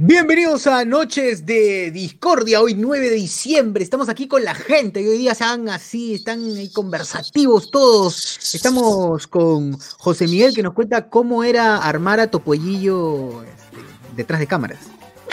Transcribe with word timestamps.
Bienvenidos 0.00 0.68
a 0.68 0.84
Noches 0.84 1.44
de 1.44 1.90
Discordia, 1.90 2.60
hoy 2.60 2.74
9 2.74 3.10
de 3.10 3.16
diciembre. 3.16 3.82
Estamos 3.82 4.08
aquí 4.08 4.28
con 4.28 4.44
la 4.44 4.54
gente 4.54 5.02
y 5.02 5.08
hoy 5.08 5.18
día 5.18 5.32
están 5.32 5.68
así, 5.68 6.14
están 6.14 6.40
conversativos 6.72 7.72
todos. 7.72 8.54
Estamos 8.54 9.26
con 9.26 9.76
José 9.98 10.28
Miguel 10.28 10.54
que 10.54 10.62
nos 10.62 10.74
cuenta 10.74 11.08
cómo 11.08 11.42
era 11.42 11.78
armar 11.78 12.20
a 12.20 12.30
Topollillo 12.30 13.42
este, 13.42 13.78
detrás 14.14 14.38
de 14.38 14.46
cámaras. 14.46 14.78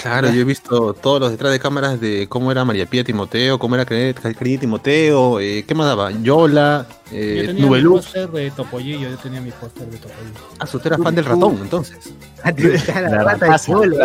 Claro, 0.06 0.30
yo 0.32 0.42
he 0.42 0.44
visto 0.44 0.94
todos 0.94 1.20
los 1.20 1.32
detrás 1.32 1.52
de 1.52 1.60
cámaras 1.60 2.00
de 2.00 2.28
cómo 2.30 2.52
era 2.52 2.64
María 2.64 2.86
Pía 2.86 3.04
Timoteo, 3.04 3.58
cómo 3.58 3.74
era 3.74 3.86
Cariño 3.86 4.60
Timoteo, 4.60 5.40
eh, 5.40 5.66
¿qué 5.68 5.74
más 5.74 5.88
daba? 5.88 6.12
Yola, 6.12 6.86
eh, 7.12 7.42
yo 7.48 7.56
tenía 7.56 7.72
mi 7.72 7.90
póster 7.90 8.30
de 8.30 8.52
Topollillo, 8.52 9.10
yo 9.10 9.18
tenía 9.18 9.42
mi 9.42 9.50
póster 9.50 9.88
de 9.88 9.98
Topollillo. 9.98 10.40
Ah, 10.60 10.66
usted 10.66 10.86
era 10.86 10.98
fan 11.00 11.16
del 11.16 11.26
ratón, 11.26 11.58
entonces. 11.60 11.98
Ah, 12.44 12.54
la, 12.94 13.02
la 13.10 13.24
rata 13.24 13.52
de 13.52 13.58
suelo. 13.58 13.96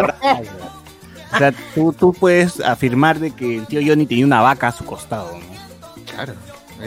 O 1.34 1.36
sea, 1.36 1.52
tú, 1.74 1.92
tú 1.92 2.14
puedes 2.14 2.60
afirmar 2.60 3.18
de 3.18 3.32
que 3.32 3.58
el 3.58 3.66
tío 3.66 3.82
Johnny 3.86 4.06
tenía 4.06 4.24
una 4.24 4.40
vaca 4.40 4.68
a 4.68 4.72
su 4.72 4.86
costado, 4.86 5.32
¿no? 5.34 6.04
Claro. 6.14 6.32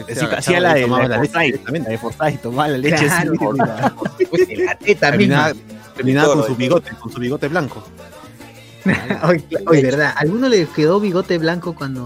Sí, 0.08 0.26
hacía 0.36 0.58
la 0.58 0.74
de, 0.74 0.88
la, 0.88 1.06
la, 1.06 1.18
leche, 1.22 1.60
la 1.64 1.88
de 1.88 1.98
Forsyth, 1.98 2.42
tomaba 2.42 2.66
la 2.66 2.78
leche 2.78 3.06
Claro, 3.06 3.52
la- 3.52 3.94
pues, 4.28 4.48
la 4.58 4.74
teta 4.76 5.10
Terminaba, 5.10 5.52
terminaba 5.94 6.34
con 6.34 6.46
su 6.48 6.56
bigote, 6.56 6.90
con 7.00 7.12
su 7.12 7.20
bigote 7.20 7.46
blanco. 7.46 7.84
Oye, 9.28 9.44
oye, 9.66 9.82
verdad, 9.82 10.12
¿a 10.14 10.20
¿alguno 10.20 10.48
le 10.48 10.66
quedó 10.66 11.00
bigote 11.00 11.38
blanco 11.38 11.74
cuando, 11.74 12.04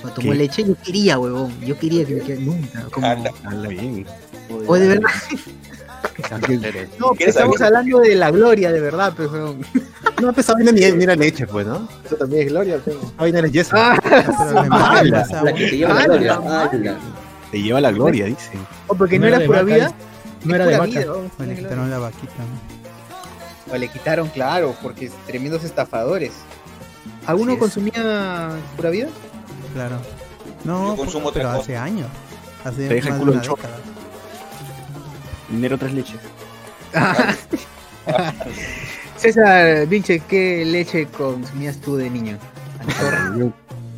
cuando 0.00 0.14
tomó 0.14 0.32
¿Qué? 0.32 0.38
leche? 0.38 0.64
Yo 0.64 0.74
quería, 0.82 1.18
huevón. 1.18 1.52
Yo 1.60 1.78
quería 1.78 2.04
que 2.04 2.14
me 2.14 2.20
quede 2.22 2.40
nunca. 2.40 2.84
Como... 2.90 3.06
Habla 3.06 3.68
bien. 3.68 4.06
O 4.66 4.76
de 4.76 4.88
verdad. 4.88 5.10
No, 6.98 7.12
pero 7.16 7.30
estamos 7.30 7.60
hablando 7.60 7.98
de 8.00 8.14
la 8.14 8.30
gloria, 8.30 8.70
de 8.70 8.80
verdad, 8.80 9.12
pues, 9.16 9.30
huevón. 9.30 9.60
No, 10.22 10.32
pues 10.32 10.46
esa 10.46 10.54
vaina 10.54 10.70
ni, 10.70 10.80
ni 10.92 11.02
era 11.04 11.16
leche, 11.16 11.46
pues, 11.46 11.66
¿no? 11.66 11.88
Eso 12.04 12.16
también 12.16 12.42
es 12.46 12.52
gloria. 12.52 12.78
pues. 12.84 12.96
Esa 12.96 13.12
vaina 13.18 13.46
yeso. 13.48 13.76
Ah, 13.76 13.98
Pero 14.02 14.62
le 14.62 14.68
metí 14.70 14.76
ala, 14.76 15.18
más 15.18 15.32
agua. 15.32 15.50
La 15.50 15.54
que 15.56 15.66
te 15.70 15.76
lleva 15.76 15.94
la 15.94 16.00
¡Hala, 16.00 16.06
gloria. 16.06 16.34
¡Hala! 16.34 16.98
Te 17.50 17.62
lleva 17.62 17.80
la 17.80 17.90
gloria, 17.92 18.24
dice. 18.26 18.50
o 18.86 18.94
porque 18.94 19.18
no, 19.18 19.22
No 19.22 19.28
era 19.28 19.36
era 19.38 19.46
pura 19.46 19.62
vaca, 19.62 19.74
vida. 19.74 19.94
No 20.44 20.54
era 20.54 20.66
de 20.66 20.72
vaca. 20.78 20.86
vida, 20.86 21.00
huevón. 21.12 21.30
O 21.38 21.42
le 21.42 21.54
quitaron 21.56 21.90
la 21.90 21.98
vaquita. 21.98 22.32
¿no? 22.38 22.73
O 23.72 23.76
le 23.76 23.88
quitaron, 23.88 24.28
claro, 24.28 24.74
porque 24.82 25.10
tremendos 25.26 25.64
estafadores. 25.64 26.32
¿Alguno 27.26 27.52
es. 27.52 27.58
consumía 27.58 28.50
pura 28.76 28.90
vida? 28.90 29.08
Claro. 29.72 29.96
No, 30.64 30.90
Yo 30.90 30.96
consumo 30.96 31.30
pero 31.32 31.48
otra 31.48 31.60
hace 31.60 31.76
años. 31.76 32.08
Hace 32.64 32.88
Te 32.88 32.94
deja 32.94 33.08
el 33.08 33.14
de 33.14 33.20
culo 33.20 33.32
una 33.32 33.40
en 33.42 33.46
shock. 33.46 33.56
década. 33.58 33.76
Dinero 35.50 35.78
tres 35.78 35.92
leches. 35.92 36.20
César, 39.16 39.86
Vinche, 39.86 40.20
¿qué 40.20 40.64
leche 40.64 41.06
consumías 41.06 41.76
tú 41.78 41.96
de 41.96 42.10
niño? 42.10 42.38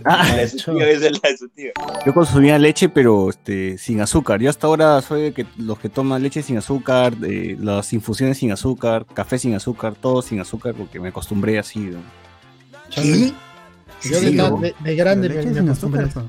Ah, 0.08 0.24
La 0.28 0.36
de 0.36 0.48
su 0.48 0.56
tío, 0.58 0.80
esa 0.82 1.06
es 1.08 1.20
la 1.22 1.30
de 1.30 1.36
su 1.36 1.48
tío. 1.48 1.70
yo 2.06 2.14
consumía 2.14 2.58
leche, 2.58 2.88
pero 2.88 3.28
este, 3.30 3.76
sin 3.78 4.00
azúcar. 4.00 4.40
Yo 4.40 4.48
hasta 4.50 4.66
ahora 4.66 5.02
soy 5.02 5.22
de 5.22 5.32
que 5.32 5.46
los 5.58 5.78
que 5.78 5.88
toman 5.88 6.22
leche 6.22 6.42
sin 6.42 6.58
azúcar, 6.58 7.14
eh, 7.26 7.56
las 7.60 7.92
infusiones 7.92 8.38
sin 8.38 8.52
azúcar, 8.52 9.04
café 9.12 9.38
sin 9.38 9.54
azúcar, 9.54 9.94
todo 9.94 10.22
sin 10.22 10.40
azúcar, 10.40 10.74
porque 10.74 11.00
me 11.00 11.08
acostumbré 11.08 11.58
así. 11.58 11.80
¿no? 11.80 11.98
¿Qué? 12.90 13.32
Yo 14.02 14.20
de, 14.20 14.28
Sí, 14.28 14.36
de- 14.36 14.74
de 14.78 14.94
grande 14.96 15.28
me, 15.28 15.34
me 15.36 15.42
sin 15.54 15.58
acostumbré. 15.58 16.02
azúcar, 16.04 16.24
eso. 16.24 16.28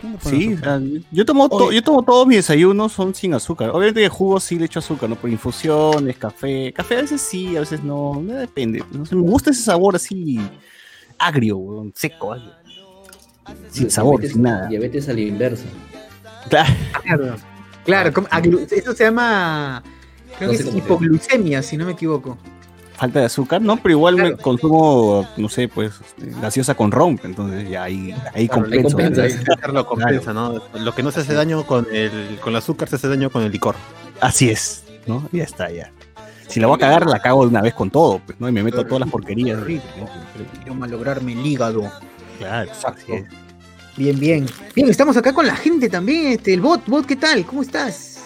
¿Quién 0.00 0.12
le 0.12 0.18
pone 0.18 0.36
Sí, 0.36 1.04
yo 1.12 1.24
tomo, 1.24 1.48
to- 1.48 1.72
yo 1.72 1.82
tomo 1.82 2.02
todos 2.02 2.26
mis 2.26 2.36
desayunos 2.38 2.92
son 2.92 3.14
sin 3.14 3.32
azúcar. 3.34 3.70
Obviamente 3.70 4.00
de 4.00 4.08
jugos 4.08 4.44
sí 4.44 4.58
le 4.58 4.66
echo 4.66 4.80
azúcar, 4.80 5.08
¿no? 5.08 5.16
Por 5.16 5.30
infusiones, 5.30 6.16
café. 6.18 6.72
Café 6.72 6.98
a 6.98 7.02
veces 7.02 7.20
sí, 7.20 7.56
a 7.56 7.60
veces 7.60 7.82
no. 7.82 8.20
no 8.22 8.34
depende. 8.34 8.82
No 8.92 9.06
sé, 9.06 9.14
me 9.14 9.22
gusta 9.22 9.50
ese 9.50 9.62
sabor 9.62 9.96
así 9.96 10.38
agrio, 11.18 11.58
seco, 11.94 12.32
agrio. 12.34 12.52
Sin 13.70 13.90
sabor, 13.90 14.20
Diabetes- 14.20 14.32
sin 14.32 14.42
nada. 14.42 14.66
Diabetes 14.68 15.08
a 15.08 15.12
la 15.12 15.20
inversa. 15.20 15.64
Claro. 16.48 17.36
Claro, 17.84 18.10
aglu- 18.30 18.66
eso 18.72 18.92
se 18.94 19.04
llama, 19.04 19.82
creo 20.38 20.50
No 20.52 20.58
que 20.58 20.62
es 20.64 20.74
hipoglucemia, 20.74 21.62
si 21.62 21.76
no 21.76 21.86
me 21.86 21.92
equivoco. 21.92 22.36
Falta 22.96 23.20
de 23.20 23.26
azúcar, 23.26 23.60
no, 23.62 23.76
pero 23.76 23.90
igual 23.90 24.16
me 24.16 24.36
consumo, 24.36 25.28
no 25.36 25.48
sé, 25.48 25.68
pues, 25.68 25.92
este, 26.04 26.40
gaseosa 26.40 26.74
con 26.74 26.90
ron, 26.90 27.20
entonces 27.22 27.68
ya 27.68 27.84
ahí, 27.84 28.10
ahí 28.34 28.48
Claro, 28.48 28.64
ahí 28.64 28.80
compenso. 28.82 28.88
compensa. 28.96 29.22
César 29.28 29.72
lo 29.72 29.86
compensa, 29.86 30.32
¿no? 30.32 30.62
Lo 30.80 30.94
que 30.94 31.02
no 31.04 31.10
se 31.12 31.20
hace 31.20 31.34
daño 31.34 31.64
con 31.66 31.86
el, 31.92 32.38
con 32.42 32.54
el 32.54 32.56
azúcar 32.56 32.88
se 32.88 32.96
hace 32.96 33.06
daño 33.08 33.30
con 33.30 33.42
el 33.42 33.52
licor. 33.52 33.74
Así 34.20 34.48
es, 34.48 34.82
¿no? 35.06 35.28
Ya 35.30 35.44
está, 35.44 35.70
ya. 35.70 35.92
Si 36.48 36.58
la 36.58 36.66
voy 36.68 36.76
a 36.76 36.78
cagar, 36.78 37.06
la 37.06 37.20
cago 37.20 37.42
de 37.42 37.48
una 37.50 37.60
vez 37.60 37.74
con 37.74 37.90
todo, 37.90 38.20
pues, 38.24 38.40
¿no? 38.40 38.48
Y 38.48 38.52
me 38.52 38.62
meto 38.62 38.84
todas 38.84 39.00
las 39.00 39.10
porquerías. 39.10 39.58
¿no? 39.58 39.64
Quiero 39.64 40.74
malograrme 40.74 41.32
el 41.34 41.44
hígado. 41.46 41.82
Claro, 42.38 42.70
es. 42.70 43.24
Bien, 43.96 44.18
bien. 44.20 44.46
Bien, 44.74 44.88
estamos 44.90 45.16
acá 45.16 45.32
con 45.32 45.46
la 45.46 45.56
gente 45.56 45.88
también. 45.88 46.32
Este, 46.32 46.52
el 46.54 46.60
bot, 46.60 46.84
bot, 46.86 47.06
¿qué 47.06 47.16
tal? 47.16 47.44
¿Cómo 47.46 47.62
estás? 47.62 48.20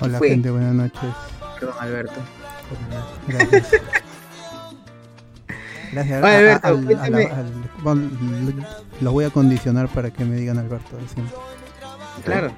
Hola, 0.00 0.18
fue? 0.18 0.30
gente, 0.30 0.50
buenas 0.50 0.74
noches. 0.74 1.00
Perdón, 1.60 1.74
Alberto. 1.80 2.20
Gracias. 3.28 3.68
Gracias. 5.92 6.22
Oye, 6.22 6.50
a- 6.52 6.60
a- 6.62 6.68
Alberto, 6.68 6.68
al- 6.68 7.14
a 7.14 7.36
al- 7.36 7.52
bueno, 7.82 8.10
lo- 8.20 8.64
lo 9.00 9.12
voy 9.12 9.24
a 9.24 9.30
condicionar 9.30 9.88
para 9.88 10.10
que 10.10 10.24
me 10.24 10.36
digan 10.36 10.58
Alberto. 10.58 10.96
siempre. 11.14 11.34
Claro. 12.24 12.52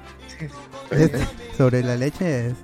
Es- 0.91 1.11
sobre 1.57 1.83
la 1.83 1.95
leche, 1.95 2.47
es- 2.47 2.55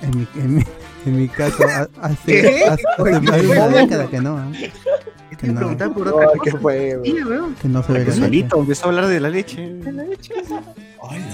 en, 0.00 0.18
mi, 0.18 0.26
en, 0.36 0.54
mi, 0.56 0.64
en 1.06 1.16
mi 1.16 1.28
caso, 1.28 1.64
ha- 1.68 1.88
hace, 2.02 2.24
¿Qué? 2.42 2.64
hace, 2.68 2.82
hace 2.98 3.20
más 3.20 3.42
de 3.42 3.48
una 3.48 3.68
década 3.68 4.06
que 4.08 4.20
no, 4.20 4.52
¿eh? 4.54 4.72
Te 5.36 5.46
iba 5.46 5.50
a 5.50 5.54
no. 5.54 5.58
preguntar 5.76 5.92
por 5.92 6.08
otra 6.08 6.28
qué 6.42 6.50
fue, 6.52 6.98
Sí, 7.04 7.12
weón. 7.22 7.54
que 7.56 7.68
no 7.68 7.82
se 7.82 7.92
ve 7.92 7.98
la 8.00 8.04
leche. 8.06 8.20
solito 8.20 8.58
empezó 8.58 8.84
a 8.86 8.88
hablar 8.88 9.06
de 9.06 9.20
la 9.20 9.28
leche. 9.28 9.74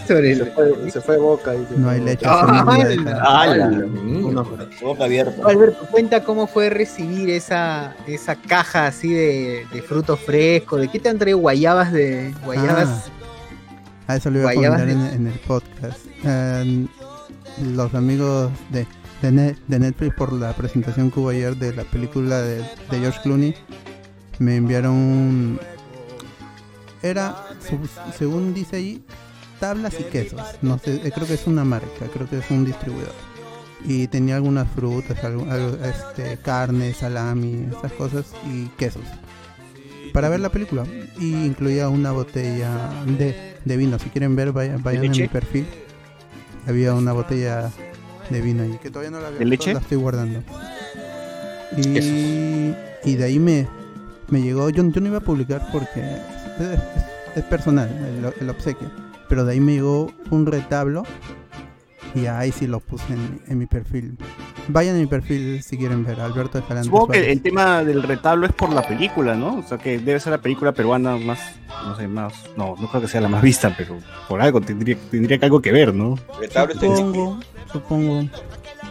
Sobre 0.06 0.34
Se 0.37 0.43
el... 0.43 0.53
fue, 0.53 0.91
se 0.91 1.00
fue 1.00 1.16
boca. 1.19 1.55
y- 1.55 1.66
No 1.78 1.88
hay 1.91 2.00
leche. 2.00 2.27
Ah, 2.28 2.84
de 3.56 3.87
Boca 4.82 5.05
abierta. 5.05 5.43
Alberto, 5.49 5.87
cuenta 5.91 6.22
cómo 6.25 6.47
fue 6.47 6.71
recibir 6.71 7.31
esa, 7.31 7.94
esa 8.06 8.37
caja 8.37 8.87
así 8.87 9.12
de, 9.12 9.66
de 9.72 9.82
frutos 9.82 10.21
frescos. 10.21 10.81
¿De 10.81 10.88
qué 10.88 10.99
te 11.00 11.09
han 11.09 11.19
traído 11.19 11.38
guayabas 11.38 11.93
de 11.93 12.32
guayabas? 12.44 13.11
A 14.06 14.16
eso 14.16 14.31
lo 14.31 14.41
iba 14.41 14.50
a 14.50 14.55
comentar 14.55 14.88
en, 14.88 15.00
en 15.00 15.26
el 15.28 15.38
podcast. 15.41 15.99
Eh, 16.25 16.87
los 17.75 17.94
amigos 17.94 18.50
de, 18.71 18.87
de, 19.22 19.56
de 19.66 19.78
Netflix 19.78 20.15
por 20.15 20.32
la 20.32 20.53
presentación 20.53 21.11
que 21.11 21.21
hubo 21.21 21.31
ayer 21.31 21.56
de 21.56 21.75
la 21.75 21.84
película 21.84 22.43
de, 22.43 22.56
de 22.59 22.99
George 23.00 23.21
Clooney 23.22 23.55
me 24.39 24.56
enviaron. 24.56 25.59
Era, 27.03 27.37
según 28.19 28.55
dice 28.55 28.77
ahí, 28.77 29.05
tablas 29.61 29.95
y 30.00 30.05
quesos. 30.05 30.41
No 30.62 30.78
sé, 30.78 31.00
eh, 31.05 31.12
creo 31.15 31.27
que 31.27 31.34
es 31.34 31.47
una 31.47 31.65
marca, 31.65 32.06
creo 32.12 32.28
que 32.28 32.39
es 32.39 32.50
un 32.50 32.65
distribuidor. 32.65 33.12
Y 33.87 34.06
tenía 34.09 34.37
algunas 34.37 34.67
frutas, 34.71 35.23
algo- 35.23 35.50
algo, 35.50 35.77
este, 35.84 36.39
carne, 36.39 36.94
salami, 36.94 37.67
esas 37.77 37.93
cosas 37.93 38.25
y 38.50 38.69
quesos. 38.78 39.03
Para 40.15 40.31
ver 40.31 40.41
la 40.41 40.49
película. 40.49 40.84
Y 41.19 41.44
incluía 41.44 41.89
una 41.91 42.12
botella 42.12 42.89
de, 43.06 43.56
de 43.62 43.77
vino. 43.77 43.99
Si 43.99 44.09
quieren 44.09 44.34
ver, 44.37 44.53
vayan, 44.53 44.83
vayan 44.83 45.06
a 45.06 45.09
mi 45.11 45.28
perfil. 45.28 45.67
Había 46.67 46.94
una 46.94 47.12
botella 47.12 47.71
de 48.31 48.41
vino 48.41 48.62
ahí. 48.62 48.78
Que 48.81 48.89
todavía 48.91 49.11
no 49.11 49.21
la 49.21 49.31
leche? 49.31 49.75
La 49.75 49.81
estoy 49.81 49.99
guardando. 49.99 50.43
Y, 51.77 52.75
y 53.05 53.15
de 53.17 53.25
ahí 53.25 53.39
me, 53.39 53.67
me 54.29 54.41
llegó. 54.43 54.69
Yo, 54.71 54.83
yo 54.89 55.01
no 55.01 55.07
iba 55.09 55.19
a 55.19 55.21
publicar 55.21 55.67
porque 55.73 56.01
es, 56.01 56.61
es- 56.61 56.81
es 57.37 57.43
personal 57.45 57.89
el, 57.89 58.33
el 58.43 58.51
obsequio. 58.51 58.89
Pero 59.29 59.45
de 59.45 59.53
ahí 59.55 59.61
me 59.61 59.73
llegó 59.75 60.12
un 60.31 60.47
retablo. 60.47 61.03
Y 62.15 62.27
ahí 62.27 62.53
sí 62.53 62.69
lo 62.69 62.79
puse 62.79 63.12
en, 63.12 63.41
en 63.49 63.59
mi 63.59 63.67
perfil. 63.67 64.17
Vayan 64.69 64.95
a 64.95 64.99
mi 65.01 65.07
perfil 65.07 65.61
si 65.65 65.77
quieren 65.77 66.05
ver. 66.05 66.21
Alberto 66.21 66.59
Escalante. 66.59 66.87
Supongo 66.87 67.09
que 67.09 67.19
Suárez. 67.19 67.33
el 67.37 67.43
tema 67.43 67.83
del 67.83 68.05
retablo 68.05 68.47
es 68.47 68.53
por 68.53 68.73
la 68.73 68.87
película, 68.87 69.35
¿no? 69.35 69.56
O 69.59 69.62
sea, 69.65 69.79
que 69.79 69.99
debe 69.99 70.21
ser 70.21 70.31
la 70.31 70.38
película 70.38 70.70
peruana 70.70 71.17
más, 71.17 71.41
no 71.85 71.97
sé, 71.97 72.06
más, 72.06 72.32
no, 72.56 72.77
no 72.81 72.88
creo 72.88 73.03
que 73.03 73.09
sea 73.09 73.20
la 73.20 73.29
más 73.29 73.43
vista, 73.43 73.75
pero 73.77 73.99
por 74.29 74.41
algo 74.41 74.61
tendría, 74.61 74.97
tendría 75.11 75.38
que 75.38 75.44
algo 75.44 75.61
que 75.61 75.73
ver, 75.73 75.93
¿no? 75.93 76.17
Retablo 76.38 76.75
está 76.75 76.87
en 76.87 76.97
Supongo, 76.97 77.41
supongo. 77.73 78.29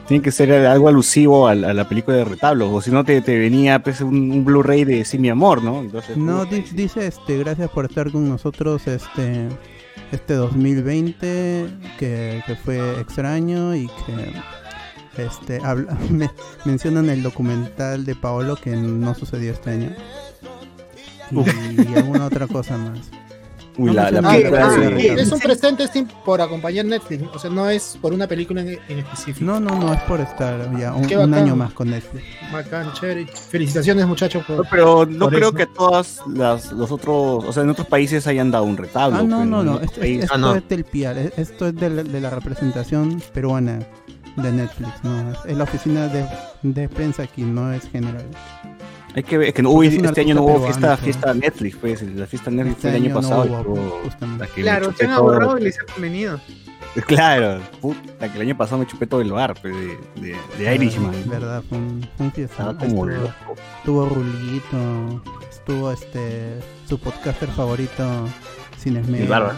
Tiene 0.07 0.21
que 0.23 0.31
ser 0.31 0.51
algo 0.65 0.89
alusivo 0.89 1.47
a, 1.47 1.55
la- 1.55 1.69
a 1.69 1.73
la 1.73 1.87
película 1.87 2.17
de 2.17 2.25
retablo, 2.25 2.71
o 2.73 2.81
si 2.81 2.91
no 2.91 3.03
te, 3.05 3.21
te 3.21 3.37
venía 3.39 3.81
pues, 3.81 4.01
un, 4.01 4.31
un 4.31 4.43
Blu-ray 4.45 4.83
de 4.83 5.05
Sí, 5.05 5.17
mi 5.17 5.29
amor, 5.29 5.63
¿no? 5.63 5.79
Entonces, 5.81 6.17
No, 6.17 6.45
di- 6.45 6.65
dice 6.73 7.07
este, 7.07 7.37
gracias 7.37 7.69
por 7.69 7.85
estar 7.85 8.11
con 8.11 8.27
nosotros 8.27 8.85
este 8.87 9.47
este 10.11 10.35
2020 10.35 11.67
que, 11.97 12.43
que 12.45 12.55
fue 12.55 12.99
extraño 12.99 13.75
y 13.75 13.87
que 14.05 15.23
este 15.23 15.59
habla, 15.63 15.97
me, 16.11 16.29
mencionan 16.65 17.09
el 17.09 17.23
documental 17.23 18.05
de 18.05 18.15
Paolo 18.15 18.55
que 18.55 18.75
no 18.75 19.15
sucedió 19.15 19.51
este 19.51 19.71
año 19.71 19.89
y, 21.31 21.95
alguna 21.95 22.25
otra 22.25 22.45
cosa 22.47 22.77
más. 22.77 23.09
Uy, 23.77 23.87
No 23.87 23.93
la, 23.93 24.03
me 24.05 24.11
la 24.11 24.21
suena. 24.21 24.29
película 24.37 24.65
Ah, 24.65 24.69
de-. 24.77 25.21
Es 25.21 25.31
un 25.31 25.39
pre-testing 25.39 26.05
por 26.23 26.41
acompañar 26.41 26.85
Netflix, 26.85 27.23
o 27.33 27.39
sea, 27.39 27.49
no 27.49 27.67
es 27.69 27.97
por 27.99 28.13
una 28.13 28.27
película 28.27 28.61
en, 28.61 28.79
en 28.87 28.99
específico. 28.99 29.45
No, 29.45 29.59
no, 29.59 29.75
no, 29.79 29.93
es 29.93 30.01
por 30.03 30.19
estar 30.21 30.69
ya 30.77 30.93
un, 30.93 31.11
un 31.11 31.33
año 31.33 31.55
más 31.55 31.73
con 31.73 31.89
Netflix. 31.89 32.23
Bacán, 32.51 32.93
chévere. 32.93 33.25
Felicitaciones, 33.25 34.05
muchachos. 34.05 34.43
No, 34.47 34.61
pero 34.69 35.05
no 35.07 35.25
Por 35.25 35.33
creo 35.35 35.47
eso. 35.49 35.57
que 35.57 35.65
todas 35.65 36.21
las 36.27 36.71
los 36.71 36.91
otros, 36.91 37.45
o 37.45 37.51
sea, 37.51 37.63
en 37.63 37.69
otros 37.71 37.87
países 37.87 38.27
hayan 38.27 38.51
dado 38.51 38.65
un 38.65 38.77
retablo. 38.77 39.17
Ah, 39.17 39.23
no, 39.23 39.37
pero 39.39 39.45
no, 39.49 39.63
no. 39.63 39.79
Esto, 39.79 39.99
países- 40.01 40.23
esto 40.25 40.35
Ah, 40.35 40.37
no. 40.37 40.55
es 40.55 40.69
del 40.69 40.83
PR. 40.85 41.19
e- 41.21 41.33
Esto 41.37 41.67
es 41.67 41.75
de 41.75 41.89
la, 41.89 42.03
de 42.03 42.21
la 42.21 42.29
representación 42.29 43.21
peruana 43.33 43.79
de 44.35 44.51
Netflix. 44.51 44.91
No, 45.03 45.31
es- 45.31 45.37
es 45.47 45.57
la 45.57 45.63
oficina 45.63 46.07
de, 46.09 46.25
de 46.61 46.89
prensa 46.89 47.23
aquí, 47.23 47.41
no 47.41 47.71
es 47.73 47.83
general. 47.89 48.25
Hay 49.15 49.23
que 49.23 49.37
ver, 49.37 49.47
es 49.49 49.53
que 49.53 49.61
no, 49.61 49.69
uy, 49.71 49.87
es 49.87 49.93
este 49.95 50.21
año 50.21 50.35
no 50.35 50.43
hubo 50.43 50.63
fiesta, 50.65 50.97
fiesta 50.97 51.33
Netflix, 51.33 51.75
pues, 51.77 52.01
la 52.01 52.25
fiesta 52.25 52.49
Netflix 52.49 52.77
Este 52.77 52.81
fue 52.81 52.89
el 52.91 52.95
año 52.95 53.05
año 53.05 53.13
no 53.13 53.21
pasado. 53.21 53.43
hubo, 53.43 54.27
me 54.27 54.47
Claro, 54.47 54.93
se 54.97 55.05
han 55.05 55.15
todo- 55.15 55.29
ahorrado 55.33 55.57
y 55.59 55.61
les 55.63 55.79
han 55.79 56.01
venido. 56.01 56.39
Claro, 57.07 57.59
puta, 57.81 58.29
que 58.31 58.35
el 58.35 58.41
año 58.43 58.55
pasado 58.57 58.77
me 58.77 58.85
chupé 58.85 59.07
todo 59.07 59.21
el 59.21 59.31
bar 59.31 59.55
pues, 59.59 59.73
de, 59.75 59.97
de, 60.21 60.37
de 60.59 60.75
Irishman. 60.75 61.11
Ah, 61.15 61.27
Verdad, 61.29 61.63
fue 61.67 61.77
un, 61.79 62.07
fue 62.17 62.25
un 62.27 62.31
como 62.75 62.85
Estuvo- 62.85 63.05
loco. 63.07 63.55
Estuvo 63.79 64.09
Rulito, 64.09 65.23
estuvo 65.49 65.91
este 65.91 66.59
su 66.87 66.99
podcaster 66.99 67.49
favorito, 67.49 68.27
Sin 68.77 68.97
El 68.97 69.03
Esmero. 69.05 69.27
barba. 69.27 69.55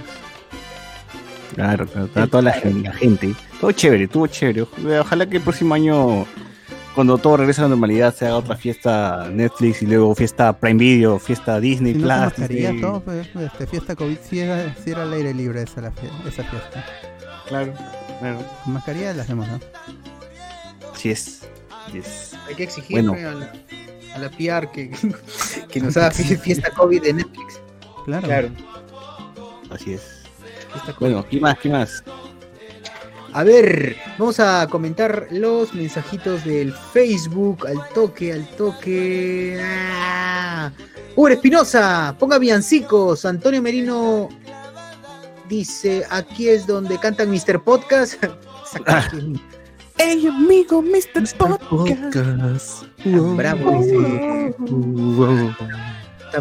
Claro, 1.56 1.86
claro, 1.88 2.08
toda 2.28 2.42
la, 2.44 2.56
la 2.84 2.94
gente. 2.94 3.34
Todo 3.62 3.72
chévere, 3.72 4.06
estuvo 4.06 4.28
chévere. 4.28 4.66
Ojalá 5.00 5.26
que 5.26 5.38
el 5.38 5.44
próximo 5.44 5.74
año, 5.74 6.26
cuando 6.96 7.18
todo 7.18 7.38
regrese 7.38 7.62
a 7.62 7.66
la 7.66 7.70
normalidad, 7.70 8.16
se 8.16 8.26
haga 8.26 8.38
otra 8.38 8.56
fiesta 8.56 9.30
Netflix 9.32 9.82
y 9.82 9.86
luego 9.86 10.16
fiesta 10.16 10.58
Prime 10.58 10.80
Video, 10.80 11.20
fiesta 11.20 11.60
Disney 11.60 11.94
Si 11.94 12.00
no 12.00 12.08
Plus. 12.32 12.50
Disney- 12.50 12.82
todo, 12.82 13.00
pues, 13.02 13.28
este, 13.36 13.68
fiesta 13.68 13.96
COVID, 13.96 14.18
sí 14.28 14.40
era, 14.40 14.74
sí 14.84 14.92
era 14.92 15.04
al 15.04 15.14
aire 15.14 15.34
libre 15.34 15.62
esa, 15.62 15.82
la 15.82 15.92
fie- 15.92 16.10
esa 16.28 16.44
fiesta. 16.46 16.86
Claro, 17.48 17.74
claro. 18.20 18.40
Con 18.64 18.74
mascarilla 18.74 19.14
la 19.14 19.24
hacemos, 19.24 19.48
¿no? 19.48 19.60
Así 20.94 21.12
es. 21.12 21.42
Yes. 21.94 22.34
Hay 22.48 22.56
que 22.56 22.64
exigirle 22.64 23.08
Bueno. 23.10 23.30
a, 23.30 23.34
la, 23.34 23.54
a 24.16 24.20
la 24.20 24.30
PR 24.32 24.72
que, 24.72 24.90
que 25.72 25.80
nos 25.82 25.96
haga 25.98 26.12
fie- 26.12 26.38
fiesta 26.40 26.72
COVID 26.72 27.02
de 27.04 27.14
Netflix. 27.14 27.60
Claro. 28.06 28.28
Claro. 28.28 28.50
Así 29.70 29.94
es. 29.94 30.24
fiesta. 30.72 30.96
Bueno, 31.00 31.26
¿qué 31.30 31.40
más? 31.40 31.58
¿Qué 31.60 31.70
más? 31.70 32.04
A 33.36 33.44
ver, 33.44 33.98
vamos 34.18 34.40
a 34.40 34.66
comentar 34.66 35.28
los 35.30 35.74
mensajitos 35.74 36.46
del 36.46 36.72
Facebook. 36.72 37.68
Al 37.68 37.90
toque, 37.94 38.32
al 38.32 38.48
toque. 38.56 39.60
¡Ah! 39.62 40.72
Uber 41.18 41.34
Espinosa, 41.34 42.16
ponga 42.18 42.40
villancicos. 42.40 43.26
Antonio 43.26 43.62
Merino 43.62 44.30
dice: 45.50 46.06
aquí 46.10 46.48
es 46.48 46.66
donde 46.66 46.98
cantan 46.98 47.30
Mr. 47.30 47.62
Podcast. 47.62 48.24
¡Ey, 49.98 50.28
amigo, 50.28 50.82
Mr. 50.82 51.28
Tan 51.38 51.58
bravo, 53.36 53.84
dice. 53.84 54.56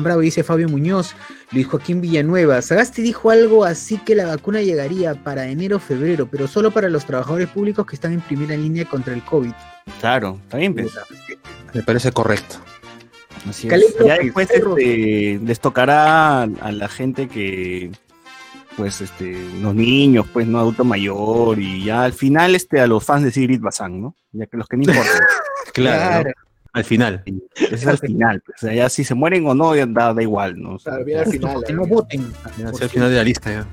Bravo, 0.02 0.20
dice 0.20 0.42
Fabio 0.42 0.68
Muñoz. 0.68 1.14
Luis 1.52 1.66
Joaquín 1.66 2.00
Villanueva. 2.00 2.60
Sagasti 2.62 3.02
dijo 3.02 3.30
algo 3.30 3.64
así 3.64 3.98
que 3.98 4.14
la 4.14 4.26
vacuna 4.26 4.62
llegaría 4.62 5.14
para 5.14 5.46
enero 5.48 5.76
o 5.76 5.80
febrero, 5.80 6.26
pero 6.30 6.48
solo 6.48 6.70
para 6.70 6.88
los 6.88 7.04
trabajadores 7.04 7.48
públicos 7.48 7.86
que 7.86 7.96
están 7.96 8.12
en 8.12 8.20
primera 8.20 8.56
línea 8.56 8.84
contra 8.84 9.14
el 9.14 9.22
COVID. 9.22 9.52
Claro, 10.00 10.38
está 10.42 10.58
bien, 10.58 10.74
pues. 10.74 10.92
Me 11.72 11.82
parece 11.82 12.12
correcto. 12.12 12.56
Así 13.48 13.68
es. 13.68 13.96
Ya 14.04 14.18
después 14.18 14.50
este, 14.50 15.40
les 15.42 15.60
tocará 15.60 16.42
a 16.42 16.72
la 16.72 16.88
gente 16.88 17.28
que, 17.28 17.90
pues, 18.76 19.00
este, 19.00 19.36
los 19.60 19.74
niños, 19.74 20.26
pues, 20.32 20.46
no 20.46 20.58
adulto 20.58 20.84
mayor 20.84 21.58
y 21.58 21.84
ya 21.84 22.04
al 22.04 22.12
final, 22.12 22.54
este, 22.54 22.80
a 22.80 22.86
los 22.86 23.04
fans 23.04 23.24
de 23.24 23.30
Sigrid 23.30 23.60
Bazán, 23.60 24.00
¿no? 24.00 24.16
Ya 24.32 24.46
que 24.46 24.56
los 24.56 24.68
que 24.68 24.76
no 24.76 24.84
importan. 24.84 25.12
Claro. 25.72 26.30
Al 26.74 26.84
final. 26.84 27.22
Ese 27.54 27.74
es 27.74 27.86
al 27.86 27.98
final. 27.98 28.42
pues, 28.44 28.56
o 28.62 28.66
sea, 28.66 28.74
ya 28.74 28.88
si 28.90 29.02
se 29.04 29.14
mueren 29.14 29.46
o 29.46 29.54
no, 29.54 29.74
ya 29.74 29.86
da, 29.86 30.12
da 30.12 30.20
igual, 30.22 30.60
¿no? 30.60 30.74
O 30.74 30.78
sea, 30.78 30.92
Claro, 30.92 31.04
viene 31.06 31.20
al 31.22 31.26
final. 31.30 31.64
Que 31.64 31.72
ahí. 31.72 31.78
no 31.78 31.86
voten. 31.86 32.32
El 32.80 32.88
final 32.90 33.08
de 33.10 33.16
la 33.16 33.24
lista 33.24 33.50
ya. 33.52 33.66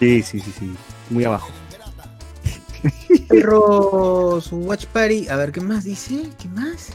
sí, 0.00 0.22
sí, 0.22 0.40
sí, 0.40 0.52
sí. 0.58 0.74
Muy 1.10 1.24
abajo. 1.24 1.50
Perros 3.28 4.48
Watch 4.52 4.86
Party. 4.86 5.28
A 5.28 5.36
ver, 5.36 5.52
¿qué 5.52 5.60
más 5.60 5.84
dice? 5.84 6.22
¿Qué 6.40 6.48
más? 6.48 6.88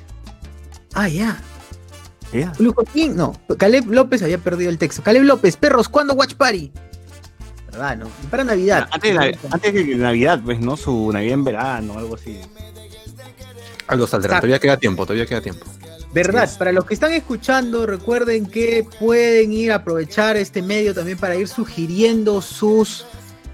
Ah, 0.93 1.07
ya. 1.07 1.37
Ya. 2.33 2.51
Luis 2.59 2.73
Joaquín, 2.73 3.15
no. 3.15 3.33
Caleb 3.57 3.85
López 3.91 4.21
había 4.23 4.37
perdido 4.39 4.69
el 4.69 4.77
texto. 4.77 5.03
Caleb 5.03 5.23
López, 5.23 5.55
perros, 5.57 5.87
¿cuándo 5.87 6.13
Watch 6.15 6.33
Party? 6.33 6.71
¿Verdad, 7.71 7.97
no? 7.97 8.07
Y 8.23 8.27
para 8.27 8.43
Navidad. 8.43 8.87
Antes 8.91 9.13
de, 9.13 9.19
Nav- 9.19 9.37
antes 9.51 9.73
de 9.73 9.95
Navidad, 9.95 10.41
pues, 10.43 10.59
¿no? 10.59 10.75
Su 10.75 11.11
Navidad 11.13 11.33
en 11.35 11.43
verano, 11.43 11.97
algo 11.99 12.15
así. 12.15 12.39
Algo 13.87 14.07
saldrá. 14.07 14.37
Todavía 14.37 14.59
queda 14.59 14.77
tiempo, 14.77 15.03
todavía 15.05 15.25
queda 15.25 15.41
tiempo. 15.41 15.65
Verdad, 16.13 16.49
para 16.57 16.71
los 16.71 16.85
que 16.85 16.93
están 16.93 17.11
escuchando, 17.13 17.85
recuerden 17.85 18.45
que 18.45 18.85
pueden 18.99 19.51
ir 19.51 19.71
a 19.71 19.75
aprovechar 19.75 20.37
este 20.37 20.61
medio 20.61 20.93
también 20.93 21.17
para 21.17 21.35
ir 21.35 21.47
sugiriendo 21.47 22.41
sus 22.41 23.05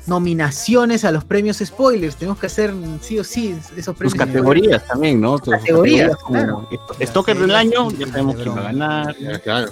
nominaciones 0.08 1.04
a 1.06 1.12
los 1.12 1.24
premios 1.24 1.58
spoilers. 1.58 2.16
Tenemos 2.16 2.40
que 2.40 2.46
hacer 2.48 2.74
sí 3.02 3.18
o 3.20 3.24
sí 3.24 3.56
esos 3.76 3.86
Sus 3.86 3.96
premios. 3.96 4.16
categorías 4.16 4.88
también, 4.88 5.20
¿no? 5.22 5.38
Sus 5.40 5.50
Categorías, 5.56 6.16
como 6.18 6.38
claro. 6.40 6.70
Stalker 7.02 7.38
del 7.40 7.56
año, 7.56 7.92
ya 7.92 8.08
sabemos 8.08 8.36
quién 8.36 8.56
va 8.56 8.60
a 8.60 8.64
ganar. 8.64 9.16
Ya, 9.20 9.40
claro. 9.40 9.72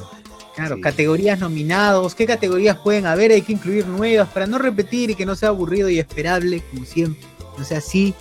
Claro, 0.56 0.76
Sí. 0.76 0.82
categorías 0.82 1.40
nominados, 1.40 2.16
qué 2.16 2.26
categorías 2.26 2.78
pueden 2.78 3.06
haber, 3.06 3.32
hay 3.32 3.42
que 3.44 3.54
incluir 3.54 3.88
nuevas 3.88 4.28
para 4.30 4.46
no 4.46 4.58
repetir 4.58 5.12
y 5.12 5.16
que 5.16 5.26
no 5.26 5.36
sea 5.36 5.50
aburrido 5.50 5.90
y 5.90 6.00
esperable, 6.00 6.64
como 6.72 6.86
siempre. 6.86 7.24
No 7.58 7.64
sea 7.64 7.78
así. 7.78 8.14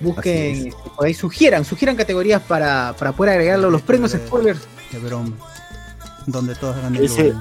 Busquen, 0.00 0.68
este, 0.68 0.74
por 0.96 1.06
ahí 1.06 1.14
sugieran, 1.14 1.64
sugieran 1.64 1.96
categorías 1.96 2.42
para, 2.42 2.94
para 2.98 3.12
poder 3.12 3.32
agregarlo 3.34 3.68
a 3.68 3.70
los 3.70 3.82
premios 3.82 4.12
spoilers. 4.12 4.60
Qué 4.90 4.98
broma. 4.98 5.32
Donde 6.26 6.54
todos 6.54 6.76
hagan 6.76 6.96
el 6.96 7.04
Ese-. 7.04 7.32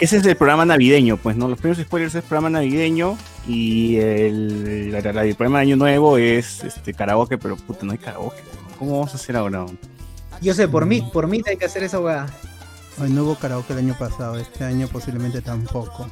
Ese 0.00 0.16
es 0.16 0.26
el 0.26 0.36
programa 0.36 0.64
navideño, 0.64 1.16
pues, 1.16 1.36
¿no? 1.36 1.46
Los 1.48 1.58
premios 1.60 1.78
spoilers 1.80 2.14
es 2.14 2.24
programa 2.24 2.50
navideño 2.50 3.16
y 3.46 3.96
el, 3.96 4.90
la- 4.90 5.00
la- 5.12 5.24
el 5.24 5.34
programa 5.36 5.58
de 5.58 5.62
año 5.62 5.76
nuevo 5.76 6.18
es 6.18 6.64
este 6.64 6.92
karaoke, 6.92 7.38
pero 7.38 7.56
puta, 7.56 7.84
no 7.86 7.92
hay 7.92 7.98
karaoke. 7.98 8.42
¿Cómo 8.78 8.92
vamos 8.98 9.12
a 9.12 9.16
hacer 9.16 9.36
ahora? 9.36 9.66
Yo 10.40 10.54
sé, 10.54 10.66
por 10.66 10.86
mí, 10.86 11.08
por 11.12 11.28
mí 11.28 11.40
hay 11.46 11.56
que 11.56 11.66
hacer 11.66 11.84
esa 11.84 12.00
hueá. 12.00 12.26
Ay, 13.00 13.10
no 13.10 13.22
hubo 13.24 13.36
karaoke 13.36 13.74
el 13.74 13.78
año 13.80 13.96
pasado, 13.96 14.38
este 14.38 14.64
año 14.64 14.88
posiblemente 14.88 15.40
tampoco. 15.40 16.08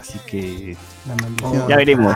Así 0.00 0.18
que 0.26 0.76
La 1.06 1.14
maldición. 1.16 1.68
ya 1.68 1.76
veremos. 1.76 2.14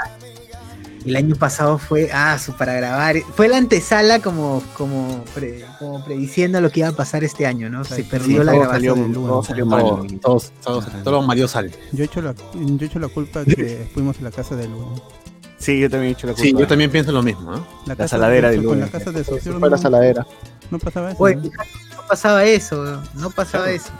El 1.06 1.17
año 1.17 1.35
pasado 1.35 1.79
fue, 1.79 2.11
ah, 2.12 2.37
para 2.58 2.75
grabar. 2.75 3.17
Fue 3.35 3.49
la 3.49 3.56
antesala 3.56 4.20
como, 4.20 4.62
como, 4.76 5.25
pre- 5.35 5.64
como 5.79 6.05
prediciendo 6.05 6.61
lo 6.61 6.70
que 6.70 6.81
iba 6.81 6.88
a 6.91 6.93
pasar 6.93 7.25
este 7.25 7.47
año, 7.47 7.70
¿no? 7.70 7.85
Se 7.85 7.97
Sí, 7.97 8.02
perdió 8.02 8.41
sí, 8.41 8.44
la 8.44 8.52
todo 8.52 8.61
grabación. 8.61 8.96
salió, 8.96 9.05
del 9.08 9.13
todo 9.15 9.43
salió 9.43 9.65
Todo, 9.67 9.96
mal. 10.05 10.20
todos, 10.20 10.53
todos, 10.63 10.84
todo 11.03 11.22
Mario 11.22 11.48
sale. 11.48 11.70
Yo 11.93 12.03
he 12.03 12.06
hecho 12.06 12.20
la, 12.20 12.34
yo 12.55 12.77
he 12.81 12.84
hecho 12.84 12.98
la 12.98 13.08
culpa 13.08 13.44
que 13.44 13.89
fuimos 13.94 14.19
a 14.19 14.22
la 14.22 14.31
casa 14.31 14.56
de 14.56 14.69
Lu. 14.69 15.01
Sí, 15.58 15.79
yo 15.81 15.89
también 15.91 16.10
he 16.10 16.13
hecho 16.13 16.27
la 16.27 16.32
culpa. 16.34 16.43
Sí, 16.46 16.55
yo 16.58 16.67
también 16.67 16.91
pienso 16.91 17.13
lo 17.13 17.22
mismo. 17.22 17.51
¿no? 17.51 17.67
La, 17.86 17.96
casa 17.96 18.08
saladera 18.17 18.51
de, 18.51 18.58
de 18.58 18.65
con 18.65 18.81
la 18.81 18.89
casa 18.89 19.10
de 19.10 19.25
Socio 19.25 19.53
Fue 19.58 19.70
la 19.70 19.77
no, 19.77 19.82
saladera. 19.82 20.27
no 20.70 20.79
pasaba 20.79 21.13
eso. 21.13 21.22
Oye, 21.22 21.36
¿no? 21.36 21.43
no 21.43 22.06
pasaba 22.08 22.44
eso, 22.44 23.03
no 23.15 23.31
pasaba 23.31 23.70
eso. 23.70 23.91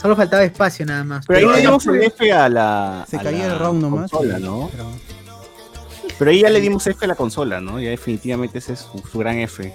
Solo 0.00 0.14
faltaba 0.16 0.44
espacio 0.44 0.84
nada 0.86 1.02
más. 1.02 1.24
Pero 1.26 1.48
ahí 1.50 1.54
le 1.56 1.60
dimos 1.62 1.86
el 1.86 2.02
F 2.02 2.32
a 2.32 2.48
la. 2.48 3.06
Se 3.08 3.16
a 3.16 3.22
caía 3.22 3.46
la 3.48 3.54
el 3.54 3.58
round 3.58 3.80
nomás. 3.82 4.10
consola, 4.10 4.38
¿no? 4.38 4.68
pero- 4.70 4.86
Pero 6.18 6.30
ahí 6.30 6.40
ya 6.42 6.50
le 6.50 6.60
dimos 6.60 6.86
F 6.86 7.04
a 7.04 7.08
la 7.08 7.14
consola, 7.14 7.60
¿no? 7.60 7.80
Ya 7.80 7.90
definitivamente 7.90 8.58
ese 8.58 8.74
es 8.74 8.80
su, 8.80 8.98
su 9.10 9.18
gran 9.18 9.38
F. 9.38 9.74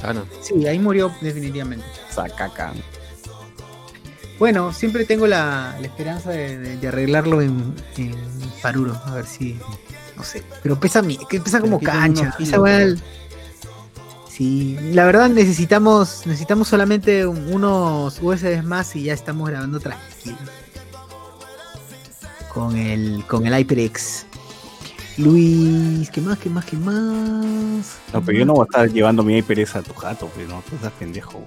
Claro. 0.00 0.26
Sí, 0.42 0.66
ahí 0.66 0.78
murió 0.78 1.12
definitivamente. 1.20 1.84
Sacaca. 2.10 2.72
Bueno, 4.38 4.72
siempre 4.72 5.04
tengo 5.06 5.26
la, 5.26 5.76
la 5.80 5.86
esperanza 5.86 6.30
de, 6.30 6.58
de- 6.58 6.76
de 6.76 6.88
arreglarlo 6.88 7.40
en, 7.40 7.74
en 7.96 8.14
Paruro, 8.62 9.00
a 9.06 9.14
ver 9.14 9.26
si. 9.26 9.58
No 10.16 10.22
sé. 10.24 10.42
Pero 10.62 10.78
pesa, 10.78 11.00
mi- 11.02 11.18
que 11.28 11.40
pesa 11.40 11.60
como 11.60 11.80
cancha. 11.80 12.22
unos 12.22 12.34
Esa 12.34 12.36
kilos, 12.36 12.60
weá- 12.60 12.76
pero- 12.78 13.16
Sí, 14.28 14.76
la 14.92 15.06
verdad 15.06 15.30
necesitamos 15.30 16.26
necesitamos 16.26 16.68
solamente 16.68 17.26
un- 17.26 17.50
unos 17.54 18.18
USBs 18.20 18.62
más 18.64 18.94
y 18.94 19.04
ya 19.04 19.14
estamos 19.14 19.48
grabando 19.48 19.80
tranquilo. 19.80 20.36
Con 22.52 22.76
el 22.76 23.24
con 23.26 23.46
el 23.46 23.54
HyperX. 23.54 24.25
Luis, 25.18 26.10
¿qué 26.10 26.20
más? 26.20 26.38
¿Qué 26.38 26.50
más? 26.50 26.64
¿Qué 26.64 26.76
más? 26.76 27.98
No, 28.12 28.22
pero 28.22 28.38
yo 28.38 28.44
no 28.44 28.54
voy 28.54 28.62
a 28.62 28.64
estar 28.64 28.92
llevando 28.92 29.22
mi 29.22 29.40
pereza 29.42 29.78
a 29.78 29.82
tu 29.82 29.94
jato, 29.94 30.28
pues, 30.34 30.46
¿no? 30.48 30.62
Tú 30.68 30.76
estás 30.76 30.92
pendejo. 30.92 31.38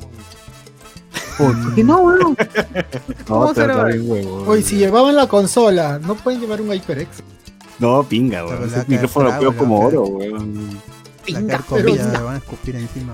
weón. 1.40 1.62
¿Por 1.64 1.76
qué 1.76 1.84
no, 1.84 2.02
weón? 2.02 2.38
No, 3.30 3.54
bien 3.54 4.10
huevo. 4.10 4.44
Oye, 4.48 4.64
si 4.64 4.78
llevaban 4.78 5.16
la 5.16 5.28
consola, 5.28 6.00
no 6.00 6.16
pueden 6.16 6.42
llevar 6.42 6.62
un 6.62 6.72
HyperX. 6.72 7.24
No, 7.78 8.04
pinga, 8.04 8.44
weón. 8.44 8.58
Pero 8.60 8.82
Ese 8.82 8.86
micrófono 8.90 9.32
lo 9.32 9.40
veo 9.40 9.56
como 9.56 9.80
oro, 9.80 10.04
weón. 10.04 10.82
Pinga, 11.26 11.64
pero 11.70 11.94
le 11.94 11.98
van 11.98 12.36
a 12.36 12.38
escupir 12.38 12.76
encima. 12.76 13.14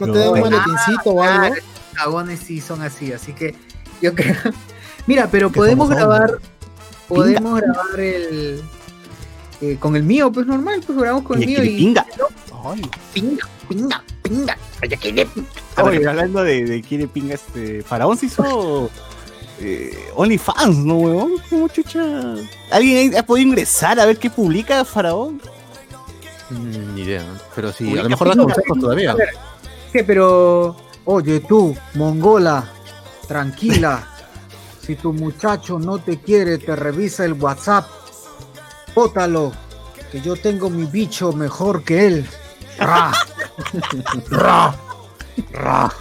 No, 0.00 0.06
No, 0.06 0.12
te 0.12 0.18
dan 0.18 0.28
un 0.30 0.40
maletincito 0.40 1.10
o 1.10 1.22
algo. 1.22 1.54
Cagones 1.94 2.40
sí 2.40 2.60
son 2.60 2.82
así, 2.82 3.12
así 3.12 3.32
que 3.32 3.54
yo 4.02 4.14
creo, 4.14 4.34
Mira, 5.06 5.28
pero 5.30 5.50
podemos 5.50 5.88
grabar, 5.88 6.38
podemos 7.08 7.60
grabar 7.60 8.00
el 8.00 8.62
eh, 9.72 9.76
con 9.78 9.96
el 9.96 10.02
mío, 10.02 10.30
pues 10.32 10.46
normal, 10.46 10.82
pues 10.86 10.98
grabamos 10.98 11.24
con 11.24 11.40
el 11.40 11.46
mío 11.46 11.64
y 11.64 11.76
pinga. 11.76 12.06
Pinga, 13.12 13.48
pinga, 13.72 13.98
pinga. 14.22 14.58
Oye, 15.82 16.06
hablando 16.06 16.42
de, 16.42 16.64
de 16.64 16.82
quiere 16.82 17.06
pinga, 17.08 17.34
este. 17.34 17.82
Faraón 17.82 18.16
se 18.16 18.26
hizo. 18.26 18.90
Eh, 19.60 20.10
OnlyFans, 20.16 20.78
¿no, 20.78 20.96
huevón? 20.96 21.32
¿Cómo 21.48 21.68
chucha? 21.68 22.02
¿Alguien 22.72 23.16
ha 23.16 23.22
podido 23.24 23.48
ingresar 23.48 24.00
a 24.00 24.06
ver 24.06 24.18
qué 24.18 24.28
publica 24.28 24.84
Faraón? 24.84 25.40
Mm, 26.50 26.94
Ni 26.94 27.02
idea, 27.02 27.22
¿no? 27.22 27.38
pero 27.54 27.72
sí, 27.72 27.84
Uy, 27.84 27.98
a 27.98 28.02
lo 28.02 28.10
mejor 28.10 28.28
da 28.28 28.42
consejos 28.42 28.78
todavía. 28.80 29.14
¿Qué? 29.92 30.02
Pero, 30.02 30.76
oye 31.04 31.40
tú, 31.40 31.76
mongola, 31.94 32.68
tranquila. 33.28 34.08
Si 34.84 34.96
tu 34.96 35.12
muchacho 35.12 35.78
no 35.78 35.98
te 35.98 36.20
quiere, 36.20 36.58
te 36.58 36.74
revisa 36.76 37.24
el 37.24 37.34
WhatsApp. 37.34 37.86
Bótalo, 38.94 39.52
que 40.12 40.20
yo 40.20 40.36
tengo 40.36 40.70
mi 40.70 40.84
bicho 40.86 41.32
mejor 41.32 41.82
que 41.84 42.06
él. 42.06 42.26
Ra, 42.78 43.12
ra, 44.30 44.74
ra. 45.52 45.92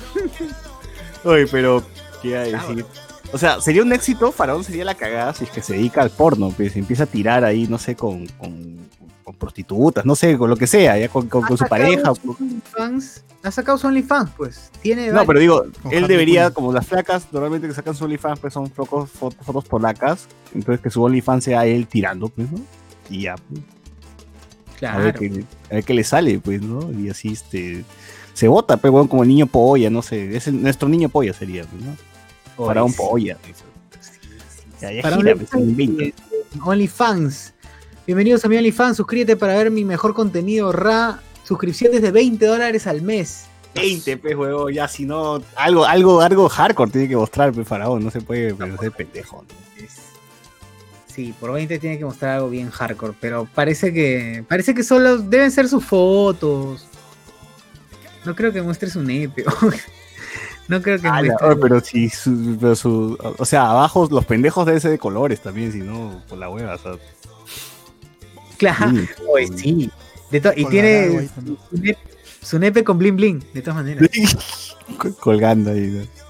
Oye, 1.23 1.47
pero, 1.47 1.83
¿qué 2.21 2.29
iba 2.29 2.39
a 2.39 2.43
decir? 2.43 2.85
O 3.31 3.37
sea, 3.37 3.59
sería 3.61 3.81
un 3.81 3.91
éxito, 3.93 4.31
Faraón 4.31 4.63
sería 4.63 4.85
la 4.85 4.93
cagada 4.95 5.33
si 5.33 5.45
es 5.45 5.49
que 5.49 5.61
se 5.61 5.73
dedica 5.73 6.01
al 6.03 6.11
porno, 6.11 6.51
pues 6.55 6.75
empieza 6.75 7.03
a 7.03 7.07
tirar 7.07 7.43
ahí, 7.43 7.65
no 7.67 7.79
sé, 7.79 7.95
con, 7.95 8.27
con, 8.27 8.77
con 9.23 9.35
prostitutas, 9.35 10.05
no 10.05 10.15
sé, 10.15 10.37
con 10.37 10.49
lo 10.51 10.55
que 10.55 10.67
sea, 10.67 10.97
ya 10.99 11.09
con, 11.09 11.27
con- 11.29 11.41
con 11.41 11.57
su 11.57 11.65
pareja. 11.65 12.11
OnlyFans, 12.11 13.23
Ha 13.41 13.49
sacado 13.49 13.77
su 13.79 13.87
OnlyFans, 13.87 14.29
pues. 14.37 14.69
Tiene 14.81 15.09
No, 15.11 15.25
pero 15.25 15.39
digo, 15.39 15.65
él 15.89 16.07
debería, 16.07 16.51
como 16.51 16.71
las 16.71 16.85
flacas, 16.85 17.25
normalmente 17.31 17.67
que 17.67 17.73
sacan 17.73 17.95
su 17.95 18.03
OnlyFans, 18.03 18.39
pues 18.39 18.53
son 18.53 18.69
fotos, 18.69 19.09
fotos, 19.09 19.43
fotos 19.43 19.65
polacas, 19.65 20.27
entonces 20.53 20.81
que 20.81 20.91
su 20.91 21.01
OnlyFans 21.01 21.43
sea 21.45 21.65
él 21.65 21.87
tirando, 21.87 22.29
pues, 22.29 22.51
¿no? 22.51 22.59
Y 23.09 23.23
ya, 23.23 23.35
pues, 23.35 24.91
a, 24.91 24.97
ver 24.97 25.15
qué, 25.15 25.43
a 25.69 25.75
ver 25.75 25.83
qué 25.83 25.93
le 25.93 26.03
sale, 26.03 26.39
pues, 26.39 26.61
¿no? 26.61 26.91
Y 26.99 27.09
así, 27.09 27.33
este, 27.33 27.83
se 28.33 28.47
vota, 28.47 28.77
pues, 28.77 28.91
bueno, 28.91 29.07
como 29.09 29.23
niño 29.25 29.45
polla, 29.45 29.89
no 29.89 30.01
sé, 30.01 30.35
es 30.35 30.47
el- 30.47 30.61
nuestro 30.61 30.89
niño 30.89 31.09
polla 31.09 31.33
sería, 31.33 31.63
pues, 31.65 31.83
¿no? 31.83 32.65
Para 32.65 32.83
un 32.83 32.93
polla. 32.93 33.37
pues. 33.41 33.63
Ya, 34.81 34.91
ya 34.91 35.01
Para 35.01 35.15
gira, 35.17 35.35
pues, 35.35 35.49
20. 35.53 36.13
OnlyFans. 36.63 37.53
Bienvenidos 38.05 38.43
a 38.43 38.49
mi 38.49 38.57
OnlyFans. 38.57 38.97
Suscríbete 38.97 39.37
para 39.37 39.55
ver 39.55 39.71
mi 39.71 39.85
mejor 39.85 40.13
contenido. 40.13 40.71
Ra. 40.71 41.21
Suscripciones 41.45 42.01
de 42.01 42.11
20 42.11 42.45
dólares 42.45 42.85
al 42.87 43.01
mes. 43.01 43.45
20, 43.75 44.17
pues, 44.17 44.35
huevo, 44.35 44.69
ya 44.69 44.87
si 44.87 45.05
no, 45.05 45.41
algo, 45.55 45.85
algo, 45.85 46.21
algo 46.21 46.47
hardcore 46.47 46.91
tiene 46.91 47.07
que 47.09 47.15
mostrar, 47.17 47.51
pues, 47.53 47.67
Faraón, 47.67 48.03
no 48.03 48.11
se 48.11 48.21
puede 48.21 48.53
pues, 48.53 48.71
hacer 48.71 48.91
pendejo, 48.91 49.41
¿no? 49.41 49.83
Sí, 51.13 51.33
por 51.39 51.51
20 51.53 51.77
tiene 51.77 51.97
que 51.99 52.05
mostrar 52.05 52.37
algo 52.37 52.49
bien 52.49 52.71
hardcore, 52.71 53.13
pero 53.19 53.47
parece 53.53 53.93
que 53.93 54.43
parece 54.47 54.73
que 54.73 54.83
solo 54.83 55.19
deben 55.19 55.51
ser 55.51 55.67
sus 55.67 55.85
fotos. 55.85 56.87
No 58.25 58.35
creo 58.35 58.51
que 58.51 58.61
muestre 58.63 58.89
su 58.89 59.03
nepe. 59.03 59.43
no 60.67 60.81
creo 60.81 60.99
que 60.99 61.07
muestre. 61.11 61.55
pero 61.61 61.79
si 61.81 62.09
su, 62.09 62.57
pero 62.59 62.75
su- 62.75 63.17
o 63.37 63.45
sea, 63.45 63.69
abajo 63.69 64.07
los 64.09 64.25
pendejos 64.25 64.65
deben 64.65 64.81
ser 64.81 64.89
de 64.91 64.97
colores 64.97 65.39
también, 65.41 65.71
si 65.71 65.79
no, 65.79 66.23
por 66.27 66.37
la 66.39 66.49
hueva, 66.49 66.75
o 66.75 66.77
sea. 66.79 66.93
Claro, 68.57 68.89
sí. 68.91 69.07
oye, 69.29 69.47
sí. 69.55 69.91
De 70.31 70.41
to- 70.41 70.53
y 70.55 70.65
tiene 70.65 71.29
su 71.35 71.77
nepe, 71.77 71.97
su 72.41 72.59
nepe 72.59 72.83
con 72.83 72.97
bling 72.97 73.15
bling, 73.15 73.43
de 73.53 73.61
todas 73.61 73.75
maneras. 73.75 74.09
Col- 74.97 75.15
colgando 75.17 75.69
ahí, 75.71 75.81
¿no? 75.91 76.22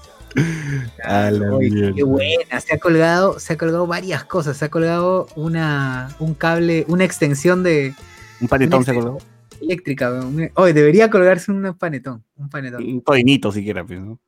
A 1.04 1.30
la 1.30 1.54
Oye, 1.54 1.70
mierda. 1.70 1.94
qué 1.94 2.02
buena, 2.02 2.60
se 2.60 2.74
ha 2.74 2.78
colgado, 2.78 3.38
se 3.38 3.52
ha 3.52 3.56
colgado 3.58 3.86
varias 3.86 4.24
cosas, 4.24 4.56
se 4.56 4.64
ha 4.64 4.68
colgado 4.70 5.26
una 5.36 6.14
un 6.18 6.34
cable, 6.34 6.84
una 6.88 7.04
extensión 7.04 7.62
de 7.62 7.94
Un 8.40 8.48
panetón 8.48 8.84
se 8.84 8.94
colgó. 8.94 9.18
eléctrica. 9.60 10.10
un- 10.12 10.50
Oye, 10.54 10.72
debería 10.72 11.08
colgarse 11.10 11.52
un 11.52 11.74
panetón, 11.78 12.24
un 12.36 12.48
panetón. 12.50 12.82
Un 12.84 13.02
todinito 13.02 13.52
siquiera, 13.52 13.84
pues, 13.84 14.00
¿no? 14.00 14.18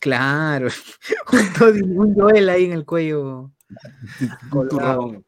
Claro, 0.00 0.68
un, 1.62 1.98
un 1.98 2.14
Joel 2.14 2.48
ahí 2.48 2.64
en 2.64 2.72
el 2.72 2.84
cuello. 2.84 3.50
Un 4.52 4.68
turrón, 4.68 5.24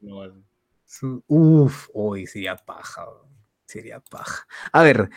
Uf, 1.27 1.87
hoy 1.93 2.25
sería 2.25 2.55
paja, 2.55 3.03
weón, 3.05 3.27
sería 3.65 3.99
paja. 3.99 4.45
A 4.71 4.81
ver, 4.83 5.09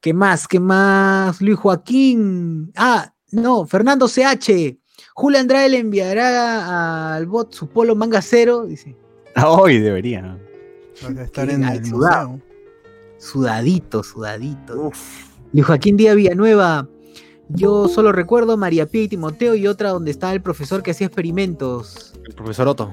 ¿qué 0.00 0.14
más? 0.14 0.48
¿Qué 0.48 0.58
más? 0.58 1.40
Luis 1.42 1.58
Joaquín. 1.58 2.72
Ah, 2.76 3.12
no, 3.32 3.66
Fernando 3.66 4.08
CH. 4.08 4.76
Julio 5.14 5.38
Andrade 5.40 5.68
le 5.68 5.78
enviará 5.78 7.14
al 7.14 7.26
bot 7.26 7.52
su 7.52 7.68
polo 7.68 7.94
manga 7.94 8.22
cero, 8.22 8.64
dice. 8.66 8.96
Ah, 9.34 9.50
Hoy 9.50 9.78
debería. 9.78 10.38
Para 11.02 11.24
estar 11.24 11.48
en 11.50 11.64
el 11.64 11.84
sudado. 11.84 12.30
museo. 12.30 12.48
Sudadito, 13.18 14.02
sudadito. 14.02 14.92
Luis 15.52 15.66
Joaquín 15.66 15.96
Díaz 15.96 16.16
Villanueva. 16.16 16.88
Yo 17.48 17.88
solo 17.88 18.12
recuerdo 18.12 18.56
María 18.56 18.86
Pía 18.86 19.04
y 19.04 19.08
Timoteo 19.08 19.54
y 19.54 19.66
otra 19.66 19.90
donde 19.90 20.10
estaba 20.10 20.32
el 20.34 20.42
profesor 20.42 20.82
que 20.82 20.90
hacía 20.90 21.06
experimentos. 21.06 22.12
El 22.26 22.34
profesor 22.34 22.68
Otto. 22.68 22.92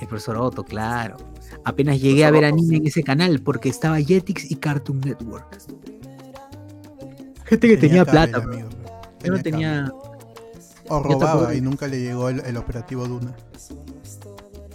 El 0.00 0.08
profesor 0.08 0.36
Otto, 0.36 0.64
claro. 0.64 1.16
Apenas 1.64 2.00
llegué 2.00 2.24
a 2.24 2.30
ver 2.30 2.44
anime 2.44 2.76
en 2.76 2.86
ese 2.86 3.02
canal 3.02 3.40
porque 3.40 3.68
estaba 3.68 4.00
Jetix 4.00 4.50
y 4.50 4.56
Cartoon 4.56 5.00
Network. 5.00 5.58
Gente 7.44 7.68
que 7.68 7.76
tenía, 7.76 8.04
cable, 8.04 8.28
plata, 8.32 8.44
amigo, 8.44 8.68
yo 9.26 9.32
no 9.32 9.42
tenía. 9.42 9.92
O 10.88 11.02
robaba 11.02 11.54
y 11.54 11.60
nunca 11.60 11.88
le 11.88 12.00
llegó 12.00 12.28
el, 12.28 12.40
el 12.40 12.56
operativo 12.56 13.06
Duna. 13.06 13.34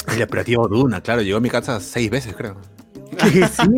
El 0.08 0.22
operativo 0.22 0.68
Duna, 0.68 1.02
claro, 1.02 1.22
llegó 1.22 1.38
a 1.38 1.42
mi 1.42 1.50
casa 1.50 1.80
seis 1.80 2.10
veces, 2.10 2.36
creo. 2.36 2.58
sí. 3.22 3.70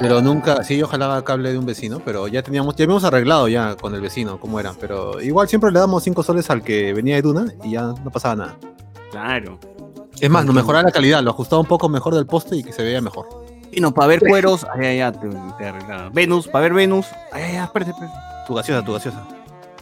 Pero 0.00 0.20
nunca, 0.20 0.62
sí, 0.64 0.76
yo 0.76 0.86
jalaba 0.86 1.22
cable 1.24 1.52
de 1.52 1.58
un 1.58 1.66
vecino, 1.66 2.00
pero 2.04 2.28
ya 2.28 2.42
teníamos, 2.42 2.76
ya 2.76 2.84
habíamos 2.84 3.04
arreglado 3.04 3.48
ya 3.48 3.76
con 3.76 3.94
el 3.94 4.00
vecino 4.00 4.38
cómo 4.40 4.60
era. 4.60 4.72
Pero 4.80 5.20
igual 5.20 5.48
siempre 5.48 5.70
le 5.70 5.78
damos 5.78 6.02
cinco 6.02 6.22
soles 6.22 6.50
al 6.50 6.62
que 6.62 6.92
venía 6.92 7.16
de 7.16 7.22
Duna 7.22 7.52
y 7.64 7.72
ya 7.72 7.82
no 7.82 8.10
pasaba 8.10 8.36
nada. 8.36 8.56
Claro. 9.10 9.58
Es 10.20 10.30
más, 10.30 10.44
nos 10.44 10.54
mejoraba 10.54 10.84
la 10.84 10.92
calidad, 10.92 11.22
lo 11.22 11.30
ajustaba 11.30 11.60
un 11.60 11.66
poco 11.66 11.88
mejor 11.88 12.14
del 12.14 12.26
poste 12.26 12.56
y 12.56 12.64
que 12.64 12.72
se 12.72 12.82
veía 12.82 13.00
mejor. 13.00 13.43
No, 13.80 13.92
para 13.92 14.08
ver 14.08 14.20
cueros, 14.20 14.66
ay, 14.74 15.00
te, 15.12 15.28
te. 15.28 15.72
Venus, 16.12 16.48
para 16.48 16.62
ver 16.64 16.74
Venus, 16.74 17.06
ay, 17.32 17.42
ay, 17.42 17.56
ay, 17.56 17.64
espérate, 17.64 17.90
espérate. 17.92 18.16
Tu 18.46 18.54
gaseosa, 18.54 18.84
tu 18.84 18.92
gaseosa. 18.92 19.26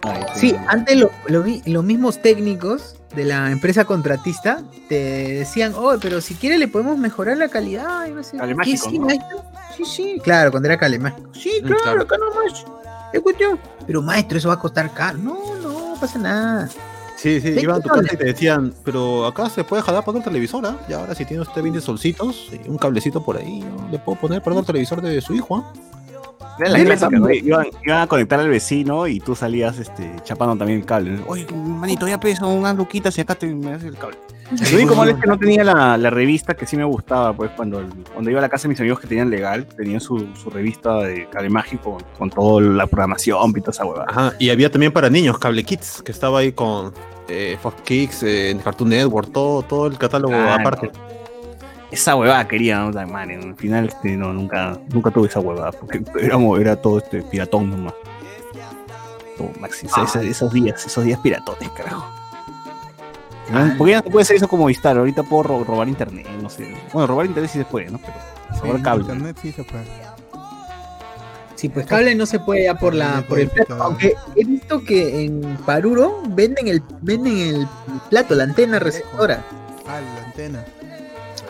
Ay, 0.03 0.23
Sí, 0.35 0.57
antes 0.69 0.97
lo- 0.97 1.11
lo 1.29 1.43
vi- 1.43 1.63
los 1.67 1.85
mismos 1.85 2.21
técnicos 2.21 2.97
de 3.15 3.25
la 3.25 3.51
empresa 3.51 3.85
contratista 3.85 4.61
te 4.89 4.95
decían, 5.35 5.75
oh, 5.77 5.95
pero 6.01 6.21
si 6.21 6.35
quiere 6.35 6.59
le 6.59 6.67
podemos 6.69 6.99
mejorar 6.99 7.37
la 7.37 7.49
calidad. 7.49 8.07
Y 8.09 8.11
no 8.13 8.23
sé, 8.23 8.37
Cable 8.37 8.53
¿qué, 8.53 8.57
mágico, 8.57 8.91
sí, 8.91 8.99
¿no? 8.99 9.07
maestro? 9.07 9.43
Sí, 9.77 9.85
sí, 9.85 10.21
claro, 10.23 10.51
cuando 10.51 10.69
era 10.69 10.79
cable 10.79 10.99
mágico. 10.99 11.31
Sí, 11.35 11.61
Mm, 11.63 11.67
claro, 11.67 11.83
claro. 11.83 12.03
acá 12.03 12.17
nomás. 12.19 12.65
Es 13.13 13.21
cuestión. 13.21 13.59
Pero 13.87 14.03
maestro, 14.03 14.39
eso 14.39 14.49
va 14.49 14.55
a 14.55 14.59
costar 14.59 14.93
caro. 14.93 15.19
No, 15.19 15.37
no, 15.63 15.95
pasa 16.01 16.19
nada. 16.19 16.69
Sí, 17.23 17.41
sí, 17.41 17.55
iban 17.61 17.77
a 17.77 17.81
tu 17.81 17.89
casa 17.89 18.15
y 18.15 18.17
te 18.17 18.25
decían, 18.25 18.75
pero 18.83 19.27
acá 19.27 19.49
se 19.49 19.63
puede 19.63 19.81
jalar 19.81 20.05
para 20.05 20.19
otro 20.19 20.33
televisor, 20.33 20.67
¿ah? 20.67 20.77
Y 20.89 20.93
ahora 20.93 21.15
si 21.15 21.25
tiene 21.25 21.43
usted 21.43 21.63
20 21.63 21.81
solcitos 21.81 22.51
y 22.53 22.69
un 22.69 22.77
cablecito 22.77 23.25
por 23.25 23.37
ahí, 23.37 23.61
¿no? 23.61 23.89
le 23.93 24.01
puedo 24.01 24.19
poner 24.19 24.43
para 24.43 24.57
otro 24.57 24.67
televisor 24.67 25.01
de 25.01 25.21
su 25.21 25.33
hijo, 25.33 25.59
¿ah? 25.59 25.73
Era 26.59 26.69
la 26.71 26.79
Mira, 26.79 26.97
clásica, 26.97 27.11
también. 27.11 27.23
¿no? 27.45 27.49
Iban, 27.49 27.67
iban 27.85 28.01
a 28.01 28.07
conectar 28.07 28.41
al 28.41 28.49
vecino 28.49 29.07
y 29.07 29.21
tú 29.21 29.35
salías 29.35 29.79
este, 29.79 30.11
chapando 30.25 30.57
también 30.57 30.81
el 30.81 30.85
cable. 30.87 31.19
Oye, 31.27 31.47
manito, 31.55 32.07
ya 32.07 32.19
peso 32.21 32.49
unas 32.49 32.77
luquitas 32.77 33.17
y 33.19 33.21
acá 33.23 33.35
te 33.35 33.47
me 33.55 33.73
haces 33.73 33.89
el 33.89 33.97
cable. 33.97 34.19
Lo 34.71 34.77
único 34.77 34.95
malo 34.95 35.13
es 35.13 35.17
que 35.17 35.27
no 35.27 35.39
tenía 35.39 35.65
la, 35.65 35.97
la 35.97 36.11
revista 36.11 36.53
que 36.55 36.67
sí 36.67 36.77
me 36.77 36.85
gustaba, 36.85 37.33
pues 37.33 37.51
cuando, 37.57 37.83
cuando 38.13 38.31
iba 38.31 38.39
a 38.39 38.43
la 38.43 38.51
casa 38.51 38.65
de 38.65 38.69
mis 38.71 38.81
amigos 38.81 39.01
que 39.01 39.07
tenían 39.07 39.31
legal, 39.31 39.65
tenían 39.65 40.01
su, 40.01 40.29
su 40.37 40.51
revista 40.51 40.99
de 40.99 41.27
cable 41.31 41.49
mágico 41.49 41.97
con 42.19 42.29
toda 42.29 42.61
la 42.61 42.87
programación 42.87 43.51
y 43.57 43.61
toda 43.61 43.71
esa 43.71 43.87
huevada. 43.87 44.07
Ajá, 44.11 44.33
y 44.39 44.51
había 44.51 44.71
también 44.71 44.93
para 44.93 45.09
niños, 45.09 45.39
Cable 45.39 45.65
Kids, 45.65 46.03
que 46.05 46.13
estaba 46.13 46.41
ahí 46.41 46.53
con 46.53 46.93
eh, 47.29 47.57
Fox 47.63 47.81
Kicks, 47.83 48.23
eh, 48.25 48.55
Cartoon 48.63 48.91
Network, 48.91 49.33
todo, 49.33 49.63
todo 49.63 49.87
el 49.87 49.97
catálogo 49.97 50.35
Claro. 50.35 50.61
aparte. 50.61 50.91
Esa 51.93 52.17
huevada 52.17 52.49
quería, 52.49 52.79
¿no? 52.81 52.91
La 52.91 53.07
madre, 53.07 53.37
Al 53.37 53.55
final 53.55 53.87
este, 53.89 54.17
no, 54.17 54.33
nunca, 54.33 54.79
nunca 54.93 55.11
tuve 55.11 55.29
esa 55.29 55.41
huevada, 55.41 55.73
porque 55.73 56.03
éramos- 56.21 56.59
era 56.59 56.75
todo 56.75 56.99
este 56.99 57.23
piratón 57.23 57.71
nomás. 57.71 57.95
Todo 59.37 59.51
maxi, 59.61 59.87
esos, 59.87 60.17
esos 60.17 60.53
días, 60.53 60.85
esos 60.87 61.05
días 61.05 61.19
piratones, 61.21 61.69
carajo. 61.71 62.05
Ah. 63.53 63.75
Porque 63.77 63.91
ya 63.93 64.01
no 64.01 64.11
puede 64.11 64.23
hacer 64.23 64.37
eso 64.37 64.49
como 64.49 64.67
Vistar, 64.67 64.97
ahorita 64.97 65.23
puedo 65.25 65.43
ro- 65.43 65.65
robar 65.65 65.87
internet, 65.89 66.27
no 66.41 66.49
sé. 66.49 66.75
Bueno, 66.93 67.07
robar 67.07 67.27
internet 67.27 67.51
sí 67.53 67.59
se 67.59 67.65
puede, 67.67 67.91
¿no? 67.91 67.99
Pero 67.99 68.15
Sí, 68.55 68.61
robar 68.63 68.83
cable. 68.83 69.03
internet 69.05 69.37
sí 69.43 69.53
se 69.53 69.65
puede. 69.65 69.85
Sí, 71.57 71.69
pues 71.69 71.87
cable 71.87 72.15
no 72.15 72.27
se 72.27 72.41
puede 72.41 72.65
ya 72.65 72.75
por 72.77 72.93
la 72.95 73.23
por 73.29 73.39
el 73.39 73.49
plato. 73.49 73.81
Aunque 73.83 74.15
he 74.35 74.45
visto 74.45 74.83
que 74.83 75.25
en 75.27 75.57
Paruro 75.65 76.23
venden 76.31 76.67
el 76.69 76.83
venden 77.03 77.37
el 77.37 77.69
plato, 78.11 78.35
la 78.35 78.45
antena 78.45 78.79
receptora. 78.81 79.45
Ah, 79.87 80.01
la 80.01 80.25
antena. 80.27 80.65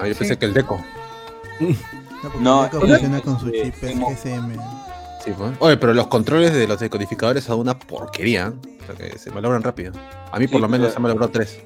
Ah, 0.02 0.09
yo 0.09 0.14
pensé 0.16 0.37
que 0.38 0.47
el 0.47 0.52
Deco. 0.54 0.85
No, 1.61 1.68
porque 2.21 2.38
No, 2.40 2.64
el 2.64 2.71
Deco 2.71 2.85
eh, 2.85 2.88
funciona 2.88 3.21
con 3.21 3.40
su 3.40 3.49
eh, 3.49 3.62
chip 3.64 3.75
tengo- 3.80 4.09
GSM. 4.11 4.52
Sí, 5.25 5.32
pues. 5.37 5.52
Oye, 5.61 5.76
pero 5.76 5.94
los 5.94 6.09
controles 6.09 6.52
de 6.52 6.66
los 6.66 6.80
decodificadores 6.80 7.44
son 7.44 7.61
una 7.61 7.78
porquería. 7.78 8.49
¿eh? 8.49 8.68
O 8.82 8.87
sea, 8.87 8.94
que 8.97 9.18
se 9.18 9.30
malogran 9.30 9.62
rápido. 9.62 9.92
A 10.32 10.38
mí 10.38 10.49
por 10.49 10.61
lo 10.61 10.68
menos 10.68 10.92
se 10.92 10.99
me 11.00 11.09
logró 11.09 11.28
tres. 11.30 11.61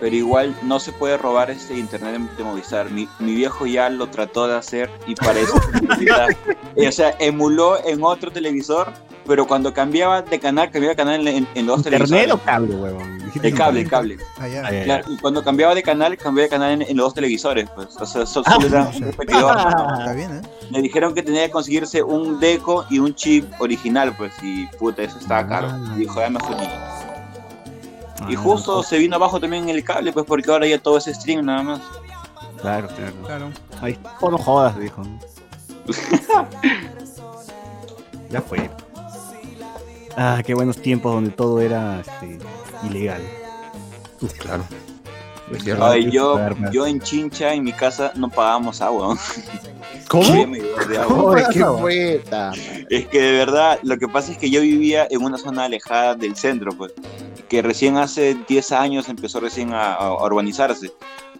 pero 0.00 0.14
igual 0.16 0.56
no 0.62 0.78
se 0.80 0.92
puede 0.92 1.18
robar 1.18 1.50
este 1.50 1.76
internet 1.76 2.18
de 2.38 2.44
Movistar. 2.44 2.90
Mi, 2.90 3.06
mi 3.18 3.34
viejo 3.34 3.66
ya 3.66 3.90
lo 3.90 4.08
trató 4.08 4.46
de 4.48 4.56
hacer 4.56 4.88
y 5.06 5.14
para 5.14 5.38
eso, 5.40 5.54
o 6.88 6.92
sea, 6.92 7.14
emuló 7.18 7.84
en 7.84 8.02
otro 8.02 8.30
televisor, 8.30 8.92
pero 9.28 9.46
cuando 9.46 9.72
cambiaba 9.72 10.22
de 10.22 10.40
canal, 10.40 10.70
cambiaba 10.70 10.94
de 10.94 10.96
canal 10.96 11.20
en, 11.20 11.28
en- 11.28 11.48
en 11.54 11.66
los 11.66 11.76
¿Internet 11.78 12.08
televisores. 12.08 12.34
o 12.34 12.44
cable, 12.44 12.74
huevón? 12.74 13.18
El 13.42 13.54
cable, 13.54 13.80
el 13.82 13.88
cable. 13.88 14.18
Ah, 14.40 14.48
ya, 14.48 14.70
ya. 14.72 14.84
Claro, 14.84 15.04
y 15.12 15.16
cuando 15.18 15.44
cambiaba 15.44 15.74
de 15.74 15.82
canal, 15.84 16.16
cambiaba 16.16 16.44
de 16.44 16.48
canal 16.50 16.70
en, 16.72 16.82
en 16.82 16.96
los 16.96 17.06
dos 17.06 17.14
televisores, 17.14 17.68
pues. 17.76 17.88
O 18.00 18.06
sea, 18.06 18.26
so- 18.26 18.42
solo 18.42 18.66
era 18.66 18.88
un 18.88 19.00
repetidor. 19.02 19.56
Está 19.58 20.12
bien, 20.14 20.38
¿eh? 20.38 20.42
Me 20.70 20.82
dijeron 20.82 21.14
que 21.14 21.22
tenía 21.22 21.44
que 21.46 21.52
conseguirse 21.52 22.02
un 22.02 22.40
deco 22.40 22.84
y 22.90 22.98
un 22.98 23.14
chip 23.14 23.46
original, 23.60 24.14
pues, 24.16 24.32
y 24.42 24.66
puta, 24.78 25.02
eso 25.02 25.18
estaba 25.18 25.46
caro. 25.46 25.68
Y 25.94 26.00
dijo, 26.00 26.18
ya 26.20 26.30
me 26.30 26.40
fui. 26.40 26.56
Y 28.28 28.34
Ah, 28.34 28.38
justo 28.38 28.82
se 28.82 28.98
vino 28.98 29.14
abajo 29.16 29.38
también 29.38 29.68
el 29.68 29.84
cable, 29.84 30.12
pues, 30.12 30.26
porque 30.26 30.50
ahora 30.50 30.66
ya 30.66 30.78
todo 30.78 30.98
es 30.98 31.04
stream 31.04 31.44
nada 31.46 31.62
más. 31.62 31.80
Claro, 32.60 32.88
claro. 32.88 33.12
Claro. 33.24 33.50
Ahí, 33.80 33.96
"Oh, 34.20 34.30
no 34.30 34.38
jodas, 34.38 34.76
dijo. 34.80 35.02
ya 38.30 38.40
fue. 38.42 38.68
Ah, 40.20 40.42
qué 40.44 40.52
buenos 40.52 40.78
tiempos 40.78 41.14
donde 41.14 41.30
todo 41.30 41.60
era 41.60 42.00
este, 42.00 42.38
ilegal. 42.90 43.22
Claro. 44.38 44.64
Es 45.52 45.62
cierto. 45.62 45.84
Ay, 45.84 46.10
yo, 46.10 46.40
yo 46.72 46.88
en 46.88 47.00
Chincha, 47.00 47.54
en 47.54 47.62
mi 47.62 47.72
casa, 47.72 48.10
no 48.16 48.28
pagábamos 48.28 48.80
agua. 48.80 49.16
¿Cómo? 50.08 50.32
Agua. 50.32 51.04
Joder, 51.04 51.46
qué 51.52 51.62
vuelta. 51.62 52.52
Es 52.90 53.06
que 53.06 53.22
de 53.22 53.32
verdad, 53.32 53.78
lo 53.84 53.96
que 53.96 54.08
pasa 54.08 54.32
es 54.32 54.38
que 54.38 54.50
yo 54.50 54.60
vivía 54.60 55.06
en 55.08 55.22
una 55.22 55.38
zona 55.38 55.66
alejada 55.66 56.16
del 56.16 56.34
centro, 56.34 56.72
pues, 56.72 56.92
que 57.48 57.62
recién 57.62 57.96
hace 57.96 58.36
10 58.48 58.72
años 58.72 59.08
empezó 59.08 59.38
recién 59.38 59.72
a, 59.72 59.94
a 59.94 60.24
urbanizarse. 60.24 60.90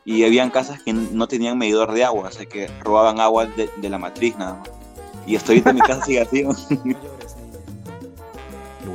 Y 0.05 0.23
habían 0.23 0.51
casas 0.51 0.81
que 0.85 0.93
no 0.93 1.27
tenían 1.27 1.59
medidor 1.59 1.93
de 1.93 2.05
agua, 2.05 2.29
o 2.29 2.31
sea 2.31 2.47
que 2.47 2.71
robaban 2.85 3.19
agua 3.19 3.47
de, 3.47 3.69
de 3.77 3.89
la 3.89 3.99
matriz 3.99 4.39
nada 4.39 4.55
más. 4.55 4.71
Y 5.27 5.35
hasta 5.35 5.51
ahorita 5.51 5.73
mi 5.73 5.81
casa 5.81 6.05
sigue 6.05 6.21
así. 6.21 6.45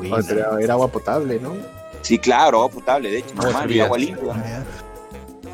Qué 0.02 0.10
buena. 0.10 0.60
Era 0.62 0.74
agua 0.74 0.88
potable, 0.88 1.40
¿no? 1.40 1.54
Sí, 2.02 2.18
claro, 2.20 2.60
agua 2.60 2.70
potable, 2.72 3.10
de 3.12 3.18
hecho, 3.20 3.34
No, 3.36 3.44
normal, 3.44 3.72
y 3.72 3.80
agua 3.80 3.98
limpia. 3.98 4.64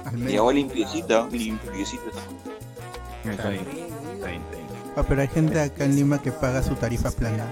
Al 0.05 0.29
Y 0.29 0.37
agua 0.37 0.53
limpiecita, 0.53 1.27
limpiecita. 1.31 2.03
Está 3.25 3.49
bien, 3.49 3.61
está 3.61 3.75
bien, 3.75 3.91
está 4.15 4.27
bien. 4.27 4.41
Ah, 4.95 5.03
pero 5.07 5.21
hay 5.21 5.27
gente 5.27 5.61
acá 5.61 5.85
en 5.85 5.95
Lima 5.95 6.19
que 6.21 6.31
paga 6.31 6.63
su 6.63 6.73
tarifa 6.75 7.11
plana. 7.11 7.45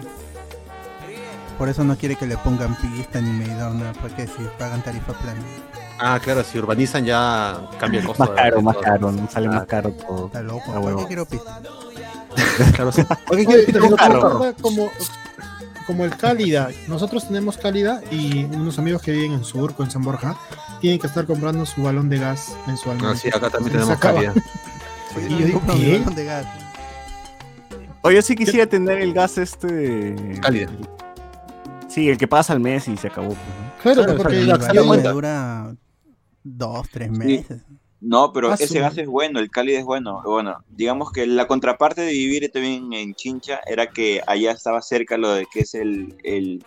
Por 1.58 1.70
eso 1.70 1.84
no 1.84 1.96
quiere 1.98 2.16
que 2.16 2.26
le 2.28 2.38
pongan 2.38 2.76
pista 2.78 3.20
ni 3.22 3.32
medidor, 3.32 3.74
nada, 3.76 3.94
porque 4.02 4.28
si 4.28 4.34
pagan 4.60 4.82
tarifa 4.84 5.14
plana. 5.14 5.42
Ah, 6.00 6.20
claro, 6.24 6.44
si 6.44 6.58
urbanizan 6.60 7.04
ya 7.06 7.60
cambia 7.80 8.00
el 8.02 8.06
costo. 8.08 8.24
Más 8.26 8.32
caro, 8.36 8.62
más 8.62 8.78
caro, 8.78 9.12
¿no? 9.12 9.28
sale 9.30 9.48
Ah. 9.48 9.52
más 9.52 9.66
caro 9.66 9.92
todo. 9.92 10.28
Está 10.28 10.42
loco, 10.42 10.64
Ah, 10.76 10.82
¿por 10.82 10.98
qué 10.98 11.06
quiero 11.08 11.26
pista? 11.26 11.60
Claro, 12.76 12.92
sí. 12.92 13.02
Me 13.32 13.46
carro. 13.96 14.30
recuerda 14.30 14.54
como, 14.62 14.90
como 15.88 16.06
el 16.06 16.16
Cálida. 16.16 16.70
Nosotros 16.88 17.28
tenemos 17.28 17.58
Cálida 17.58 18.02
y 18.12 18.44
unos 18.44 18.78
amigos 18.78 19.02
que 19.02 19.12
viven 19.14 19.32
en 19.32 19.44
Surco, 19.44 19.84
en 19.84 19.90
San 19.90 20.04
Borja, 20.04 20.38
tienen 20.82 21.00
que 21.00 21.08
estar 21.08 21.26
comprando 21.26 21.66
su 21.66 21.82
balón 21.82 22.10
de 22.10 22.20
gas 22.20 22.56
mensualmente. 22.68 23.12
Ah, 23.12 23.16
sí, 23.20 23.30
acá 23.30 23.50
también 23.50 23.72
tenemos. 23.74 23.98
Oye, 25.16 25.28
Y 25.30 25.40
yo 25.40 25.46
digo, 25.48 25.62
¿qué? 25.66 25.98
balón 26.00 26.16
de 26.16 26.26
gas. 26.26 26.46
Oye, 28.04 28.16
yo 28.18 28.22
sí 28.22 28.36
quisiera 28.36 28.68
tener 28.68 29.00
el 29.02 29.14
gas 29.14 29.38
este. 29.40 30.14
Cálido. 30.42 30.72
Sí, 31.88 32.10
el 32.10 32.18
que 32.18 32.28
pasa 32.28 32.54
al 32.54 32.60
mes 32.60 32.88
y 32.88 32.96
se 32.98 33.08
acabó. 33.08 33.30
pues, 33.30 33.38
¿no? 33.40 33.82
Claro, 33.82 34.04
Claro, 34.04 34.18
porque 34.18 34.86
cuenta. 34.86 35.12
dura 35.12 35.76
dos, 36.44 36.88
tres 36.92 37.10
meses. 37.10 37.62
No, 38.00 38.32
pero 38.32 38.52
Ah, 38.52 38.58
ese 38.60 38.80
gas 38.80 38.98
es 38.98 39.08
bueno, 39.08 39.40
el 39.40 39.50
cálido 39.50 39.80
es 39.80 39.86
bueno. 39.86 40.22
Bueno, 40.24 40.58
digamos 40.70 41.12
que 41.12 41.26
la 41.26 41.48
contraparte 41.48 42.02
de 42.02 42.12
vivir 42.12 42.50
también 42.52 42.94
en 42.94 43.16
Chincha 43.16 43.60
era 43.66 43.88
que 43.88 44.22
allá 44.28 44.52
estaba 44.52 44.82
cerca 44.82 45.18
lo 45.18 45.32
de 45.32 45.48
que 45.52 45.62
es 45.62 45.74
el, 45.74 46.16
el, 46.24 46.64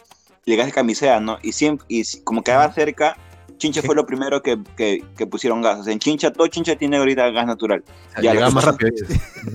el 0.47 0.57
gas 0.57 0.67
de 0.67 0.73
camisea, 0.73 1.21
¿no? 1.21 1.39
Y 1.43 1.53
siempre, 1.53 1.87
y 1.89 2.03
como 2.25 2.43
quedaba 2.43 2.73
cerca, 2.73 3.17
Chincha 3.59 3.83
fue 3.83 3.95
lo 3.95 4.07
primero 4.07 4.43
que, 4.43 4.59
que, 4.77 5.05
que 5.17 5.27
pusieron 5.27 5.63
gas. 5.63 5.81
O 5.81 5.85
sea, 5.85 5.93
en 5.93 5.99
Chincha, 6.01 6.33
todo 6.33 6.47
Chincha 6.49 6.75
tiene 6.77 6.97
ahorita 6.97 7.31
gas 7.31 7.47
natural. 7.47 7.85
O 7.87 8.13
sea, 8.15 8.23
Ya, 8.23 8.33
llegaba 8.33 8.51
más 8.51 8.65
rápido. 8.65 8.91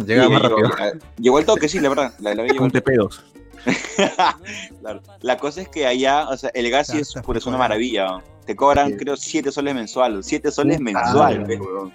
Llegaba 0.06 0.30
más 0.40 0.42
rápido. 0.44 0.70
llegó 1.18 1.40
el 1.40 1.46
toque, 1.46 1.68
sí, 1.68 1.80
la 1.80 1.90
verdad. 1.90 2.14
La, 2.20 2.36
la, 2.36 2.44
llegó 2.44 2.58
Con 2.58 2.66
el 2.68 2.72
toque. 2.72 2.82
pedos. 2.84 3.26
Claro. 4.82 5.02
La 5.22 5.38
cosa 5.38 5.62
es 5.62 5.70
que 5.70 5.86
allá, 5.86 6.28
o 6.30 6.38
sea, 6.38 6.50
el 6.54 6.70
gas 6.70 6.88
sí 6.88 6.94
Ya 6.94 7.00
es, 7.02 7.46
una 7.48 7.58
maravilla. 7.58 8.06
¿no? 8.08 8.24
Te 8.46 8.56
cobran, 8.56 8.90
Sí. 8.92 8.98
creo, 8.98 9.18
7 9.18 9.52
soles 9.52 9.74
mensuales. 9.76 10.26
7 10.26 10.52
soles 10.52 10.80
mensuales, 10.80 11.60
weón. 11.60 11.92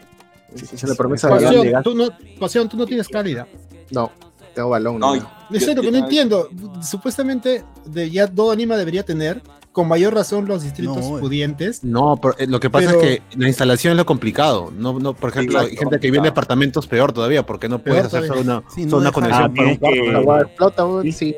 Esa 0.55 0.75
es 0.75 0.83
la 0.83 0.95
promesa 0.97 1.29
Pasión. 1.29 1.63
de 1.63 1.71
gas. 1.71 1.85
tú 1.85 1.95
no, 1.95 2.09
Pasión, 2.41 2.69
tú 2.69 2.77
no 2.77 2.85
tienes 2.87 3.07
Cálida. 3.09 3.47
No, 3.91 4.11
tengo 4.55 4.69
balón. 4.71 4.99
No, 4.99 5.15
No, 5.15 5.23
Es 5.51 5.61
Yo- 5.61 5.67
cierto 5.67 5.83
yo 5.83 5.91
que 5.91 5.97
no 5.97 6.01
también- 6.01 6.23
entiendo. 6.31 6.49
Supuestamente 6.83 7.65
de 7.85 8.11
ya 8.11 8.27
todo 8.27 8.51
Anima 8.53 8.77
debería 8.77 9.05
tener, 9.05 9.43
con 9.73 9.87
mayor 9.87 10.15
razón 10.15 10.47
los 10.49 10.63
distritos 10.65 10.97
No, 10.99 11.19
eh. 11.19 11.21
pudientes. 11.21 11.85
No, 11.85 12.17
pero 12.21 12.35
eh, 12.39 12.47
lo 12.49 12.59
que 12.59 12.71
pasa 12.71 12.89
Pero- 12.89 13.01
es 13.03 13.21
que 13.21 13.39
la 13.39 13.47
instalación 13.49 13.93
es 13.93 13.97
lo 13.99 14.05
complicado. 14.07 14.73
No, 14.77 14.99
no, 14.99 15.15
por 15.15 15.31
ejemplo, 15.31 15.61
hay 15.61 15.77
gente 15.77 15.79
que 15.79 15.85
vive 15.87 15.91
en 15.91 16.01
complicado. 16.01 16.25
departamentos 16.25 16.87
peor 16.89 17.13
todavía, 17.13 17.47
porque 17.47 17.69
no 17.69 17.79
puedes 17.79 18.07
hacer 18.07 18.27
solo 18.27 18.43
todavía. 18.43 18.59
una, 18.59 18.75
Sí, 18.75 18.85
no 18.87 18.97
una 18.97 19.13
conexión 19.13 19.55
para 19.55 19.69
un 19.69 19.77
cuarto. 20.25 20.49
Explota, 20.49 20.87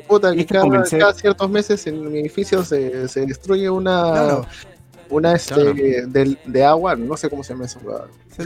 puta, 0.07 0.33
cada, 0.47 1.13
ciertos 1.13 1.49
meses 1.49 1.85
en 1.87 2.11
mi 2.11 2.19
edificio 2.19 2.63
se, 2.63 3.07
se 3.07 3.25
destruye 3.25 3.69
una, 3.69 4.11
Claro. 4.11 4.45
Una 5.09 5.33
este, 5.33 5.53
Claro. 5.53 5.73
de, 5.73 6.37
de 6.45 6.63
agua, 6.65 6.95
no 6.95 7.15
sé 7.17 7.29
cómo 7.29 7.43
se 7.43 7.53
llama 7.53 7.65
eso. 7.65 7.79
de 7.79 8.43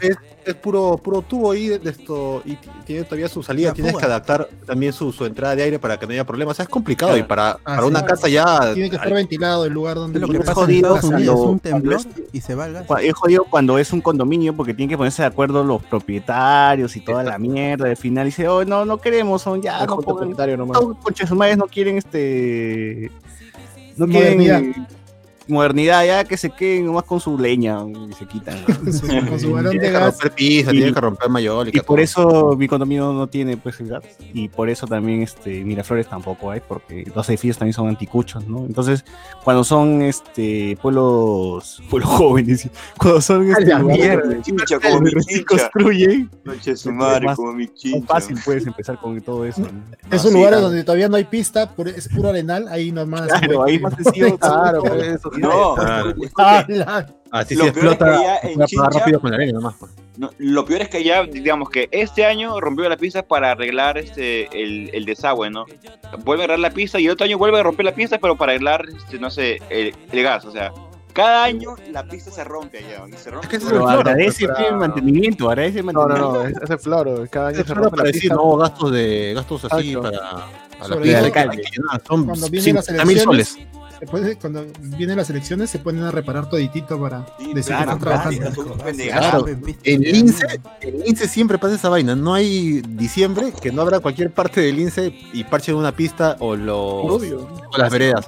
es, 0.00 0.16
es 0.44 0.54
puro, 0.54 0.96
puro 0.98 1.20
tubo 1.22 1.50
ahí 1.50 1.68
de, 1.68 1.90
esto 1.90 2.42
y 2.44 2.56
tiene 2.86 3.02
todavía 3.04 3.28
su 3.28 3.42
salida, 3.42 3.68
La 3.68 3.74
tienes 3.74 3.92
fuga. 3.92 4.00
que 4.00 4.06
adaptar 4.06 4.48
también 4.66 4.92
su, 4.92 5.12
su 5.12 5.26
entrada 5.26 5.54
de 5.56 5.64
aire 5.64 5.78
para 5.78 5.98
que 5.98 6.06
no 6.06 6.12
haya 6.12 6.24
problemas. 6.24 6.52
O 6.52 6.56
sea, 6.56 6.62
es 6.64 6.68
complicado 6.68 7.10
Claro. 7.12 7.24
y 7.24 7.28
para, 7.28 7.50
Ah, 7.50 7.58
para 7.64 7.82
sí. 7.82 7.86
una 7.88 8.04
casa 8.04 8.28
ya 8.28 8.72
Tiene 8.72 8.88
que 8.90 8.96
estar 8.96 9.12
ventilado 9.12 9.64
el 9.66 9.72
lugar 9.72 9.96
donde 9.96 10.18
Es 10.18 10.22
lo 10.22 10.28
que 10.28 10.34
Es 10.38 10.40
pasa 10.44 10.54
jodido 10.54 10.98
cuando- 11.00 11.42
un 11.42 11.58
temblor 11.60 12.00
y 12.32 12.40
se 12.40 12.54
va 12.54 12.66
el 12.66 12.72
gas. 12.74 12.86
Es 13.02 13.14
jodido 13.14 13.44
cuando 13.50 13.78
es 13.78 13.92
un 13.92 14.00
condominio 14.00 14.54
porque 14.56 14.74
tienen 14.74 14.90
que 14.90 14.96
ponerse 14.96 15.22
de 15.22 15.28
acuerdo 15.28 15.64
los 15.64 15.82
propietarios 15.82 16.96
y 16.96 17.00
toda 17.00 17.22
la 17.24 17.38
mierda. 17.38 17.86
Al 17.88 17.96
final 17.96 18.26
dice, 18.26 18.48
oh, 18.48 18.64
no, 18.64 18.84
no 18.84 18.98
queremos, 18.98 19.42
son 19.42 19.60
ya, 19.60 19.84
no. 19.86 20.00
No, 20.66 20.96
su 21.26 21.34
madre, 21.34 21.56
no 21.56 21.66
quieren 21.66 21.98
este. 21.98 23.10
No 23.96 24.06
Modernidad. 24.06 24.62
Modernidad, 25.48 26.04
ya 26.06 26.24
que 26.24 26.36
se 26.36 26.50
queden 26.50 26.86
nomás 26.86 27.04
con 27.04 27.18
su 27.20 27.36
leña 27.38 27.78
y 28.08 28.12
se 28.14 28.26
quitan. 28.26 28.62
con 28.64 28.92
su, 28.92 29.06
con 29.06 29.40
su 29.40 29.52
balón 29.52 29.72
de 29.76 29.80
que 29.80 29.90
gas. 29.90 30.12
romper 30.12 30.32
piso, 30.32 30.72
Y- 30.72 30.92
que 30.92 31.00
romper 31.00 31.28
mayólica. 31.28 31.78
Y 31.78 31.80
por 31.80 31.96
todo. 31.96 32.04
eso 32.04 32.56
mi 32.56 32.68
condominio 32.68 33.12
no 33.12 33.26
tiene 33.26 33.56
pues 33.56 33.80
gas. 33.80 34.04
Y 34.32 34.48
por 34.48 34.68
eso 34.70 34.86
también 34.86 35.22
este 35.22 35.64
Miraflores 35.64 36.06
tampoco 36.08 36.50
hay, 36.50 36.60
porque 36.60 37.04
los 37.14 37.28
edificios 37.28 37.58
también 37.58 37.74
son 37.74 37.88
anticuchos, 37.88 38.46
¿no? 38.46 38.64
Entonces, 38.66 39.04
cuando 39.44 39.64
son 39.64 40.02
este 40.02 40.76
pueblos, 40.80 41.82
pueblos 41.90 42.10
jóvenes, 42.10 42.68
cuando 42.98 43.20
son 43.20 43.50
este, 43.50 43.74
mierda, 43.82 44.22
como 44.82 45.00
mi 45.00 45.12
construyen, 45.44 46.30
Noche 46.44 46.76
su 46.76 46.92
madre, 46.92 47.26
más- 47.26 47.36
como 47.36 47.52
mi 47.52 47.64
es 47.64 47.74
chincha. 47.74 48.06
fácil 48.06 48.38
puedes 48.44 48.66
empezar 48.66 48.98
con 49.00 49.20
todo 49.20 49.44
eso. 49.44 49.62
¿no? 49.62 49.68
Esos 50.10 50.30
sí, 50.30 50.36
lugares 50.36 50.58
claro. 50.58 50.60
donde 50.68 50.84
todavía 50.84 51.08
no 51.08 51.16
hay 51.16 51.24
pista, 51.24 51.72
es 51.96 52.08
puro 52.08 52.28
arenal, 52.30 52.68
ahí 52.68 52.92
nomás. 52.92 53.28
Claro, 53.28 53.64
ahí 53.64 53.78
más 53.78 53.94
sencillo. 53.94 54.38
Claro, 54.38 54.82
pues, 54.82 55.20
No, 55.48 55.74
Claro. 55.74 56.14
que 56.14 56.26
Así 57.32 57.54
Lo 57.54 57.64
se 57.66 57.72
peor 57.72 57.92
es 57.92 57.98
que 57.98 58.04
explota, 58.04 58.38
en 58.42 58.60
Chincha- 58.62 58.90
rápido 58.98 59.20
con 59.20 59.30
la 59.30 59.36
arena 59.36 59.52
nomás. 59.52 59.76
pues. 59.78 59.92
no, 60.16 60.30
lo 60.38 60.64
peor 60.64 60.82
es 60.82 60.88
que 60.88 61.04
ya, 61.04 61.22
digamos 61.22 61.70
que 61.70 61.88
este 61.92 62.26
año 62.26 62.60
rompió 62.60 62.88
la 62.88 62.96
pista 62.96 63.22
para 63.22 63.52
arreglar 63.52 63.98
este 63.98 64.48
el, 64.60 64.90
el 64.92 65.04
desagüe, 65.04 65.48
¿no? 65.48 65.64
Vuelve 66.24 66.42
a 66.42 66.46
arreglar 66.46 66.70
la 66.70 66.74
pista 66.74 66.98
y 66.98 67.06
el 67.06 67.12
otro 67.12 67.26
año 67.26 67.38
vuelve 67.38 67.60
a 67.60 67.62
romper 67.62 67.86
la 67.86 67.94
pista, 67.94 68.18
pero 68.18 68.34
para 68.36 68.50
arreglar, 68.52 68.84
este, 68.88 69.20
no 69.20 69.30
sé, 69.30 69.60
el, 69.70 69.94
el 70.10 70.22
gas, 70.24 70.44
o 70.44 70.50
sea, 70.50 70.72
cada 71.12 71.44
año 71.44 71.76
la 71.92 72.02
pista 72.04 72.32
se 72.32 72.42
rompe 72.42 72.78
allá, 72.78 73.04
y 73.08 73.12
se 73.12 73.30
rompe. 73.30 73.46
Es 73.46 73.50
que 73.52 73.58
Pero 73.58 73.78
floro, 73.80 73.88
agradece 73.90 74.46
el 74.68 74.76
mantenimiento, 74.76 75.48
agradece 75.50 75.78
el 75.80 75.86
No, 75.86 76.06
no, 76.08 76.16
no, 76.18 76.42
es, 76.44 76.56
es 76.60 76.70
el 76.70 76.78
floro. 76.80 77.24
Cada 77.30 77.48
año 77.50 77.62
se 77.64 77.74
rompe 77.74 77.84
la 77.84 77.90
para 77.90 78.02
decir, 78.08 78.22
pista. 78.22 78.34
no, 78.34 78.56
gastos 78.56 78.90
de 78.92 79.32
gastos 79.34 79.64
así 79.66 79.92
Exacto. 79.92 80.10
para, 80.18 80.46
para 80.80 80.96
la 80.96 81.00
pista. 81.00 81.50
que 81.50 82.06
Son 82.08 82.24
cuando 82.26 82.48
vienen 82.48 82.74
las 82.74 82.86
50 82.86 83.04
mil 83.06 83.20
soles. 83.20 83.56
Después 84.00 84.24
de- 84.24 84.36
cuando 84.36 84.64
vienen 84.80 85.16
las 85.16 85.28
elecciones, 85.30 85.70
se 85.70 85.78
ponen 85.78 86.02
a 86.04 86.10
reparar 86.10 86.48
toditito 86.48 87.00
para 87.00 87.26
Sí, 87.38 87.52
decir 87.54 87.74
claro, 87.74 87.98
que 87.98 88.04
están 88.04 88.32
trabajando. 88.32 88.74
claro. 89.10 89.46
En 89.84 90.00
Lince, 90.02 90.46
en 90.80 91.00
Lince 91.00 91.28
siempre 91.28 91.58
pasa 91.58 91.74
esa 91.74 91.88
vaina. 91.88 92.14
No 92.16 92.34
hay 92.34 92.80
diciembre 92.82 93.52
que 93.60 93.70
no 93.72 93.82
habrá 93.82 94.00
cualquier 94.00 94.30
parte 94.30 94.60
del 94.60 94.76
Lince 94.76 95.14
y 95.32 95.44
parchen 95.44 95.74
una 95.74 95.92
pista 95.92 96.36
o, 96.40 96.56
los, 96.56 96.76
Obvio. 96.76 97.48
o 97.72 97.76
las 97.78 97.90
veredas. 97.92 98.26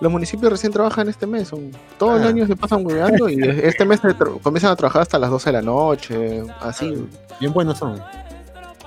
Los 0.00 0.10
municipios 0.12 0.50
recién 0.50 0.72
trabajan 0.72 1.08
este 1.08 1.26
mes. 1.26 1.48
Son, 1.48 1.70
todo 1.98 2.16
el 2.16 2.24
Ah. 2.24 2.28
año 2.28 2.46
se 2.46 2.56
pasan 2.56 2.84
hueveando 2.84 3.28
y 3.28 3.38
este 3.62 3.84
mes 3.84 4.00
comienzan 4.42 4.72
a 4.72 4.76
trabajar 4.76 5.02
hasta 5.02 5.18
las 5.18 5.30
12 5.30 5.50
de 5.50 5.52
la 5.54 5.62
noche. 5.62 6.42
Así. 6.60 7.06
Bien 7.40 7.52
buenos 7.52 7.78
son. 7.78 8.00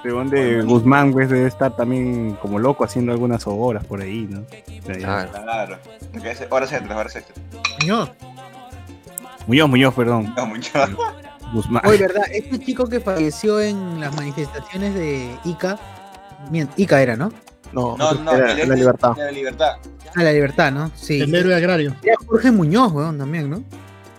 De 0.08 0.14
donde 0.14 0.62
Guzmán 0.62 1.12
pues, 1.12 1.30
debe 1.30 1.48
estar 1.48 1.76
también 1.76 2.38
como 2.42 2.60
loco 2.60 2.84
haciendo 2.86 3.12
algunas 3.12 3.46
horas 3.46 3.84
por 3.86 4.02
ahí, 4.02 4.26
¿no? 4.30 4.44
Claro. 4.86 5.78
Ese- 6.24 6.48
Horas 6.50 6.72
extras, 6.72 6.98
horas 6.98 7.16
extras. 7.16 7.40
Señor. 7.80 8.10
Muñoz, 9.48 9.70
Muñoz, 9.70 9.94
perdón. 9.94 10.34
No, 10.38 10.46
mucho. 10.46 10.72
Guzmán. 11.54 11.86
Oye, 11.86 11.98
¿verdad? 12.00 12.24
Este 12.32 12.60
chico 12.60 12.88
que 12.88 13.00
falleció 13.00 13.60
en 13.60 14.00
las 14.00 14.16
manifestaciones 14.16 14.94
de 14.94 15.30
Ica, 15.46 15.78
Ica 16.78 17.02
era, 17.02 17.16
¿no? 17.16 17.32
No, 17.74 17.98
No, 17.98 18.14
no, 18.14 18.32
era- 18.32 18.54
la 18.54 18.76
libertad. 18.76 19.14
de 19.16 19.26
la 19.26 19.32
libertad. 19.32 19.72
A 20.16 20.24
la 20.24 20.32
libertad, 20.32 20.72
¿no? 20.72 20.90
Sí. 20.96 21.20
El 21.22 21.36
héroe 21.36 21.54
agrario. 21.54 21.96
Era 22.02 22.16
Jorge 22.26 22.52
Muñoz, 22.52 22.92
weón, 22.94 23.18
también, 23.18 23.50
¿no? 23.50 23.62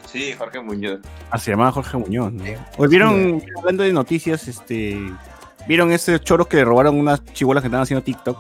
Sí, 0.07 0.33
Jorge 0.37 0.61
Muñoz. 0.61 1.01
Ah, 1.31 1.39
se 1.39 1.51
llamaba 1.51 1.73
Jorge 1.73 1.97
Muñoz. 1.99 2.33
¿no? 2.33 2.45
Oye, 2.79 2.89
¿vieron, 2.89 3.43
hablando 3.59 3.83
de 3.83 3.93
noticias, 3.93 4.49
este. 4.49 4.99
¿Vieron 5.69 5.93
esos 5.93 6.23
choros 6.23 6.47
que 6.47 6.57
le 6.57 6.65
robaron 6.65 6.99
unas 6.99 7.23
chibolas 7.35 7.63
que 7.63 7.67
estaban 7.69 7.83
haciendo 7.83 8.03
TikTok? 8.03 8.39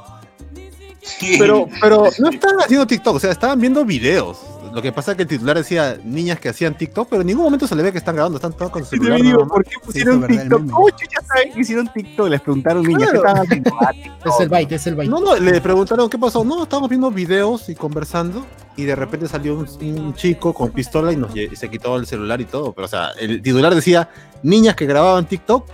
Sí. 1.03 1.37
Pero, 1.39 1.69
pero 1.79 2.05
no 2.19 2.31
estaban 2.31 2.61
haciendo 2.61 2.87
TikTok, 2.87 3.17
o 3.17 3.21
sea, 3.21 3.31
estaban 3.31 3.61
viendo 3.61 3.85
videos. 3.85 4.39
Lo 4.73 4.83
que 4.83 4.93
pasa 4.93 5.13
es 5.13 5.17
que 5.17 5.23
el 5.25 5.29
titular 5.29 5.57
decía 5.57 5.99
niñas 6.05 6.41
que 6.41 6.49
hacían 6.49 6.77
TikTok, 6.77 7.09
pero 7.09 7.23
en 7.23 7.27
ningún 7.27 7.45
momento 7.45 7.67
se 7.67 7.75
le 7.75 7.83
ve 7.83 7.93
que 7.93 7.99
están 7.99 8.15
grabando, 8.15 8.37
están 8.37 8.53
todos 8.55 8.71
con 8.71 8.85
su 8.85 8.91
celular. 8.91 9.19
te 9.19 9.25
digo. 9.25 9.47
¿por 9.47 9.65
qué 9.65 9.77
pusieron 9.85 10.27
TikTok? 10.27 10.71
¿Cómo 10.71 10.91
chucha 10.91 11.21
saben 11.27 11.53
que 11.53 11.61
hicieron 11.61 11.93
TikTok? 11.93 12.29
Les 12.29 12.41
preguntaron 12.41 12.83
niñas, 12.83 13.11
¿qué 13.11 13.17
estaban 13.17 13.43
haciendo? 13.43 13.71
Ah. 13.81 13.93
Es 14.25 14.41
el 14.41 14.49
byte, 14.49 14.73
es 14.73 14.87
el 14.87 14.95
byte. 14.95 15.11
No, 15.11 15.21
no, 15.21 15.37
le 15.37 15.61
preguntaron 15.61 16.09
qué 16.09 16.19
pasó. 16.19 16.45
No, 16.45 16.63
estábamos 16.63 16.89
viendo 16.89 17.11
videos 17.11 17.69
y 17.69 17.75
conversando 17.75 18.45
y 18.77 18.85
de 18.85 18.95
repente 18.95 19.29
salió 19.29 19.55
un, 19.55 19.69
un 19.99 20.15
chico 20.15 20.53
con 20.53 20.71
pistola 20.71 21.13
y, 21.13 21.17
nos, 21.17 21.35
y 21.35 21.55
se 21.57 21.69
quitó 21.71 21.97
el 21.97 22.07
celular 22.07 22.41
y 22.41 22.45
todo. 22.47 22.73
Pero, 22.73 22.87
o 22.87 22.89
sea, 22.89 23.11
el 23.19 23.43
titular 23.43 23.75
decía 23.75 24.09
niñas 24.43 24.77
que 24.77 24.87
grababan 24.87 25.27
TikTok 25.27 25.67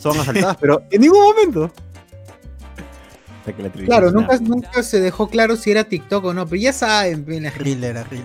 son 0.00 0.18
asaltadas, 0.20 0.56
pero 0.60 0.82
en 0.90 1.00
ningún 1.00 1.22
momento. 1.22 1.70
Hasta 3.40 3.52
que 3.54 3.62
la 3.62 3.70
televisión 3.70 3.86
Claro, 3.86 4.10
nunca, 4.10 4.36
nunca 4.38 4.82
se 4.82 5.00
dejó 5.00 5.28
claro 5.28 5.56
si 5.56 5.70
era 5.70 5.84
TikTok 5.84 6.24
o 6.26 6.34
no, 6.34 6.46
pero 6.46 6.60
ya 6.60 6.72
saben, 6.72 7.24
bien, 7.24 7.44
la 7.44 7.50
gente. 7.50 7.64
Reel 7.64 7.84
era 7.84 8.04
Reel. 8.04 8.24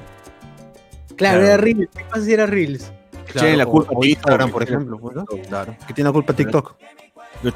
Claro, 1.15 1.39
Claro. 1.39 1.45
era 1.45 1.57
Reels. 1.57 1.89
¿Qué 1.95 2.03
pasa 2.03 2.25
si 2.25 2.33
era 2.33 2.45
Reels? 2.45 2.91
Che, 3.33 3.55
la 3.55 3.63
o- 3.65 3.71
culpa 3.71 3.91
o 3.95 4.01
de 4.01 4.09
Instagram, 4.09 4.47
TikTok, 4.49 4.53
por 4.53 4.65
que- 4.65 4.73
ejemplo. 4.73 4.99
¿no? 5.13 5.25
Claro. 5.47 5.75
Que 5.87 5.93
tiene 5.93 6.09
la 6.09 6.13
culpa 6.13 6.33
TikTok. 6.33 6.75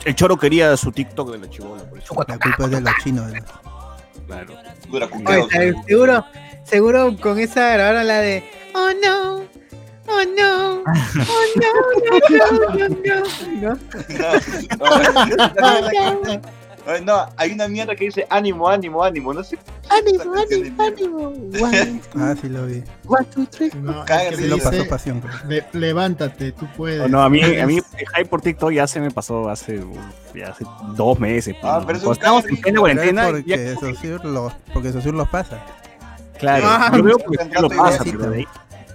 El 0.06 0.16
choro 0.16 0.38
quería 0.38 0.76
su 0.78 0.92
TikTok 0.92 1.32
de 1.32 1.38
la 1.40 1.50
chibola, 1.50 1.84
por 1.84 1.98
eso. 2.00 2.14
La 2.28 2.38
culpa 2.38 2.66
es 2.66 2.72
de 2.72 2.82
los 2.82 2.94
chinos. 3.04 3.32
¿no? 3.34 3.40
Claro. 4.28 4.54
Dura 4.90 5.06
Oye, 5.08 5.14
cuqueo. 5.24 5.50
¿sabes? 5.50 5.76
seguro, 5.88 6.26
seguro 6.64 7.18
con 7.20 7.40
esa 7.40 7.74
grabaron 7.74 8.08
la 8.08 8.20
de 8.20 8.44
Oh 8.76 8.90
no, 9.04 9.44
oh 10.10 10.24
no, 10.38 10.84
oh 10.84 11.44
no, 11.56 11.72
no, 12.38 12.50
no, 12.78 12.88
no, 12.90 13.20
no. 13.62 13.78
No, 14.80 15.02
no, 15.82 16.42
no, 16.86 17.00
no, 17.06 17.30
hay 17.38 17.52
una 17.52 17.68
mierda 17.68 17.96
que 17.96 18.06
dice 18.06 18.26
ánimo, 18.30 18.68
ánimo, 18.68 19.04
ánimo. 19.04 19.32
No 19.34 19.44
sé. 19.44 19.60
Ánimo, 19.90 20.34
ánimo, 20.34 20.84
ánimo. 20.84 21.28
One, 21.64 22.02
Ah, 22.16 22.34
sí 22.40 22.50
lo 22.50 22.66
vi. 22.66 22.84
one, 23.06 23.26
two, 23.26 23.46
three. 23.46 23.70
No, 23.76 24.04
que 24.06 24.36
Sí 24.36 24.48
lo 24.48 24.58
pasó 24.58 24.88
pasión. 24.88 25.22
"Le- 25.48 25.66
levántate, 25.74 26.52
tú 26.54 26.68
puedes. 26.76 27.00
No, 27.02 27.08
no, 27.08 27.22
a 27.22 27.30
mí, 27.30 27.42
a 27.44 27.68
mí 27.68 27.78
el 27.78 28.08
hype 28.16 28.26
por 28.26 28.42
TikTok 28.42 28.72
ya 28.72 28.88
se 28.88 29.00
me 29.00 29.12
pasó 29.12 29.50
hace, 29.50 29.84
ya 30.34 30.48
hace 30.50 30.66
dos 30.96 31.20
meses. 31.20 31.56
Ah, 31.62 31.78
¿no? 31.82 31.86
pero 31.86 31.98
es 32.00 32.04
Cuando 32.04 32.10
un 32.10 32.14
estábamos 32.14 32.44
cague. 32.44 32.56
en 32.56 32.62
plena 32.62 32.80
cuarentena, 32.80 33.28
porque 33.28 33.44
ya- 33.46 33.76
Saussure 33.80 34.24
los, 34.24 34.54
porque 34.74 34.92
Saussure 34.92 35.18
los 35.18 35.30
pasa. 35.30 35.60
claro, 36.40 36.64
Ah, 36.68 36.92
yo 36.96 37.04
veo 37.04 37.18
que 37.18 37.62
lo 37.62 37.70
pasa, 37.70 38.04
pero 38.04 38.32
de 38.32 38.38
ahí- 38.38 38.48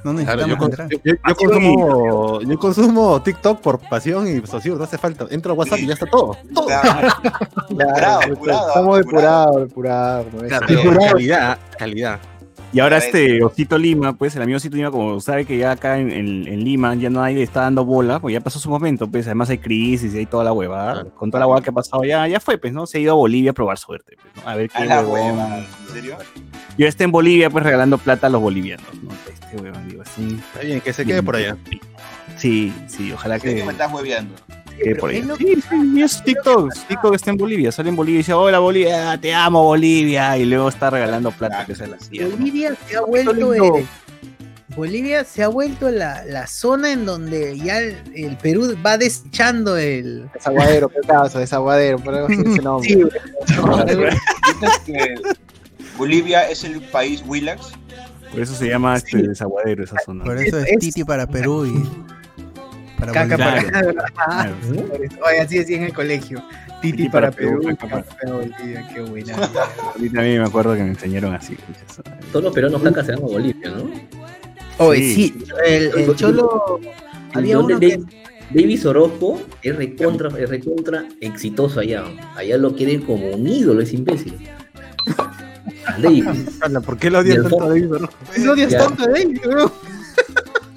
No 0.04 0.12
Claro, 0.12 0.46
yo, 0.46 0.46
necesitamos 0.58 0.90
yo- 0.90 0.98
yo- 1.02 1.14
yo 1.14 1.34
sí, 1.34 1.44
consumo, 1.46 2.40
yo 2.42 2.58
consumo 2.58 3.22
TikTok 3.22 3.60
por 3.60 3.78
pasión 3.78 4.28
y 4.28 4.46
socio, 4.46 4.76
no 4.76 4.84
hace 4.84 4.98
falta. 4.98 5.26
Entro 5.30 5.52
a 5.52 5.54
WhatsApp 5.54 5.78
y 5.78 5.86
ya 5.86 5.94
está 5.94 6.04
todo. 6.06 6.36
Estamos 8.68 8.98
depurados, 8.98 9.56
depurados. 9.62 10.26
calidad, 11.08 11.58
calidad. 11.78 12.20
Y 12.74 12.80
ahora 12.80 12.98
este 12.98 13.42
Osito 13.44 13.78
Lima, 13.78 14.14
pues 14.14 14.34
el 14.34 14.42
amigo 14.42 14.56
Osito 14.56 14.76
Lima, 14.76 14.90
como 14.90 15.20
sabe 15.20 15.44
que 15.46 15.56
ya 15.56 15.70
acá 15.70 15.98
en, 15.98 16.10
en- 16.10 16.48
en 16.48 16.64
Lima 16.64 16.92
ya 16.96 17.08
nadie 17.08 17.36
le 17.36 17.42
está 17.44 17.60
dando 17.60 17.84
bola, 17.84 18.18
pues 18.18 18.32
ya 18.32 18.40
pasó 18.40 18.58
su 18.58 18.68
momento, 18.68 19.08
pues 19.08 19.26
además 19.26 19.48
hay 19.50 19.58
crisis 19.58 20.12
y 20.12 20.18
hay 20.18 20.26
toda 20.26 20.42
la 20.42 20.52
huevada. 20.52 20.92
Claro. 20.94 21.14
Con 21.14 21.30
toda 21.30 21.40
la 21.40 21.46
huevada 21.46 21.62
que 21.62 21.70
ha 21.70 21.72
pasado 21.72 22.02
ya, 22.04 22.26
ya 22.26 22.40
fue, 22.40 22.58
pues, 22.58 22.72
¿no? 22.72 22.86
Se 22.86 22.98
ha 22.98 23.00
ido 23.00 23.12
a 23.12 23.14
Bolivia 23.14 23.52
a 23.52 23.54
probar 23.54 23.78
suerte, 23.78 24.16
pues, 24.20 24.44
¿no? 24.44 24.50
A 24.50 24.56
ver 24.56 24.68
qué 24.70 24.78
A 24.78 24.84
la 24.86 25.00
huevón. 25.02 25.36
hueva. 25.38 25.58
¿En 25.58 25.92
serio? 25.92 26.16
Yo 26.76 26.86
está 26.88 27.04
en 27.04 27.12
Bolivia, 27.12 27.48
pues 27.48 27.62
regalando 27.62 27.96
plata 27.96 28.26
a 28.26 28.30
los 28.30 28.40
bolivianos, 28.40 28.86
¿no? 29.02 29.10
Este 29.32 29.56
huevón, 29.56 29.88
digo, 29.88 30.02
así. 30.02 30.36
Está 30.52 30.66
bien, 30.66 30.80
que 30.80 30.92
se 30.92 31.06
quede 31.06 31.22
por 31.22 31.36
allá. 31.36 31.56
Sí, 32.36 32.74
sí, 32.88 33.12
ojalá 33.12 33.38
que 33.38 33.54
que 33.54 33.64
me 33.64 33.70
estás 33.70 33.92
hueveando. 33.92 34.34
Quede 34.82 34.94
por 34.96 35.12
lo 35.14 35.36
Sí, 35.36 35.54
sí, 35.68 35.92
y 35.96 36.02
es 36.02 36.22
TikTok. 36.24 36.72
TikTok 36.88 37.14
está 37.14 37.30
en 37.30 37.36
Bolivia, 37.36 37.70
sale 37.72 37.88
en 37.90 37.96
Bolivia 37.96 38.16
y 38.16 38.18
dice, 38.18 38.32
hola 38.32 38.58
Bolivia, 38.58 39.18
te 39.20 39.32
amo 39.34 39.62
Bolivia, 39.64 40.36
y 40.38 40.44
luego 40.44 40.68
está 40.68 40.90
regalando 40.90 41.30
plata, 41.30 41.64
que 41.66 41.74
se 41.74 41.86
la 41.86 41.96
hacía. 41.96 42.24
¿no? 42.24 42.30
Bolivia 42.36 42.74
se 42.88 42.96
ha 42.96 43.00
vuelto 43.02 43.54
el- 43.54 43.86
Bolivia 44.76 45.22
se 45.22 45.42
ha 45.44 45.48
vuelto 45.48 45.88
la, 45.90 46.24
la 46.24 46.48
zona 46.48 46.90
en 46.90 47.04
donde 47.06 47.56
ya 47.58 47.78
el, 47.78 47.96
el 48.14 48.36
Perú 48.38 48.74
va 48.84 48.98
desechando 48.98 49.76
el. 49.76 50.28
Es 50.34 50.46
aguadero, 50.48 50.88
qué 50.88 50.98
causa, 51.06 51.40
es 51.42 51.52
aguadero, 51.52 51.98
por 51.98 52.12
algo 52.14 52.26
así 52.26 52.40
ese 52.44 52.62
nombre. 52.62 52.88
Sí, 52.88 52.96
¿Dices 52.96 54.78
que 54.86 55.14
Bolivia 55.96 56.48
es 56.50 56.64
el 56.64 56.80
país 56.80 57.22
Willax? 57.26 57.72
Por 58.32 58.40
eso 58.40 58.54
se 58.54 58.66
llama 58.68 58.96
este 58.96 59.18
desaguadero 59.18 59.84
esa 59.84 59.96
zona. 60.04 60.24
Por 60.24 60.38
eso 60.38 60.58
es 60.58 60.66
Es- 60.72 60.78
Titi 60.80 61.04
para 61.04 61.26
Perú 61.28 61.66
y 61.66 61.88
para 63.12 63.28
caca 63.28 63.50
Bolivia. 63.50 63.94
para. 64.14 64.26
Claro. 64.26 64.54
Oye, 65.26 65.40
así 65.40 65.58
decía 65.58 65.76
en 65.78 65.82
el 65.84 65.92
colegio. 65.92 66.42
Titi 66.82 66.96
Titi 66.98 67.08
para, 67.08 67.30
para 67.30 67.36
Perú, 67.36 67.60
Perú, 67.62 67.76
caca 67.76 67.88
para- 67.88 68.02
caca 68.02 68.16
para 68.22 68.32
Bolivia, 68.34 68.88
qué 68.94 69.00
buena. 69.00 69.34
A 69.94 69.98
mí 69.98 70.10
también 70.10 70.40
me 70.42 70.46
acuerdo 70.46 70.74
que 70.74 70.82
me 70.82 70.88
enseñaron 70.90 71.34
así. 71.34 71.56
Todos 72.32 72.44
los 72.44 72.54
peruanos 72.54 72.82
caca 72.82 73.02
se 73.04 73.12
van 73.12 73.22
a 73.22 73.26
Bolivia, 73.26 73.70
¿no? 73.70 73.90
Oye, 74.78 75.00
Sí. 75.00 75.14
sí, 75.14 75.44
el, 75.66 75.90
el 76.00 76.16
cholo. 76.16 76.80
Había 77.32 77.58
uno 77.58 77.78
que. 77.78 78.00
Davis 78.50 78.84
Orozco 78.84 79.40
es 79.62 79.74
recontra, 79.74 80.28
es 80.38 80.48
recontra 80.48 81.06
exitoso 81.20 81.80
allá. 81.80 82.04
Allá 82.36 82.58
lo 82.58 82.74
quieren 82.76 83.00
como 83.00 83.30
un 83.30 83.46
ídolo, 83.48 83.80
es 83.80 83.92
imbécil. 83.94 84.34
A 85.86 85.98
Davis. 85.98 86.58
Ala, 86.60 86.80
¿Por 86.80 86.98
qué 86.98 87.10
lo 87.10 87.20
odias 87.20 87.38
tanto 87.42 87.62
a 87.62 87.66
Orozco? 87.66 88.16
Odias 88.52 88.72
weón. 88.74 89.72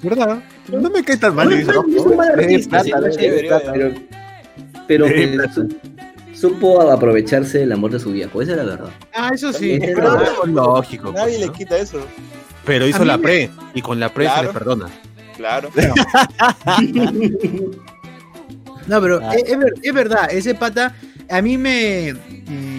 ¿Verdad? 0.02 0.42
No 0.68 0.90
me 0.90 1.02
cae 1.02 1.16
tan 1.16 1.34
mal 1.34 1.48
pero, 1.48 1.84
pero 4.86 5.06
Le 5.06 5.30
que 5.32 5.48
su- 5.52 5.76
supo 6.34 6.80
aprovecharse 6.90 7.58
del 7.58 7.72
amor 7.72 7.90
de 7.90 7.98
su 7.98 8.12
viejo, 8.12 8.40
esa 8.40 8.52
es 8.52 8.56
la 8.58 8.64
verdad. 8.64 8.90
Ah, 9.12 9.30
eso 9.34 9.52
sí. 9.52 9.72
Es 9.72 9.80
Pero 9.94 10.46
lógico. 10.46 11.12
Nadie 11.12 11.24
pues, 11.30 11.40
le 11.40 11.46
¿no? 11.46 11.52
quita 11.52 11.76
eso. 11.78 12.00
Pero 12.64 12.86
hizo 12.86 13.04
la 13.04 13.16
me- 13.16 13.22
pre 13.24 13.50
y 13.74 13.82
con 13.82 13.98
la 13.98 14.12
pre 14.12 14.28
se 14.28 14.42
le 14.44 14.48
perdona. 14.50 14.86
Claro. 15.36 15.70
No, 18.86 19.00
pero 19.02 19.20
Ah. 19.22 19.34
es, 19.34 19.42
es 19.50 19.58
ver- 19.58 19.74
es 19.82 19.92
verdad, 19.92 20.28
ese 20.30 20.54
pata, 20.54 20.94
a 21.28 21.42
mí 21.42 21.58
me. 21.58 22.08
eh, 22.08 22.14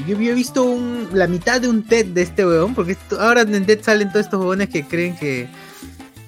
yo, 0.07 0.19
yo 0.19 0.31
he 0.31 0.33
visto 0.33 0.63
un- 0.63 1.07
la 1.13 1.27
mitad 1.27 1.61
de 1.61 1.67
un 1.69 1.83
TED 1.83 2.07
de 2.07 2.23
este 2.23 2.43
weón, 2.45 2.73
porque 2.73 2.93
esto- 2.93 3.19
ahora 3.21 3.41
en 3.41 3.63
TED 3.65 3.79
salen 3.83 4.09
todos 4.11 4.25
estos 4.25 4.43
weones 4.43 4.69
que 4.69 4.83
creen 4.85 5.15
que. 5.15 5.47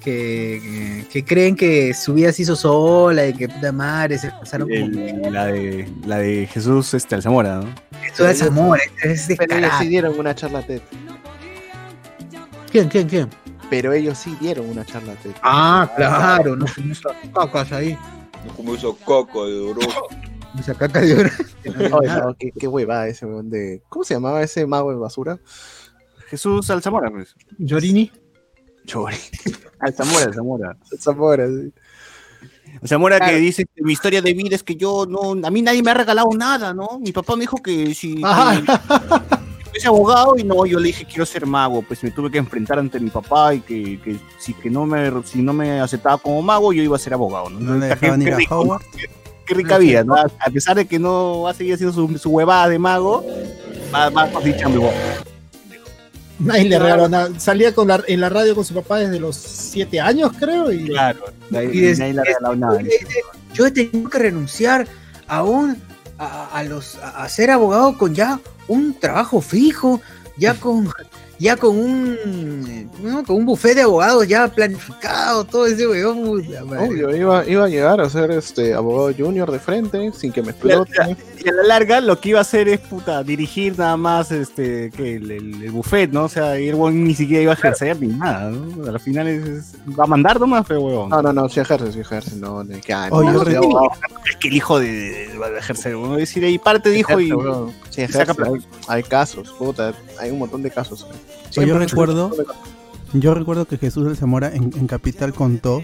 Que, 0.02 1.04
que 1.10 1.24
creen 1.24 1.54
que 1.54 1.94
su 1.94 2.14
vida 2.14 2.32
se 2.32 2.42
hizo 2.42 2.56
sola 2.56 3.26
y 3.26 3.32
que 3.34 3.48
puta 3.48 3.70
madre 3.72 4.18
se 4.18 4.30
pasaron 4.30 4.68
como 4.68 4.80
El- 4.80 5.32
la, 5.32 5.46
de, 5.46 5.88
la 6.06 6.18
de 6.18 6.46
Jesús 6.46 6.92
este, 6.94 7.14
Alzamora, 7.14 7.60
¿no? 7.60 7.68
eso 8.04 8.28
es 8.28 8.42
Pero 9.38 9.56
ellos 9.56 9.72
sí 9.78 9.86
dieron 9.88 10.18
una 10.18 10.34
charla 10.34 10.60
TED. 10.66 10.80
¿Quién, 12.70 12.88
quién, 12.88 13.08
quién? 13.08 13.28
Pero 13.70 13.92
ellos 13.92 14.18
sí 14.18 14.36
dieron 14.40 14.68
una 14.68 14.84
charla 14.84 15.14
TED. 15.14 15.32
Ah, 15.42 15.90
claro, 15.96 16.56
no 16.56 16.66
se 16.66 16.80
hizo 16.80 17.10
cacas 17.34 17.72
ahí. 17.72 17.96
Como 18.56 18.74
hizo 18.74 18.96
Coco 19.04 19.46
de 19.46 19.60
Uru. 19.60 19.80
Esa 20.58 20.74
caca 20.74 21.00
de 21.00 21.14
oro. 21.14 21.30
Oye, 21.96 22.08
no, 22.08 22.34
qué, 22.38 22.50
qué 22.58 22.66
huevada 22.68 23.08
ese 23.08 23.24
weón 23.24 23.48
de. 23.48 23.82
¿Cómo 23.88 24.04
se 24.04 24.14
llamaba 24.14 24.42
ese 24.42 24.66
mago 24.66 24.90
de 24.90 24.98
basura? 24.98 25.38
Jesús 26.28 26.68
Alzamora, 26.70 27.10
pues. 27.10 27.34
Yorini. 27.58 28.10
Chori. 28.86 29.16
Alzamora, 29.80 30.24
Alzamora. 30.26 30.76
Zamora, 31.00 31.46
sí. 31.48 31.72
Alzamora 32.80 33.16
Claro. 33.18 33.32
que 33.32 33.38
dice 33.40 33.64
que 33.64 33.82
mi 33.82 33.92
historia 33.92 34.22
de 34.22 34.32
vida 34.34 34.56
es 34.56 34.62
que 34.62 34.76
yo 34.76 35.06
no, 35.06 35.32
a 35.46 35.50
mí 35.50 35.62
nadie 35.62 35.82
me 35.82 35.90
ha 35.90 35.94
regalado 35.94 36.28
nada, 36.36 36.72
¿no? 36.72 36.98
Mi 37.00 37.12
papá 37.12 37.36
me 37.36 37.42
dijo 37.42 37.56
que 37.58 37.94
si 37.94 38.14
que 38.16 39.64
fuese 39.70 39.88
abogado 39.88 40.36
y 40.38 40.44
no, 40.44 40.64
yo 40.66 40.78
le 40.78 40.86
dije 40.88 41.04
quiero 41.04 41.26
ser 41.26 41.46
mago, 41.46 41.82
pues 41.82 42.02
me 42.02 42.10
tuve 42.10 42.30
que 42.30 42.38
enfrentar 42.38 42.78
ante 42.78 42.98
mi 43.00 43.10
papá 43.10 43.54
y 43.54 43.60
que, 43.60 44.00
que 44.00 44.16
si 44.38 44.54
que 44.54 44.70
no 44.70 44.86
me 44.86 45.10
si 45.24 45.42
no 45.42 45.52
me 45.52 45.80
aceptaba 45.80 46.18
como 46.18 46.40
mago 46.42 46.72
yo 46.72 46.82
iba 46.82 46.96
a 46.96 46.98
ser 46.98 47.14
abogado, 47.14 47.50
¿no? 47.50 47.60
No 47.60 47.74
le 47.74 47.88
Qué- 47.88 47.94
dejaban 47.94 48.20
qué 48.20 48.28
ir 48.28 48.34
a 48.50 48.54
Howard. 48.54 48.82
Qué 49.46 49.54
rica 49.54 49.76
vida, 49.78 50.04
¿no? 50.04 50.14
A 50.16 50.50
pesar 50.52 50.76
de 50.76 50.86
que 50.86 50.98
no 51.00 51.48
ha 51.48 51.54
seguido 51.54 51.74
haciendo 51.74 51.92
su, 51.92 52.16
su 52.18 52.30
huevada 52.30 52.68
de 52.68 52.78
mago, 52.78 53.24
va, 53.92 54.08
va 54.08 54.22
a 54.22 54.40
dicha 54.40 54.68
mi. 54.68 54.80
Nadie 56.38 56.64
le 56.64 56.78
regaló 56.78 57.08
nada. 57.08 57.30
Salía 57.38 57.74
con 57.74 57.88
la, 57.88 58.02
en 58.06 58.20
la 58.20 58.28
radio 58.28 58.54
con 58.54 58.64
su 58.64 58.74
papá 58.74 58.98
desde 58.98 59.20
los 59.20 59.36
siete 59.36 60.00
años, 60.00 60.32
creo. 60.38 60.72
Y 60.72 60.86
Claro, 60.88 61.20
nadie, 61.50 61.70
Y 61.72 61.80
des- 61.80 61.98
nadie 61.98 62.14
le 62.14 62.20
ha 62.20 62.24
regalado 62.24 62.56
nada. 62.56 62.80
Yo 63.54 63.66
he 63.66 63.70
tenido 63.70 64.08
que 64.10 64.18
renunciar 64.18 64.86
a 65.28 65.42
un 65.44 65.76
a, 66.18 66.46
a 66.56 66.62
los 66.64 66.96
a 66.96 67.28
ser 67.28 67.50
abogado 67.50 67.96
con 67.98 68.14
ya 68.14 68.40
un 68.68 68.98
trabajo 68.98 69.40
fijo, 69.40 70.00
ya 70.36 70.54
con 70.54 70.88
ya 71.42 71.56
con 71.56 71.76
un 71.76 72.88
¿no? 73.02 73.24
Con 73.24 73.36
un 73.36 73.46
buffet 73.46 73.74
de 73.74 73.82
abogados 73.82 74.28
ya 74.28 74.46
planificado, 74.48 75.44
todo 75.44 75.66
ese 75.66 75.86
weón. 75.88 76.18
Obvio, 76.78 77.16
iba, 77.16 77.44
iba 77.48 77.64
a 77.64 77.68
llegar 77.68 78.00
a 78.00 78.08
ser 78.08 78.30
este 78.30 78.74
abogado 78.74 79.12
junior 79.16 79.50
de 79.50 79.58
frente, 79.58 80.12
sin 80.12 80.30
que 80.32 80.40
me 80.42 80.50
explote. 80.52 80.92
y 81.44 81.48
a 81.48 81.52
la 81.52 81.62
larga 81.64 82.00
lo 82.00 82.20
que 82.20 82.28
iba 82.28 82.38
a 82.38 82.42
hacer 82.42 82.68
es 82.68 82.78
puta, 82.78 83.24
dirigir 83.24 83.76
nada 83.76 83.96
más 83.96 84.30
este 84.30 84.90
que 84.96 85.16
el, 85.16 85.30
el- 85.32 85.62
el 85.64 85.70
buffet, 85.72 86.12
¿no? 86.12 86.24
O 86.24 86.28
sea, 86.28 86.52
weón 86.52 87.02
ni 87.02 87.14
siquiera 87.14 87.42
iba 87.42 87.52
a 87.52 87.56
ejercer 87.56 88.00
ni 88.00 88.08
nada, 88.08 88.50
¿no? 88.50 88.86
Al 88.88 89.00
final 89.00 89.26
es, 89.26 89.44
es- 89.48 89.74
va 89.98 90.04
a 90.04 90.06
mandar 90.06 90.38
nomás, 90.38 90.64
pero 90.68 90.80
weón. 90.82 91.08
No, 91.10 91.22
no, 91.22 91.32
no, 91.32 91.48
si 91.48 91.58
ejerce, 91.58 91.90
si 91.92 92.00
ejerce, 92.00 92.36
no, 92.36 92.62
de 92.62 92.80
que 92.80 92.92
ah, 92.92 93.08
no, 93.10 93.20
no, 93.22 93.42
Es 93.42 94.36
que 94.38 94.48
el 94.48 94.54
hijo 94.54 94.78
de, 94.78 94.92
de- 95.32 95.38
va 95.38 95.46
a 95.46 95.58
ejercer, 95.58 95.96
weón. 95.96 96.12
Es 96.14 96.28
decir, 96.28 96.44
ahí 96.44 96.58
parte 96.58 96.90
dijo 96.90 97.18
y. 97.18 97.30
ejerce. 97.32 97.72
Sí, 97.90 98.02
y 98.02 98.08
saca 98.08 98.34
hay, 98.44 98.60
hay 98.88 99.02
casos, 99.02 99.50
puta, 99.58 99.92
hay 100.22 100.30
un 100.30 100.38
montón 100.38 100.62
de 100.62 100.70
casos. 100.70 101.06
Oye, 101.56 101.66
yo 101.66 101.78
recuerdo, 101.78 102.30
yo 103.12 103.34
recuerdo 103.34 103.66
que 103.66 103.76
Jesús 103.76 104.04
del 104.04 104.16
Zamora 104.16 104.54
en, 104.54 104.72
en 104.76 104.86
Capital 104.86 105.34
contó 105.34 105.82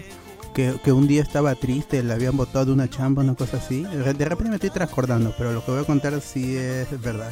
que, 0.53 0.73
que 0.83 0.91
un 0.91 1.07
día 1.07 1.21
estaba 1.21 1.53
triste, 1.55 2.01
le 2.03 2.13
habían 2.13 2.37
botado 2.37 2.65
de 2.65 2.71
una 2.71 2.89
chamba, 2.89 3.21
una 3.21 3.35
cosa 3.35 3.57
así. 3.57 3.83
De 3.83 4.13
de 4.13 4.25
repente 4.25 4.49
me 4.49 4.55
estoy 4.55 4.69
transcordando, 4.69 5.33
pero 5.37 5.51
lo 5.51 5.63
que 5.63 5.71
voy 5.71 5.81
a 5.81 5.85
contar 5.85 6.19
sí 6.21 6.55
es 6.55 6.89
verdad. 7.01 7.31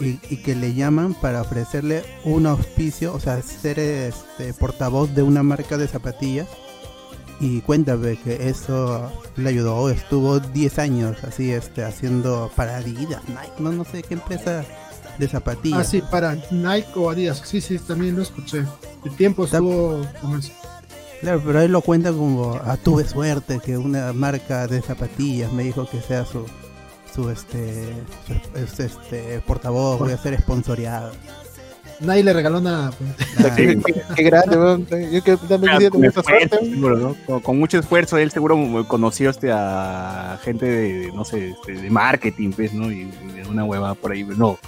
Y, 0.00 0.18
y 0.30 0.38
que 0.38 0.54
le 0.54 0.72
llaman 0.72 1.12
para 1.12 1.42
ofrecerle 1.42 2.02
un 2.24 2.46
auspicio, 2.46 3.12
o 3.14 3.20
sea, 3.20 3.42
ser 3.42 3.78
este, 3.78 4.54
portavoz 4.54 5.14
de 5.14 5.22
una 5.22 5.42
marca 5.42 5.76
de 5.76 5.86
zapatillas. 5.86 6.48
Y 7.38 7.60
cuéntame 7.62 8.18
que 8.18 8.48
eso 8.48 9.10
le 9.36 9.48
ayudó, 9.48 9.88
estuvo 9.90 10.40
10 10.40 10.78
años 10.78 11.16
así, 11.24 11.52
este, 11.52 11.84
haciendo 11.84 12.50
para 12.54 12.76
Adidas, 12.76 13.22
Nike, 13.28 13.52
no, 13.60 13.72
no 13.72 13.84
sé 13.84 14.02
qué 14.02 14.14
empresa 14.14 14.64
de 15.20 15.28
zapatillas. 15.28 15.78
Ah, 15.80 15.84
sí, 15.84 16.02
para 16.10 16.36
Nike 16.50 16.88
o 16.96 17.10
Adidas. 17.10 17.42
Sí, 17.44 17.60
sí, 17.60 17.78
también 17.78 18.16
lo 18.16 18.22
escuché. 18.22 18.64
El 19.04 19.12
tiempo 19.16 19.44
estuvo 19.44 20.00
con 20.20 20.38
eso. 20.38 20.50
Claro, 21.20 21.42
pero 21.44 21.60
él 21.60 21.70
lo 21.70 21.82
cuenta 21.82 22.10
como, 22.12 22.58
ah, 22.64 22.76
tuve 22.82 23.06
suerte 23.06 23.60
que 23.64 23.76
una 23.76 24.12
marca 24.14 24.66
de 24.66 24.80
zapatillas 24.80 25.52
me 25.52 25.62
dijo 25.62 25.88
que 25.88 26.00
sea 26.00 26.24
su, 26.24 26.46
su 27.14 27.28
este, 27.28 27.92
su- 28.26 28.58
es- 28.58 28.80
este 28.80 29.40
portavoz, 29.46 29.98
voy 29.98 30.12
a 30.12 30.16
ser 30.18 30.40
sponsoreado. 30.40 31.12
Nadie 32.00 32.24
le 32.24 32.32
regaló 32.32 32.62
nada. 32.62 32.92
pues. 32.92 33.54
Qué, 33.56 33.78
qué- 33.84 34.02
qué 34.16 34.22
grande, 34.30 34.56
weón. 34.56 34.86
Yo 34.86 35.22
que 35.22 35.36
también 35.36 35.60
Claro, 35.76 35.90
con, 35.90 36.04
esfuerzo, 36.06 36.22
suerte. 36.22 36.58
seguro, 36.70 36.96
¿no? 36.96 37.16
Con, 37.26 37.40
con 37.40 37.58
mucho 37.58 37.78
esfuerzo, 37.78 38.16
él 38.16 38.30
seguro 38.30 38.86
conoció 38.88 39.28
este, 39.28 39.50
a 39.52 40.38
gente 40.42 40.64
de, 40.64 41.12
no 41.12 41.26
sé, 41.26 41.50
este, 41.50 41.72
de 41.72 41.90
marketing, 41.90 42.52
pues, 42.52 42.72
¿no? 42.72 42.90
Y, 42.90 43.00
y 43.28 43.32
de 43.42 43.46
una 43.46 43.64
hueva 43.66 43.94
por 43.94 44.12
ahí, 44.12 44.24
no. 44.24 44.58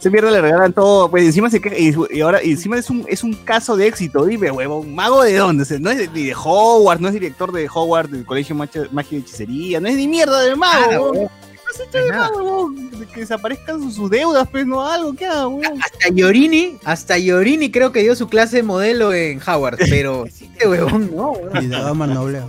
Se 0.00 0.10
pierde, 0.10 0.30
le 0.30 0.40
regalan 0.40 0.72
todo, 0.72 1.10
pues 1.10 1.24
encima 1.24 1.50
se 1.50 1.60
queja- 1.60 1.76
y, 1.78 1.94
y 2.16 2.20
ahora 2.22 2.42
y 2.42 2.52
encima 2.52 2.78
es 2.78 2.88
un, 2.88 3.04
es 3.06 3.22
un 3.22 3.34
caso 3.34 3.76
de 3.76 3.86
éxito, 3.86 4.24
dime, 4.24 4.50
huevón, 4.50 4.94
mago 4.94 5.22
de 5.22 5.36
dónde, 5.36 5.62
O 5.62 5.66
sea, 5.66 5.78
no 5.78 5.90
es 5.90 5.98
de- 5.98 6.08
ni 6.08 6.24
de 6.24 6.34
Hogwarts, 6.34 7.02
no 7.02 7.08
es 7.08 7.14
director 7.14 7.52
de 7.52 7.68
Hogwarts 7.72 8.10
del 8.10 8.24
Colegio 8.24 8.54
Macha- 8.56 8.88
Magia 8.92 9.18
y 9.18 9.20
Hechicería, 9.20 9.78
no 9.78 9.88
es 9.88 9.96
ni 9.96 10.08
mierda 10.08 10.40
de 10.40 10.56
mago, 10.56 10.80
Nada, 10.80 11.00
huevón. 11.02 11.16
huevón. 11.16 11.30
¿Qué 11.52 11.58
pasa, 11.92 11.98
de 12.04 12.12
mago, 12.12 12.36
huevón? 12.38 12.90
De 12.98 13.06
Que 13.06 13.20
desaparezcan 13.20 13.80
sus, 13.82 13.94
sus 13.94 14.10
deudas, 14.10 14.48
pues, 14.50 14.66
no, 14.66 14.84
algo, 14.86 15.14
¿qué 15.14 15.26
haga, 15.26 15.46
huevón? 15.48 15.78
Hasta 15.82 16.08
Yorini, 16.08 16.78
hasta 16.84 17.18
Yorini 17.18 17.70
creo 17.70 17.92
que 17.92 18.00
dio 18.02 18.16
su 18.16 18.26
clase 18.26 18.56
de 18.56 18.62
modelo 18.62 19.12
en 19.12 19.38
Howard, 19.46 19.76
pero 19.90 20.24
este 20.26 20.66
huevón 20.66 21.14
no, 21.14 21.32
huevón. 21.32 21.62
y 21.62 21.66
de 21.66 21.76
Omar 21.76 22.08
Noble. 22.08 22.40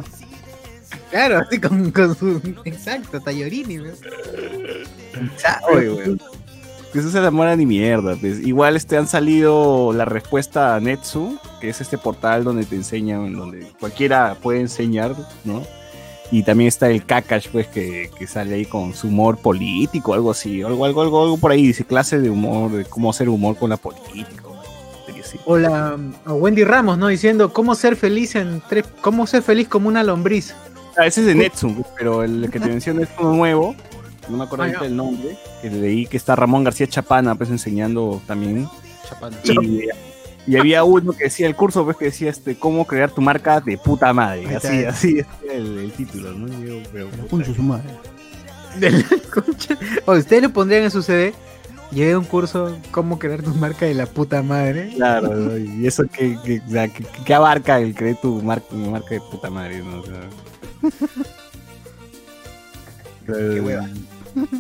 Claro, 1.10 1.40
así 1.40 1.60
con, 1.60 1.92
con 1.92 2.16
su. 2.18 2.42
Exacto, 2.64 3.18
hasta 3.18 3.34
Yorini, 3.34 3.80
weón. 3.82 3.96
Exacto, 5.34 5.68
weón. 5.74 6.22
Eso 6.94 7.10
se 7.10 7.18
enamora 7.18 7.56
ni 7.56 7.66
mierda, 7.66 8.16
pues. 8.16 8.40
Igual 8.46 8.76
este 8.76 8.98
han 8.98 9.08
salido 9.08 9.94
la 9.94 10.06
respuesta 10.06 10.76
a 10.76 10.80
Netsu, 10.80 11.38
que 11.62 11.70
es 11.70 11.80
este 11.80 11.98
portal 11.98 12.44
donde 12.44 12.66
te 12.66 12.76
enseñan, 12.76 13.34
donde 13.34 13.66
cualquiera 13.80 14.36
puede 14.42 14.60
enseñar, 14.60 15.16
¿no? 15.46 15.64
Y 16.32 16.44
también 16.44 16.70
está 16.70 16.90
el 16.90 17.06
Kakash, 17.06 17.50
pues, 17.50 17.68
que, 17.68 18.10
que 18.18 18.28
sale 18.28 18.56
ahí 18.56 18.66
con 18.66 18.94
su 18.94 19.08
humor 19.08 19.38
político, 19.38 20.14
algo 20.14 20.32
así, 20.32 20.62
algo, 20.62 20.86
algo, 20.86 21.02
algo, 21.02 21.24
algo 21.24 21.38
por 21.38 21.52
ahí, 21.52 21.68
dice 21.68 21.86
clase 21.86 22.20
de 22.20 22.30
humor, 22.30 22.72
de 22.72 22.86
cómo 22.86 23.10
hacer 23.10 23.30
humor 23.30 23.58
con 23.58 23.70
la 23.70 23.78
política. 23.78 24.44
¿no? 24.44 24.62
Así. 25.22 25.40
O 25.46 25.58
la 25.58 25.98
o 26.26 26.34
Wendy 26.34 26.64
Ramos, 26.64 26.98
¿no? 26.98 27.08
Diciendo 27.08 27.54
cómo 27.54 27.76
ser 27.76 27.96
feliz 27.96 28.36
en 28.36 28.62
tres. 28.68 28.86
cómo 29.02 29.28
ser 29.28 29.44
feliz 29.44 29.68
como 29.68 29.88
una 29.88 30.04
lombriz. 30.04 30.56
Ah, 30.98 31.06
ese 31.06 31.22
es 31.22 31.28
de 31.28 31.36
Netsu, 31.36 31.74
pues, 31.74 31.88
pero 31.98 32.24
el 32.24 32.50
que 32.52 32.60
te 32.60 32.68
menciono 32.68 33.02
es 33.02 33.10
uno 33.20 33.34
nuevo, 33.34 33.76
no 34.32 34.38
me 34.38 34.44
acuerdo 34.46 34.64
Ah, 34.64 34.68
ahorita 34.68 34.86
el 34.86 34.96
nombre, 34.96 35.38
que 35.62 35.70
leí 35.70 36.06
que 36.08 36.18
está 36.18 36.36
Ramón 36.36 36.64
García 36.64 36.88
Chapana, 36.88 37.36
pues, 37.36 37.50
enseñando 37.50 38.22
también. 38.26 38.68
Y, 39.44 39.82
y 40.48 40.58
había 40.58 40.84
uno 40.84 41.12
que 41.14 41.26
decía 41.26 41.46
el 41.48 41.56
curso, 41.56 41.84
pues 41.84 41.98
que 41.98 42.06
decía 42.06 42.30
este 42.30 42.56
cómo 42.58 42.86
crear 42.88 43.12
tu 43.12 43.22
marca 43.22 43.60
de 43.60 43.78
puta 43.78 44.12
madre. 44.14 44.56
Así, 44.56 44.86
así 44.86 45.20
es 45.20 45.26
el, 45.54 45.78
el 45.80 45.92
título, 45.92 46.32
¿no? 46.34 46.48
Yo, 46.66 46.82
pero, 46.92 47.08
puta, 47.30 47.46
su 47.46 47.62
madre. 47.62 47.90
De 48.80 48.90
la 48.90 49.04
concha. 49.34 49.78
O 50.06 50.14
ustedes 50.14 50.42
le 50.44 50.50
pondrían 50.50 50.84
en 50.84 50.92
su 50.92 51.02
CD. 51.04 51.34
Llevé 51.92 52.16
un 52.16 52.24
curso 52.24 52.78
cómo 52.92 53.20
crear 53.20 53.42
tu 53.44 53.54
marca 53.54 53.86
de 53.86 53.94
la 53.94 54.06
puta 54.06 54.42
madre. 54.42 54.94
Claro, 54.96 55.28
¿no? 55.36 55.58
y 55.58 55.86
eso 55.86 56.04
que, 56.08 56.38
que, 56.46 56.62
o 56.66 56.70
sea, 56.70 56.88
que- 56.88 57.04
que 57.26 57.34
abarca 57.34 57.80
el 57.82 57.94
crear 57.94 58.16
tu 58.22 58.42
marca, 58.42 58.74
marca 58.74 59.10
de 59.10 59.20
puta 59.20 59.50
madre, 59.50 59.80
¿no? 59.84 60.00
O 60.00 60.06
sea, 60.06 60.22
Qué 63.26 63.60
hueva. 63.62 63.90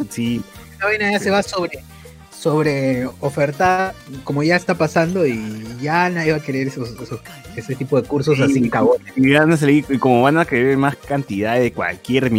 Sí, 0.09 0.41
Esta 0.73 0.85
vaina 0.85 1.11
ya 1.11 1.19
se 1.19 1.29
va 1.31 1.43
sobre 1.43 1.83
sobre 2.31 3.05
ofertar 3.19 3.93
como 4.23 4.41
ya 4.41 4.55
está 4.55 4.73
pasando 4.73 5.27
y 5.27 5.63
ya 5.79 6.09
nadie 6.09 6.31
va 6.31 6.39
a 6.39 6.41
querer 6.41 6.67
esos, 6.69 6.89
esos- 6.99 7.19
ese 7.55 7.75
tipo 7.75 8.01
de 8.01 8.07
cursos 8.07 8.35
Sí. 8.35 8.41
así 8.43 8.67
cagones. 8.69 9.13
y 9.15 9.31
van 9.31 9.51
a 9.51 9.57
salir- 9.57 9.85
y 9.89 9.99
como 9.99 10.23
van 10.23 10.39
a 10.39 10.45
querer 10.45 10.75
más 10.75 10.95
cantidad 10.95 11.59
de 11.59 11.71
cualquier 11.71 12.31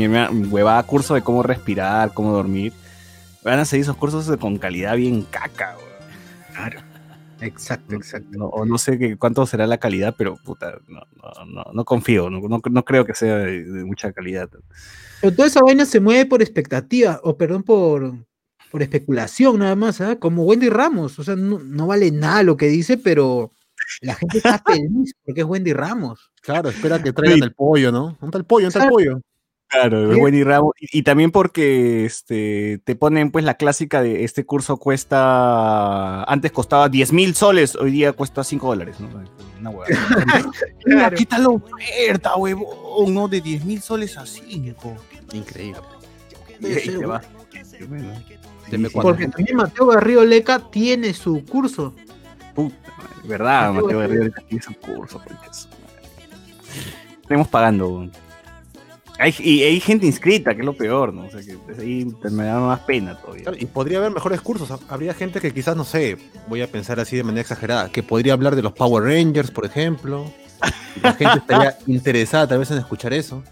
huevada, 0.51 0.83
curso 0.83 1.15
de 1.15 1.23
cómo 1.23 1.45
respirar, 1.45 2.13
cómo 2.15 2.33
dormir, 2.33 2.73
van 3.45 3.61
a 3.61 3.65
salir 3.65 3.83
esos 3.85 3.97
cursos 3.97 4.29
con 4.39 4.59
calidad 4.59 4.97
bien 4.97 5.23
caca. 5.23 5.77
Claro. 6.53 6.81
Exacto, 7.41 7.95
exacto. 7.95 8.29
No, 8.33 8.47
o 8.47 8.65
no 8.65 8.79
sé 8.79 8.99
qué, 8.99 9.17
cuánto 9.17 9.47
será 9.47 9.67
la 9.69 9.79
calidad, 9.79 10.15
pero 10.19 10.35
puta, 10.37 10.79
no, 10.89 11.03
no, 11.17 11.45
no, 11.47 11.65
no 11.73 11.85
confío, 11.85 12.29
no, 12.31 12.41
no, 12.41 12.61
no 12.71 12.85
creo 12.85 13.05
que 13.05 13.15
sea 13.15 13.37
de, 13.39 13.65
de 13.65 13.85
mucha 13.85 14.13
calidad. 14.13 14.49
Pero 15.23 15.35
toda 15.35 15.49
esa 15.49 15.63
vaina 15.63 15.87
se 15.87 16.01
mueve 16.01 16.27
por 16.27 16.43
expectativa, 16.43 17.19
o 17.23 17.37
perdón, 17.39 17.63
por, 17.63 18.13
por 18.71 18.83
especulación 18.83 19.61
nada 19.61 19.77
más, 19.77 20.01
¿ah? 20.03 20.17
Como 20.19 20.43
Wendy 20.45 20.69
Ramos, 20.69 21.19
o 21.19 21.25
sea, 21.25 21.37
no, 21.37 21.59
no 21.61 21.87
vale 21.87 22.11
nada 22.11 22.43
lo 22.43 22.57
que 22.59 22.67
dice, 22.67 22.99
pero 22.99 23.53
la 24.03 24.15
gente 24.17 24.39
está 24.39 24.59
feliz 24.67 25.15
porque 25.25 25.41
es 25.43 25.47
Wendy 25.47 25.73
Ramos. 25.73 26.31
Claro, 26.43 26.69
espera 26.71 27.03
que 27.03 27.13
traigan 27.13 27.39
Sí. 27.39 27.45
el 27.45 27.55
pollo, 27.55 27.93
¿no? 27.93 28.19
¿Dónde 28.21 28.39
el 28.39 28.45
pollo? 28.45 28.67
¿Dónde 28.67 28.79
está 28.79 28.85
el 28.85 28.91
Claro. 28.91 28.95
pollo? 28.97 29.23
Claro, 29.69 30.13
Sí. 30.13 30.21
Wendy 30.21 30.43
Ramos. 30.45 30.73
Y, 30.81 30.99
y 30.99 31.03
también 31.03 31.31
porque 31.31 32.05
este, 32.05 32.83
te 32.85 32.95
ponen 32.95 33.31
pues 33.31 33.43
la 33.45 33.55
clásica 33.55 34.03
de 34.03 34.25
este 34.25 34.45
curso 34.45 34.77
cuesta, 34.77 36.25
antes 36.25 36.53
costaba 36.53 36.89
10 36.91 37.13
mil 37.13 37.35
soles, 37.35 37.75
hoy 37.77 37.91
día 37.93 38.13
cuesta 38.13 38.45
5 38.45 38.67
dólares, 38.67 38.97
¿no? 39.01 39.09
Una 39.61 39.71
huevada. 39.71 39.87
Mira, 40.85 41.07
aquí 41.07 41.23
está 41.23 41.39
la 41.39 41.49
oferta, 41.51 42.37
huevón, 42.37 43.15
¿no? 43.15 43.29
De 43.29 43.41
10 43.41 43.65
mil 43.65 43.81
soles 43.81 44.19
a 44.19 44.27
5. 44.27 44.95
Increíble. 45.33 45.81
Y 46.61 46.67
ahí 46.67 46.89
te 46.89 47.07
va. 47.07 47.23
Bueno, 47.89 48.13
Deme 48.71 48.89
sí. 48.89 48.95
Porque 49.01 49.29
también 49.29 49.57
Mateo 49.57 49.87
Garrido 49.87 50.25
Leca 50.25 50.59
tiene 50.71 51.13
su 51.15 51.45
curso. 51.45 51.95
Puta 52.55 52.77
madre, 52.97 53.29
¿Verdad, 53.29 53.73
Mateo 53.73 53.85
Mateo 53.85 53.99
Guerrero? 54.01 54.33
Tiene 54.49 54.63
su 54.63 54.75
curso, 54.75 55.21
pues. 55.25 55.69
Estamos 57.23 57.49
pagando. 57.49 58.09
Hay, 59.19 59.35
y 59.39 59.63
hay 59.63 59.79
gente 59.81 60.07
inscrita, 60.07 60.55
que 60.55 60.61
es 60.61 60.67
lo 60.67 60.77
peor, 60.77 61.13
¿no? 61.13 61.27
O 61.27 61.31
sea, 61.31 61.41
que 61.41 61.57
ahí 61.81 62.07
me 62.31 62.45
da 62.45 62.59
más 62.61 62.81
pena 62.81 63.17
todavía. 63.19 63.45
Claro, 63.45 63.59
y 63.61 63.67
podría 63.67 63.99
haber 63.99 64.11
mejores 64.11 64.41
cursos. 64.41 64.71
Habría 64.89 65.15
gente 65.15 65.41
que 65.41 65.53
quizás, 65.53 65.77
no 65.77 65.85
sé, 65.85 66.17
voy 66.49 66.63
a 66.63 66.67
pensar 66.67 66.99
así 66.99 67.17
de 67.17 67.23
manera 67.23 67.43
exagerada, 67.43 67.89
que 67.91 68.03
podría 68.03 68.33
hablar 68.33 68.57
de 68.57 68.63
los 68.63 68.73
Power 68.73 69.05
Rangers, 69.05 69.51
por 69.51 69.65
ejemplo. 69.65 70.33
La 71.03 71.13
gente 71.13 71.39
estaría 71.39 71.77
interesada 71.87 72.49
tal 72.49 72.59
vez 72.59 72.71
en 72.71 72.79
escuchar 72.79 73.13
eso. 73.13 73.43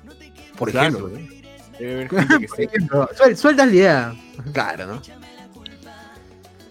Por 0.59 0.71
Claro. 0.71 1.09
ejemplo. 1.09 1.19
¿no? 1.35 1.40
Debe 1.81 1.93
haber 1.95 2.09
gente 2.09 2.39
que 2.39 2.47
esté- 2.67 2.89
Suel- 3.17 3.37
sueltas 3.37 3.67
la 3.69 3.73
idea. 3.75 4.15
Claro, 4.53 4.87
¿no? 4.87 5.03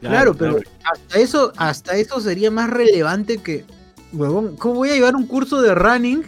Claro, 0.01 0.33
pero 0.33 0.59
hasta 0.85 1.19
eso, 1.19 1.51
hasta 1.57 1.95
eso 1.97 2.21
sería 2.21 2.49
más 2.51 2.69
relevante 2.69 3.39
que, 3.39 3.65
huevón, 4.13 4.55
¿cómo 4.55 4.75
voy 4.75 4.91
a 4.91 4.93
llevar 4.93 5.15
un 5.15 5.27
curso 5.27 5.61
de 5.61 5.75
running 5.75 6.23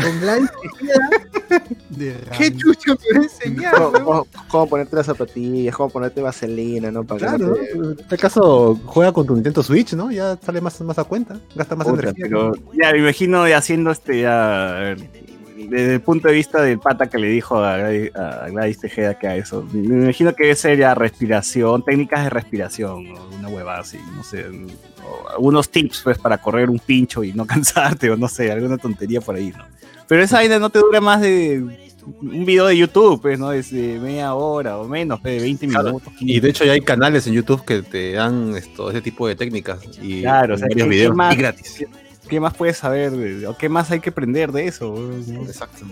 con 0.00 0.20
Gladys? 0.20 0.50
De 1.90 2.14
¿Qué 2.38 2.54
chucho 2.56 2.94
me 2.94 3.18
va 3.18 3.20
a 3.20 3.24
enseñar? 3.24 3.74
¿Cómo, 3.74 3.88
huevón? 3.88 4.04
cómo- 4.04 4.26
cómo 4.48 4.68
ponerte 4.68 4.94
las 4.94 5.06
zapatillas, 5.06 5.74
cómo 5.74 5.90
ponerte 5.90 6.22
vaselina, 6.22 6.92
¿no? 6.92 7.02
Para 7.02 7.18
Claro, 7.36 7.54
te- 7.54 7.72
En 7.72 7.96
este 7.98 8.16
caso, 8.16 8.78
juega 8.86 9.12
con 9.12 9.26
tu 9.26 9.34
Nintendo 9.34 9.60
Switch, 9.64 9.94
¿no? 9.94 10.12
Ya 10.12 10.38
sale 10.40 10.60
más, 10.60 10.80
más 10.82 10.98
a 11.00 11.04
cuenta, 11.04 11.40
gasta 11.56 11.74
más 11.74 11.88
energía. 11.88 12.14
pero 12.16 12.52
ya 12.80 12.92
me 12.92 12.98
imagino 12.98 13.48
ya 13.48 13.58
haciendo 13.58 13.90
este 13.90 14.20
ya 14.20 14.76
a 14.76 14.80
ver, 14.80 14.98
desde 15.70 15.94
el 15.94 16.00
punto 16.02 16.28
de 16.28 16.34
vista 16.34 16.60
del 16.62 16.78
pata 16.78 17.08
que 17.08 17.18
le 17.18 17.28
dijo 17.28 17.56
a 17.62 17.76
Gladys, 17.78 18.14
a 18.16 18.48
Gladys 18.50 18.78
Tejeda 18.80 19.18
que 19.18 19.26
a 19.28 19.36
eso, 19.36 19.66
me 19.72 20.02
imagino 20.04 20.34
que 20.34 20.54
sería 20.54 20.94
respiración, 20.94 21.84
técnicas 21.84 22.24
de 22.24 22.30
respiración, 22.30 23.06
una 23.38 23.48
hueva 23.48 23.78
así, 23.78 23.98
no 24.16 24.22
sé, 24.24 24.46
algunos 25.34 25.70
tips 25.70 26.02
pues 26.04 26.18
para 26.18 26.38
correr 26.38 26.68
un 26.68 26.78
pincho 26.78 27.24
y 27.24 27.32
no 27.32 27.46
cansarte, 27.46 28.10
o 28.10 28.16
no 28.16 28.28
sé, 28.28 28.50
alguna 28.52 28.76
tontería 28.78 29.20
por 29.20 29.36
ahí, 29.36 29.52
¿no? 29.56 29.64
Pero 30.06 30.22
esa 30.22 30.36
vaina 30.36 30.58
no 30.58 30.70
te 30.70 30.80
dura 30.80 31.00
más 31.00 31.20
de 31.20 31.64
un 32.20 32.44
video 32.44 32.66
de 32.66 32.76
YouTube, 32.76 33.20
pues, 33.22 33.38
¿no? 33.38 33.52
Es 33.52 33.70
de 33.70 33.98
media 34.00 34.34
hora 34.34 34.78
o 34.78 34.88
menos, 34.88 35.20
pues, 35.20 35.34
de 35.36 35.42
20 35.42 35.68
Claro. 35.68 35.84
minutos. 35.88 36.12
Y 36.18 36.40
de 36.40 36.48
hecho 36.50 36.64
ya 36.64 36.72
hay 36.72 36.80
canales 36.80 37.26
en 37.28 37.34
YouTube 37.34 37.64
que 37.64 37.82
te 37.82 38.12
dan 38.14 38.56
esto, 38.56 38.90
ese 38.90 39.02
tipo 39.02 39.28
de 39.28 39.36
técnicas 39.36 39.78
y 40.02 40.22
Claro, 40.22 40.54
o 40.54 40.58
sea, 40.58 40.66
varios 40.68 40.86
¿qué- 40.88 40.90
videos 40.90 41.14
más? 41.14 41.34
y 41.34 41.36
gratis. 41.38 41.84
¿Qué 42.30 42.40
más 42.40 42.54
puedes 42.54 42.78
saber? 42.78 43.10
de- 43.10 43.46
¿O 43.46 43.56
qué 43.58 43.68
más 43.68 43.90
hay 43.90 44.00
que 44.00 44.08
aprender 44.10 44.52
de 44.52 44.66
eso? 44.68 44.94
¿no? 45.26 45.42
Exacto. 45.42 45.84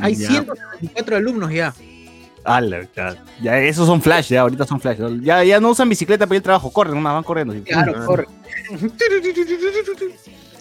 Hay 0.00 0.14
Ya. 0.16 0.28
174 0.28 1.16
alumnos 1.16 1.52
ya. 1.52 1.72
Ala, 2.44 2.88
ya, 2.94 3.16
ya, 3.42 3.58
esos 3.60 3.86
son 3.86 4.00
flash, 4.00 4.28
ya, 4.28 4.40
ahorita 4.42 4.64
son 4.64 4.80
flash. 4.80 4.98
¿no? 4.98 5.10
Ya, 5.16 5.42
ya 5.44 5.58
no 5.60 5.70
usan 5.70 5.88
bicicleta 5.88 6.26
para 6.26 6.36
ir 6.36 6.40
al 6.40 6.44
trabajo, 6.44 6.72
corren, 6.72 6.94
nomás 6.94 7.14
van 7.14 7.24
corriendo. 7.24 7.54
Claro, 7.64 7.92
Ah. 7.96 8.04
corre. 8.06 8.26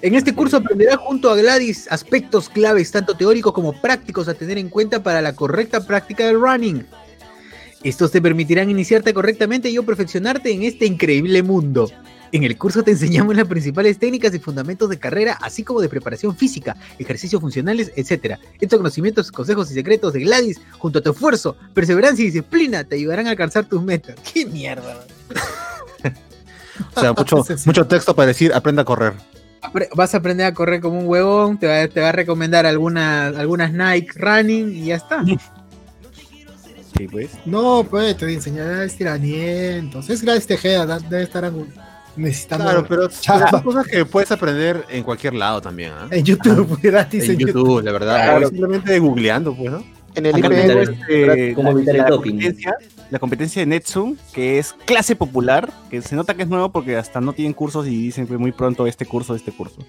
En 0.01 0.13
este 0.15 0.33
curso 0.33 0.57
aprenderás 0.57 0.97
junto 0.97 1.29
a 1.31 1.35
Gladys 1.35 1.87
aspectos 1.91 2.49
claves, 2.49 2.91
tanto 2.91 3.15
teóricos 3.15 3.53
como 3.53 3.73
prácticos, 3.81 4.27
a 4.27 4.33
tener 4.33 4.57
en 4.57 4.69
cuenta 4.69 5.01
para 5.01 5.21
la 5.21 5.33
correcta 5.35 5.85
práctica 5.85 6.25
del 6.25 6.39
running. 6.39 6.85
Estos 7.83 8.11
te 8.11 8.21
permitirán 8.21 8.69
iniciarte 8.69 9.13
correctamente 9.13 9.69
y 9.69 9.77
o 9.77 9.83
perfeccionarte 9.85 10.51
en 10.51 10.63
este 10.63 10.85
increíble 10.85 11.43
mundo. 11.43 11.89
En 12.35 12.43
el 12.43 12.57
curso 12.57 12.83
te 12.83 12.91
enseñamos 12.91 13.33
las 13.37 13.47
principales 13.47 13.97
técnicas 13.97 14.33
y 14.35 14.39
fundamentos 14.39 14.89
de 14.89 14.99
carrera, 14.99 15.37
así 15.41 15.63
como 15.63 15.79
de 15.79 15.87
preparación 15.87 16.35
física, 16.35 16.75
ejercicios 16.99 17.39
funcionales, 17.41 17.93
etc. 17.95 18.37
Estos 18.59 18.77
conocimientos, 18.77 19.31
consejos 19.31 19.71
y 19.71 19.73
secretos 19.73 20.11
de 20.11 20.19
Gladys, 20.19 20.59
junto 20.77 20.99
a 20.99 21.01
tu 21.01 21.11
esfuerzo, 21.11 21.55
perseverancia 21.73 22.23
y 22.23 22.25
disciplina, 22.25 22.83
te 22.83 22.95
ayudarán 22.95 23.27
a 23.27 23.29
alcanzar 23.29 23.63
tus 23.63 23.81
metas. 23.81 24.15
¡Qué 24.33 24.45
mierda! 24.45 25.05
O 26.93 26.99
sea, 26.99 27.13
mucho, 27.65 27.87
texto 27.87 28.13
para 28.13 28.27
decir 28.27 28.53
aprenda 28.53 28.81
a 28.81 28.85
correr. 28.85 29.13
Vas 29.95 30.13
a 30.13 30.17
aprender 30.17 30.45
a 30.45 30.53
correr 30.53 30.81
como 30.81 30.99
un 30.99 31.07
huevón, 31.07 31.57
te 31.57 31.67
va, 31.67 31.87
te 31.87 32.01
va 32.01 32.09
a 32.09 32.11
recomendar 32.11 32.65
algunas, 32.65 33.33
algunas 33.37 33.71
Nike 33.71 34.11
Running 34.15 34.75
y 34.75 34.85
ya 34.87 34.95
está. 34.97 35.23
Sí, 36.97 37.07
pues. 37.09 37.29
No, 37.45 37.85
pues 37.89 38.17
te 38.17 38.31
enseñará 38.33 38.83
estiramientos. 38.83 40.09
Es 40.09 40.21
Gladys 40.21 40.47
Tejeda, 40.47 40.85
da- 40.85 40.99
debe 40.99 41.23
estar 41.23 41.45
algo- 41.45 41.65
necesitando. 42.15 42.65
Claro, 42.65 42.85
pero 42.87 43.07
chamba. 43.21 43.49
son 43.49 43.63
cosas 43.63 43.87
que 43.87 44.05
puedes 44.05 44.31
aprender 44.31 44.85
en 44.89 45.03
cualquier 45.03 45.33
lado 45.33 45.61
también. 45.61 45.91
¿ah? 45.93 46.07
En 46.11 46.23
YouTube, 46.23 46.79
gratis 46.81 47.29
En 47.29 47.37
YouTube, 47.37 47.83
la 47.83 47.91
verdad. 47.91 48.15
Claro. 48.15 48.47
Simplemente 48.49 48.99
googleando, 48.99 49.55
pues, 49.55 49.71
¿no? 49.71 49.83
En 50.15 50.25
el 50.25 50.35
Acá 50.35 50.47
IPN, 50.47 50.77
este, 50.79 51.53
cómo 51.53 51.73
la, 51.73 51.93
la 51.93 52.09
competencia, 52.09 52.77
la 53.11 53.19
competencia 53.19 53.61
de 53.61 53.65
Netsum, 53.65 54.15
que 54.33 54.59
es 54.59 54.73
clase 54.85 55.13
popular, 55.13 55.69
que 55.89 56.01
se 56.01 56.15
nota 56.15 56.33
que 56.35 56.43
es 56.43 56.47
nuevo 56.47 56.69
porque 56.69 56.95
hasta 56.95 57.19
no 57.19 57.33
tienen 57.33 57.51
cursos 57.51 57.85
y 57.85 57.89
dicen 57.89 58.25
que 58.25 58.37
muy 58.37 58.53
pronto 58.53 58.87
este 58.87 59.05
curso, 59.05 59.35
este 59.35 59.51
curso. 59.51 59.85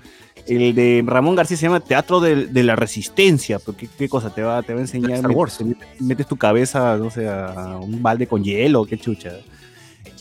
El 0.48 0.74
de 0.74 1.04
Ramón 1.06 1.36
García 1.36 1.56
se 1.56 1.66
llama 1.66 1.78
Teatro 1.78 2.18
de, 2.18 2.46
de 2.46 2.62
la 2.64 2.74
Resistencia, 2.74 3.60
porque 3.60 3.88
qué 3.96 4.08
cosa 4.08 4.34
te 4.34 4.42
va, 4.42 4.62
te 4.64 4.72
va 4.72 4.80
a 4.80 4.82
enseñar, 4.82 5.12
Star 5.12 5.30
Wars. 5.30 5.60
metes, 5.60 6.00
metes 6.00 6.26
tu 6.26 6.36
cabeza, 6.36 6.96
no 6.96 7.08
sé, 7.08 7.28
a 7.28 7.78
un 7.80 8.02
balde 8.02 8.26
con 8.26 8.42
hielo, 8.42 8.84
qué 8.84 8.98
chucha. 8.98 9.30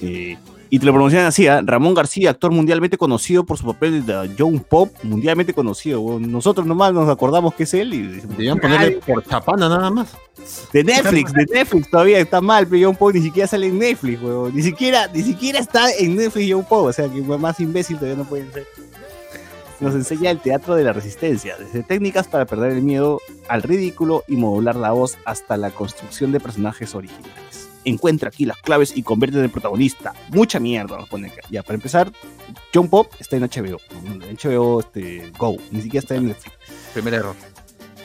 Eh, 0.01 0.37
y 0.69 0.79
te 0.79 0.85
lo 0.85 0.91
pronuncian 0.93 1.25
así, 1.25 1.47
¿ah? 1.47 1.61
Ramón 1.63 1.93
García, 1.93 2.31
actor 2.31 2.51
mundialmente 2.51 2.97
conocido 2.97 3.45
por 3.45 3.57
su 3.57 3.65
papel 3.65 4.05
de 4.05 4.31
John 4.37 4.59
Pop, 4.59 4.91
mundialmente 5.03 5.53
conocido. 5.53 6.19
Nosotros 6.19 6.65
nomás 6.65 6.93
nos 6.93 7.09
acordamos 7.09 7.53
que 7.53 7.63
es 7.63 7.73
él 7.73 7.93
y 7.93 8.01
Debían 8.35 8.59
ponerle 8.59 8.99
por 9.05 9.23
chapana 9.23 9.69
nada 9.69 9.89
más. 9.89 10.17
de 10.73 10.83
Netflix, 10.83 11.33
de 11.33 11.45
Netflix 11.45 11.89
todavía 11.89 12.19
está 12.19 12.41
mal, 12.41 12.67
pero 12.67 12.87
John 12.87 12.95
Poe 12.95 13.13
ni 13.13 13.21
siquiera 13.21 13.47
sale 13.47 13.67
en 13.67 13.79
Netflix, 13.79 14.21
weón. 14.21 14.55
Ni 14.55 14.63
siquiera, 14.63 15.07
ni 15.13 15.21
siquiera 15.21 15.59
está 15.59 15.91
en 15.93 16.15
Netflix 16.15 16.51
John 16.51 16.65
Poe, 16.65 16.89
o 16.89 16.93
sea 16.93 17.07
que 17.07 17.21
más 17.21 17.59
imbécil 17.59 17.97
todavía 17.97 18.17
no 18.17 18.27
pueden 18.27 18.51
ser. 18.51 18.65
Nos 19.79 19.93
enseña 19.93 20.31
el 20.31 20.39
teatro 20.39 20.75
de 20.75 20.83
la 20.83 20.93
resistencia, 20.93 21.57
desde 21.57 21.83
técnicas 21.83 22.27
para 22.27 22.45
perder 22.45 22.71
el 22.71 22.81
miedo 22.81 23.19
al 23.49 23.61
ridículo 23.61 24.23
y 24.27 24.37
modular 24.37 24.77
la 24.77 24.93
voz 24.93 25.17
hasta 25.25 25.57
la 25.57 25.69
construcción 25.69 26.31
de 26.31 26.39
personajes 26.39 26.95
originales. 26.95 27.64
Encuentra 27.85 28.29
aquí 28.29 28.45
las 28.45 28.57
claves 28.57 28.95
y 28.95 29.03
convierte 29.03 29.37
en 29.37 29.45
el 29.45 29.49
protagonista. 29.49 30.13
Mucha 30.29 30.59
mierda 30.59 30.97
nos 30.97 31.07
pone 31.07 31.27
acá. 31.27 31.41
Ya, 31.49 31.63
para 31.63 31.75
empezar, 31.75 32.11
John 32.73 32.89
Pop 32.89 33.13
está 33.19 33.37
en 33.37 33.43
HBO. 33.43 33.79
En 34.05 34.35
HBO 34.35 34.79
este, 34.81 35.31
Go, 35.37 35.57
ni 35.71 35.81
siquiera 35.81 36.03
está 36.03 36.15
en 36.15 36.27
Netflix. 36.27 36.55
Primer 36.93 37.13
error. 37.13 37.35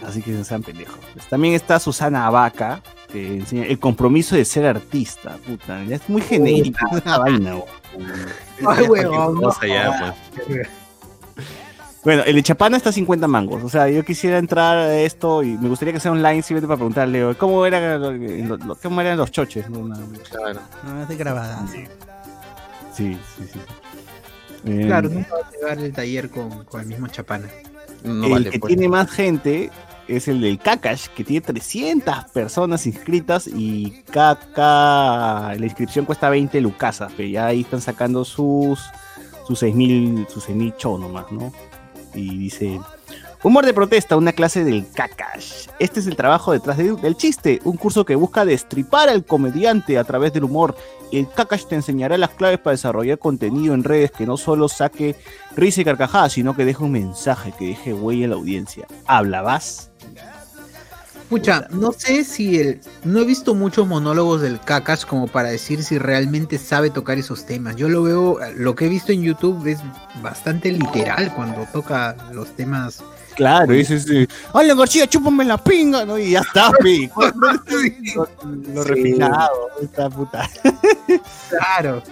Así 0.07 0.23
que 0.23 0.31
no 0.31 0.45
sean 0.45 0.63
pendejos. 0.63 0.99
Pues 1.13 1.27
también 1.29 1.55
está 1.55 1.79
Susana 1.79 2.27
Abaca, 2.27 2.83
que 3.13 3.37
enseña 3.37 3.67
el 3.67 3.79
compromiso 3.79 4.35
de 4.35 4.45
ser 4.45 4.65
artista. 4.65 5.37
Puta, 5.47 5.83
es 5.83 6.09
muy 6.09 6.23
genérico 6.23 6.79
esta 6.97 7.19
vaina. 7.19 7.57
weón. 7.97 8.29
Ay, 8.67 8.87
huevón, 8.87 9.41
no. 9.41 9.53
Ya, 9.67 10.15
pues. 10.47 10.69
Bueno, 12.03 12.23
el 12.25 12.35
de 12.35 12.43
Chapana 12.43 12.77
está 12.79 12.91
a 12.91 12.93
50 12.93 13.29
mangos. 13.29 13.63
O 13.63 13.69
sea, 13.69 13.89
yo 13.89 14.03
quisiera 14.05 14.39
entrar 14.39 14.77
a 14.79 14.99
esto 15.01 15.43
y 15.43 15.59
me 15.59 15.69
gustaría 15.69 15.93
que 15.93 16.01
sea 16.01 16.13
online 16.13 16.43
simplemente 16.43 16.67
para 16.67 16.79
preguntarle 16.79 17.35
cómo, 17.37 17.67
era, 17.67 17.99
lo- 17.99 18.75
cómo 18.77 19.01
eran 19.03 19.19
los 19.19 19.31
choches. 19.31 19.67
claro. 19.67 20.61
No, 20.85 21.03
es 21.03 21.09
de 21.09 21.17
grabada. 21.17 21.67
Sí, 21.71 21.85
sí, 22.95 23.19
sí. 23.37 23.45
sí. 23.53 23.59
Eh, 24.65 24.85
Claro, 24.87 25.09
nunca 25.11 25.31
vas 25.35 25.45
a 25.47 25.51
llevar 25.57 25.79
el 25.79 25.93
taller 25.93 26.31
con, 26.31 26.65
con 26.65 26.81
el 26.81 26.87
mismo 26.87 27.07
Chapana. 27.09 27.49
No 28.03 28.25
el 28.25 28.31
vale, 28.33 28.51
que 28.51 28.59
pues. 28.59 28.69
tiene 28.75 28.89
más 28.89 29.11
gente 29.11 29.71
es 30.09 30.27
el 30.27 30.41
del 30.41 30.59
Kakash, 30.59 31.09
que 31.09 31.23
tiene 31.23 31.43
300 31.43 32.25
personas 32.33 32.87
inscritas 32.87 33.47
y 33.47 34.03
cada 34.11 35.55
la 35.55 35.65
inscripción 35.67 36.05
cuesta 36.07 36.29
20 36.31 36.61
lucasas, 36.63 37.13
pero 37.17 37.29
ya 37.29 37.47
ahí 37.47 37.61
están 37.61 37.81
sacando 37.83 38.25
sus 38.25 38.81
sus 39.47 39.59
6000 39.59 40.27
sus 40.29 40.45
6000 40.45 40.75
cho 40.77 40.99
nomás, 40.99 41.31
¿no? 41.31 41.53
Y 42.15 42.37
dice 42.39 42.81
Humor 43.43 43.65
de 43.65 43.73
protesta, 43.73 44.19
una 44.19 44.33
clase 44.33 44.65
del 44.65 44.87
Kakash. 44.93 45.69
Este 45.79 46.01
es 46.01 46.07
el 46.07 46.15
trabajo 46.15 46.53
detrás 46.53 46.77
de- 46.77 46.93
del 46.97 47.17
chiste, 47.17 47.59
un 47.65 47.79
curso 47.79 48.05
que 48.05 48.15
busca 48.15 48.45
destripar 48.45 49.09
al 49.09 49.25
comediante 49.25 49.97
a 49.99 50.05
través 50.05 50.35
del 50.35 50.45
humor. 50.45 50.77
El 51.11 51.27
Kakash 51.27 51.65
te 51.65 51.75
enseñará 51.75 52.19
las 52.19 52.31
claves 52.31 52.59
para 52.59 52.73
desarrollar 52.73 53.19
contenido 53.19 53.73
en 53.73 53.83
redes 53.83 54.11
que 54.11 54.27
no 54.27 54.37
solo 54.37 54.69
saque 54.69 55.17
risa 55.57 55.81
y 55.81 55.85
carcajadas, 55.87 56.35
sino 56.35 56.55
que 56.55 56.67
deje 56.67 56.85
un 56.85 56.93
mensaje, 56.93 57.55
que 57.59 57.69
deje 57.69 57.95
huella 57.95 58.25
en 58.25 58.31
la 58.31 58.37
audiencia. 58.37 58.87
Habla, 59.07 59.41
vas. 59.41 59.90
Pucha, 61.31 61.69
no 61.71 61.93
sé 61.93 62.25
si 62.25 62.59
el. 62.59 62.81
No 63.05 63.21
he 63.21 63.25
visto 63.25 63.55
muchos 63.55 63.87
monólogos 63.87 64.41
del 64.41 64.59
Kakash 64.59 65.05
como 65.05 65.29
para 65.29 65.51
decir 65.51 65.85
si 65.85 65.97
realmente 65.97 66.59
sabe 66.59 66.91
tocar 66.91 67.19
esos 67.19 67.47
temas. 67.47 67.77
Yo 67.77 67.89
lo 67.89 68.03
veo, 68.03 68.41
lo 68.57 68.75
que 68.75 68.87
he 68.87 68.89
visto 68.89 69.13
en 69.13 69.23
YouTube 69.23 69.65
es 69.69 69.79
bastante 70.21 70.73
literal 70.73 71.33
cuando 71.37 71.69
toca 71.73 72.17
los 72.33 72.49
temas. 72.57 73.05
Claro, 73.37 73.73
dices, 73.73 74.11
eh, 74.11 74.27
Alan 74.53 74.77
García, 74.77 75.07
chúpame 75.07 75.45
la 75.45 75.57
pinga, 75.57 76.05
¿no? 76.05 76.19
Y 76.19 76.33
ya 76.33 76.41
está, 76.41 76.73
pi. 76.83 77.09
lo, 78.17 78.29
lo 78.75 78.83
refinado, 78.83 79.69
esta 79.81 80.11
puta. 80.11 80.51
Claro. 81.49 82.03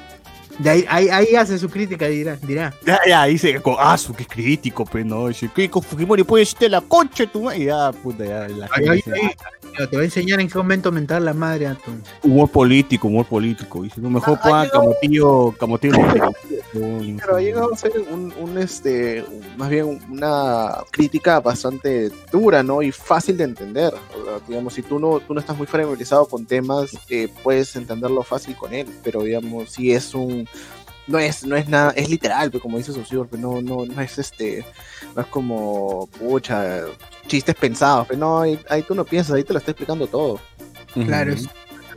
De 0.59 0.71
ahí, 0.71 0.85
ahí, 0.89 1.09
ahí 1.09 1.35
hace 1.37 1.57
su 1.59 1.69
crítica, 1.71 2.07
dirá. 2.07 2.37
dirá. 2.43 2.75
Ya, 2.85 2.99
ya, 3.07 3.25
dice, 3.27 3.61
ah, 3.79 3.97
su 3.97 4.13
que 4.13 4.23
es 4.25 4.29
crítico, 4.29 4.85
pero 4.85 5.05
no, 5.05 5.29
dice, 5.29 5.49
¿qué 5.55 5.71
con 5.71 5.83
Fujimori 5.83 6.25
puede 6.25 6.43
decirte 6.43 6.69
la 6.69 6.81
concha 6.81 7.25
de 7.25 7.27
tu 7.29 7.43
madre? 7.43 7.59
Y 7.61 7.65
ya, 7.67 7.93
puta, 7.93 8.25
ya, 8.25 8.49
la 8.49 8.69
gente 8.69 8.91
ay, 8.91 9.03
Te 9.89 9.97
va 9.97 10.03
a 10.03 10.05
enseñar 10.05 10.41
en 10.41 10.49
qué 10.49 10.59
momento 10.59 10.91
mentar 10.91 11.23
la 11.23 11.33
madre 11.33 11.69
a 11.69 11.75
tu. 11.75 11.93
humor 12.25 12.51
político, 12.51 13.07
humor 13.07 13.27
político. 13.27 13.83
Dice, 13.83 14.01
no 14.01 14.11
mejor 14.11 14.37
Ah, 14.39 14.43
pongan 14.43 14.65
llegado- 14.65 15.55
Camotillo, 15.59 15.95
Pero 16.73 17.37
ha 17.37 17.41
llegado 17.41 17.73
a 17.73 17.77
ser 17.77 17.93
un, 18.11 18.33
un, 18.39 18.59
este, 18.59 19.25
más 19.57 19.71
bien 19.71 20.01
una 20.11 20.85
crítica 20.91 21.41
bastante 21.41 22.11
dura, 22.31 22.63
¿no? 22.63 22.83
Y 22.83 22.93
fácil 22.93 23.37
de 23.37 23.45
entender. 23.45 23.95
Digamos, 24.47 24.75
si 24.75 24.83
tú 24.83 24.99
no, 24.99 25.21
tú 25.21 25.35
no 25.35 25.41
estás 25.41 25.57
muy 25.57 25.67
familiarizado 25.67 26.27
con 26.27 26.45
temas, 26.45 26.97
eh, 27.09 27.29
puedes 27.43 27.75
entenderlo 27.77 28.23
fácil 28.23 28.57
con 28.57 28.75
él. 28.75 28.87
Pero 29.03 29.23
digamos, 29.23 29.71
si 29.71 29.93
es 29.93 30.15
un 30.15 30.49
no 31.07 31.19
es, 31.19 31.45
no 31.45 31.57
es 31.57 31.69
nada, 31.69 31.93
es 31.93 32.09
literal, 32.11 32.51
pero 32.51 32.63
como 32.63 32.77
dice 32.77 32.93
Susur, 32.93 33.29
pero 33.29 33.41
no, 33.41 33.63
no, 33.63 33.87
no 33.87 34.03
es 34.03 34.19
este, 34.19 34.65
no 35.17 35.23
es 35.23 35.29
como 35.29 36.07
pucha, 36.19 36.83
chistes 37.27 37.55
pensados, 37.55 38.07
pero 38.07 38.21
no, 38.21 38.41
ahí, 38.43 38.61
ahí 38.69 38.83
tú 38.83 38.95
no 38.95 39.07
piensas, 39.07 39.35
ahí 39.35 39.43
te 39.43 39.55
lo 39.55 39.59
está 39.59 39.71
explicando 39.71 40.07
todo. 40.07 40.39
Claro, 40.93 41.33
es 41.33 41.49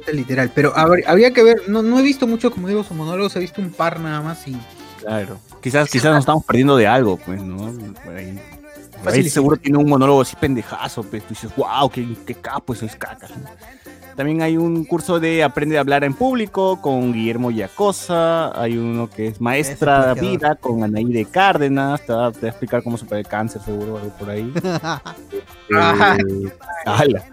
bastante 0.02 0.14
literal. 0.14 0.52
Pero 0.54 0.74
habr- 0.74 1.04
habría 1.08 1.32
que 1.32 1.44
ver, 1.44 1.64
no, 1.68 1.82
no 1.82 2.00
he 2.00 2.02
visto 2.02 2.28
mucho, 2.28 2.52
como 2.52 2.68
digo, 2.68 2.84
sus 2.84 2.98
monólogos, 2.98 3.36
he 3.36 3.40
visto 3.40 3.62
un 3.62 3.72
par 3.72 4.00
nada 4.00 4.22
más 4.22 4.48
y. 4.48 4.58
Claro. 5.00 5.40
Quizás, 5.62 5.90
quizás 5.90 6.12
nos 6.12 6.20
estamos 6.20 6.44
perdiendo 6.46 6.78
de 6.78 6.88
algo, 6.88 7.18
pues, 7.18 7.42
¿no? 7.42 7.72
Por 8.04 8.16
ahí. 8.16 8.40
Por 9.04 9.14
ahí 9.14 9.28
seguro 9.30 9.58
tiene 9.58 9.80
un 9.80 9.90
monólogo 9.90 10.22
así 10.22 10.36
pendejazo, 10.36 11.02
pues 11.04 11.24
tú 11.24 11.30
dices, 11.30 11.52
wow, 11.56 11.90
qué, 11.90 12.08
qué 12.26 12.36
capo, 12.36 12.74
eso 12.74 12.86
es 12.86 12.96
caca. 12.96 13.28
También 14.16 14.42
hay 14.44 14.58
un 14.58 14.86
curso 14.86 15.20
de 15.20 15.44
Aprende 15.44 15.78
a 15.78 15.82
hablar 15.82 16.04
en 16.04 16.14
público 16.14 16.80
con 16.82 17.12
Guillermo 17.14 17.50
Yacosa. 17.50 18.52
Hay 18.62 18.78
uno 18.78 19.10
que 19.10 19.28
es 19.28 19.42
Maestra 19.42 20.14
es 20.16 20.22
Vida 20.22 20.56
con 20.56 20.84
Anaí 20.84 21.06
de 21.06 21.26
Cárdenas. 21.26 22.06
Te 22.06 22.14
va, 22.14 22.32
te 22.32 22.42
va 22.42 22.48
a 22.48 22.50
explicar 22.50 22.84
cómo 22.84 22.98
superar 22.98 23.20
el 23.22 23.28
cáncer, 23.28 23.62
seguro, 23.64 23.98
algo 23.98 24.10
por 24.20 24.30
ahí. 24.30 24.54
Ah. 24.64 25.02
ala. 26.86 27.24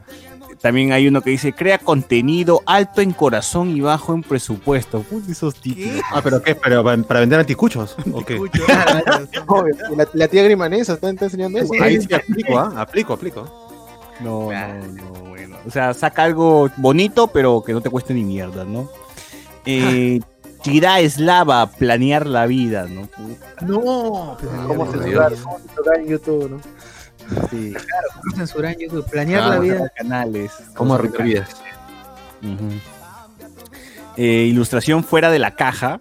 También 0.61 0.93
hay 0.93 1.07
uno 1.07 1.23
que 1.23 1.31
dice, 1.31 1.53
crea 1.53 1.79
contenido 1.79 2.63
alto 2.67 3.01
en 3.01 3.13
corazón 3.13 3.77
y 3.77 3.81
bajo 3.81 4.13
en 4.15 4.23
presupuesto. 4.23 5.03
Puta, 5.03 5.31
esos 5.31 5.55
títulos. 5.55 6.03
Ah, 6.11 6.21
pero 6.23 6.43
¿qué? 6.43 6.55
¿Pero 6.55 6.83
para, 6.83 7.03
para 7.03 7.21
vender 7.21 7.41
anticuchos? 7.41 7.97
¿O 8.13 8.25
qué? 8.25 8.37
Obvio, 9.47 9.75
la, 9.97 10.09
la 10.13 10.29
tía 10.29 10.43
Grimanesa 10.43 10.95
está, 10.95 11.11
está 11.11 11.27
enseñando 11.27 11.59
eso. 11.59 11.73
Ahí 11.81 12.01
sí 12.01 12.13
aplico, 12.13 12.59
¿ah? 12.59 12.73
Aplico, 12.77 13.13
aplico. 13.13 13.69
No, 14.21 14.51
no, 14.51 14.87
no, 14.89 15.13
bueno. 15.29 15.57
O 15.65 15.71
sea, 15.71 15.95
saca 15.95 16.25
algo 16.25 16.71
bonito, 16.77 17.29
pero 17.29 17.63
que 17.63 17.73
no 17.73 17.81
te 17.81 17.91
cueste 17.91 18.15
ni 18.15 18.25
mierda, 18.25 18.65
¿no? 18.65 18.91
Eh, 19.65 20.21
Tira 20.63 20.99
eslava, 20.99 21.71
planear 21.71 22.27
la 22.27 22.47
vida, 22.47 22.89
¿no? 22.89 23.09
No, 23.63 24.37
¿Cómo 24.67 24.91
censurar? 24.91 25.33
¿Cómo 25.35 25.59
censurar 25.61 26.01
en 26.01 26.09
YouTube, 26.09 26.51
no? 26.51 26.61
Sí. 27.51 27.75
¿cómo 28.23 28.37
censurar 28.37 28.73
en 28.75 28.81
YouTube? 28.81 29.07
Planear 29.11 29.43
Ah, 29.43 29.49
la 29.51 29.59
vida. 29.59 29.93
canales. 29.97 30.53
Como. 30.75 30.95
Ujú. 30.95 32.71
Eh, 34.17 34.47
ilustración 34.49 35.05
fuera 35.05 35.31
de 35.31 35.39
la 35.39 35.55
caja. 35.55 35.99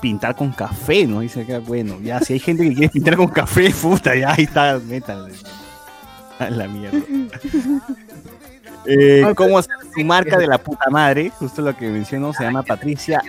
Pintar 0.00 0.36
con 0.36 0.52
café, 0.52 1.06
¿no? 1.08 1.20
Dice 1.20 1.42
acá, 1.42 1.58
bueno, 1.58 1.98
ya, 2.00 2.20
si 2.20 2.34
hay 2.34 2.38
gente 2.38 2.62
que 2.62 2.72
quiere 2.72 2.88
pintar 2.88 3.16
con 3.16 3.26
café, 3.28 3.70
puta, 3.82 4.14
ya 4.14 4.32
ahí 4.32 4.44
está, 4.44 4.78
métanle. 4.78 5.34
A 6.38 6.50
la 6.50 6.68
mierda. 6.68 6.98
Eh, 8.90 9.22
¿Cómo 9.36 9.58
hacer 9.58 9.74
su 9.92 10.02
marca 10.02 10.38
de 10.38 10.46
la 10.46 10.56
puta 10.56 10.88
madre? 10.88 11.30
Justo 11.38 11.60
lo 11.60 11.76
que 11.76 11.90
mencionó, 11.90 12.32
se 12.32 12.44
llama 12.44 12.62
Patricia. 12.62 13.20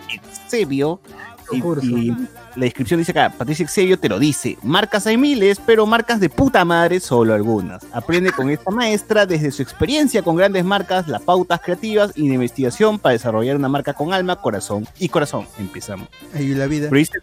Y, 1.52 1.60
Curso. 1.60 1.86
y 1.86 2.16
la 2.56 2.64
descripción 2.66 3.00
dice 3.00 3.12
acá, 3.12 3.34
Patricia 3.38 3.64
Exebio 3.64 4.00
te 4.00 4.10
lo 4.10 4.20
dice, 4.20 4.58
marcas 4.64 5.06
hay 5.08 5.18
miles, 5.18 5.60
pero 5.66 5.86
marcas 5.86 6.20
de 6.20 6.30
puta 6.30 6.66
madre 6.66 7.00
solo 7.00 7.34
algunas. 7.34 7.86
Aprende 7.92 8.32
con 8.32 8.50
esta 8.50 8.72
maestra 8.72 9.26
desde 9.26 9.52
su 9.52 9.62
experiencia 9.62 10.22
con 10.24 10.36
grandes 10.36 10.64
marcas, 10.66 11.08
las 11.08 11.22
pautas 11.22 11.62
creativas 11.62 12.12
y 12.16 12.28
de 12.28 12.36
investigación 12.36 13.00
para 13.00 13.14
desarrollar 13.14 13.56
una 13.56 13.70
marca 13.70 13.94
con 13.94 14.14
alma, 14.14 14.36
corazón 14.38 14.88
y 15.00 15.10
corazón. 15.10 15.46
Empezamos. 15.60 16.08
Ahí 16.34 16.50
la 16.56 16.68
vida. 16.68 16.88
Pero 16.90 16.98
dice, 17.00 17.20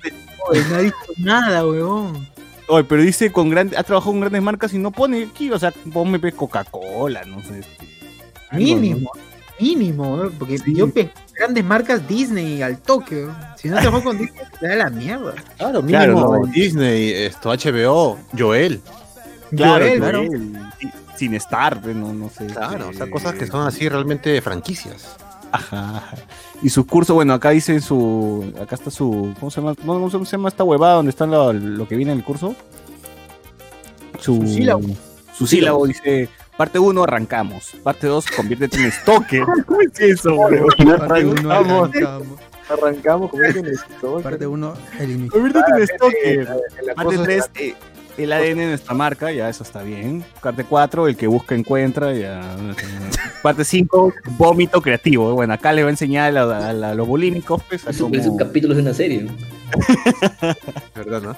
Oye, 0.48 0.62
no 0.70 0.74
ha 0.76 0.78
dicho 0.80 0.96
nada, 1.18 1.66
weón. 1.66 2.28
oye, 2.68 2.84
pero 2.84 3.02
dice 3.02 3.32
con 3.32 3.50
grandes, 3.50 3.78
ha 3.78 3.82
trabajado 3.82 4.12
con 4.12 4.20
grandes 4.20 4.42
marcas 4.42 4.72
y 4.74 4.78
no 4.78 4.90
pone 4.92 5.24
aquí, 5.24 5.50
o 5.50 5.58
sea, 5.58 5.72
ponme 5.92 6.20
Coca-Cola, 6.32 7.24
no 7.24 7.42
sé. 7.42 7.62
Algo, 8.50 8.64
Mínimo, 8.64 9.10
mínimo, 9.58 10.30
porque 10.38 10.58
Sí. 10.58 10.74
yo 10.74 10.88
pe- 10.90 11.10
grandes 11.38 11.64
marcas 11.64 12.06
Disney 12.08 12.62
al 12.62 12.78
toque. 12.78 13.26
Si 13.56 13.68
no 13.68 13.78
trabajo 13.80 14.04
con 14.04 14.18
Disney, 14.18 14.42
te 14.60 14.68
da 14.68 14.76
la 14.76 14.90
mierda. 14.90 15.34
Claro, 15.58 15.82
Claro, 15.82 16.12
mínimo 16.14 16.36
no. 16.38 16.46
Disney, 16.46 17.10
esto, 17.12 17.50
HBO, 17.50 18.18
Joel. 18.36 18.80
Claro, 19.50 19.84
Joel, 19.84 19.98
claro. 19.98 20.22
Sin- 21.16 21.34
estar, 21.34 21.84
no, 21.86 22.12
no 22.12 22.28
sé. 22.28 22.46
Claro, 22.46 22.88
o 22.90 22.92
sea, 22.92 23.06
eh, 23.06 23.10
cosas 23.10 23.34
que 23.34 23.46
son 23.46 23.66
así 23.66 23.88
realmente 23.88 24.38
franquicias. 24.42 25.16
Ajá. 25.52 26.02
Y 26.62 26.68
su 26.68 26.86
curso, 26.86 27.14
bueno, 27.14 27.32
acá 27.34 27.50
dice 27.50 27.80
su. 27.80 28.52
Acá 28.60 28.74
está 28.74 28.90
su. 28.90 29.32
¿Cómo 29.40 29.50
se 29.50 29.60
llama? 29.60 29.74
¿Cómo 29.74 30.10
se 30.10 30.32
llama 30.36 30.48
esta 30.48 30.64
huevada 30.64 30.94
donde 30.94 31.10
está 31.10 31.24
lo, 31.26 31.52
lo 31.52 31.88
que 31.88 31.96
viene 31.96 32.12
en 32.12 32.18
el 32.18 32.24
curso? 32.24 32.54
Su, 34.20 34.36
Su 34.42 34.46
sílabo. 34.46 34.82
Su 35.36 35.46
sílabo 35.46 35.86
dice. 35.86 36.28
Parte 36.56 36.78
1, 36.78 37.02
arrancamos. 37.04 37.76
Parte 37.82 38.06
2, 38.06 38.26
conviértete 38.34 38.78
en 38.78 38.90
stalker. 38.92 39.44
¿Cómo 39.66 39.80
es 39.82 40.00
eso, 40.00 40.34
weón? 40.34 40.66
Parte 40.98 41.24
uno, 41.26 41.50
Arrancamos. 41.52 41.90
arrancamos. 41.94 42.38
Arrancamos 42.68 43.30
como 43.30 43.42
dicen 43.44 43.66
esto. 43.66 44.20
Parte 44.20 44.46
1, 44.46 44.74
el 45.00 45.10
inicio. 45.10 45.30
Conviértete 45.32 45.70
en 45.78 45.86
stalker. 45.86 46.48
La 46.84 46.94
Parte 46.94 47.16
cosa 47.16 47.24
3, 47.52 47.74
el 48.18 48.32
ADN 48.32 48.56
de 48.58 48.66
nuestra 48.68 48.94
marca, 48.94 49.30
ya 49.30 49.48
eso 49.50 49.62
está 49.62 49.82
bien. 49.82 50.24
Parte 50.42 50.64
4, 50.64 51.08
el 51.08 51.16
que 51.16 51.26
busca 51.26 51.54
encuentra, 51.54 52.14
ya. 52.14 52.40
Parte 53.42 53.62
5, 53.62 54.14
vómito 54.38 54.80
creativo. 54.80 55.34
Bueno, 55.34 55.52
acá 55.52 55.74
le 55.74 55.82
va 55.82 55.88
a 55.88 55.90
enseñar 55.90 56.36
a, 56.38 56.42
a 56.44 56.70
a 56.70 56.94
los 56.94 57.06
bulímicos, 57.06 57.62
pues, 57.68 57.86
a 57.86 57.90
Es 57.90 57.98
cómo- 57.98 58.14
es 58.14 58.26
un 58.26 58.38
capítulo 58.38 58.74
de 58.74 58.80
una 58.80 58.94
serie. 58.94 59.26
¿Verdad, 60.94 61.20
no? 61.22 61.36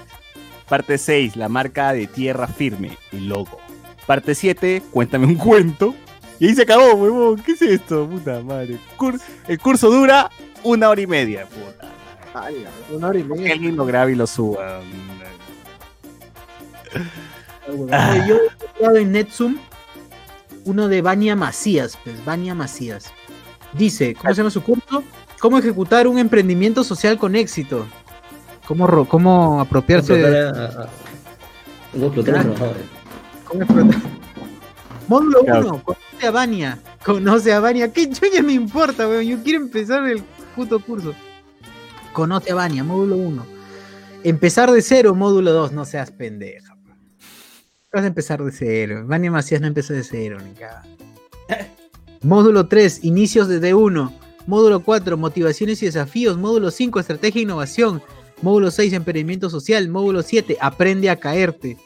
Parte 0.68 0.96
6, 0.98 1.34
la 1.36 1.48
marca 1.48 1.92
de 1.92 2.06
tierra 2.06 2.46
firme, 2.46 2.96
el 3.12 3.28
logo. 3.28 3.58
Parte 4.08 4.34
7, 4.34 4.82
cuéntame 4.90 5.26
un 5.26 5.34
cuento. 5.34 5.94
Y 6.40 6.46
ahí 6.46 6.54
se 6.54 6.62
acabó, 6.62 6.94
huevón. 6.94 7.42
¿Qué 7.42 7.52
es 7.52 7.60
esto? 7.60 8.08
Puta 8.08 8.40
madre. 8.40 8.78
Cur- 8.96 9.20
el 9.46 9.58
curso 9.58 9.90
dura 9.90 10.30
una 10.62 10.88
hora 10.88 11.00
y 11.02 11.06
media, 11.06 11.44
puta. 11.46 11.86
Una 12.90 13.08
hora 13.08 13.18
y 13.18 13.22
Que 13.22 13.28
media. 13.28 13.52
alguien 13.52 13.76
lo 13.76 13.84
grabe 13.84 14.12
y 14.12 14.14
lo 14.14 14.26
suba. 14.26 14.80
Oye, 17.68 18.24
yo 18.26 18.36
he 18.36 18.46
estudiado 18.46 18.96
en 18.96 19.12
Netsum 19.12 19.58
uno 20.64 20.88
de 20.88 21.02
Vania 21.02 21.36
Macías, 21.36 21.98
pues, 22.02 22.24
Vania 22.24 22.54
Macías. 22.54 23.12
Dice, 23.74 24.14
¿cómo 24.14 24.30
se 24.32 24.38
llama 24.38 24.50
su 24.50 24.62
curso? 24.62 25.04
¿Cómo 25.38 25.58
ejecutar 25.58 26.06
un 26.08 26.18
emprendimiento 26.18 26.82
social 26.82 27.18
con 27.18 27.36
éxito? 27.36 27.86
¿Cómo, 28.66 29.06
cómo 29.06 29.60
apropiarse 29.60 30.14
de... 30.14 30.52
Módulo 35.08 35.44
Claro. 35.44 35.68
1, 35.74 35.82
conoce 35.84 36.26
a 36.26 36.30
Vania. 36.30 36.78
Conoce 37.04 37.52
a 37.52 37.60
Vania. 37.60 37.92
¿Qué 37.92 38.10
chuña 38.10 38.42
me 38.42 38.52
importa, 38.52 39.08
weón? 39.08 39.24
Yo 39.24 39.42
quiero 39.42 39.60
empezar 39.60 40.06
el 40.06 40.22
puto 40.54 40.78
curso. 40.80 41.14
Conoce 42.12 42.52
a 42.52 42.54
Vania, 42.54 42.84
módulo 42.84 43.16
1. 43.16 43.46
Empezar 44.24 44.70
de 44.70 44.82
cero, 44.82 45.14
módulo 45.14 45.52
2. 45.52 45.72
No 45.72 45.84
seas 45.84 46.10
pendeja. 46.10 46.74
weón. 46.84 46.98
Vas 47.92 48.04
a 48.04 48.06
empezar 48.06 48.42
de 48.44 48.52
cero. 48.52 49.04
Vania 49.06 49.30
Macías 49.30 49.60
no 49.60 49.66
empezó 49.66 49.94
de 49.94 50.04
cero, 50.04 50.38
ni 50.44 50.52
cagada. 50.52 50.84
Módulo 52.22 52.66
3, 52.66 53.04
inicios 53.04 53.48
de 53.48 53.60
D1. 53.62 54.12
Módulo 54.46 54.80
4, 54.80 55.16
motivaciones 55.16 55.82
y 55.82 55.86
desafíos. 55.86 56.36
Módulo 56.36 56.70
5, 56.70 56.98
estrategia 57.00 57.38
e 57.38 57.42
innovación. 57.42 58.02
Módulo 58.42 58.70
6, 58.70 58.92
emprendimiento 58.92 59.48
social. 59.48 59.88
Módulo 59.88 60.22
7, 60.22 60.58
aprende 60.60 61.10
a 61.10 61.16
caerte. 61.16 61.76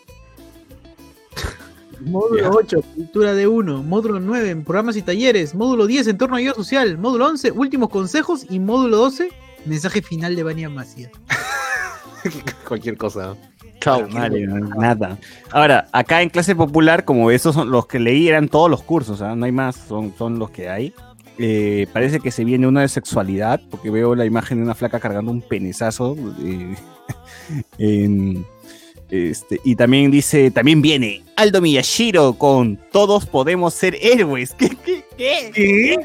Módulo 2.07 2.51
8, 2.51 2.83
cultura 2.95 3.35
de 3.35 3.47
1. 3.47 3.83
Módulo 3.83 4.21
9, 4.21 4.57
programas 4.65 4.97
y 4.97 5.03
talleres. 5.03 5.55
Módulo 5.55 5.87
10, 5.87 6.09
entorno 6.09 6.37
ayuda 6.37 6.55
social. 6.55 6.99
Módulo 6.99 7.27
11, 7.27 7.53
últimos 7.53 7.89
consejos. 7.91 8.47
Y 8.51 8.59
módulo 8.61 8.97
12, 8.99 9.31
mensaje 9.67 10.03
final 10.03 10.35
de 10.37 10.43
Vania 10.43 10.69
Macías. 10.69 11.11
Cualquier 12.69 12.97
cosa. 12.97 13.35
Chao, 13.81 14.07
nada. 14.07 15.19
Ahora, 15.51 15.89
acá 15.93 16.23
en 16.23 16.31
clase 16.31 16.55
popular, 16.55 17.05
como 17.05 17.31
esos 17.33 17.55
son 17.55 17.71
los 17.71 17.87
que 17.87 17.99
leí, 17.99 18.29
eran 18.29 18.49
todos 18.49 18.71
los 18.71 18.83
cursos, 18.85 19.21
¿ah? 19.23 19.35
no 19.35 19.45
hay 19.45 19.51
más, 19.51 19.75
son, 19.75 20.15
son 20.17 20.39
los 20.39 20.51
que 20.51 20.69
hay. 20.69 20.95
Eh, 21.39 21.89
parece 21.93 22.21
que 22.21 22.31
se 22.31 22.45
viene 22.45 22.69
uno 22.69 22.79
de 22.79 22.87
sexualidad, 22.89 23.61
porque 23.71 23.91
veo 23.91 24.15
la 24.15 24.25
imagen 24.25 24.59
de 24.59 24.65
una 24.65 24.77
flaca 24.77 25.01
cargando 25.01 25.33
un 25.33 25.43
penezazo. 25.43 26.17
eh, 26.45 26.77
en- 27.79 28.47
este, 29.13 29.61
y 29.63 29.77
también 29.77 30.11
dice, 30.11 30.51
también 30.51 30.81
viene 30.81 31.23
Aldo 31.37 31.61
Miyashiro 31.61 32.33
con 32.33 32.79
Todos 32.91 33.27
podemos 33.27 33.75
ser 33.75 33.95
héroes. 34.01 34.55
¿Qué? 34.59 34.71
¿Qué? 35.19 35.51
¿Qué? 35.53 35.99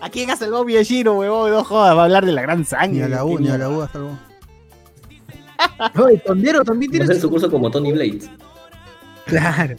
¿A 0.00 0.08
quién 0.08 0.30
ha 0.30 0.36
salvado 0.36 0.64
Miyashiro, 0.64 1.18
huevón? 1.18 1.50
No 1.50 1.62
jodas, 1.62 1.94
va 1.94 2.00
a 2.00 2.04
hablar 2.04 2.24
de 2.24 2.32
la 2.32 2.40
gran 2.40 2.64
sangre. 2.64 3.00
Ni 3.00 3.02
a 3.02 3.08
la 3.08 3.22
U, 3.22 3.36
¿Qué 3.36 3.42
ni 3.42 3.50
a 3.50 3.58
la 3.58 3.68
U 3.68 3.82
hasta 3.82 3.98
luego. 3.98 4.18
Oye, 6.02 6.16
Tondero 6.24 6.64
también 6.64 6.90
tiene 6.90 7.04
hacer 7.04 7.20
su... 7.20 7.28
curso 7.28 7.50
como 7.50 7.70
Tony 7.70 7.92
Blades. 7.92 8.30
Claro. 9.26 9.76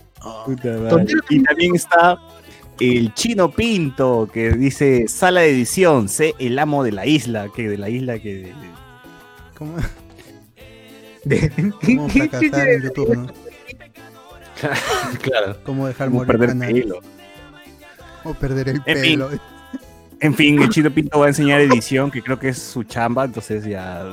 Tondero 0.61 1.21
Y 1.31 1.41
también 1.41 1.73
está 1.73 2.19
el 2.79 3.11
Chino 3.15 3.49
Pinto, 3.49 4.29
que 4.31 4.51
dice 4.51 5.07
sala 5.07 5.39
de 5.41 5.49
edición, 5.49 6.07
sé 6.07 6.35
el 6.37 6.59
amo 6.59 6.83
de 6.83 6.91
la 6.91 7.07
isla, 7.07 7.49
que 7.55 7.67
de 7.67 7.79
la 7.79 7.89
isla 7.89 8.19
que... 8.19 8.53
¿Cómo, 9.57 9.77
de- 11.23 11.71
cómo 11.85 12.09
fracasar 12.09 12.69
en 12.69 12.81
YouTube, 12.83 13.15
no? 13.15 13.27
claro. 15.21 15.57
¿Cómo 15.63 15.87
dejar 15.87 16.09
morir 16.09 16.31
el 16.31 16.37
perder 16.37 16.49
canal? 16.49 16.73
pelo. 16.73 16.99
O 18.25 18.33
perder 18.33 18.69
el 18.69 18.81
En 18.85 18.97
fin. 18.97 19.19
pelo. 19.19 19.29
En 20.21 20.33
fin, 20.33 20.61
el 20.61 20.67
Chino 20.69 20.91
Pinto 20.91 21.17
va 21.17 21.27
a 21.27 21.29
enseñar 21.29 21.61
edición, 21.61 22.11
que 22.11 22.21
creo 22.21 22.37
que 22.37 22.49
es 22.49 22.57
su 22.57 22.83
chamba, 22.83 23.23
entonces 23.23 23.63
ya 23.63 24.03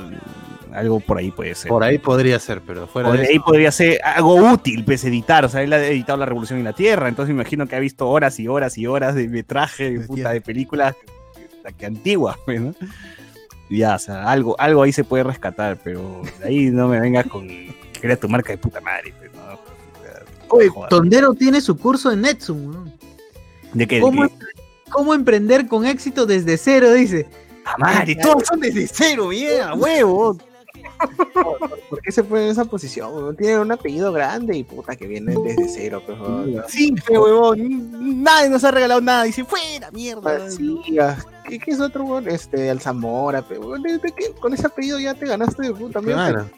algo 0.73 1.01
por 1.01 1.17
ahí 1.17 1.31
puede 1.31 1.53
ser. 1.53 1.67
Por 1.67 1.83
ahí 1.83 1.97
podría 1.97 2.39
ser, 2.39 2.61
pero 2.65 2.87
fuera 2.87 3.09
Por 3.09 3.17
de 3.19 3.27
ahí 3.27 3.35
eso. 3.35 3.43
podría 3.43 3.71
ser 3.73 3.99
algo 4.05 4.35
útil, 4.35 4.85
pues 4.85 5.03
editar. 5.03 5.43
O 5.43 5.49
sea, 5.49 5.63
él 5.63 5.73
ha 5.73 5.85
editado 5.85 6.17
La 6.17 6.25
Revolución 6.25 6.59
en 6.59 6.65
la 6.65 6.71
Tierra, 6.71 7.09
entonces 7.09 7.35
me 7.35 7.41
imagino 7.41 7.67
que 7.67 7.75
ha 7.75 7.79
visto 7.79 8.07
horas 8.07 8.39
y 8.39 8.47
horas 8.47 8.77
y 8.77 8.87
horas 8.87 9.15
de 9.15 9.27
metraje 9.27 9.91
de, 9.91 9.99
puta, 10.07 10.31
de 10.31 10.39
películas 10.39 10.95
que, 11.65 11.73
que 11.73 11.85
antiguas, 11.85 12.37
pues, 12.45 12.61
¿no? 12.61 12.73
Ya, 13.69 13.95
o 13.95 13.99
sea, 13.99 14.29
algo, 14.29 14.55
algo 14.59 14.83
ahí 14.83 14.93
se 14.93 15.03
puede 15.03 15.23
rescatar, 15.23 15.77
pero 15.83 16.21
de 16.39 16.47
ahí 16.47 16.65
no 16.69 16.87
me 16.87 16.99
vengas 16.99 17.27
con 17.27 17.47
que 17.47 17.75
crea 17.99 18.17
tu 18.17 18.29
marca 18.29 18.51
de 18.51 18.57
puta 18.57 18.79
madre. 18.81 19.13
pues, 19.17 19.31
¿no? 19.33 19.59
Oye, 20.49 20.69
Joder. 20.69 20.89
Tondero 20.89 21.33
tiene 21.33 21.59
su 21.59 21.77
curso 21.77 22.11
en 22.11 22.21
Netsum. 22.21 22.67
weón. 22.69 22.93
¿De 23.73 23.87
qué? 23.87 23.95
¿De 23.95 24.01
¿Cómo, 24.01 24.27
qué? 24.27 24.33
¿Cómo 24.89 25.13
emprender 25.13 25.67
con 25.67 25.85
éxito 25.85 26.25
desde 26.25 26.57
cero? 26.57 26.93
Dice. 26.93 27.27
¡Ah, 27.65 27.75
madre! 27.77 28.15
Todos 28.15 28.43
son 28.47 28.61
desde 28.61 28.87
cero, 28.87 29.27
mierda, 29.27 29.73
huevo. 29.73 30.37
¿Por 31.89 32.01
qué 32.01 32.11
se 32.11 32.23
pone 32.23 32.45
en 32.45 32.51
esa 32.51 32.63
posición? 32.63 33.35
Tiene 33.35 33.59
un 33.59 33.71
apellido 33.71 34.13
grande 34.13 34.55
y 34.55 34.63
puta 34.63 34.95
que 34.95 35.05
viene 35.05 35.35
desde 35.43 35.67
cero, 35.67 36.01
pues, 36.05 36.17
weón. 36.17 36.63
Sí, 36.69 36.95
fe, 37.03 37.17
huevón. 37.17 38.23
Nadie 38.23 38.49
nos 38.49 38.63
ha 38.63 38.71
regalado 38.71 39.01
nada. 39.01 39.23
Dice, 39.23 39.43
fuera, 39.43 39.91
mierda. 39.91 40.49
Sí, 40.49 40.79
ah, 40.99 41.17
¿Qué, 41.47 41.57
qué 41.59 41.71
es 41.71 41.79
otro, 41.79 42.03
weón? 42.03 42.27
Este, 42.27 42.69
Alzamora, 42.69 43.41
pe, 43.41 43.57
weón. 43.57 43.81
¿De- 43.81 43.97
de 43.97 44.11
qué? 44.11 44.31
Con 44.39 44.53
ese 44.53 44.67
apellido 44.67 44.99
ya 44.99 45.13
te 45.13 45.25
ganaste. 45.25 45.71
Claro. 46.03 46.49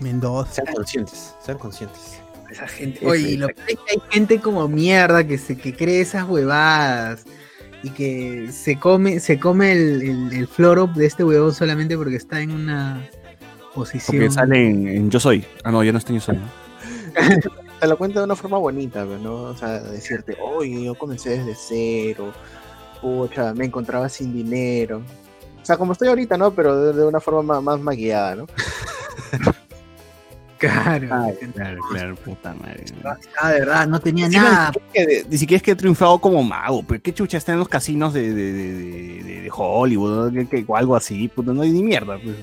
Mendoza. 0.00 0.52
Sean 0.52 0.74
conscientes, 0.74 1.34
sean 1.44 1.58
conscientes. 1.58 2.20
Esa 2.50 2.68
gente. 2.68 3.04
Oye, 3.06 3.30
y 3.30 3.36
lo 3.36 3.48
que 3.48 3.54
hay 3.68 3.76
gente 4.10 4.40
como 4.40 4.68
mierda 4.68 5.26
que 5.26 5.36
se 5.38 5.56
que 5.56 5.74
cree 5.74 6.00
esas 6.00 6.28
huevadas 6.28 7.24
y 7.82 7.90
que 7.90 8.50
se 8.52 8.78
come, 8.78 9.20
se 9.20 9.38
come 9.38 9.72
el, 9.72 10.02
el, 10.02 10.32
el 10.32 10.46
floro 10.48 10.86
de 10.86 11.06
este 11.06 11.24
huevón 11.24 11.52
solamente 11.54 11.96
porque 11.96 12.16
está 12.16 12.40
en 12.40 12.52
una 12.52 13.08
posición. 13.74 14.18
Porque 14.18 14.30
sale 14.32 14.68
en, 14.70 14.86
en 14.88 15.10
Yo 15.10 15.18
Soy. 15.20 15.44
Ah, 15.64 15.70
no, 15.72 15.82
ya 15.82 15.92
no 15.92 15.98
está 15.98 16.12
en 16.12 16.18
Yo 16.18 16.24
Soy. 16.24 16.36
¿no? 16.36 16.44
Te 17.80 17.86
lo 17.86 17.98
cuento 17.98 18.20
de 18.20 18.24
una 18.24 18.36
forma 18.36 18.56
bonita, 18.58 19.04
¿no? 19.04 19.34
O 19.42 19.56
sea, 19.56 19.80
decirte, 19.80 20.36
oye, 20.42 20.84
yo 20.84 20.94
comencé 20.94 21.38
desde 21.38 21.54
cero, 21.54 22.32
pucha, 23.00 23.52
me 23.54 23.64
encontraba 23.66 24.08
sin 24.08 24.32
dinero. 24.32 25.02
O 25.62 25.64
sea, 25.66 25.76
como 25.76 25.92
estoy 25.92 26.08
ahorita, 26.08 26.36
¿no? 26.36 26.52
Pero 26.52 26.78
de, 26.80 26.92
de 27.00 27.04
una 27.06 27.20
forma 27.20 27.42
más, 27.42 27.62
más 27.62 27.80
maquillada, 27.80 28.36
¿no? 28.36 28.46
Claro. 30.58 31.06
Claro, 31.54 31.80
claro, 31.90 32.14
puta 32.16 32.54
madre. 32.54 32.84
Ah, 33.42 33.50
de 33.50 33.60
verdad, 33.60 33.86
no 33.86 34.00
tenía 34.00 34.26
nada. 34.26 34.72
Ni 34.72 34.80
siquiera, 34.80 35.12
es 35.12 35.22
que- 35.22 35.28
ni 35.28 35.36
siquiera 35.38 35.56
es 35.58 35.62
que 35.62 35.70
he 35.72 35.76
triunfado 35.76 36.18
como 36.18 36.42
mago, 36.42 36.82
pero 36.82 37.02
qué 37.02 37.12
chucha 37.12 37.36
está 37.36 37.52
en 37.52 37.58
los 37.58 37.68
casinos 37.68 38.14
de, 38.14 38.32
de, 38.32 38.52
de, 38.54 38.72
de- 38.72 39.22
de- 39.22 39.40
de 39.42 39.50
Hollywood 39.54 40.32
que- 40.48 40.64
o 40.66 40.74
algo 40.76 40.96
así, 40.96 41.28
puta, 41.28 41.52
no 41.52 41.60
hay 41.60 41.72
ni 41.72 41.82
mierda. 41.82 42.18
Pues. 42.22 42.36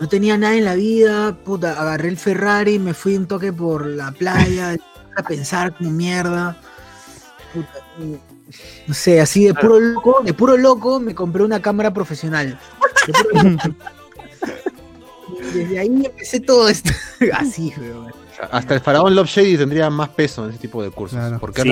No 0.00 0.08
tenía 0.08 0.38
nada 0.38 0.54
en 0.56 0.64
la 0.64 0.76
vida, 0.76 1.36
puta, 1.44 1.78
agarré 1.78 2.08
el 2.08 2.16
Ferrari, 2.16 2.78
me 2.78 2.94
fui 2.94 3.16
un 3.16 3.26
toque 3.26 3.52
por 3.52 3.84
la 3.86 4.12
playa, 4.12 4.74
a 5.18 5.22
pensar 5.22 5.76
como 5.76 5.90
mierda. 5.90 6.56
Puta, 7.52 7.68
no 8.86 8.94
sé, 8.94 9.20
así 9.20 9.44
de 9.46 9.54
puro 9.54 9.78
loco, 9.80 10.20
de 10.24 10.32
puro 10.34 10.56
loco 10.56 11.00
me 11.00 11.14
compré 11.14 11.42
una 11.42 11.60
cámara 11.60 11.92
profesional. 11.92 12.58
De 13.06 13.12
puro 13.12 13.42
loco. 13.50 13.62
Desde 15.54 15.78
ahí 15.78 16.02
empecé 16.06 16.40
todo 16.40 16.68
esto. 16.68 16.90
Así, 17.32 17.72
weón. 17.78 18.12
Hasta 18.50 18.74
el 18.74 18.80
faraón 18.80 19.14
Love 19.14 19.28
Shady 19.28 19.56
tendría 19.56 19.88
más 19.90 20.08
peso 20.10 20.44
en 20.44 20.50
ese 20.50 20.58
tipo 20.58 20.82
de 20.82 20.90
cursos. 20.90 21.18
Claro. 21.18 21.38
Porque 21.38 21.62
Sí, 21.62 21.70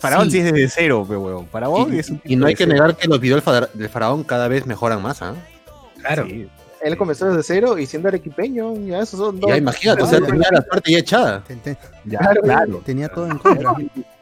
Faraón, 0.00 0.26
sí. 0.26 0.32
Sí. 0.32 0.38
es 0.38 0.52
desde 0.52 0.68
cero, 0.68 1.04
pero. 1.08 1.46
Faraón 1.50 1.94
Y, 1.94 1.98
es 2.00 2.10
un 2.10 2.20
y 2.24 2.36
no 2.36 2.46
hay 2.46 2.54
que 2.54 2.66
negar 2.66 2.96
que 2.96 3.06
los 3.08 3.20
videos 3.20 3.36
del 3.36 3.42
fara- 3.44 3.70
del 3.72 3.88
faraón 3.88 4.24
cada 4.24 4.48
vez 4.48 4.66
mejoran 4.66 5.00
más, 5.02 5.22
¿ah? 5.22 5.34
Claro. 6.00 6.26
Sí. 6.26 6.48
Él 6.82 6.96
comenzó 6.98 7.26
desde 7.28 7.42
cero 7.42 7.78
y 7.78 7.86
siendo 7.86 8.08
arequipeño, 8.08 8.74
ya 8.86 9.00
esos 9.00 9.18
son 9.20 9.40
dos. 9.40 9.48
Ya 9.48 9.56
imagínate, 9.56 10.02
o 10.02 10.06
sea, 10.06 10.20
tenía 10.20 10.48
la 10.50 10.62
suerte 10.62 10.92
ya 10.92 10.98
echada. 10.98 11.44
Ya, 12.04 12.18
Claro, 12.18 12.42
claro. 12.42 12.82
tenía 12.84 13.08
todo 13.08 13.26
en 13.30 13.38
contra. 13.38 13.74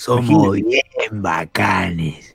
Somos 0.00 0.52
bien 0.52 0.82
bacanes. 1.12 2.34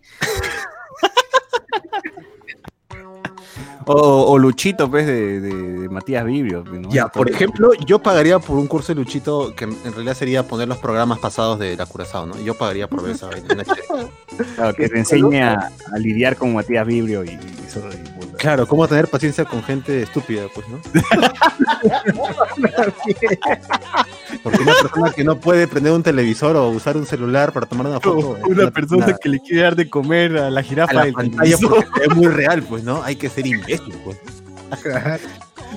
O, 3.88 4.32
o 4.32 4.38
Luchito, 4.38 4.90
pues, 4.90 5.08
de, 5.08 5.40
de, 5.40 5.80
de 5.82 5.90
Matías 5.90 6.26
Vibrio. 6.26 6.64
¿no? 6.64 6.90
Ya, 6.92 7.08
por 7.08 7.30
ejemplo, 7.30 7.72
yo 7.86 7.98
pagaría 8.00 8.38
por 8.38 8.58
un 8.58 8.68
curso 8.68 8.94
de 8.94 9.00
Luchito 9.00 9.56
que 9.56 9.66
en 9.66 9.94
realidad 9.94 10.14
sería 10.16 10.44
poner 10.48 10.68
los 10.68 10.78
programas 10.78 11.18
pasados 11.18 11.58
de 11.58 11.76
la 11.76 11.88
Curazao, 11.88 12.28
¿no? 12.28 12.40
Yo 12.40 12.54
pagaría 12.56 12.88
por 12.88 13.02
ver 13.04 13.16
esa 13.16 13.28
vaina. 13.28 13.64
Claro, 14.56 14.74
que 14.76 14.90
te 14.90 15.00
enseña 15.00 15.72
a 15.92 15.98
lidiar 15.98 16.36
con 16.36 16.54
Matías 16.54 16.86
Vibrio 16.86 17.24
y, 17.24 17.30
y 17.30 17.66
eso. 17.66 17.82
y. 17.90 18.15
Claro, 18.46 18.68
cómo 18.68 18.88
tener 18.88 19.08
paciencia 19.08 19.44
con 19.44 19.64
gente 19.64 20.04
estúpida, 20.04 20.44
pues, 20.54 20.68
¿no? 20.68 20.80
Porque 24.44 24.62
una 24.62 24.74
persona 24.84 25.12
que 25.14 25.24
no 25.24 25.40
puede 25.40 25.68
prender 25.68 25.94
un 25.94 26.04
televisor 26.04 26.56
o 26.56 26.70
usar 26.70 26.96
un 26.96 27.08
celular 27.08 27.52
para 27.52 27.66
tomar 27.66 27.88
una 27.88 28.00
foto. 28.00 28.38
es 28.38 28.44
Una 28.44 28.70
persona 28.70 29.16
que 29.20 29.30
le 29.30 29.40
quiere 29.40 29.64
dar 29.64 29.76
de 29.76 29.90
comer 29.90 30.38
a 30.38 30.52
la 30.52 30.60
a 30.60 30.64
jirafa 30.64 30.94
la 30.94 31.06
del 31.06 31.14
pantalla 31.14 31.58
televisor. 31.58 31.86
porque 31.86 32.04
es 32.04 32.16
muy 32.16 32.28
real, 32.28 32.62
pues, 32.62 32.84
¿no? 32.84 33.02
Hay 33.02 33.16
que 33.16 33.30
ser 33.30 33.48
imbécil, 33.48 33.96
pues. 34.04 34.20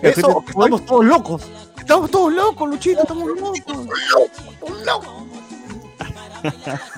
Eso, 0.02 0.20
Eso, 0.20 0.44
estamos 0.46 0.84
todos 0.84 1.06
locos. 1.06 1.50
Estamos 1.78 2.10
todos 2.10 2.34
locos, 2.34 2.68
Luchito, 2.68 3.00
estamos 3.00 3.28
locos. 3.28 3.60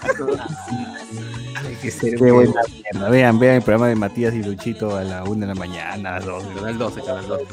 Hay 0.03 0.15
que 1.81 1.91
ser 1.91 2.17
Qué 2.17 2.31
buena 2.31 2.61
mierda. 2.71 3.11
Vean, 3.11 3.39
vean 3.39 3.57
el 3.57 3.63
programa 3.63 3.89
de 3.89 3.97
Matías 3.97 4.35
y 4.35 4.43
Luchito 4.43 4.97
a 4.97 5.03
la 5.03 5.25
una 5.25 5.47
de 5.47 5.55
la 5.55 5.59
mañana, 5.59 6.17
a 6.17 6.19
las 6.19 6.27
dos. 6.27 6.45
Canal 6.55 6.79
12, 6.79 7.03
Canal 7.03 7.27
12. 7.27 7.45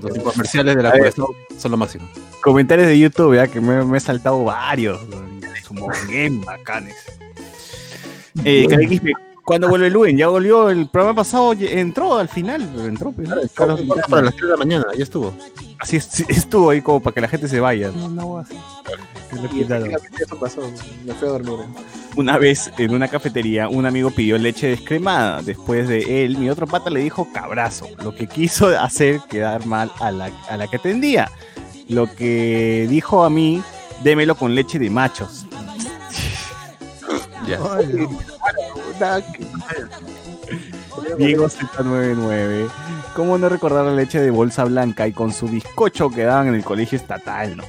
Los 0.00 0.18
comerciales 0.18 0.76
de 0.76 0.82
la. 0.82 0.92
Curazao 0.92 1.34
son 1.58 1.70
lo 1.70 1.76
máximo. 1.76 2.08
Comentarios 2.42 2.88
de 2.88 2.98
YouTube, 2.98 3.36
ya 3.36 3.46
que 3.46 3.60
me, 3.60 3.84
me 3.84 3.98
he 3.98 4.00
saltado 4.00 4.44
varios. 4.44 5.00
Somos 5.66 5.94
bien 6.08 6.40
bacanes. 6.42 6.96
Eh, 8.44 8.66
¿Cuándo 9.44 9.68
vuelve 9.68 9.90
Luen? 9.90 10.16
Ya 10.16 10.28
volvió 10.28 10.70
el 10.70 10.88
programa 10.88 11.16
pasado, 11.16 11.52
entró 11.58 12.16
al 12.16 12.28
final, 12.28 12.62
entró. 12.86 13.10
pues, 13.10 13.28
¿no? 13.28 13.36
Carlos 13.54 13.80
Quintana. 13.80 14.02
Para 14.08 14.22
las 14.22 14.36
3 14.36 14.46
de 14.46 14.50
la 14.50 14.56
mañana, 14.56 14.84
ya 14.96 15.02
estuvo. 15.02 15.34
Así 15.78 15.96
es, 15.96 16.20
estuvo 16.28 16.70
ahí 16.70 16.80
como 16.80 17.00
para 17.00 17.14
que 17.14 17.20
la 17.22 17.28
gente 17.28 17.48
se 17.48 17.58
vaya. 17.58 17.90
No, 17.90 18.08
no, 18.08 18.38
así. 18.38 18.54
Y 19.52 19.62
eso 19.62 20.38
pasó, 20.38 20.60
me 21.04 21.12
fui 21.14 21.28
a 21.28 21.32
dormir. 21.32 21.58
Una 22.14 22.36
vez 22.36 22.70
en 22.76 22.94
una 22.94 23.08
cafetería, 23.08 23.68
un 23.68 23.86
amigo 23.86 24.10
pidió 24.10 24.36
leche 24.36 24.68
descremada. 24.68 25.40
Después 25.42 25.88
de 25.88 26.24
él, 26.24 26.36
mi 26.36 26.50
otro 26.50 26.66
pata 26.66 26.90
le 26.90 27.00
dijo 27.00 27.32
cabrazo, 27.32 27.88
lo 28.02 28.14
que 28.14 28.26
quiso 28.26 28.68
hacer 28.68 29.20
quedar 29.30 29.64
mal 29.66 29.90
a 29.98 30.10
la, 30.10 30.30
a 30.48 30.56
la 30.56 30.68
que 30.68 30.76
atendía. 30.76 31.30
Lo 31.88 32.14
que 32.14 32.86
dijo 32.88 33.24
a 33.24 33.30
mí, 33.30 33.62
démelo 34.02 34.34
con 34.34 34.54
leche 34.54 34.78
de 34.78 34.90
machos. 34.90 35.46
Ya. 37.46 37.58
Diego 41.18 41.46
Z99. 41.46 42.68
¿Cómo 43.14 43.36
no 43.38 43.48
recordar 43.48 43.84
la 43.84 43.92
leche 43.92 44.20
de 44.20 44.30
bolsa 44.30 44.64
blanca 44.64 45.06
y 45.06 45.12
con 45.12 45.32
su 45.32 45.46
bizcocho 45.48 46.10
que 46.10 46.24
daban 46.24 46.48
en 46.48 46.54
el 46.54 46.64
colegio 46.64 46.96
estatal? 46.96 47.56
No? 47.56 47.64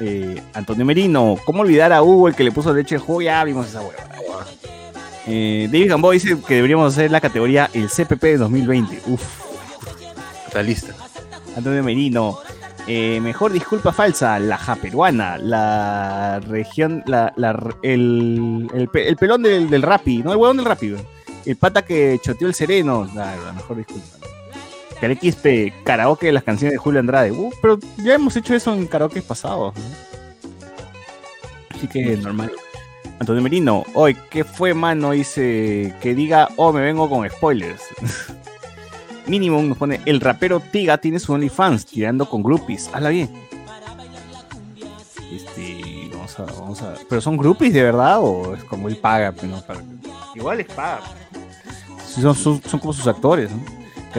Eh, 0.00 0.40
Antonio 0.54 0.84
Merino, 0.84 1.36
¿cómo 1.44 1.60
olvidar 1.62 1.92
a 1.92 2.02
Hugo 2.02 2.28
el 2.28 2.34
que 2.34 2.44
le 2.44 2.52
puso 2.52 2.72
leche 2.72 2.94
de 2.96 3.00
jugo? 3.00 3.20
Ya 3.22 3.44
vimos 3.44 3.68
esa 3.68 3.80
hueva. 3.82 4.04
Eh, 5.26 5.68
David 5.70 5.90
Gamboa 5.90 6.14
dice 6.14 6.36
que 6.46 6.54
deberíamos 6.54 6.92
hacer 6.94 7.10
la 7.10 7.20
categoría 7.20 7.68
el 7.74 7.88
CPP 7.88 8.22
de 8.22 8.36
2020. 8.38 9.02
Uf. 9.06 9.22
Está 10.46 10.62
lista. 10.62 10.94
Antonio 11.56 11.82
Merino. 11.82 12.38
eh, 12.86 13.20
mejor 13.20 13.52
disculpa 13.52 13.92
falsa, 13.92 14.38
la 14.38 14.56
japeruana, 14.56 15.36
la 15.38 16.40
región, 16.40 17.04
la, 17.06 17.32
la- 17.36 17.74
el, 17.82 18.68
el, 18.74 18.88
pe- 18.88 19.06
el 19.08 19.16
pelón 19.16 19.42
del, 19.42 19.68
del 19.70 19.82
rapi, 19.82 20.18
no 20.24 20.32
el 20.32 20.38
huevón 20.38 20.56
del 20.56 20.66
rapi, 20.66 20.96
el 21.46 21.56
pata 21.56 21.82
que 21.82 22.18
choteó 22.22 22.48
el 22.48 22.54
sereno, 22.54 23.06
la 23.14 23.52
mejor 23.54 23.76
disculpa. 23.76 24.06
Carequispe, 25.00 25.72
karaoke 25.84 26.26
de 26.26 26.32
las 26.32 26.42
canciones 26.44 26.72
de 26.74 26.78
Julio 26.78 27.00
Andrade, 27.00 27.30
Uh, 27.32 27.50
pero 27.62 27.78
ya 27.98 28.14
hemos 28.14 28.36
hecho 28.36 28.54
eso 28.54 28.72
en 28.74 28.86
karaoke 28.86 29.22
pasados, 29.22 29.74
¿no? 29.74 29.82
así 31.76 31.88
que 31.88 32.16
normal. 32.16 32.52
Antonio 33.18 33.42
Merino, 33.42 33.84
hoy, 33.94 34.16
¿qué 34.30 34.44
fue, 34.44 34.72
mano? 34.74 35.10
Dice 35.12 35.94
que 36.00 36.14
diga, 36.14 36.48
oh, 36.56 36.72
me 36.72 36.80
vengo 36.80 37.08
con 37.08 37.28
spoilers. 37.28 37.82
Minimum 39.26 39.68
nos 39.68 39.78
pone, 39.78 40.00
el 40.06 40.20
rapero 40.20 40.60
Tiga 40.60 40.98
tiene 40.98 41.18
su 41.18 41.32
OnlyFans 41.32 41.86
tirando 41.86 42.28
con 42.28 42.42
groupies. 42.42 42.90
Hazla 42.92 43.10
bien. 43.10 43.30
Este, 45.32 46.10
vamos 46.12 46.38
a, 46.40 46.42
vamos 46.44 46.82
a. 46.82 46.94
¿Pero 47.08 47.20
son 47.20 47.36
groupies 47.36 47.72
de 47.72 47.82
verdad 47.82 48.18
o 48.20 48.54
es 48.54 48.64
como 48.64 48.88
él 48.88 48.96
paga? 48.96 49.32
no? 49.42 49.60
Para- 49.62 49.80
Igual 50.34 50.60
es 50.60 50.66
paga. 50.68 51.00
Son, 52.06 52.34
son, 52.34 52.60
son 52.62 52.80
como 52.80 52.92
sus 52.92 53.06
actores, 53.06 53.50
¿no? 53.50 53.62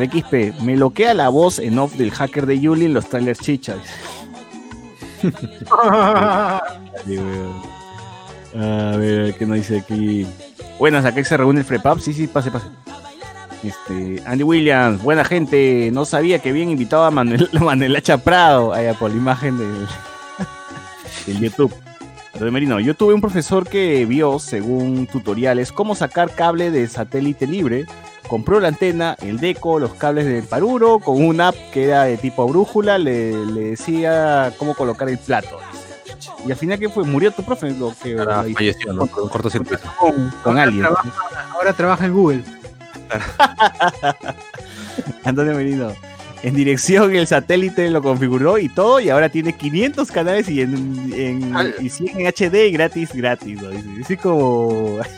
Quispe, 0.09 0.53
me 0.61 0.77
loquea 0.77 1.13
la 1.13 1.29
voz 1.29 1.59
en 1.59 1.77
off 1.77 1.95
del 1.95 2.11
hacker 2.11 2.45
de 2.45 2.59
Yuli 2.59 2.85
en 2.85 2.93
los 2.93 3.07
trailers 3.07 3.39
chichas. 3.39 3.77
A 8.53 8.97
ver, 8.97 9.33
¿qué 9.35 9.45
nos 9.45 9.57
dice 9.57 9.77
aquí? 9.79 10.27
Buenas, 10.77 11.05
acá 11.05 11.23
se 11.23 11.37
reúne 11.37 11.59
el 11.59 11.65
Frepap. 11.65 11.99
Sí, 11.99 12.13
sí, 12.13 12.27
pase, 12.27 12.51
pase. 12.51 12.67
Este, 13.63 14.21
Andy 14.25 14.43
Williams, 14.43 15.01
buena 15.01 15.23
gente. 15.23 15.89
No 15.93 16.05
sabía 16.05 16.39
que 16.39 16.49
habían 16.49 16.69
invitado 16.69 17.03
a 17.03 17.11
Manuel, 17.11 17.47
Manuelacha 17.61 18.17
Prado. 18.17 18.73
Allá 18.73 18.93
por 18.93 19.11
la 19.11 19.17
imagen 19.17 19.57
del, 19.57 19.87
del 21.27 21.39
YouTube. 21.39 21.73
Antonio 22.33 22.51
Merino, 22.51 22.79
yo 22.79 22.95
tuve 22.95 23.13
un 23.13 23.21
profesor 23.21 23.67
que 23.67 24.05
vio, 24.05 24.39
según 24.39 25.05
tutoriales, 25.05 25.71
cómo 25.71 25.95
sacar 25.95 26.33
cable 26.33 26.71
de 26.71 26.87
satélite 26.87 27.45
libre. 27.45 27.85
Compró 28.28 28.59
la 28.59 28.69
antena, 28.69 29.15
el 29.22 29.39
deco, 29.39 29.80
los 29.80 29.93
cables 29.95 30.26
del 30.26 30.43
paruro, 30.43 30.99
con 30.99 31.24
una 31.24 31.49
app 31.49 31.55
que 31.74 31.86
era 31.86 32.03
de 32.05 32.17
tipo 32.17 32.47
brújula, 32.47 32.97
le, 32.97 33.45
le 33.45 33.61
decía 33.72 34.53
cómo 34.57 34.74
colocar 34.76 35.09
el 35.09 35.17
plato. 35.17 35.59
Y 36.45 36.51
al 36.51 36.57
final, 36.57 36.80
¿qué 36.80 36.89
fue? 36.89 37.03
¿Murió 37.03 37.32
tu 37.32 37.43
profe? 37.43 37.72
Lo 37.72 37.93
que, 38.01 38.17
Ahora 38.17 38.43
lo 38.43 38.53
falleció, 38.53 38.93
¿no? 38.93 39.03
Un 39.03 39.30
cortocircuito. 39.30 39.84
con, 39.99 40.30
con 40.43 40.57
alguien. 40.57 40.82
Trabaja- 40.84 41.49
ahora 41.53 41.74
trabaja 41.74 42.05
en 42.05 42.13
Google. 42.13 42.43
Antonio 45.24 45.55
Merino. 45.55 45.91
En 46.43 46.55
dirección 46.55 47.15
el 47.15 47.28
satélite 47.28 47.88
lo 47.91 48.01
configuró 48.01 48.57
y 48.57 48.67
todo, 48.67 48.99
y 48.99 49.09
ahora 49.09 49.30
tiene 49.30 49.55
500 49.55 50.11
canales 50.11 50.49
y 50.49 50.61
en, 50.61 51.13
en 51.13 51.55
y 51.80 51.89
100 51.89 52.19
en 52.19 52.26
HD 52.28 52.72
gratis, 52.74 53.13
gratis. 53.13 53.61
¿no? 53.61 53.69
Dice 53.69 54.17
como. 54.17 54.99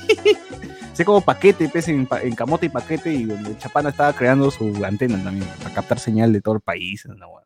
Dice 0.94 1.06
como 1.06 1.22
paquete, 1.22 1.68
pues, 1.70 1.88
en, 1.88 2.06
camote 2.36 2.68
y 2.68 2.70
paquete, 2.70 3.12
y 3.12 3.24
donde 3.26 3.58
Chapana 3.58 3.90
estaba 3.90 4.14
creando 4.14 4.52
su 4.52 4.80
antena 4.86 5.22
también, 5.24 5.50
para 5.64 5.74
captar 5.74 5.98
señal 6.00 6.32
de 6.32 6.40
todo 6.42 6.54
el 6.56 6.62
país. 6.62 7.06
¿no? 7.08 7.42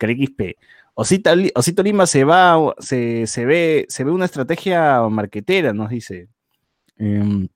XP. 0.00 0.56
Osita, 0.94 1.34
Li- 1.34 1.52
Osito 1.54 1.82
Lima 1.82 2.06
se 2.06 2.24
va, 2.24 2.56
se, 2.78 3.26
se 3.26 3.44
ve, 3.44 3.86
se 3.88 4.04
ve 4.04 4.10
una 4.10 4.24
estrategia 4.24 5.00
marquetera, 5.08 5.72
nos 5.72 5.90
dice. 5.90 6.28
Em, 6.98 7.48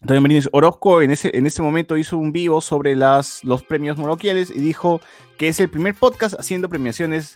Antonio 0.00 0.20
Merino 0.20 0.38
dice, 0.38 0.48
Orozco 0.52 1.00
en 1.02 1.10
ese, 1.12 1.36
en 1.36 1.46
ese 1.46 1.62
momento 1.62 1.96
hizo 1.96 2.16
un 2.18 2.32
vivo 2.32 2.60
sobre 2.60 2.96
las, 2.96 3.44
los 3.44 3.62
premios 3.62 3.98
moroquiales 3.98 4.50
y 4.50 4.58
dijo 4.60 5.00
que 5.38 5.48
es 5.48 5.60
el 5.60 5.68
primer 5.68 5.94
podcast 5.94 6.34
haciendo 6.38 6.68
premiaciones. 6.68 7.34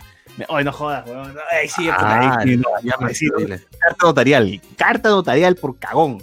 Ay, 0.48 0.64
no 0.64 0.72
jodas, 0.72 1.06
weón. 1.08 1.34
Ay, 1.52 1.68
sí, 1.68 1.88
Ah, 1.92 2.38
ay, 2.40 2.48
sí, 2.48 2.56
no, 2.56 2.68
ya 2.82 2.96
me 2.98 3.14
sí, 3.14 3.28
dile. 3.38 3.60
carta 3.78 4.06
notarial. 4.06 4.60
Carta 4.76 5.08
notarial 5.10 5.54
por 5.56 5.78
cagón. 5.78 6.18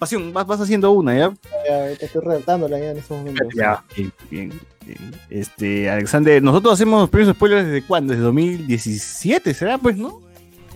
Pasión, 0.00 0.32
vas, 0.32 0.46
vas 0.46 0.60
haciendo 0.62 0.90
una, 0.92 1.14
¿ya? 1.16 1.30
Ya, 1.68 1.94
te 1.96 2.06
estoy 2.06 2.22
redactándola 2.24 2.78
ya 2.78 2.90
en 2.92 2.96
estos 2.96 3.18
momentos. 3.18 3.46
Ya, 3.54 3.84
bien, 3.94 4.10
bien, 4.30 4.60
bien. 4.86 5.14
Este, 5.28 5.90
Alexander, 5.90 6.42
nosotros 6.42 6.72
hacemos 6.72 7.02
los 7.02 7.10
premios 7.10 7.36
spoilers 7.36 7.66
desde 7.66 7.86
cuándo? 7.86 8.12
Desde 8.14 8.24
2017, 8.24 9.52
¿será? 9.52 9.76
Pues, 9.76 9.98
¿no? 9.98 10.20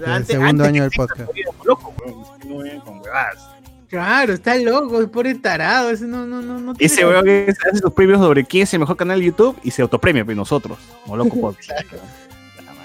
El 0.06 0.26
segundo 0.26 0.64
año 0.64 0.82
del 0.82 0.92
podcast. 0.92 1.30
Loco, 1.64 1.94
weón. 2.04 2.22
No 2.46 2.58
vengan 2.58 2.80
con 2.80 2.98
huevadas. 3.00 3.48
Claro, 3.88 4.32
está 4.34 4.56
loco, 4.56 5.08
pobre 5.08 5.34
tarado. 5.36 5.88
Ese 5.88 6.04
no, 6.06 6.26
no, 6.26 6.42
no, 6.42 6.58
no 6.60 6.74
tiene- 6.74 6.92
Ese 6.92 7.06
weón 7.06 7.24
que 7.24 7.46
hace 7.70 7.78
sus 7.80 7.92
premios 7.94 8.18
sobre 8.18 8.44
quién 8.44 8.64
es 8.64 8.74
el 8.74 8.80
mejor 8.80 8.96
canal 8.96 9.20
de 9.20 9.26
YouTube 9.26 9.56
y 9.62 9.70
se 9.70 9.80
autopremia, 9.82 10.24
pues 10.24 10.36
nosotros, 10.36 10.78
como 11.04 11.16
loco. 11.16 11.56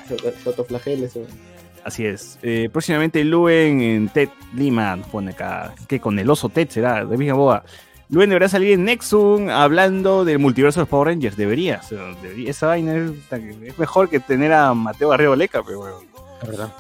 Se 0.08 0.50
autoflagela 0.50 1.06
ese. 1.06 1.24
Así 1.84 2.06
es. 2.06 2.40
Eh, 2.42 2.70
próximamente 2.72 3.24
Luen 3.24 3.82
en 3.82 4.10
TED 4.10 4.30
Lima, 4.54 4.96
nos 4.96 5.08
pone 5.08 5.32
acá. 5.32 5.74
que 5.88 6.00
con 6.00 6.18
el 6.20 6.30
oso 6.30 6.50
TED 6.50 6.70
será? 6.70 7.06
De 7.06 7.18
Vija 7.18 7.34
Boa. 7.34 7.64
Luen 8.10 8.30
deberá 8.30 8.50
salir 8.50 8.74
en 8.74 8.86
Nexum 8.86 9.50
hablando 9.50 10.26
del 10.26 10.40
multiverso 10.40 10.80
de 10.80 10.84
los 10.84 10.90
Power 10.90 11.10
Rangers. 11.10 11.38
Debería. 11.38 11.82
esa 12.46 12.68
vaina 12.68 12.96
es, 12.96 13.78
mejor 13.78 14.10
que 14.10 14.20
tener 14.20 14.52
a 14.52 14.74
Mateo 14.74 15.10
Garrido 15.10 15.36
Leca, 15.36 15.62
pero. 15.64 16.02
La 16.42 16.48
verdad. 16.48 16.74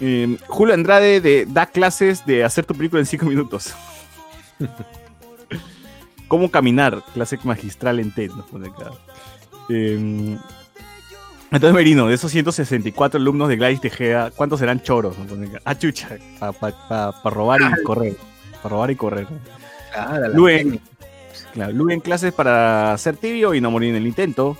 Eh, 0.00 0.36
Julio 0.46 0.74
Andrade 0.74 1.20
de, 1.20 1.46
da 1.46 1.66
clases 1.66 2.24
de 2.24 2.44
hacer 2.44 2.64
tu 2.64 2.74
película 2.74 3.00
en 3.00 3.06
5 3.06 3.26
minutos. 3.26 3.74
¿Cómo 6.28 6.50
caminar? 6.50 7.02
Clase 7.14 7.38
magistral 7.42 7.98
en 7.98 8.12
TED, 8.12 8.30
nos 8.32 8.46
pone 8.46 8.68
acá. 8.68 8.90
Eh, 9.70 10.36
entonces, 11.50 11.74
Merino, 11.74 12.06
de 12.08 12.14
esos 12.14 12.30
164 12.30 13.18
alumnos 13.20 13.48
de 13.48 13.56
Gladys 13.56 13.80
Tejeda, 13.80 14.30
¿cuántos 14.30 14.60
serán 14.60 14.82
choros? 14.82 15.16
Ah, 15.64 15.76
chucha, 15.78 16.08
para 16.60 17.12
robar 17.24 17.60
y 17.60 17.82
correr. 17.84 18.16
Para 18.62 18.74
robar 18.74 18.90
y 18.90 18.96
correr. 18.96 19.26
Ah, 19.96 20.18
la- 20.20 20.28
Luen, 20.28 20.80
claro, 21.54 21.72
Luen 21.72 22.00
clases 22.00 22.32
para 22.32 22.96
ser 22.98 23.16
tibio 23.16 23.54
y 23.54 23.60
no 23.60 23.70
morir 23.70 23.90
en 23.90 23.96
el 23.96 24.06
intento. 24.06 24.56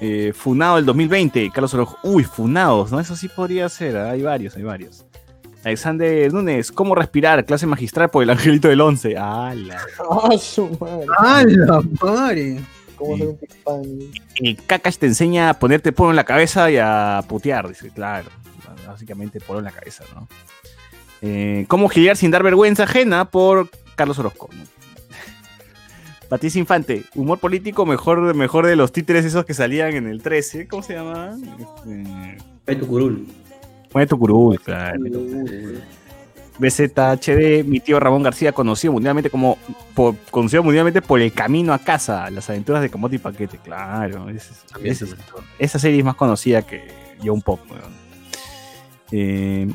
Eh, 0.00 0.32
Funado 0.34 0.76
del 0.76 0.86
2020, 0.86 1.50
Carlos 1.54 1.72
Orojo. 1.74 1.96
Uy, 2.02 2.24
Funados, 2.24 2.90
¿no? 2.90 2.98
Eso 3.00 3.14
sí 3.16 3.28
podría 3.28 3.68
ser, 3.68 3.96
¿ah? 3.96 4.10
hay 4.10 4.22
varios, 4.22 4.56
hay 4.56 4.62
varios. 4.64 5.04
Alexander 5.64 6.30
Núñez, 6.30 6.70
¿cómo 6.72 6.94
respirar? 6.94 7.42
Clase 7.46 7.66
magistral 7.66 8.10
por 8.10 8.22
el 8.22 8.28
angelito 8.30 8.68
del 8.68 8.80
11. 8.82 9.16
¡Hala! 9.16 9.78
¡Ah, 10.10 10.36
su 10.38 10.68
madre! 10.78 11.06
¡Ah, 11.16 11.42
la 11.46 11.82
madre! 12.02 12.60
¿Cómo 12.96 13.14
hacer 13.14 13.28
un? 13.28 14.12
El 14.36 14.56
Kakash 14.64 14.96
te 14.96 15.06
enseña 15.06 15.50
a 15.50 15.58
ponerte 15.58 15.92
polo 15.92 16.10
en 16.10 16.16
la 16.16 16.24
cabeza 16.24 16.70
y 16.70 16.76
a 16.78 17.22
putear, 17.28 17.68
dice, 17.68 17.90
claro. 17.90 18.30
Básicamente 18.86 19.40
polo 19.40 19.60
en 19.60 19.64
la 19.66 19.70
cabeza, 19.72 20.04
¿no? 20.14 20.28
Eh, 21.22 21.64
¿Cómo 21.68 21.88
gilear 21.88 22.16
sin 22.16 22.30
dar 22.30 22.42
vergüenza 22.42 22.84
ajena? 22.84 23.24
Por 23.24 23.70
Carlos 23.94 24.18
Orozco. 24.18 24.50
¿no? 24.52 24.62
Patricia 26.28 26.58
Infante, 26.58 27.04
humor 27.14 27.38
político 27.38 27.86
mejor, 27.86 28.34
mejor 28.34 28.66
de 28.66 28.76
los 28.76 28.92
títeres 28.92 29.24
esos 29.24 29.44
que 29.44 29.54
salían 29.54 29.94
en 29.94 30.06
el 30.06 30.22
13. 30.22 30.68
¿Cómo 30.68 30.82
se 30.82 30.94
llama? 30.94 31.36
Este, 31.58 32.38
Beto 32.66 32.86
Curul. 32.86 33.26
Mueve 33.94 34.08
tu 34.08 34.18
curul, 34.18 34.60
claro. 34.60 35.00
BZHD, 36.58 37.64
mi 37.64 37.80
tío 37.80 37.98
Ramón 38.00 38.22
García, 38.22 38.52
conocido 38.52 38.92
mundialmente 38.92 39.30
como 39.30 39.58
por, 39.94 40.16
conocido 40.30 40.62
mundialmente 40.62 41.02
por 41.02 41.20
El 41.20 41.32
Camino 41.32 41.72
a 41.72 41.78
Casa, 41.78 42.30
las 42.30 42.48
aventuras 42.50 42.82
de 42.82 42.90
Camote 42.90 43.16
y 43.16 43.18
Paquete, 43.18 43.58
claro. 43.58 44.28
es- 44.30 44.50
es- 44.82 45.14
esa 45.58 45.78
serie 45.78 45.98
es 45.98 46.04
más 46.04 46.14
conocida 46.16 46.62
que 46.62 46.86
John 47.24 47.40
Pop. 47.42 47.60
weón. 47.70 47.92
Eh, 49.12 49.68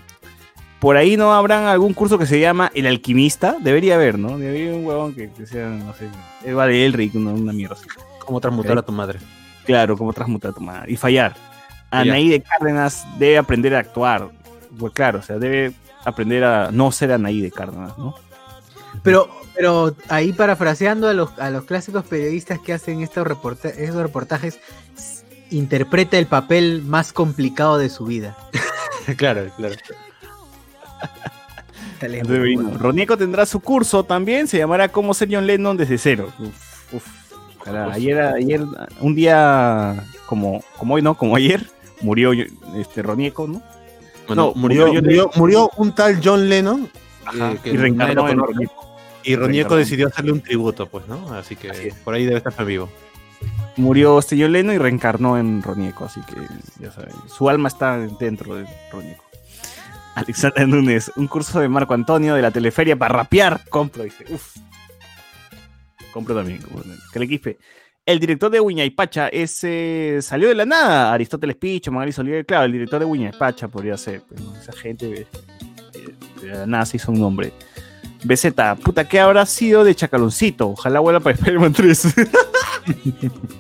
por 0.80 0.96
ahí 0.98 1.18
no 1.18 1.34
habrán 1.34 1.66
algún 1.66 1.94
curso 1.94 2.18
que 2.18 2.26
se 2.26 2.40
llama 2.40 2.72
El 2.74 2.86
Alquimista, 2.88 3.56
debería 3.60 3.96
haber, 3.96 4.18
¿no? 4.18 4.38
Debería 4.38 4.70
haber 4.70 4.80
un 4.80 4.86
huevón 4.86 5.14
que, 5.14 5.30
que 5.32 5.46
sea, 5.46 5.68
no 5.68 5.94
sé, 5.94 6.08
Eva 6.46 6.66
de 6.68 6.86
Elric, 6.86 7.16
una, 7.16 7.32
una 7.32 7.52
mierda 7.54 7.76
así. 7.76 7.86
¿Cómo 8.26 8.40
transmutar 8.40 8.78
a 8.78 8.82
tu 8.82 8.92
madre? 8.92 9.20
Claro, 9.66 9.98
como 9.98 10.14
transmutar 10.14 10.54
tu 10.54 10.62
madre. 10.62 10.92
Y 10.92 10.96
fallar. 10.96 11.34
Fallar. 11.90 12.08
Anaí 12.08 12.30
de 12.30 12.42
Cárdenas 12.42 13.06
debe 13.18 13.38
aprender 13.38 13.76
a 13.76 13.80
actuar. 13.80 14.30
Pues 14.78 14.94
claro, 14.94 15.20
o 15.20 15.22
sea, 15.22 15.38
debe 15.38 15.74
aprender 16.06 16.44
a 16.44 16.72
no 16.72 16.92
ser 16.92 17.12
Anaí 17.12 17.42
de 17.42 17.52
Cárdenas, 17.52 17.98
¿no? 17.98 18.16
Pero, 19.04 19.30
pero 19.56 19.96
ahí 20.10 20.34
parafraseando 20.34 21.08
a 21.08 21.14
los, 21.14 21.38
a 21.40 21.50
los 21.50 21.66
clásicos 21.66 22.04
periodistas 22.06 22.60
que 22.60 22.74
hacen 22.74 23.02
estos, 23.02 23.26
reporta- 23.26 23.70
estos 23.70 24.02
reportajes, 24.02 24.60
interpreta 25.52 26.18
el 26.18 26.26
papel 26.26 26.82
más 26.84 27.14
complicado 27.14 27.78
de 27.78 27.90
su 27.90 28.06
vida. 28.06 28.36
claro, 29.18 29.50
claro. 29.58 29.76
Vino. 32.02 32.78
Ronieco 32.78 33.18
tendrá 33.18 33.46
su 33.46 33.60
curso 33.60 34.04
también, 34.04 34.48
se 34.48 34.58
llamará 34.58 34.88
Cómo 34.90 35.14
ser 35.14 35.28
John 35.32 35.46
Lennon 35.46 35.76
desde 35.76 35.98
cero. 35.98 36.32
Uf, 36.40 36.94
uf. 36.94 37.06
Ojalá. 37.60 37.92
Ayer, 37.92 38.20
ayer, 38.22 38.62
un 39.02 39.16
día 39.16 40.06
como, 40.26 40.64
como 40.78 40.94
hoy, 40.96 41.02
¿no? 41.02 41.16
Como 41.16 41.36
ayer, 41.36 41.70
murió 42.02 42.32
este 42.78 43.02
Ronieco, 43.02 43.48
¿no? 43.48 43.62
Bueno, 44.30 44.54
No, 44.56 44.60
murió, 44.62 44.88
murió- 44.88 45.02
murió, 45.02 45.32
murió 45.36 45.72
un 45.78 45.94
tal 45.94 46.20
John 46.24 46.48
Lennon 46.48 46.90
Ajá, 47.26 47.52
eh, 47.52 47.60
que 47.64 47.70
y 47.72 47.78
reencarnó 47.78 48.30
en 48.30 48.38
Ronieco. 48.40 48.98
Y 49.24 49.36
Ronieco 49.36 49.76
decidió 49.76 50.08
hacerle 50.08 50.32
un 50.32 50.42
tributo, 50.42 50.88
pues, 50.88 51.08
¿no? 51.08 51.34
Así 51.34 51.56
que 51.56 51.72
Así 51.72 51.90
por 52.04 52.14
ahí 52.14 52.26
debe 52.26 52.38
estar 52.38 52.66
vivo. 52.66 52.90
Murió 53.78 54.18
este 54.20 54.40
John 54.42 54.52
Lennon 54.54 54.76
y 54.76 54.78
reencarnó 54.78 55.38
en 55.38 55.62
Ronieco, 55.62 56.06
así 56.06 56.22
que 56.22 56.36
ya 56.82 56.92
saben, 56.92 57.14
su 57.28 57.50
alma 57.50 57.68
está 57.68 57.98
dentro 57.98 58.56
de 58.56 58.66
Ronieco. 58.92 59.24
Alexander 60.16 60.68
Núñez, 60.68 61.12
un 61.16 61.28
curso 61.28 61.60
de 61.60 61.70
Marco 61.70 61.94
Antonio 61.94 62.36
de 62.36 62.42
la 62.42 62.52
teleferia 62.52 62.96
para 62.98 63.16
rapear. 63.16 63.62
Compro, 63.70 64.04
dice. 64.04 64.26
Uf. 64.30 64.56
Compro 66.14 66.36
también. 66.36 66.62
como- 66.62 66.82
Que 67.14 67.20
le 67.20 67.28
quispe. 67.28 67.58
El 68.10 68.20
director 68.20 68.50
de 68.50 68.60
Huñaypacha 68.60 69.28
ese 69.28 70.18
salió 70.24 70.48
de 70.48 70.56
la 70.56 70.66
nada. 70.66 71.14
Aristóteles 71.14 71.56
Picho, 71.58 71.92
Magali 71.92 72.12
Solier, 72.12 72.44
claro, 72.44 72.66
el 72.66 72.72
director 72.72 72.98
de 73.00 73.06
Huñaypacha 73.06 73.68
podría 73.68 73.98
ser. 73.98 74.24
pero 74.28 74.42
esa 74.60 74.72
gente 74.72 75.28
eh, 75.94 76.16
de 76.42 76.48
la 76.48 76.66
nada 76.66 76.88
se 76.88 76.98
hizo 76.98 77.12
un 77.12 77.20
nombre. 77.20 77.54
BZ, 78.24 78.48
puta, 78.84 79.08
¿qué 79.08 79.20
habrá 79.20 79.46
sido 79.46 79.84
de 79.84 79.94
Chacaloncito? 79.94 80.70
Ojalá 80.70 81.00
vuelva 81.02 81.20
para 81.20 81.36
Spider-Man 81.36 81.74
3. 81.74 82.16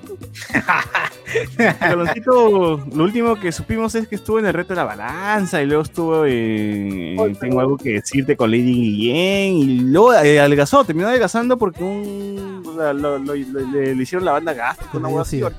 Chacaloncito, 1.57 2.77
lo 2.93 3.03
último 3.03 3.35
que 3.39 3.51
supimos 3.51 3.93
es 3.95 4.07
que 4.07 4.15
estuvo 4.15 4.39
en 4.39 4.45
el 4.47 4.53
reto 4.53 4.69
de 4.69 4.75
la 4.77 4.83
balanza 4.85 5.61
y 5.61 5.65
luego 5.67 5.83
estuvo 5.83 6.25
en 6.25 7.15
Tengo 7.39 7.59
algo 7.59 7.77
que 7.77 7.91
decirte 7.93 8.35
con 8.35 8.49
Lady 8.51 8.73
Guillén 8.73 9.53
y 9.55 9.79
luego 9.81 10.13
eh, 10.13 10.39
adelgazó, 10.39 10.83
terminó 10.83 11.07
adelgazando 11.07 11.57
porque 11.57 11.83
un, 11.83 12.63
la- 12.77 12.93
lo- 12.93 13.19
lo- 13.19 13.35
lo- 13.35 13.71
le, 13.71 13.95
le 13.95 14.03
hicieron 14.03 14.25
la 14.25 14.31
banda 14.33 14.53
gástrica, 14.53 14.97
una 14.97 15.07
hueá 15.09 15.21
así. 15.21 15.41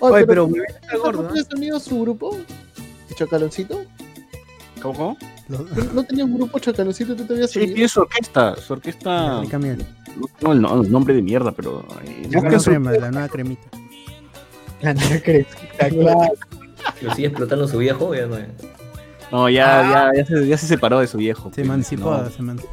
Oye, 0.00 0.26
pero 0.26 0.48
¿no 0.48 0.62
está 0.64 0.96
gordo, 0.96 1.22
¿no? 1.24 1.30
su 1.80 2.00
grupo? 2.00 2.36
¿Chacaloncito? 3.14 3.82
¿Cómo, 4.82 5.16
¿No- 5.48 5.64
¿No 5.92 6.04
tenía 6.04 6.24
un 6.24 6.34
grupo 6.36 6.58
Chacaloncito? 6.58 7.14
¿Tú 7.16 7.24
te 7.24 7.34
habías 7.34 7.50
Sí, 7.50 7.60
tiene 7.66 7.88
su 7.88 8.00
orquesta, 8.00 8.56
su 8.56 8.72
orquesta, 8.72 9.42
no 9.42 9.46
tengo 9.48 10.52
el, 10.52 10.60
no- 10.62 10.82
el 10.82 10.90
nombre 10.90 11.14
de 11.14 11.22
mierda, 11.22 11.52
pero 11.52 11.84
eh, 12.04 12.26
La 12.30 12.40
nueva 12.40 12.58
crema, 12.62 12.92
la 12.92 13.10
nueva 13.10 13.28
cremita. 13.28 13.68
La 14.80 14.94
nueva 14.94 15.18
cremita, 15.20 15.88
claro. 15.90 16.32
Lo 17.02 17.14
sigue 17.14 17.28
explotando 17.28 17.68
su 17.68 17.78
viejo, 17.78 18.14
ya 18.14 18.26
no. 18.26 18.36
No, 19.30 19.48
ya, 19.48 20.10
ya, 20.12 20.12
ya, 20.16 20.24
se, 20.26 20.46
ya 20.46 20.56
se 20.58 20.66
separó 20.66 21.00
de 21.00 21.06
su 21.06 21.18
viejo. 21.18 21.44
Se 21.50 21.56
pues, 21.56 21.58
emancipó, 21.66 22.10
no, 22.16 22.30
se 22.30 22.38
emancipó. 22.38 22.70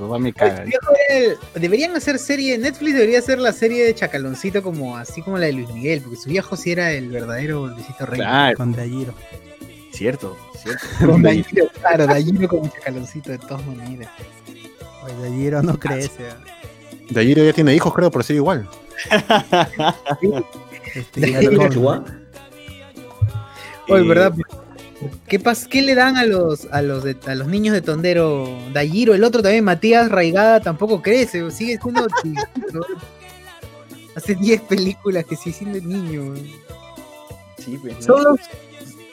papá 0.00 0.18
me 0.18 0.32
caga. 0.32 0.64
Era 0.64 0.78
el- 1.10 1.36
Deberían 1.60 1.94
hacer 1.96 2.18
serie, 2.18 2.58
Netflix 2.58 2.94
debería 2.94 3.20
hacer 3.20 3.38
la 3.38 3.52
serie 3.52 3.84
de 3.84 3.94
Chacaloncito 3.94 4.62
como 4.62 4.96
así 4.96 5.22
como 5.22 5.38
la 5.38 5.46
de 5.46 5.52
Luis 5.52 5.68
Miguel, 5.72 6.00
porque 6.02 6.16
su 6.16 6.28
viejo 6.30 6.56
sí 6.56 6.72
era 6.72 6.92
el 6.92 7.08
verdadero 7.08 7.66
Luisito 7.68 8.04
Rey. 8.06 8.18
Claro, 8.20 8.56
Con 8.56 8.72
Dayiro. 8.72 9.14
Cierto, 10.02 10.36
cierto. 10.62 10.84
Con 11.06 11.22
Dayiro, 11.22 11.68
claro, 11.80 12.06
Dayiro 12.06 12.48
con 12.48 12.70
chacaloncito 12.70 13.30
de 13.30 13.38
todas 13.38 13.64
maneras. 13.66 14.08
Oye, 15.04 15.14
Dayiro 15.22 15.62
no 15.62 15.78
crece. 15.78 16.28
¿ah? 16.28 16.36
Dayiro 17.10 17.44
ya 17.44 17.52
tiene 17.52 17.74
hijos, 17.74 17.94
creo, 17.94 18.10
pero 18.10 18.22
sigue 18.24 18.38
igual. 18.38 18.68
Este. 20.94 21.38
Oye, 23.88 24.02
Eh, 24.02 24.08
¿verdad? 24.08 24.32
¿Qué, 25.26 25.38
pas 25.40 25.66
¿Qué 25.66 25.82
le 25.82 25.94
dan 25.94 26.16
a 26.16 26.24
los, 26.24 26.66
a, 26.70 26.82
los 26.82 27.02
de- 27.02 27.16
a 27.26 27.34
los 27.34 27.48
niños 27.48 27.74
de 27.74 27.80
Tondero? 27.82 28.46
Dayiro, 28.72 29.14
el 29.14 29.24
otro 29.24 29.42
también, 29.42 29.64
Matías 29.64 30.10
Raigada, 30.10 30.60
tampoco 30.60 31.00
crece, 31.02 31.50
sigue 31.50 31.78
siendo 31.82 32.06
chiquito. 32.22 32.86
Hace 34.14 34.34
10 34.34 34.60
películas 34.62 35.24
que 35.24 35.36
sigue 35.36 35.56
siendo 35.56 35.80
niño. 35.80 36.34
Sí, 37.58 37.78
pues, 37.80 37.94
¿no? 37.94 38.02
Son 38.02 38.22
los, 38.24 38.40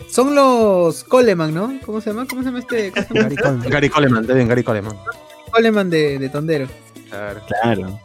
son 0.10 0.36
los 0.36 1.04
Coleman, 1.04 1.54
¿no? 1.54 1.80
¿Cómo 1.86 2.02
se 2.02 2.10
llama? 2.12 2.26
¿Cómo 2.28 2.42
se 2.42 2.48
llama 2.48 2.60
este? 2.60 2.92
¿Cómo 2.92 3.06
se 3.08 3.14
llama? 3.14 3.30
Gary 3.30 3.36
Coleman. 3.38 3.70
Gary 3.70 3.90
Coleman, 3.90 4.22
está 4.24 4.34
bien, 4.34 4.48
Gary 4.48 4.64
Coleman. 4.64 4.96
Coleman 5.52 5.90
de, 5.90 6.20
de 6.20 6.30
Tondero. 6.30 6.68
Claro. 7.10 7.42
Claro. 7.48 8.00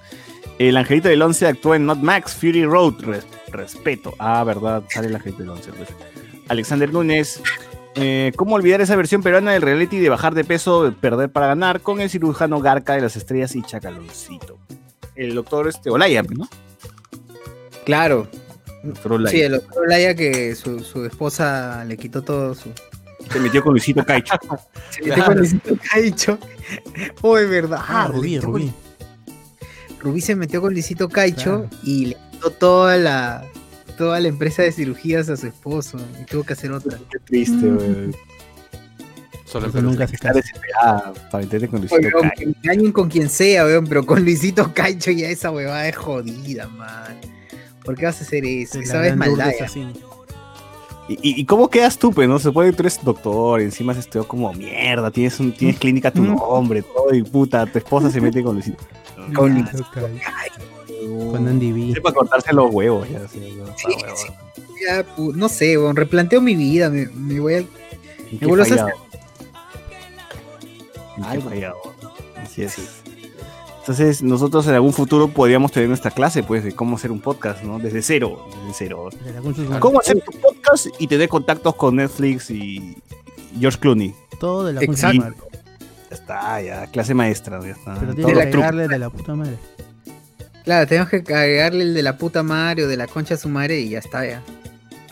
El 0.59 0.77
angelito 0.77 1.09
del 1.09 1.21
11 1.21 1.47
actúa 1.49 1.77
en 1.77 1.87
Not 1.87 1.99
Max 1.99 2.35
Fury 2.35 2.65
Road. 2.65 2.95
Res- 3.01 3.27
respeto. 3.51 4.15
Ah, 4.19 4.43
verdad, 4.45 4.83
sale 4.89 5.09
el 5.09 5.17
angelito 5.17 5.43
del 5.43 5.51
11. 5.51 5.73
pues. 5.73 5.89
Alexander 6.49 6.93
Núñez. 6.93 7.41
eh, 7.97 8.33
¿Cómo 8.37 8.55
olvidar 8.55 8.81
esa 8.81 8.97
versión 8.97 9.23
peruana 9.23 9.53
del 9.53 9.63
reality 9.63 9.99
de 9.99 10.09
bajar 10.09 10.35
de 10.35 10.45
peso, 10.45 10.85
de 10.85 10.93
perder 10.93 11.31
para 11.31 11.47
ganar, 11.49 11.81
con 11.81 12.01
el 12.01 12.09
cirujano 12.11 12.61
Garca 12.61 12.95
de 12.95 13.01
las 13.03 13.17
estrellas 13.17 13.55
y 13.57 13.63
Chacaloncito? 13.63 14.59
El 15.17 15.35
doctor 15.35 15.69
este, 15.69 15.91
Olaya, 15.91 16.23
¿no? 16.23 16.49
Claro. 17.85 18.29
Sí, 19.31 19.41
el 19.41 19.53
doctor 19.53 19.83
Olaya 19.85 20.15
que 20.15 20.55
su, 20.55 20.81
su 20.81 21.05
esposa 21.07 21.85
le 21.85 21.97
quitó 21.97 22.23
todo 22.23 22.55
su. 22.55 22.71
Se 23.33 23.41
metió 23.41 23.63
con 23.63 23.73
Luisito 23.73 24.05
Caicho. 24.05 24.35
Se 24.91 25.03
metió 25.03 25.25
con 25.25 25.39
Luisito 25.39 25.77
Caicho. 25.91 26.39
Oh, 27.23 27.39
es 27.39 27.49
verdad. 27.49 27.79
Ah, 27.81 28.07
se 28.09 28.13
Rubí, 28.13 28.39
con- 28.39 28.47
Rubí. 28.53 28.73
Rubí 30.01 30.21
se 30.21 30.37
metió 30.37 30.61
con 30.61 30.73
Luisito 30.75 31.09
Caicho 31.09 31.67
Claro. 31.69 31.71
y 31.83 32.07
le 32.07 32.17
quitó 32.33 32.51
toda 32.51 32.97
la 32.99 33.45
toda 33.97 34.19
la 34.21 34.29
empresa 34.29 34.63
de 34.63 34.73
cirugías 34.73 35.29
a 35.31 35.37
su 35.37 35.47
esposo 35.47 35.99
y 36.21 36.25
tuvo 36.25 36.43
que 36.45 36.53
hacer 36.53 36.73
otra. 36.73 36.99
Qué 37.11 37.19
triste, 37.25 37.67
güey. 37.71 38.11
Solo 39.47 39.71
Perú. 39.71 39.91
nunca 39.91 40.07
se 40.09 40.17
Está 40.17 40.33
desesperada 40.33 41.13
para 41.31 41.45
meterte 41.45 41.69
con 41.69 41.79
Luisito 41.81 41.97
Oye, 42.01 42.11
Caicho. 42.11 42.31
que 42.37 42.47
me 42.47 42.53
engañen 42.63 42.93
con 42.93 43.09
quien 43.09 43.29
sea, 43.31 43.65
weón, 43.65 43.87
pero 43.87 44.05
con 44.05 44.23
Luisito 44.25 44.75
Caicho 44.75 45.11
ya 45.13 45.29
esa 45.29 45.51
huevada 45.51 45.89
es 45.89 45.97
jodida, 45.97 46.67
man. 46.69 47.17
¿Por 47.85 47.97
qué 47.97 48.07
vas 48.07 48.21
a 48.21 48.25
hacer 48.25 48.45
eso? 48.45 48.79
Esa 48.81 48.99
vez 49.01 49.17
maldad. 49.17 49.53
¿Y, 51.07 51.45
cómo 51.45 51.69
quedas 51.69 51.99
tú, 51.99 52.13
pues, 52.13 52.27
no? 52.27 52.39
Se 52.39 52.51
puede 52.51 52.71
que 52.71 52.77
tú 52.77 52.83
eres 52.83 52.99
doctor, 53.05 53.61
y 53.61 53.65
encima 53.65 53.93
has 53.93 53.99
estudiado 53.99 54.27
como 54.27 54.51
mierda, 54.55 55.11
tienes, 55.11 55.39
un, 55.39 55.53
tienes 55.53 55.79
clínica 55.79 56.09
a 56.09 56.11
tu 56.11 56.23
nombre, 56.23 56.81
todo, 56.81 57.15
y 57.15 57.23
puta, 57.23 57.67
tu 57.67 57.77
esposa 57.77 58.11
se 58.11 58.23
mete 58.23 58.43
con 58.43 58.55
Luisito. 58.55 58.83
Con 59.35 59.53
Luisito 59.53 59.87
Con 61.31 61.47
Andy 61.47 61.73
B. 61.73 61.93
Es 61.93 62.01
para 62.01 62.15
cortarse 62.15 62.55
los 62.55 62.73
huevos, 62.73 63.07
ya. 63.11 63.29
sí, 63.29 63.55
no, 63.59 63.67
Sí. 64.17 64.29
Ya, 64.87 65.05
pu- 65.17 65.35
no 65.35 65.49
sé, 65.49 65.77
replanteo 65.95 66.41
mi 66.41 66.57
vida, 66.57 66.89
me, 66.89 67.07
me 67.07 67.39
voy 67.39 67.55
al... 67.55 67.67
¿En 68.31 68.39
qué 68.39 68.47
vuelvo 68.47 68.65
a. 68.65 68.93
Así 72.43 72.63
es. 72.63 73.04
Entonces, 73.85 74.23
nosotros 74.23 74.67
en 74.67 74.75
algún 74.75 74.95
futuro 74.95 75.29
podríamos 75.29 75.71
tener 75.71 75.91
nuestra 75.91 76.11
clase, 76.11 76.43
pues, 76.43 76.65
de 76.65 76.73
cómo 76.73 76.97
hacer 76.97 77.13
un 77.13 77.21
podcast, 77.21 77.63
¿no? 77.63 77.79
Desde 77.79 78.01
cero, 78.01 78.47
desde 78.63 78.73
cero. 78.73 79.11
¿Cómo 79.79 80.01
hacer 80.01 80.23
tu 80.23 80.33
podcast 80.41 80.87
y 80.99 81.07
tener 81.07 81.29
contactos 81.29 81.75
con 81.75 81.97
Netflix 81.97 82.51
y 82.51 82.97
George 83.61 83.79
Clooney? 83.79 84.15
Todo 84.41 84.65
de 84.65 84.73
la 84.73 84.83
Exacto. 84.83 85.19
madre. 85.21 85.35
Ya 86.11 86.17
está, 86.17 86.63
ya, 86.63 86.87
clase 86.87 87.13
maestra, 87.13 87.61
ya 87.61 87.73
está. 87.73 87.95
Pero 88.01 88.15
tienes 88.15 88.35
que 88.35 88.41
agregarle 88.43 88.89
de 88.89 88.99
la 88.99 89.11
puta 89.11 89.35
madre. 89.35 89.59
Claro, 90.65 90.87
tenemos 90.87 91.11
que 91.11 91.17
agregarle 91.19 91.83
el 91.83 91.93
de 91.93 92.03
la 92.03 92.17
puta 92.17 92.43
madre 92.43 92.85
o 92.85 92.89
de 92.89 92.97
la 92.97 93.07
concha 93.07 93.35
a 93.35 93.37
su 93.37 93.51
madre 93.51 93.81
y 93.81 93.91
ya 93.91 93.99
está, 93.99 94.27
ya. 94.27 94.43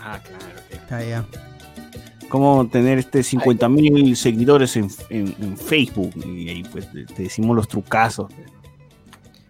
Ah, 0.00 0.18
claro. 0.24 0.44
Está 0.70 1.04
ya. 1.04 1.26
Cómo 2.30 2.66
tener 2.68 2.98
este 2.98 3.22
50 3.22 3.68
mil 3.68 4.16
seguidores 4.16 4.74
en, 4.76 4.88
en- 5.10 5.34
en 5.42 5.58
Facebook. 5.58 6.12
Y 6.24 6.48
ahí 6.48 6.62
pues 6.72 6.88
te 6.90 7.22
decimos 7.22 7.54
los 7.54 7.68
trucazos. 7.68 8.32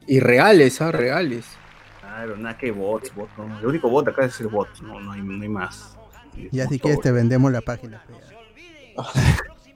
Y 0.07 0.21
reales, 0.21 0.81
ah, 0.81 0.93
reales. 0.93 1.45
Claro, 2.01 2.37
nada 2.37 2.59
que 2.59 2.71
bots, 2.71 3.15
bots. 3.15 3.33
no. 3.39 3.59
El 3.61 3.67
único 3.67 3.89
bot 3.89 4.07
acá 4.09 4.25
es 4.27 4.41
el 4.41 4.49
bot, 4.49 4.69
no, 4.83 5.01
no, 5.01 5.13
hay, 5.13 5.23
no 5.23 5.43
hay 5.43 5.49
más. 5.49 5.97
Ya 6.51 6.67
si 6.67 6.79
quieres 6.79 7.01
te 7.01 7.11
vendemos 7.13 7.51
la 7.53 7.61
página. 7.61 8.03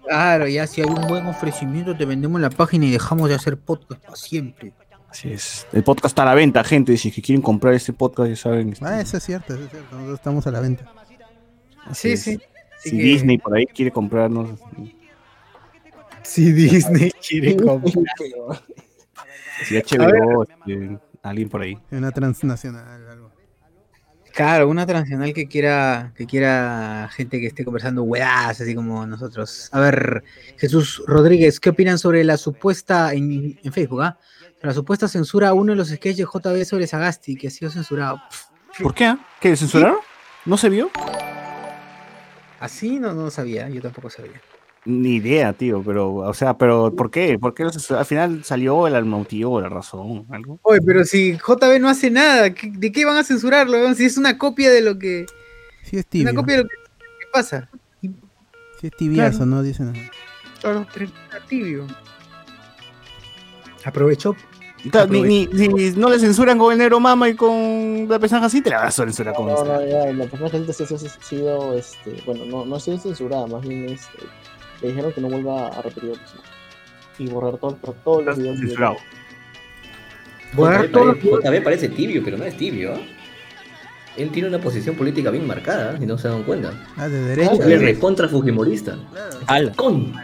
Claro, 0.08 0.46
ya 0.46 0.68
si 0.68 0.80
hay 0.82 0.86
un 0.88 1.08
buen 1.08 1.26
ofrecimiento 1.26 1.96
te 1.96 2.04
vendemos 2.04 2.40
la 2.40 2.48
página 2.50 2.86
y 2.86 2.92
dejamos 2.92 3.28
de 3.28 3.34
hacer 3.34 3.56
podcast 3.56 4.00
para 4.04 4.14
siempre. 4.14 4.72
Así 5.10 5.32
es. 5.32 5.66
El 5.72 5.82
podcast 5.82 6.12
está 6.12 6.22
a 6.22 6.26
la 6.26 6.34
venta, 6.34 6.62
gente. 6.62 6.96
Si 6.96 7.10
quieren 7.10 7.42
comprar 7.42 7.74
este 7.74 7.92
podcast, 7.92 8.28
ya 8.28 8.36
saben. 8.36 8.72
este, 8.72 8.84
Ah, 8.84 9.00
eso 9.00 9.16
es 9.16 9.24
cierto, 9.24 9.54
eso 9.54 9.64
es 9.64 9.70
cierto. 9.70 9.96
Nosotros 9.96 10.18
estamos 10.20 10.46
a 10.46 10.52
la 10.52 10.60
venta. 10.60 10.92
así 11.86 12.08
Sí, 12.08 12.12
es. 12.12 12.22
sí. 12.22 12.38
Si 12.90 12.96
Disney 12.96 13.38
por 13.38 13.56
ahí 13.56 13.66
quiere 13.66 13.90
comprarnos. 13.90 14.50
Si 16.22 16.52
Disney 16.52 17.10
quiere 17.26 17.56
comprar. 17.64 18.04
Si 19.64 19.76
HBO, 19.76 20.44
este, 20.44 20.98
alguien 21.22 21.48
por 21.48 21.62
ahí. 21.62 21.78
Una 21.90 22.12
transnacional, 22.12 23.08
algo. 23.08 23.32
Claro, 24.32 24.68
una 24.68 24.84
transnacional 24.84 25.32
que 25.32 25.46
quiera, 25.48 26.12
que 26.14 26.26
quiera 26.26 27.08
gente 27.10 27.40
que 27.40 27.46
esté 27.46 27.64
conversando 27.64 28.02
huevadas, 28.02 28.60
así 28.60 28.74
como 28.74 29.06
nosotros. 29.06 29.70
A 29.72 29.80
ver, 29.80 30.24
Jesús 30.58 31.02
Rodríguez, 31.06 31.58
¿qué 31.58 31.70
opinan 31.70 31.98
sobre 31.98 32.22
la 32.22 32.36
supuesta, 32.36 33.14
en, 33.14 33.58
en 33.62 33.72
Facebook, 33.72 34.02
ah? 34.02 34.18
La 34.60 34.74
supuesta 34.74 35.08
censura 35.08 35.48
a 35.48 35.54
uno 35.54 35.72
de 35.72 35.76
los 35.76 35.88
sketches 35.88 36.18
de 36.18 36.24
JB 36.24 36.64
sobre 36.64 36.86
Sagasti, 36.86 37.36
que 37.36 37.48
ha 37.48 37.50
sido 37.50 37.70
censurado. 37.70 38.20
¿Por 38.82 38.94
qué? 38.94 39.06
ah? 39.06 39.18
¿Qué? 39.40 39.56
¿Censuraron? 39.56 39.98
¿No 40.44 40.58
se 40.58 40.68
vio? 40.68 40.90
Así 42.60 42.98
no, 42.98 43.14
no 43.14 43.30
sabía, 43.30 43.68
yo 43.68 43.80
tampoco 43.80 44.10
sabía. 44.10 44.40
Ni 44.86 45.16
idea, 45.16 45.52
tío, 45.52 45.82
pero, 45.84 46.14
o 46.14 46.32
sea, 46.32 46.56
pero 46.56 46.94
¿por 46.94 47.10
qué? 47.10 47.38
¿Por 47.40 47.54
qué 47.54 47.64
no 47.64 47.70
al 47.98 48.04
final 48.06 48.44
salió 48.44 48.86
el 48.86 49.04
motivo, 49.04 49.60
la 49.60 49.68
razón, 49.68 50.26
algo? 50.30 50.60
Oye, 50.62 50.80
pero 50.80 51.04
si 51.04 51.36
JB 51.36 51.80
no 51.80 51.88
hace 51.88 52.08
nada, 52.10 52.54
¿qué- 52.54 52.70
¿de 52.72 52.92
qué 52.92 53.04
van 53.04 53.16
a 53.16 53.24
censurarlo? 53.24 53.92
Si 53.94 54.04
es 54.04 54.16
una 54.16 54.38
copia 54.38 54.70
de 54.70 54.82
lo 54.82 54.96
que. 54.98 55.26
Sí 55.82 55.96
es 55.96 56.04
Una 56.04 56.10
tibio. 56.10 56.34
copia 56.36 56.56
de 56.58 56.62
lo 56.62 56.68
que, 56.68 56.76
que 56.76 57.26
pasa. 57.32 57.68
Sí 58.00 58.86
es 58.86 58.92
tibiazo, 58.96 59.38
Claro. 59.38 59.50
¿no? 59.50 59.62
Dicen. 59.62 59.92
Claro, 60.60 60.86
tibio. 61.48 61.86
Aprovechó. 63.84 64.36
Ni, 65.10 65.22
ni- 65.22 65.46
ni- 65.68 65.90
no 65.92 66.08
le 66.10 66.18
censuran 66.20 66.58
con 66.58 66.70
el 66.72 66.78
negro 66.78 67.00
mama 67.00 67.28
y 67.28 67.34
con 67.34 68.06
la 68.08 68.20
persona 68.20 68.46
así, 68.46 68.60
te 68.62 68.70
la 68.70 68.82
vas 68.82 68.98
a 69.00 69.04
censurar 69.04 69.34
con 69.34 69.46
No, 69.46 69.54
esta. 69.56 69.64
no, 69.80 69.86
ya, 69.86 70.12
la 70.12 70.24
ha 71.06 71.08
sido, 71.24 71.74
este, 71.74 72.22
bueno, 72.24 72.44
no, 72.44 72.64
no 72.64 72.76
ha 72.76 72.80
sido 72.80 72.96
censurada, 72.98 73.48
más 73.48 73.66
bien 73.66 73.88
este, 73.88 74.18
le 74.82 74.88
dijeron 74.88 75.12
que 75.12 75.20
no 75.20 75.28
vuelva 75.28 75.68
a 75.68 75.82
repetir 75.82 76.10
el 76.10 76.16
episodio. 76.16 76.42
Y 77.18 77.26
borrar 77.28 77.58
todo, 77.58 77.78
todos 78.04 78.24
los 78.24 78.36
videos. 78.36 78.58
Censurado. 78.58 78.96
Borrar 80.52 80.86
JB 80.86 80.92
todos 80.92 81.06
los 81.06 81.16
parece, 81.16 81.58
JB 81.58 81.64
parece 81.64 81.88
tibio, 81.88 82.22
pero 82.24 82.38
no 82.38 82.44
es 82.44 82.56
tibio. 82.56 82.94
Él 84.16 84.30
tiene 84.30 84.48
una 84.48 84.60
posición 84.60 84.96
política 84.96 85.30
bien 85.30 85.46
marcada, 85.46 85.98
si 85.98 86.06
no 86.06 86.16
se 86.16 86.28
dan 86.28 86.42
cuenta. 86.44 86.72
Ah, 86.96 87.08
de 87.08 87.20
derecha. 87.20 87.52
Es 87.52 87.80
recontra 87.80 88.28
fujimorista. 88.28 88.96
Con. 89.76 90.14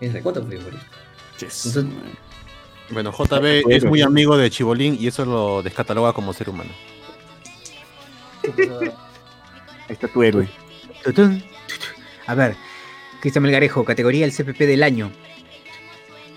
Es 0.00 0.12
recontra 0.12 0.42
fujimorista. 0.42 0.86
Entonces, 1.32 1.84
Bueno, 2.90 3.12
JB 3.12 3.70
es 3.70 3.84
muy 3.84 4.02
amigo 4.02 4.36
de 4.36 4.50
Chibolín 4.50 4.96
y 4.98 5.06
eso 5.06 5.24
lo 5.24 5.62
descataloga 5.62 6.12
como 6.12 6.32
ser 6.32 6.50
humano. 6.50 6.70
Ahí 8.44 8.92
está 9.88 10.08
tu 10.08 10.22
héroe. 10.22 10.48
A 12.26 12.34
ver, 12.34 12.56
Cristian 13.20 13.42
Melgarejo, 13.42 13.84
categoría 13.84 14.24
el 14.24 14.32
CPP 14.32 14.60
del 14.66 14.82
año. 14.82 15.10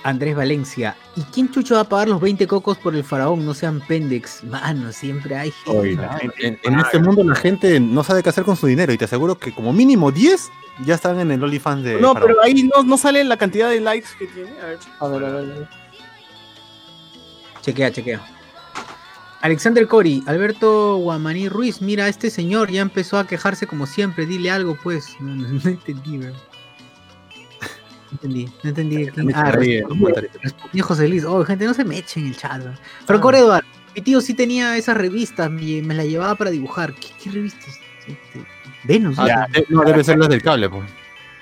Andrés 0.02 0.34
Valencia. 0.36 0.96
¿Y 1.18 1.22
quién 1.24 1.52
chucho 1.52 1.76
va 1.76 1.82
a 1.82 1.90
pagar 1.90 2.08
los 2.08 2.22
20 2.22 2.48
cocos 2.48 2.78
por 2.78 2.96
el 2.96 3.04
faraón? 3.04 3.46
No 3.46 3.54
sean 3.54 3.82
pendex. 3.86 4.46
Mano, 4.46 4.94
siempre 4.94 5.36
hay 5.36 5.52
gente. 5.52 5.78
Oye, 5.80 5.96
la 5.96 6.14
gente- 6.18 6.48
En, 6.48 6.60
en 6.64 6.80
este 6.80 7.00
mundo 7.00 7.22
la 7.24 7.36
gente 7.36 7.80
no 7.82 8.04
sabe 8.06 8.24
qué 8.24 8.30
hacer 8.30 8.46
con 8.46 8.56
su 8.56 8.66
dinero 8.68 8.94
y 8.94 8.98
te 8.98 9.04
aseguro 9.06 9.38
que 9.38 9.52
como 9.54 9.74
mínimo 9.74 10.12
10 10.12 10.50
ya 10.86 10.96
están 10.96 11.20
en 11.20 11.32
el 11.32 11.44
OnlyFans 11.44 11.84
de 11.84 12.00
No, 12.00 12.14
Faraón. 12.14 12.28
pero 12.28 12.42
ahí 12.44 12.64
no, 12.64 12.82
no 12.84 12.98
sale 12.98 13.22
la 13.26 13.36
cantidad 13.36 13.70
de 13.70 13.82
likes 13.82 14.08
que 14.18 14.28
tiene. 14.28 14.52
A 14.62 14.66
ver. 14.68 14.80
A 15.00 15.08
ver, 15.10 15.26
a 15.26 15.30
ver, 15.32 15.36
a 15.52 15.56
ver. 15.60 15.68
Chequea, 17.62 17.92
chequea. 17.92 18.22
Alexander 19.42 19.86
Cori, 19.88 20.24
Alberto 20.28 20.98
Guamaní 20.98 21.48
Ruiz, 21.50 21.82
mira, 21.82 22.08
este 22.08 22.30
señor 22.30 22.72
ya 22.72 22.82
empezó 22.82 23.18
a 23.18 23.28
quejarse 23.28 23.68
como 23.68 23.86
siempre, 23.86 24.26
dile 24.26 24.50
algo 24.52 24.78
pues. 24.82 25.16
No, 25.20 25.36
no- 25.36 25.48
no 25.62 25.70
entendí, 25.70 26.18
weón. 26.20 26.34
No 28.12 28.16
entendí, 28.16 28.46
no 28.64 28.70
entendí. 28.70 28.96
quién- 29.08 29.36
Ah, 29.36 29.52
respondió, 29.52 30.84
José 30.84 31.08
Luis. 31.08 31.24
Oh, 31.26 31.44
gente, 31.46 31.66
no 31.66 31.74
se 31.74 31.86
me 31.86 31.98
echen 32.00 32.26
el 32.28 32.36
chat. 32.38 32.60
weón. 32.62 32.78
Franco 33.06 33.32
Eduardo, 33.34 33.68
mi 33.96 34.02
tío 34.02 34.20
sí 34.22 34.34
tenía 34.34 34.76
esas 34.78 34.98
revistas, 34.98 35.50
me, 35.52 35.82
me 35.82 35.94
las 35.94 36.06
llevaba 36.08 36.36
para 36.36 36.50
dibujar. 36.50 36.94
¿Qué, 36.96 37.08
qué 37.24 37.30
revistas? 37.32 37.78
Este, 38.08 38.46
Venus. 38.84 39.18
Ah, 39.20 39.28
Ya. 39.28 39.48
de- 39.52 39.66
no, 39.70 39.82
debe 39.84 40.04
ser 40.04 40.18
las 40.18 40.30
del 40.30 40.42
cable, 40.42 40.70
pues. 40.70 40.90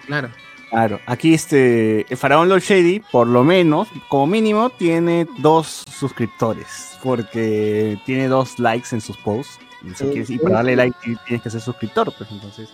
Claro. 0.05 0.29
Claro, 0.69 0.99
aquí 1.05 1.33
este, 1.33 2.05
el 2.09 2.17
Faraón 2.17 2.49
Lord 2.49 2.61
Shady, 2.61 3.01
por 3.11 3.25
lo 3.25 3.45
menos, 3.45 3.87
como 4.09 4.27
mínimo, 4.27 4.69
tiene 4.69 5.25
dos 5.37 5.85
suscriptores, 5.89 6.97
porque 7.01 7.97
tiene 8.05 8.27
dos 8.27 8.59
likes 8.59 8.89
en 8.91 8.99
sus 8.99 9.15
posts. 9.15 9.59
Y, 9.85 9.89
si 9.91 9.95
Sí, 9.95 10.03
quieres- 10.11 10.29
y 10.29 10.33
sí, 10.33 10.39
para 10.39 10.55
darle 10.55 10.75
like 10.75 10.97
ti- 11.01 11.15
tienes 11.25 11.41
que 11.41 11.49
ser 11.51 11.61
suscriptor, 11.61 12.13
pues 12.17 12.29
entonces, 12.31 12.67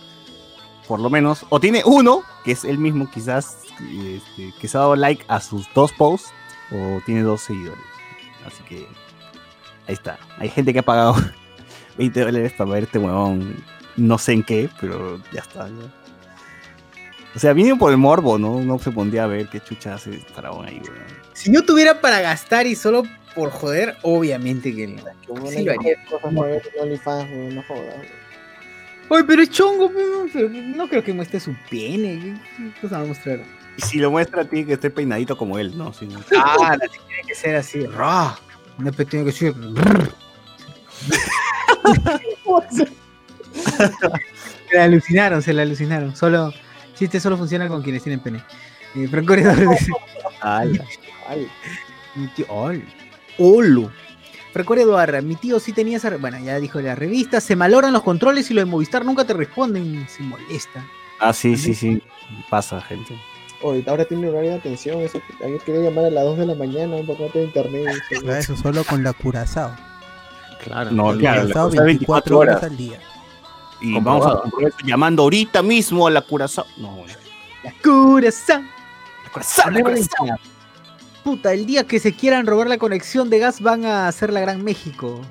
por 0.88 0.98
lo 0.98 1.08
menos, 1.08 1.46
o 1.50 1.60
tiene 1.60 1.82
uno, 1.84 2.24
que 2.44 2.50
es 2.52 2.64
él 2.64 2.78
mismo 2.78 3.08
quizás, 3.08 3.58
este, 3.80 4.52
que 4.60 4.68
se 4.68 4.76
ha 4.76 4.80
dado 4.80 4.96
like 4.96 5.24
a 5.28 5.40
sus 5.40 5.66
dos 5.74 5.92
posts, 5.92 6.32
o 6.70 7.00
tiene 7.06 7.22
dos 7.22 7.42
seguidores. 7.42 7.82
Así 8.46 8.62
que, 8.64 8.86
ahí 9.86 9.94
está. 9.94 10.18
Hay 10.38 10.48
gente 10.48 10.72
que 10.72 10.78
ha 10.80 10.82
pagado 10.84 11.14
20 11.98 12.20
dólares 12.20 12.52
para 12.56 12.70
ver 12.70 12.82
este 12.84 12.98
huevón, 12.98 13.62
no 13.96 14.18
sé 14.18 14.32
en 14.32 14.42
qué, 14.42 14.68
pero 14.80 15.18
ya 15.32 15.40
está. 15.40 15.68
ya. 15.68 15.92
O 17.34 17.38
sea, 17.38 17.52
vino 17.52 17.76
por 17.76 17.90
el 17.90 17.98
morbo, 17.98 18.38
¿no? 18.38 18.60
No 18.60 18.78
se 18.78 18.92
pondría 18.92 19.24
a 19.24 19.26
ver 19.26 19.48
qué 19.48 19.60
chucha 19.60 19.94
hace 19.94 20.12
faraón 20.34 20.66
ahí, 20.66 20.80
weón. 20.84 21.02
Si 21.32 21.52
yo 21.52 21.64
tuviera 21.64 22.00
para 22.00 22.20
gastar 22.20 22.66
y 22.66 22.76
solo 22.76 23.02
por 23.34 23.50
joder, 23.50 23.96
obviamente 24.02 24.72
que 24.74 24.86
no. 24.86 25.02
Sí 25.50 25.64
lo 25.64 25.72
haría. 25.72 25.96
cosas 26.08 26.32
para 26.32 26.46
ver 26.46 26.62
en 26.76 26.82
OnlyFans, 26.82 27.30
weón, 27.30 27.54
no 27.56 27.62
jodas. 27.64 27.94
Oye, 29.08 29.24
pero 29.24 29.42
es 29.42 29.50
chongo, 29.50 29.90
pero- 30.32 30.48
no 30.48 30.88
creo 30.88 31.02
que 31.02 31.12
muestre 31.12 31.40
su 31.40 31.54
pene. 31.68 32.38
¿Qué 32.56 32.72
qué 32.72 32.80
cosa 32.80 32.98
va 32.98 33.04
a 33.04 33.08
mostrar? 33.08 33.40
Y 33.76 33.82
si 33.82 33.98
lo 33.98 34.10
muestra 34.10 34.42
a 34.42 34.44
ti, 34.44 34.64
que 34.64 34.74
esté 34.74 34.90
peinadito 34.90 35.36
como 35.36 35.58
él, 35.58 35.76
¿no? 35.76 35.92
Sí, 35.92 36.06
¿no? 36.06 36.20
Ah, 36.38 36.76
tiene 36.78 37.22
que 37.26 37.34
ser 37.34 37.56
así. 37.56 37.86
Ra. 37.86 38.36
No 38.78 38.92
pues, 38.92 39.08
tiene 39.08 39.24
que 39.26 39.32
ser. 39.32 39.54
se 44.70 44.76
la 44.76 44.84
alucinaron, 44.84 45.42
se 45.42 45.52
la 45.52 45.62
alucinaron. 45.62 46.14
Solo. 46.16 46.52
Chiste 46.94 47.18
solo 47.20 47.36
funciona 47.36 47.68
con 47.68 47.82
quienes 47.82 48.02
tienen 48.02 48.20
pene. 48.20 48.42
Eh, 48.94 49.08
Franco 49.08 49.32
Heredor 49.34 49.56
dice. 49.70 49.90
Ala. 50.40 50.84
Ay, 51.28 51.48
Mi 52.14 52.28
tío. 52.28 52.46
¡Ay! 52.68 52.84
¡Holo! 53.38 53.90
Franco 54.52 54.76
Eduardo, 54.76 55.20
mi 55.22 55.34
tío 55.34 55.58
sí 55.58 55.72
tenía 55.72 55.96
esa. 55.96 56.10
re- 56.10 56.16
Bueno, 56.18 56.38
ya 56.38 56.60
dijo 56.60 56.80
la 56.80 56.94
revista. 56.94 57.40
Se 57.40 57.56
maloran 57.56 57.92
los 57.92 58.02
controles 58.04 58.48
y 58.50 58.54
los 58.54 58.64
de 58.64 58.70
Movistar 58.70 59.04
nunca 59.04 59.24
te 59.24 59.32
responden. 59.34 60.06
Se 60.08 60.22
molesta. 60.22 60.86
Ah, 61.18 61.32
sí, 61.32 61.56
sí, 61.56 61.74
sí. 61.74 62.00
Pasa, 62.48 62.80
gente. 62.80 63.18
Oye, 63.64 63.84
ahora 63.86 64.04
tiene 64.04 64.28
horario 64.28 64.50
de 64.50 64.56
atención. 64.56 65.00
Eso, 65.00 65.20
ayer 65.44 65.60
quería 65.60 65.82
llamar 65.82 66.04
a 66.06 66.10
las 66.10 66.24
2 66.24 66.38
de 66.38 66.46
la 66.46 66.54
mañana 66.54 66.96
porque 67.06 67.24
no 67.24 67.28
tengo 67.30 67.46
internet. 67.46 67.86
eso, 68.10 68.30
Eso 68.32 68.56
solo 68.56 68.84
con 68.84 69.02
la 69.02 69.12
Curazao. 69.12 69.74
Claro. 70.62 70.90
No, 70.92 71.16
claro. 71.16 71.42
Curazao 71.42 71.70
cosa 71.70 71.82
24 71.82 72.38
horas 72.38 72.62
al 72.62 72.76
día. 72.76 73.00
Y 73.80 73.94
Comprobado. 73.94 74.20
vamos 74.20 74.38
a 74.38 74.42
comprobar 74.42 74.72
llamando 74.84 75.22
ahorita 75.24 75.62
mismo 75.62 76.06
a 76.06 76.10
la 76.10 76.20
Curazao. 76.20 76.66
No, 76.76 76.90
bueno. 76.96 77.14
La 77.64 77.72
corazón. 77.82 78.68
La 79.24 79.30
Curazao, 79.30 79.70
la 79.70 79.76
de 79.78 79.82
Curazao. 79.82 80.26
Puta, 81.24 81.54
el 81.54 81.64
día 81.64 81.84
que 81.84 81.98
se 82.00 82.12
quieran 82.12 82.46
robar 82.46 82.66
la 82.66 82.76
conexión 82.76 83.30
de 83.30 83.38
gas 83.38 83.62
van 83.62 83.86
a 83.86 84.08
hacer 84.08 84.30
la 84.30 84.40
Gran 84.40 84.62
México. 84.62 85.22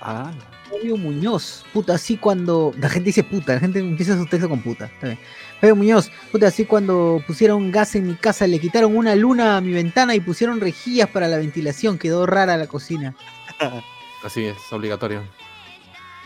Ah, 0.00 0.32
Fabio 0.68 0.96
Muñoz, 0.96 1.64
puta, 1.72 1.94
así 1.94 2.16
cuando. 2.16 2.72
La 2.78 2.88
gente 2.88 3.06
dice 3.06 3.22
puta, 3.22 3.54
la 3.54 3.60
gente 3.60 3.78
empieza 3.78 4.16
su 4.16 4.26
texto 4.26 4.48
con 4.48 4.60
puta. 4.60 4.86
Está 4.86 5.06
bien. 5.08 5.18
Fabio 5.60 5.76
Muñoz, 5.76 6.10
puta, 6.32 6.46
así 6.48 6.64
cuando 6.64 7.22
pusieron 7.26 7.70
gas 7.70 7.94
en 7.94 8.06
mi 8.06 8.14
casa, 8.14 8.46
le 8.46 8.58
quitaron 8.58 8.96
una 8.96 9.14
luna 9.14 9.56
a 9.58 9.60
mi 9.60 9.72
ventana 9.72 10.14
y 10.14 10.20
pusieron 10.20 10.60
rejillas 10.60 11.08
para 11.10 11.28
la 11.28 11.36
ventilación, 11.36 11.98
quedó 11.98 12.24
rara 12.26 12.56
la 12.56 12.66
cocina. 12.66 13.14
Así 14.24 14.44
es, 14.44 14.56
obligatorio. 14.70 15.22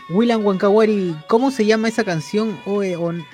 William 0.09 0.45
Wankawari, 0.45 1.15
¿cómo 1.27 1.49
se 1.51 1.65
llama 1.65 1.87
esa 1.87 2.03
canción 2.03 2.59
o, 2.65 2.83
eh, 2.83 2.95
on- 2.95 3.25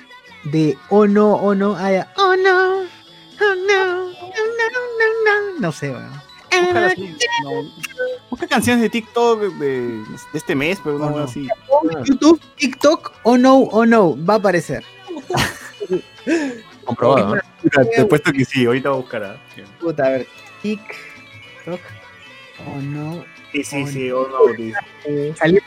de 0.44 0.76
Oh 0.88 1.06
no, 1.06 1.34
oh 1.34 1.54
no? 1.54 1.76
Ah, 1.76 1.92
ya. 1.92 2.12
Oh 2.16 2.34
no, 2.36 2.78
oh 2.80 3.54
no, 3.68 4.06
oh 4.06 4.44
no, 4.58 4.70
no, 4.98 5.52
no. 5.52 5.60
No 5.60 5.72
sé, 5.72 5.90
weón. 5.90 6.10
Búscala 6.50 6.86
así, 6.86 7.16
no. 7.44 7.50
Busca 8.30 8.46
canciones 8.46 8.82
de 8.82 8.90
TikTok 8.90 9.40
de, 9.40 9.80
de 9.98 10.04
este 10.34 10.54
mes, 10.54 10.78
pero 10.82 10.98
no, 10.98 11.06
Oh, 11.06 11.10
no. 11.10 11.24
así. 11.24 11.48
YouTube, 12.04 12.40
TikTok, 12.56 13.12
oh 13.24 13.36
no, 13.38 13.58
oh 13.58 13.84
no, 13.86 14.16
va 14.24 14.34
a 14.34 14.36
aparecer. 14.38 14.84
Comprobado. 16.84 17.36
¿eh? 17.36 17.40
Te 17.94 18.00
he 18.00 18.04
puesto 18.04 18.32
que 18.32 18.44
sí, 18.44 18.66
ahorita 18.66 18.90
buscará. 18.90 19.40
Puta, 19.80 20.06
a 20.06 20.10
ver. 20.10 20.26
TikTok, 20.62 21.80
oh 22.66 22.80
no. 22.80 23.24
Sí, 23.52 23.64
sí, 23.64 23.82
Oh, 23.82 23.86
sí, 23.86 24.10
oh 24.10 24.28
no, 24.28 24.52
dice. 24.54 25.34
Salió 25.36 25.60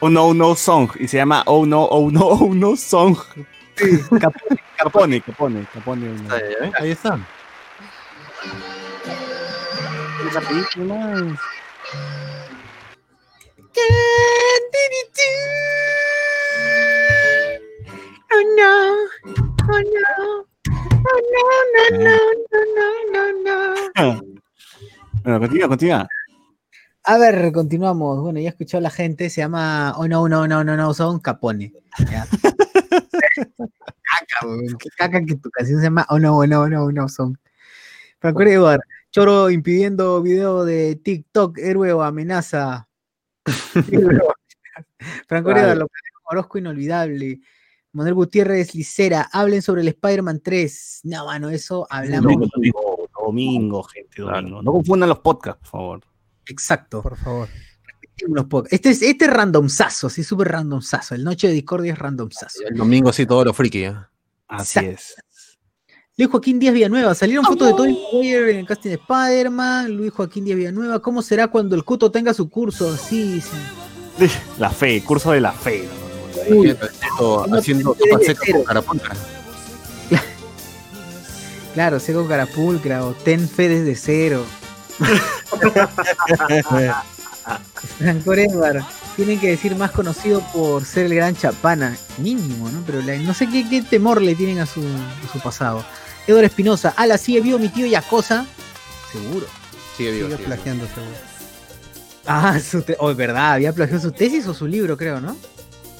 Oh 0.00 0.08
no, 0.08 0.32
no 0.32 0.54
song. 0.54 0.90
Y 0.98 1.06
se 1.08 1.18
llama 1.18 1.42
Oh 1.46 1.66
no, 1.66 1.84
oh 1.84 2.10
no, 2.10 2.20
oh 2.26 2.54
no 2.54 2.74
song. 2.76 3.16
Capone, 3.76 4.60
Capone, 4.78 5.20
Capone, 5.20 5.66
Capone. 5.72 6.08
oh, 6.08 6.22
no. 6.22 6.34
Ahí, 6.34 6.42
ahí, 6.62 6.72
ahí 6.80 6.90
está. 6.90 7.18
Esa 10.26 10.40
película. 10.40 11.38
Oh 18.32 18.42
no, 18.56 18.72
oh 19.68 19.80
no, 19.80 20.46
oh 20.68 21.20
no, 21.32 21.42
no, 21.74 21.82
no, 21.98 22.14
no, 22.76 22.88
no, 23.12 23.24
no, 23.44 24.14
no. 24.14 24.22
Bueno, 25.24 25.40
continúa, 25.40 25.68
continúa. 25.68 26.08
A 27.04 27.18
ver, 27.18 27.50
continuamos. 27.52 28.20
Bueno, 28.20 28.38
ya 28.38 28.46
he 28.46 28.50
escuchado 28.50 28.78
a 28.78 28.82
la 28.82 28.90
gente, 28.90 29.30
se 29.30 29.40
llama 29.40 29.94
Oh 29.96 30.06
no, 30.06 30.28
no, 30.28 30.46
no, 30.46 30.62
no, 30.62 30.76
no, 30.76 30.94
son 30.94 31.18
Capone. 31.18 31.72
Ya. 32.10 32.24
caca, 33.40 34.46
weón, 34.46 34.78
qué 34.78 34.88
caca 34.96 35.24
que 35.24 35.34
tu 35.34 35.50
canción 35.50 35.80
se 35.80 35.86
llama 35.86 36.06
Oh 36.08 36.20
no, 36.20 36.36
oh 36.36 36.46
no, 36.46 36.60
oh 36.62 36.68
no, 36.68 36.84
oh 36.84 36.92
no, 36.92 37.08
son. 37.08 37.36
Franco 38.20 38.42
Eduardo, 38.42 38.84
Choro 39.10 39.50
impidiendo 39.50 40.22
video 40.22 40.64
de 40.64 40.94
TikTok, 40.94 41.58
héroe 41.58 41.92
o 41.92 42.02
amenaza. 42.02 42.86
Franco 45.26 45.48
Vale. 45.48 45.62
Eduardo, 45.62 45.88
Orozco 46.30 46.58
inolvidable. 46.58 47.40
Manuel 47.92 48.14
Gutiérrez 48.14 48.74
Licera, 48.74 49.28
hablen 49.32 49.62
sobre 49.62 49.82
el 49.82 49.88
Spider-Man 49.88 50.40
3. 50.42 51.00
No, 51.04 51.26
mano, 51.26 51.50
eso 51.50 51.86
hablamos. 51.90 52.22
Domingo, 52.22 52.46
domingo, 52.54 53.08
domingo, 53.24 53.82
gente, 53.82 54.22
domingo. 54.22 54.62
No 54.62 54.72
confundan 54.72 55.08
los 55.08 55.18
podcasts, 55.18 55.60
por 55.62 55.70
favor. 55.70 56.00
Exacto. 56.46 57.02
Por 57.02 57.16
favor. 57.16 57.48
Este 58.70 58.90
es, 58.90 59.02
este 59.02 59.24
es 59.24 59.30
randomzazo, 59.30 60.10
sí, 60.10 60.22
súper 60.22 60.48
randomzazo. 60.48 61.14
El 61.14 61.24
Noche 61.24 61.48
de 61.48 61.54
Discordia 61.54 61.92
es 61.94 61.98
randomzazo. 61.98 62.62
El 62.68 62.76
domingo 62.76 63.12
sí, 63.12 63.26
todo 63.26 63.44
lo 63.44 63.54
friki. 63.54 63.84
¿eh? 63.84 63.96
Así 64.46 64.78
Exacto. 64.78 64.90
es. 64.90 65.16
Luis 66.16 66.30
Joaquín 66.30 66.58
Díaz 66.58 66.74
Villanueva, 66.74 67.14
salieron 67.14 67.46
fotos 67.46 67.68
de 67.68 67.74
Tobey 67.74 67.98
Maguire 68.12 68.50
en 68.50 68.58
el 68.58 68.66
casting 68.66 68.90
de 68.90 68.96
Spider-Man. 68.96 69.96
Luis 69.96 70.12
Joaquín 70.12 70.44
Díaz 70.44 70.58
Villanueva, 70.58 71.00
¿cómo 71.00 71.22
será 71.22 71.48
cuando 71.48 71.74
el 71.74 71.84
Cuto 71.84 72.10
tenga 72.10 72.34
su 72.34 72.50
curso? 72.50 72.94
Sí, 72.96 73.40
sí. 73.40 74.26
La 74.58 74.68
fe, 74.68 75.02
curso 75.02 75.32
de 75.32 75.40
la 75.40 75.52
fe. 75.52 75.84
¿no? 75.84 75.99
Uy, 76.48 76.70
Haciendo, 76.70 77.46
no 77.48 77.56
haciendo 77.58 77.94
te 77.94 78.04
sopa 78.10 78.18
de 78.18 78.24
seca 78.26 78.40
cero. 78.44 78.58
con 78.58 78.64
carapulcra. 78.66 79.16
claro, 81.74 82.00
seco 82.00 82.26
carapulcra 82.28 83.04
o 83.04 83.12
ten 83.14 83.48
fe 83.48 83.68
desde 83.68 83.96
cero. 83.96 84.44
Franco 87.98 88.34
Edward, 88.34 88.82
tienen 89.16 89.40
que 89.40 89.48
decir 89.50 89.74
más 89.76 89.90
conocido 89.90 90.40
por 90.52 90.84
ser 90.84 91.06
el 91.06 91.14
gran 91.14 91.36
Chapana, 91.36 91.96
mínimo, 92.18 92.68
¿no? 92.70 92.82
Pero 92.86 93.02
la- 93.02 93.16
no 93.16 93.34
sé 93.34 93.48
qué, 93.48 93.68
qué 93.68 93.82
temor 93.82 94.22
le 94.22 94.34
tienen 94.34 94.58
a 94.60 94.66
su, 94.66 94.80
a 94.80 95.32
su 95.32 95.40
pasado. 95.40 95.84
Eduardo 96.26 96.46
Espinosa, 96.46 96.94
ala, 96.96 97.18
sigue 97.18 97.40
vivo 97.40 97.58
mi 97.58 97.68
tío 97.68 97.86
Yacosa. 97.86 98.46
Seguro. 99.10 99.46
Sigue 99.96 100.12
vivo. 100.12 100.28
Sigue 100.28 100.36
sigue 100.36 100.36
vivo. 100.36 100.46
plagiando 100.46 100.86
seguro. 100.86 101.30
Ah, 102.26 102.58
su 102.60 102.82
te- 102.82 102.96
oh, 103.00 103.10
es 103.10 103.16
verdad, 103.16 103.52
había 103.54 103.72
plagiado 103.72 104.00
su 104.02 104.12
tesis 104.12 104.46
o 104.46 104.54
su 104.54 104.66
libro, 104.66 104.96
creo, 104.96 105.20
¿no? 105.20 105.36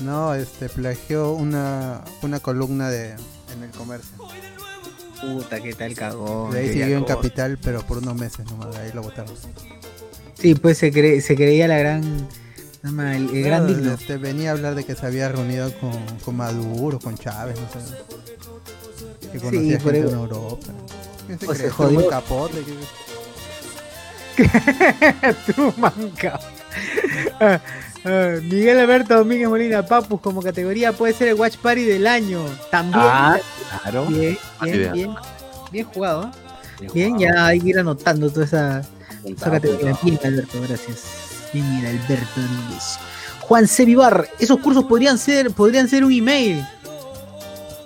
No, 0.01 0.34
este 0.34 0.68
plagió 0.68 1.32
una, 1.32 2.01
una 2.22 2.40
columna 2.40 2.88
de 2.90 3.11
en 3.11 3.62
el 3.62 3.70
comercio. 3.70 4.16
Puta, 5.20 5.61
qué 5.61 5.74
tal 5.74 5.94
cagón. 5.94 6.51
De 6.53 6.61
ahí 6.61 6.68
siguió 6.72 6.96
en. 6.96 7.05
Capital, 7.05 7.59
pero 7.62 7.82
por 7.86 7.98
unos 7.98 8.14
meses 8.16 8.46
nomás, 8.51 8.70
de 8.74 8.78
ahí 8.78 8.90
lo 8.94 9.03
botaron. 9.03 9.34
Sí, 10.34 10.55
pues 10.55 10.78
se, 10.78 10.90
cre- 10.92 11.20
se 11.20 11.36
creía 11.36 11.68
la 11.68 11.76
gran. 11.76 12.26
nada 12.82 13.14
El, 13.14 13.28
el 13.36 13.42
gran 13.44 13.66
Claro, 13.66 13.78
digno. 13.78 13.92
este, 13.94 14.16
venía 14.16 14.48
a 14.51 14.53
hablar 14.53 14.74
de 14.74 14.84
que 14.84 14.94
se 14.94 15.05
había 15.05 15.28
reunido 15.28 15.70
con, 15.78 15.92
con 16.24 16.36
Maduro, 16.36 16.98
con 16.98 17.18
Chávez, 17.18 17.59
no 17.61 17.68
sé. 17.68 17.78
Que 19.32 19.38
Sí, 19.38 19.44
conocía 19.44 19.78
por 19.78 19.92
gente 19.92 20.09
en 20.09 20.14
Europa. 20.14 20.66
¿Qué 21.28 21.36
se 21.38 21.46
O 21.46 21.55
se 21.55 21.68
jodió. 21.70 22.09
Capote, 22.09 22.64
¿qué- 22.64 22.74
Truman 25.53 26.11
Cap- 26.16 26.40
Ah, 28.05 28.09
ah, 28.36 28.40
Miguel 28.42 28.78
Alberto 28.78 29.14
Domínguez 29.16 29.48
Molina 29.48 29.84
Papus 29.84 30.20
como 30.20 30.42
categoría 30.42 30.92
puede 30.92 31.12
ser 31.12 31.28
el 31.28 31.34
Watch 31.34 31.57
Party 31.59 31.84
del 31.84 32.07
año. 32.07 32.40
También. 32.70 33.03
Ah, 33.05 33.38
claro. 33.82 34.07
bien, 34.07 34.38
Buena 34.61 34.76
bien, 34.76 34.92
bien, 34.92 35.14
bien 35.72 35.86
jugado. 35.86 36.30
¿eh? 36.80 36.88
Bien, 36.94 37.18
ya 37.18 37.46
hay 37.46 37.61
que 37.61 37.68
ir 37.70 37.78
anotando 37.78 38.30
toda 38.30 38.44
esa, 38.46 38.82
esa 39.24 39.51
categoría. 39.51 39.96
Bien, 40.03 40.18
Alberto, 40.24 40.59
gracias. 40.66 41.03
Bien, 41.53 41.66
Alberto 41.86 42.40
Domínguez. 42.40 42.98
Juan 43.40 43.66
C. 43.66 43.84
Vivar, 43.84 44.28
esos 44.38 44.59
cursos 44.61 44.84
podrían 44.84 45.18
ser, 45.18 45.51
podrían 45.51 45.88
ser 45.88 46.05
un 46.05 46.12
email. 46.12 46.64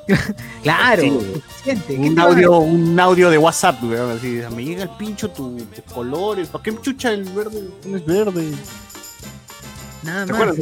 claro, 0.62 1.02
Sí. 1.02 1.10
suficiente. 1.10 1.96
¿Qué 1.96 2.10
Un 2.10 2.18
audio, 2.18 2.58
un 2.58 3.00
audio 3.00 3.30
de 3.30 3.38
WhatsApp, 3.38 3.78
así, 4.16 4.40
me 4.54 4.64
llega 4.64 4.82
el 4.82 4.90
pincho 4.90 5.30
tu- 5.30 5.56
tus 5.56 5.92
colores, 5.92 6.48
¿para 6.48 6.62
qué 6.62 6.76
chucha 6.82 7.10
el 7.12 7.24
verde? 7.24 7.64
Pones 7.82 8.04
verde. 8.04 8.52
Nada 10.05 10.26
¿Te 10.26 10.32
más. 10.32 10.57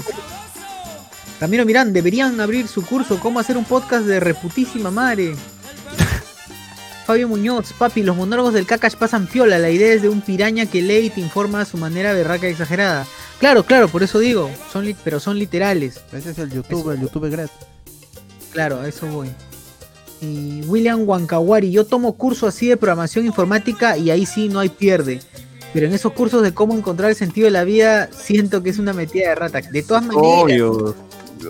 Ramiro 1.41 1.65
Mirán, 1.67 1.93
deberían 1.93 2.41
abrir 2.41 2.69
su 2.69 2.85
curso 2.87 3.19
Cómo 3.19 3.41
hacer 3.41 3.57
un 3.57 3.65
podcast 3.65 4.07
de 4.07 4.21
reputísima 4.21 4.91
madre. 4.91 5.35
Fabio 7.07 7.29
Muñoz, 7.29 7.73
papi, 7.73 8.03
los 8.03 8.17
monólogos 8.17 8.55
del 8.55 8.67
Kakash 8.67 8.95
pasan 8.95 9.27
piola. 9.27 9.59
La 9.59 9.71
idea 9.71 9.93
es 9.93 10.03
de 10.03 10.09
un 10.09 10.21
piraña 10.21 10.67
que 10.67 10.83
lee 10.83 11.07
y 11.07 11.11
te 11.11 11.21
informa 11.21 11.63
a 11.63 11.65
su 11.65 11.77
manera 11.77 12.13
berraca 12.13 12.47
y 12.49 12.53
exagerada. 12.53 13.07
Claro, 13.41 13.65
claro, 13.67 13.89
por 13.89 14.05
eso 14.05 14.21
digo, 14.21 14.49
son 14.73 14.85
li- 14.85 14.97
pero 15.03 15.19
son 15.19 15.37
literales. 15.37 16.01
Ese 16.13 16.31
es 16.31 16.39
el 16.39 16.51
YouTube, 16.51 16.91
el 16.93 17.01
YouTube 17.01 17.29
Gret. 17.29 17.51
Claro, 18.53 18.81
a 18.81 18.89
eso 18.89 19.07
voy. 19.09 19.29
Y 20.21 20.61
William 20.67 21.03
Wankawari, 21.09 21.73
yo 21.73 21.85
tomo 21.85 22.13
curso 22.13 22.47
así 22.47 22.69
de 22.69 22.77
programación 22.77 23.27
informática 23.27 23.97
y 23.97 24.11
ahí 24.11 24.25
sí 24.25 24.49
no 24.49 24.61
hay 24.61 24.69
pierde. 24.69 25.21
Pero 25.73 25.87
en 25.87 25.93
esos 25.95 26.13
cursos 26.13 26.43
de 26.43 26.53
cómo 26.53 26.75
encontrar 26.75 27.11
el 27.11 27.17
sentido 27.17 27.47
de 27.47 27.51
la 27.53 27.65
vida, 27.65 28.09
siento 28.13 28.63
que 28.63 28.71
es 28.71 28.79
una 28.79 28.93
metida 28.93 29.29
de 29.31 29.35
rata. 29.35 29.61
De 29.63 29.83
todas 29.83 30.05
maneras, 30.05 30.23
Obvio. 30.27 30.95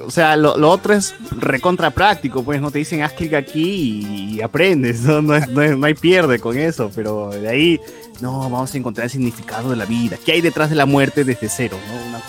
O 0.06 0.10
sea, 0.10 0.36
lo, 0.36 0.56
lo 0.56 0.70
otro 0.70 0.94
es 0.94 1.12
recontra 1.32 1.90
práctico, 1.90 2.42
pues 2.42 2.62
no 2.62 2.70
te 2.70 2.78
dicen 2.78 3.02
haz 3.02 3.12
clic 3.12 3.34
aquí 3.34 4.30
y, 4.30 4.40
aprendes, 4.40 5.00
¿no? 5.02 5.20
No, 5.20 5.36
es- 5.36 5.48
no 5.48 5.60
es- 5.60 5.76
no 5.76 5.84
hay 5.86 5.92
pierde 5.92 6.38
con 6.38 6.56
eso, 6.56 6.90
pero 6.94 7.28
de 7.28 7.46
ahí, 7.46 7.78
no, 8.20 8.38
vamos 8.48 8.72
a 8.72 8.78
encontrar 8.78 9.04
el 9.04 9.10
significado 9.10 9.68
de 9.68 9.76
la 9.76 9.84
vida. 9.84 10.16
¿Qué 10.24 10.32
hay 10.32 10.40
detrás 10.40 10.70
de 10.70 10.76
la 10.76 10.86
muerte 10.86 11.24
desde 11.24 11.46
cero? 11.50 11.76
¿no? 11.88 12.08
Una 12.08 12.22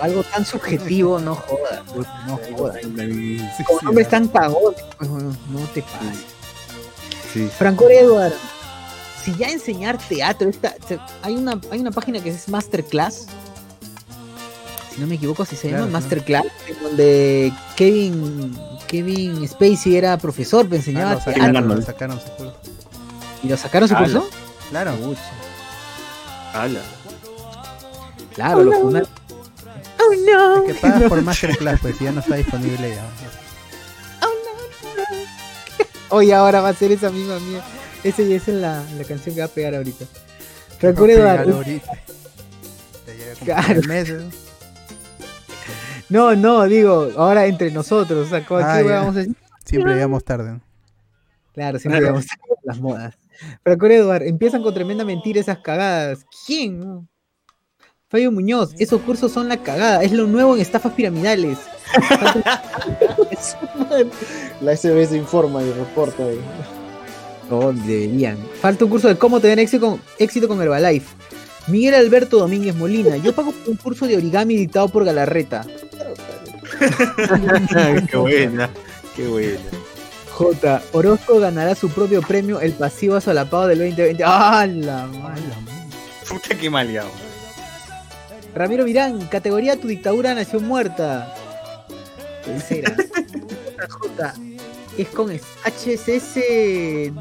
algo, 0.00 0.22
tan 0.22 0.44
subjetivo, 0.44 1.18
no 1.18 1.34
jodas. 1.34 1.82
No 2.28 2.38
jodas. 2.56 2.76
así. 2.76 3.64
Con 3.64 3.78
nombres 3.84 4.08
tan 4.08 4.28
cagones, 4.28 4.80
pues, 4.96 5.10
no 5.10 5.34
te 5.74 5.82
pases. 5.82 6.24
Sí. 7.32 7.48
Franco 7.58 7.88
Edward, 7.90 8.32
si 9.32 9.38
ya 9.38 9.48
enseñar 9.48 9.98
teatro, 9.98 10.48
esta, 10.48 10.74
se- 10.86 10.98
hay, 11.22 11.34
una, 11.36 11.60
hay 11.70 11.80
una 11.80 11.90
página 11.90 12.20
que 12.22 12.30
es 12.30 12.48
Masterclass, 12.48 13.26
si 14.94 15.00
no 15.00 15.06
me 15.06 15.16
equivoco, 15.16 15.44
si 15.44 15.56
se 15.56 15.68
llama 15.68 15.78
Claro. 15.86 15.92
Masterclass, 15.92 16.46
en 16.68 16.82
donde 16.82 17.52
Kevin, 17.76 18.56
Kevin 18.86 19.46
Spacey 19.48 19.96
era 19.96 20.16
profesor, 20.18 20.68
me 20.68 20.76
enseñaba 20.76 21.12
Ah, 21.12 21.14
lo 21.14 21.20
teatro. 21.24 21.42
sacaron, 21.44 21.68
lo 21.68 21.82
sacaron 21.82 22.20
su 22.20 22.26
curso. 22.36 22.54
¿Y 23.42 23.48
lo 23.48 23.56
sacaron 23.56 23.88
su 23.88 23.96
Ala. 23.96 24.04
curso? 24.06 24.28
Claro. 24.70 24.92
Ala. 26.54 26.80
Claro, 28.34 28.64
lo 28.64 28.72
fundaron. 28.72 29.08
Oh 30.00 30.14
no. 30.32 30.64
Es 30.64 30.74
que 30.74 30.80
pagas 30.80 31.02
por 31.04 31.22
Masterclass, 31.22 31.80
pues 31.80 32.00
y 32.00 32.04
ya 32.04 32.12
no 32.12 32.20
está 32.20 32.36
disponible 32.36 32.94
ya. 32.94 33.04
Oye, 36.10 36.34
ahora 36.34 36.60
va 36.60 36.70
a 36.70 36.74
ser 36.74 36.92
esa 36.92 37.10
misma 37.10 37.38
mía. 37.40 37.62
Esa 38.04 38.22
ya 38.22 38.36
es 38.36 38.48
la, 38.48 38.82
la 38.96 39.04
canción 39.04 39.34
que 39.34 39.40
va 39.40 39.46
a 39.46 39.50
pegar 39.50 39.74
ahorita. 39.74 40.04
Te 40.80 40.92
llega 43.16 43.34
como 43.34 43.44
Claro. 43.44 43.82
meses. 43.88 44.22
no, 46.08 46.34
no, 46.36 46.64
digo, 46.64 47.10
ahora 47.16 47.46
entre 47.46 47.70
nosotros, 47.70 48.26
o 48.26 48.30
sea, 48.30 48.44
¿cómo- 48.46 48.60
Ah, 48.60 48.78
¿qué 48.80 48.88
ya. 48.88 49.00
vamos 49.00 49.16
a? 49.16 49.24
Siempre 49.64 49.94
llegamos 49.94 50.24
tarde. 50.24 50.60
Claro, 51.52 51.78
siempre 51.78 52.00
digamos 52.00 52.24
las 52.62 52.80
modas. 52.80 53.14
Franco 53.62 53.86
Edward, 53.86 54.22
empiezan 54.22 54.62
con 54.62 54.72
tremenda 54.74 55.04
mentira 55.04 55.40
esas 55.40 55.58
cagadas. 55.58 56.24
¿Quién? 56.46 57.08
Fabio 58.08 58.32
Muñoz, 58.32 58.74
esos 58.78 59.00
cursos 59.02 59.32
son 59.32 59.48
la 59.48 59.62
cagada, 59.62 60.02
es 60.02 60.12
lo 60.12 60.26
nuevo 60.26 60.54
en 60.54 60.62
estafas 60.62 60.92
piramidales. 60.94 61.58
La 64.60 64.76
SBS 64.76 65.14
informa 65.16 65.62
y 65.62 65.72
reporta. 65.72 66.22
y- 66.32 66.40
Oh, 67.50 67.72
deberían. 67.72 68.36
Falta 68.60 68.84
un 68.84 68.90
curso 68.90 69.08
de 69.08 69.16
cómo 69.16 69.40
tener 69.40 69.58
éxito 69.58 69.86
con, 69.86 70.00
éxito 70.18 70.48
con 70.48 70.60
Herbalife. 70.60 71.14
Miguel 71.66 71.94
Alberto 71.94 72.38
Domínguez 72.38 72.74
Molina, 72.74 73.16
yo 73.18 73.34
pago 73.34 73.52
un 73.66 73.76
curso 73.76 74.06
de 74.06 74.16
origami 74.16 74.56
dictado 74.56 74.88
por 74.88 75.04
Galarreta. 75.04 75.66
qué 78.10 78.16
buena, 78.16 78.70
qué 79.14 79.26
buena. 79.26 79.60
J. 80.32 80.82
Orozco 80.92 81.40
ganará 81.40 81.74
su 81.74 81.90
propio 81.90 82.22
premio, 82.22 82.60
el 82.60 82.72
pasivo 82.72 83.16
asolapado 83.16 83.66
del 83.66 83.78
2020. 83.78 84.22
¡Ah, 84.24 84.66
la 84.66 85.06
madre! 85.06 85.42
Puta 86.28 86.56
que 86.56 86.70
maleado. 86.70 87.10
Ramiro 88.54 88.84
Mirán, 88.84 89.26
categoría 89.26 89.80
Tu 89.80 89.88
dictadura 89.88 90.34
nació 90.34 90.60
muerta. 90.60 91.34
Tercera. 92.44 92.94
J. 93.88 94.34
Es 94.98 95.08
con 95.08 95.30
es- 95.30 95.42
HSS 95.64 96.40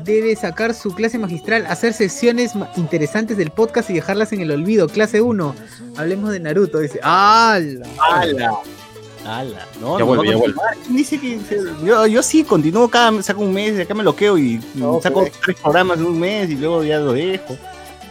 debe 0.03 0.36
sacar 0.36 0.73
su 0.73 0.93
clase 0.95 1.17
magistral, 1.19 1.65
hacer 1.67 1.93
sesiones 1.93 2.55
ma- 2.55 2.71
interesantes 2.75 3.38
del 3.38 3.51
podcast 3.51 3.89
y 3.89 3.93
dejarlas 3.93 4.34
en 4.34 4.41
el 4.41 4.51
olvido. 4.51 4.88
Clase 4.88 5.21
1. 5.21 5.55
Hablemos 5.95 6.32
de 6.32 6.39
Naruto. 6.39 6.80
Dice. 6.80 6.99
¡Hala! 7.03 7.86
Ala. 8.11 8.51
Ala. 9.25 9.67
No, 9.80 9.93
Ya 9.99 9.99
no, 9.99 10.05
vuelve, 10.07 10.25
no, 10.25 10.32
ya 10.32 10.38
vuelve. 10.38 10.59
Dice 10.89 11.19
que 11.19 11.39
yo, 11.86 12.07
yo 12.07 12.23
sí 12.23 12.43
continúo 12.43 12.89
cada 12.89 13.21
saco 13.21 13.41
un 13.41 13.53
mes, 13.53 13.80
acá 13.80 13.93
me 13.93 14.03
loqueo 14.03 14.38
y 14.38 14.59
No, 14.73 14.99
saco 15.01 15.23
pero- 15.23 15.36
tres 15.45 15.57
programas 15.61 15.99
en 15.99 16.05
un 16.05 16.19
mes 16.19 16.49
y 16.49 16.55
luego 16.55 16.84
ya 16.84 16.97
lo 16.99 17.13
dejo. 17.13 17.55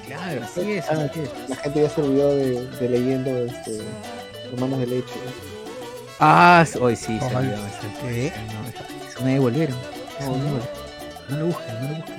Claro, 0.06 0.42
así 0.44 0.60
es. 0.72 0.88
así 0.88 1.20
es. 1.20 1.48
La 1.48 1.56
gente 1.56 1.82
ya 1.82 1.90
se 1.90 2.02
olvidó 2.02 2.28
de, 2.36 2.66
de 2.68 2.88
leyendo 2.88 3.30
este, 3.38 3.80
Hermanos 4.52 4.78
de 4.80 4.86
Leche. 4.86 5.14
Ah, 6.20 6.64
hoy 6.80 6.94
sí, 6.96 7.18
se 7.18 7.24
Ojalá. 7.24 7.40
olvidó 7.40 7.56
me 9.24 9.34
devolvieron. 9.34 9.76
Eso 10.20 10.30
me 10.30 10.36
devolvieron. 10.44 10.68
No 11.28 11.36
lo 11.38 11.46
busquen, 11.46 11.74
no 11.80 11.88
lo 11.88 11.94
busquen. 11.96 12.16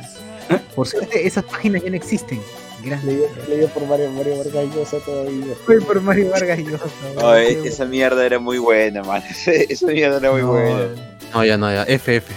Por 0.75 0.87
suerte, 0.87 1.27
esas 1.27 1.43
páginas 1.43 1.83
ya 1.83 1.89
no 1.89 1.95
existen. 1.95 2.41
Gracias. 2.83 3.03
Leído, 3.05 3.27
leído 3.49 3.67
por 3.69 3.85
Mario, 3.87 4.11
Mario 4.11 4.37
Vargas 4.37 4.75
Llosa 4.75 4.97
todavía. 4.99 5.53
Fue 5.65 5.81
por 5.81 5.99
Mario 6.01 6.29
Vargas 6.29 6.59
Llosa. 6.59 6.85
Oh, 7.21 7.33
e- 7.35 7.67
esa 7.67 7.85
mierda 7.85 8.25
era 8.25 8.39
muy 8.39 8.59
buena, 8.59 9.03
man. 9.03 9.23
Esa 9.45 9.87
mierda 9.87 10.17
era 10.17 10.31
muy 10.31 10.41
No, 10.41 10.47
buena. 10.51 10.85
No, 11.33 11.43
ya 11.45 11.57
no, 11.57 11.71
ya. 11.73 11.83
FF. 11.83 12.31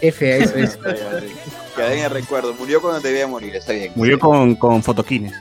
F, 0.00 0.36
eso 0.42 0.54
es. 0.56 0.78
Ya, 0.84 0.94
ya, 0.94 1.20
sí. 1.20 1.26
Quedé 1.76 1.98
en 1.98 2.04
el 2.04 2.10
recuerdo. 2.10 2.54
Murió 2.54 2.80
cuando 2.80 3.00
debía 3.00 3.26
morir, 3.26 3.56
está 3.56 3.72
bien. 3.72 3.92
Murió 3.94 4.18
con, 4.18 4.54
con 4.56 4.82
fotoquines. 4.82 5.32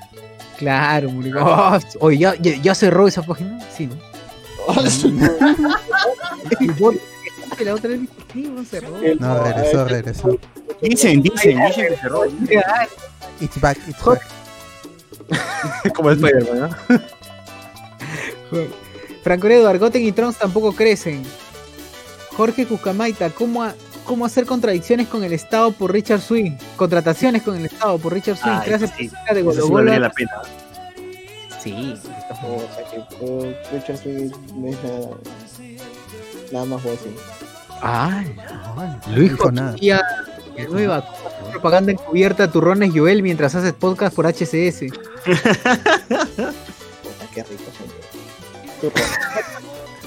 Claro, 0.57 1.09
murió. 1.09 1.35
Oh, 1.45 1.77
oye, 1.99 2.17
¿ya, 2.19 2.35
ya, 2.39 2.55
ya 2.61 2.75
cerró 2.75 3.07
esa 3.07 3.21
página? 3.23 3.59
Sí, 3.75 3.87
¿no? 3.87 3.95
Bot- 7.51 7.65
La 7.65 7.73
otra 7.75 7.89
vez 7.89 7.99
no 8.35 8.63
cerró. 8.65 8.89
No, 9.19 9.43
regresó, 9.43 9.85
regresó. 9.85 10.39
Dicen, 10.81 11.21
dicen, 11.21 11.59
dicen 11.67 11.87
que 11.89 11.97
cerró. 11.97 12.25
It's 13.39 13.59
back, 13.61 13.77
it's 13.87 14.03
back. 14.03 14.21
Como 15.95 16.11
Spider-Man, 16.11 16.69
¿no? 16.89 16.99
Franco 19.23 19.47
Eduard, 19.47 19.79
Goten 19.79 20.03
y 20.03 20.11
Trunks 20.11 20.37
tampoco 20.39 20.73
crecen. 20.73 21.23
Jorge 22.35 22.65
Cucamaita, 22.65 23.29
¿cómo, 23.29 23.63
ha- 23.63 23.75
¿cómo 24.05 24.25
hacer 24.25 24.45
contradicciones 24.45 25.07
con 25.07 25.23
el 25.23 25.33
Estado 25.33 25.71
por 25.71 25.91
Richard 25.93 26.21
Swing? 26.21 26.53
Contrataciones 26.75 27.43
con 27.43 27.55
el 27.55 27.65
Estado 27.65 27.97
por 27.99 28.13
Richard 28.13 28.37
Swing. 28.37 28.51
Ah, 28.53 28.63
eso 28.65 28.87
sí. 28.97 29.09
de 29.33 29.39
Eso 29.41 29.43
Golo 29.45 29.61
sí 29.67 29.71
valdría 29.71 29.99
la 29.99 30.09
pena. 30.09 30.31
Sí. 31.61 31.93
O 32.43 32.59
sea 32.75 32.85
que 32.89 33.03
oh, 33.21 33.45
Richard 33.71 33.97
Swing 33.97 34.31
no 34.55 34.67
es 34.69 34.77
nada, 34.83 35.07
nada 36.51 36.65
más 36.65 36.81
fácil. 36.81 37.15
Ah, 37.81 38.23
No 39.07 39.15
Luis 39.15 39.31
dijo 39.31 39.51
nada. 39.51 39.71
Jochía, 39.71 40.01
nueva 40.69 41.03
propaganda 41.51 41.91
encubierta, 41.91 42.49
turrones 42.51 42.91
Joel 42.93 43.23
mientras 43.23 43.55
haces 43.55 43.73
podcast 43.73 44.15
por 44.15 44.25
HCS. 44.27 44.85
Puta, 45.23 46.53
qué 47.33 47.43
rico. 47.43 47.71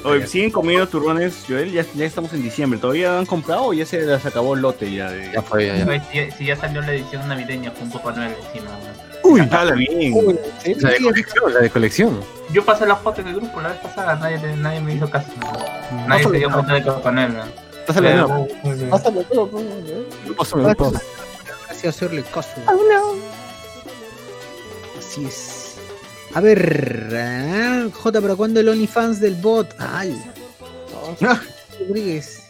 Oye, 0.05 0.27
siguen 0.27 0.51
comiendo 0.51 0.87
turrones, 0.87 1.45
Joel, 1.49 1.73
ya, 1.73 1.85
ya 1.95 2.05
estamos 2.05 2.33
en 2.35 2.43
diciembre. 2.43 2.79
¿Todavía 2.79 3.19
han 3.19 3.25
comprado 3.25 3.65
o 3.67 3.73
ya 3.73 3.87
se 3.87 4.03
les 4.03 4.27
acabó 4.27 4.55
el 4.55 4.61
lote 4.61 4.93
ya? 4.93 5.11
De... 5.11 5.33
Ya 5.33 5.41
fue, 5.41 5.67
ya, 5.67 5.77
ya. 5.79 5.85
Güey, 5.85 6.01
Si, 6.13 6.31
si 6.33 6.45
ya 6.47 6.57
salió 6.57 6.83
la 6.83 6.93
edición 6.93 7.27
navideña 7.27 7.73
con 7.73 7.91
Papá 7.91 8.13
Noel 8.13 8.35
encima. 8.47 8.67
¿no? 8.71 9.31
Uy, 9.31 9.41
habla 9.51 9.73
bien. 9.75 10.39
¿Sí? 10.63 10.75
La 10.75 10.91
de 10.91 11.01
colección, 11.01 11.55
la 11.55 11.61
de 11.61 11.71
colección. 11.71 12.21
Yo 12.53 12.63
pasé 12.65 12.85
la 12.85 12.97
foto 12.97 13.23
en 13.23 13.29
el 13.29 13.37
grupo 13.37 13.61
la 13.63 13.71
vez 13.71 13.79
pasada, 13.79 14.17
nadie, 14.17 14.39
nadie 14.57 14.81
me 14.83 14.95
hizo 14.95 15.09
caso. 15.09 15.29
¿no? 15.41 16.07
Nadie 16.07 16.25
se 16.25 16.37
dio 16.37 16.51
cuenta 16.51 16.75
de 16.75 16.83
Papá 16.83 17.11
Noel. 17.11 17.33
¿no? 17.33 17.64
Pásale 17.87 18.09
de 18.09 18.15
Pero- 18.15 18.29
nuevo. 18.29 18.91
Pásame 18.91 19.25
todo, 19.25 19.51
pues, 19.51 19.65
¿no? 19.65 20.35
Pásame 20.37 20.63
nuevo. 20.63 20.93
Gracias 21.67 21.97
hacerle 21.97 22.23
caso. 22.23 22.51
Así 24.99 25.25
es. 25.27 25.75
A 26.35 26.41
ver, 26.41 27.13
ah, 27.17 27.87
J, 27.93 28.21
pero 28.21 28.37
¿cuándo 28.37 28.61
el 28.61 28.69
OnlyFans 28.69 29.21
del 29.21 29.35
bot? 29.37 29.75
¡Ay! 29.79 30.21
Rodríguez. 31.79 32.41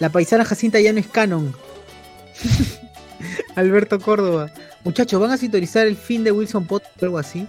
La 0.00 0.08
paisana 0.10 0.44
Jacinta 0.44 0.80
ya 0.80 0.92
no 0.92 0.98
es 1.00 1.06
canon. 1.06 1.54
Alberto 3.56 3.98
Córdoba. 4.00 4.50
Muchachos, 4.84 5.20
¿van 5.20 5.30
a 5.30 5.36
sintonizar 5.36 5.86
el 5.86 5.96
fin 5.96 6.24
de 6.24 6.32
Wilson 6.32 6.66
Pot 6.66 6.82
o 7.00 7.04
algo 7.04 7.18
así? 7.18 7.46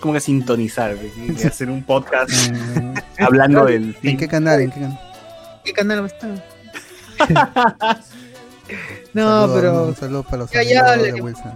como 0.00 0.14
que 0.14 0.20
sintonizar, 0.20 0.96
hacer 1.46 1.68
un 1.68 1.82
podcast 1.82 2.30
Mm, 2.50 2.94
hablando 3.22 3.66
del 3.66 3.94
¿En 4.02 4.16
qué 4.16 4.26
canal? 4.26 4.62
¿En 4.62 4.70
qué 4.70 4.80
canal? 4.80 4.98
¿Qué 5.64 5.72
canal 5.72 6.06
está? 6.06 6.28
no, 9.12 9.22
Saludos, 9.46 9.50
pero. 9.60 9.84
Un 9.86 9.96
saludo 9.96 10.22
para 10.22 10.36
los 10.38 10.50
Ya, 10.50 10.60
amigos 10.60 10.74
ya, 10.74 10.96
de 10.96 11.12
le- 11.12 11.22
Wilson. 11.22 11.52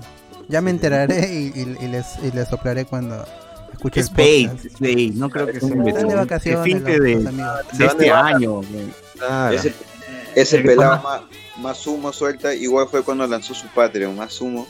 Ya 0.49 0.61
me 0.61 0.71
enteraré 0.71 1.33
y, 1.33 1.53
y- 1.59 1.77
y 1.85 1.89
les, 1.89 2.07
y 2.23 2.31
les 2.33 2.49
soplaré 2.49 2.85
cuando 2.85 3.25
escuche 3.73 4.01
Es 4.01 4.09
el 4.11 4.15
bait, 4.15 4.49
podcast. 4.51 4.65
es 4.67 4.81
bait, 4.81 5.15
no 5.15 5.31
creo 5.31 5.47
que 5.47 5.61
sea 5.61 5.69
Están 5.69 5.85
de 5.85 6.03
de 6.05 6.15
vacaciones 6.15 6.65
fin 6.65 6.75
los- 6.85 6.85
de, 6.85 7.15
los 7.15 7.79
de 7.79 7.87
este 7.87 8.11
año. 8.11 8.61
Claro. 9.17 9.55
Ese, 9.57 9.73
ese 10.35 10.59
pelado 10.59 11.03
más, 11.03 11.21
más 11.61 11.87
humo 11.87 12.13
suelta, 12.13 12.55
igual 12.55 12.89
fue 12.91 13.03
cuando 13.03 13.27
lanzó 13.27 13.55
su 13.55 13.67
Patreon, 13.69 14.15
más 14.17 14.39
humo. 14.41 14.67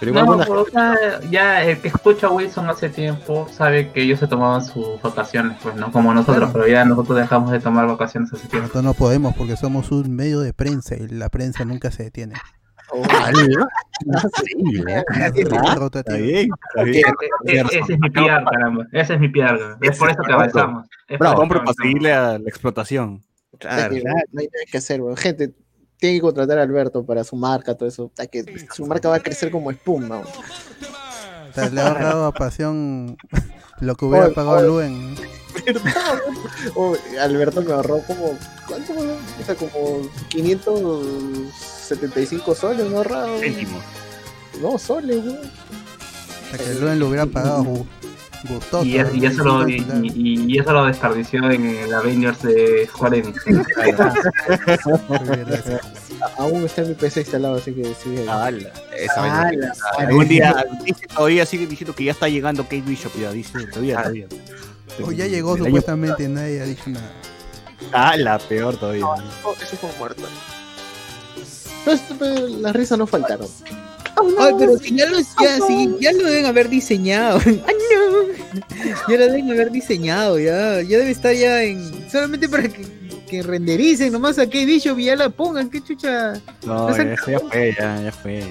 Pero 0.00 0.10
igual 0.12 0.26
No, 0.26 0.36
buena 0.36 0.60
o 0.62 0.66
sea, 0.66 1.20
ya 1.30 1.62
el 1.62 1.78
que 1.80 1.88
escucha 1.88 2.28
a 2.28 2.30
Wilson 2.30 2.68
hace 2.70 2.88
tiempo 2.88 3.46
sabe 3.52 3.92
que 3.92 4.02
ellos 4.02 4.18
se 4.18 4.26
tomaban 4.26 4.64
sus 4.64 5.00
vacaciones, 5.02 5.58
pues 5.62 5.76
no 5.76 5.92
como 5.92 6.12
nosotros, 6.14 6.38
Claro. 6.38 6.52
pero 6.54 6.66
ya 6.66 6.84
nosotros 6.86 7.18
dejamos 7.18 7.50
de 7.52 7.60
tomar 7.60 7.86
vacaciones 7.86 8.32
hace 8.32 8.48
tiempo. 8.48 8.62
Nosotros 8.62 8.84
no 8.84 8.94
podemos 8.94 9.34
porque 9.36 9.56
somos 9.56 9.92
un 9.92 10.16
medio 10.16 10.40
de 10.40 10.54
prensa 10.54 10.96
y 10.96 11.06
la 11.08 11.28
prensa 11.28 11.64
nunca 11.66 11.90
se 11.90 12.04
detiene. 12.04 12.34
E- 12.92 12.92
ese 17.44 17.78
es 17.92 17.98
mi 18.00 18.10
PR, 18.10 18.44
caramba. 18.50 18.86
Ese 18.92 19.14
es 19.14 19.20
mi 19.20 19.28
PR. 19.28 19.76
Es 19.80 19.98
por 19.98 20.10
eso 20.10 20.22
que 20.22 20.32
avanzamos. 20.32 20.86
Es 21.08 21.18
para 21.18 21.32
avanzamos. 21.32 21.74
seguirle 21.80 22.12
a 22.12 22.38
la 22.38 22.48
explotación. 22.48 23.22
Claro. 23.58 23.94
No 23.94 24.40
hay 24.40 24.46
nada 24.46 24.64
que 24.70 24.78
hacer. 24.78 25.00
Gente, 25.16 25.52
tiene 26.00 26.16
que 26.16 26.22
contratar 26.22 26.58
a 26.58 26.62
Alberto 26.62 27.04
para 27.04 27.22
su 27.22 27.36
marca, 27.36 27.76
todo 27.76 27.88
eso. 27.88 28.10
Que 28.32 28.66
su 28.74 28.86
marca 28.86 29.10
va 29.10 29.16
a 29.16 29.20
crecer 29.20 29.50
como 29.50 29.70
espuma. 29.70 30.20
O 30.20 30.24
sea, 31.54 31.68
le 31.68 31.78
ha 31.80 31.88
ahorrado 31.88 32.24
a 32.26 32.32
pasión 32.32 33.18
lo 33.80 33.94
que 33.94 34.06
hubiera 34.06 34.26
Oye, 34.26 34.34
pagado 34.34 34.56
oye. 34.56 34.66
Luen. 34.88 35.14
Oh, 36.74 36.96
Alberto 37.20 37.62
me 37.62 37.72
ahorró 37.72 38.00
como. 38.06 38.36
¿Cuánto, 38.66 38.92
weón? 38.94 39.18
O 39.40 39.44
sea, 39.44 39.54
como 39.54 39.70
575 40.30 42.54
soles 42.54 42.88
me 42.88 42.94
ha 42.94 42.98
ahorrado. 42.98 43.38
Céntimos. 43.38 43.82
No, 44.62 44.78
soles, 44.78 45.22
weón. 45.24 45.38
O 45.38 45.42
sea, 46.56 46.64
que 46.64 46.74
Luen 46.80 46.98
lo 46.98 47.08
hubiera 47.08 47.26
pagado 47.26 47.64
gustoso. 48.48 48.84
Y, 48.84 48.98
es- 48.98 49.14
y 49.14 49.26
eso 49.26 49.44
lo, 49.44 49.68
y, 49.68 49.84
y- 50.02 50.44
y 50.54 50.58
eso 50.58 50.72
lo 50.72 50.84
desperdició 50.86 51.50
en 51.50 51.66
el 51.66 51.92
Avengers 51.94 52.42
de 52.42 52.86
Square 52.90 53.18
Enix. 53.18 53.44
A- 56.20 56.42
Aún 56.42 56.64
está 56.64 56.82
en 56.82 56.88
mi 56.88 56.94
PC 56.94 57.20
instalado, 57.20 57.56
así 57.56 57.72
que. 57.72 57.94
Ala. 58.28 58.70
Esa. 58.96 59.42
Ala, 59.48 59.72
Algún 59.98 60.28
día 60.28 60.64
dice 60.84 61.06
todavía 61.06 61.46
sigue 61.46 61.66
diciendo 61.66 61.94
que 61.94 62.04
ya 62.04 62.12
está 62.12 62.28
llegando 62.28 62.62
Kate 62.64 62.82
Bishop, 62.82 63.12
ya 63.18 63.32
dice, 63.32 63.66
todavía, 63.68 63.96
todavía. 64.02 64.26
O 65.04 65.12
ya 65.12 65.26
llegó 65.26 65.54
año- 65.54 65.64
supuestamente 65.64 66.24
y 66.24 66.28
nadie 66.28 66.60
ha 66.60 66.64
dicho 66.64 66.82
nada. 66.90 67.10
Ah, 67.92 68.16
la 68.16 68.38
peor 68.38 68.76
todavía. 68.76 69.00
No, 69.02 69.14
eso 69.62 69.76
fue 69.76 69.90
muerto. 69.98 70.22
Pero, 71.84 71.96
esto, 71.96 72.14
pero 72.18 72.46
las 72.48 72.76
risas 72.76 72.98
no 72.98 73.06
faltaron. 73.06 73.46
Ay, 74.38 74.54
pero 74.58 74.78
si 74.78 74.96
ya, 74.96 75.06
lo, 75.06 75.18
ya, 75.18 75.58
si 75.66 75.96
ya 76.00 76.12
lo 76.12 76.24
deben 76.24 76.46
haber 76.46 76.68
diseñado. 76.68 77.40
¡Ay, 77.44 77.62
no! 77.62 78.60
Ya 79.08 79.16
lo 79.16 79.26
deben 79.26 79.50
haber 79.50 79.70
diseñado, 79.70 80.38
ya. 80.38 80.82
Ya 80.82 80.98
debe 80.98 81.10
estar 81.10 81.34
ya 81.34 81.62
en. 81.62 82.08
Solamente 82.10 82.48
para 82.48 82.64
que, 82.68 82.84
que 83.28 83.42
rendericen 83.42 84.12
nomás 84.12 84.38
a 84.38 84.44
Kate 84.46 84.66
Bishop 84.66 84.98
y 84.98 85.04
ya 85.04 85.16
la 85.16 85.30
pongan. 85.30 85.70
¿Qué 85.70 85.80
chucha? 85.82 86.34
No, 86.66 86.88
eso 86.88 87.30
ya 87.30 87.38
fue, 87.40 87.74
ya, 87.78 88.02
ya 88.02 88.12
fue. 88.12 88.42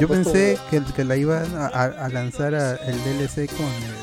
Yo 0.00 0.08
pensé 0.08 0.58
que, 0.70 0.82
que 0.94 1.04
la 1.04 1.16
iban 1.16 1.44
a, 1.56 1.66
a- 1.66 2.04
a 2.06 2.08
lanzar 2.08 2.54
a- 2.54 2.74
el 2.76 2.96
DLC 3.04 3.46
con 3.56 3.66
el. 3.66 3.94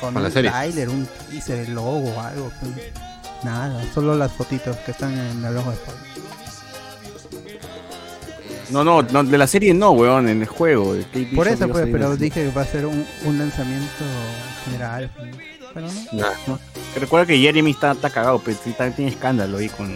Con, 0.00 0.14
Con 0.14 0.22
la 0.22 0.28
un 0.28 0.34
trailer, 0.34 0.88
un 0.88 1.06
teaser, 1.30 1.58
el 1.68 1.74
logo 1.74 2.10
o 2.14 2.20
algo. 2.20 2.50
pues. 2.60 2.72
Nada, 3.44 3.82
solo 3.92 4.14
las 4.16 4.32
fotitos 4.32 4.76
que 4.78 4.92
están 4.92 5.12
en 5.12 5.44
el 5.44 5.54
logo 5.54 5.70
de 5.70 5.76
Spoiler. 5.76 6.02
No, 8.72 8.82
no, 8.82 9.02
no, 9.02 9.22
de 9.22 9.38
la 9.38 9.46
serie 9.46 9.74
no, 9.74 9.90
weón, 9.92 10.28
en 10.28 10.40
el 10.40 10.48
juego. 10.48 10.96
Por 11.34 11.46
eso, 11.46 11.68
pues, 11.68 11.88
pero 11.92 12.16
dije 12.16 12.44
que 12.44 12.50
va 12.50 12.62
a 12.62 12.66
ser 12.66 12.86
un, 12.86 13.06
un 13.24 13.38
lanzamiento 13.38 14.04
general. 14.64 15.10
Pero 15.74 15.86
no. 16.46 16.58
Recuerda 16.98 17.26
que 17.26 17.38
Jeremy 17.38 17.70
está, 17.70 17.92
está 17.92 18.10
cagado, 18.10 18.40
pero 18.44 18.56
también 18.76 18.94
tiene 18.94 19.10
escándalo 19.10 19.58
ahí 19.58 19.68
con. 19.68 19.94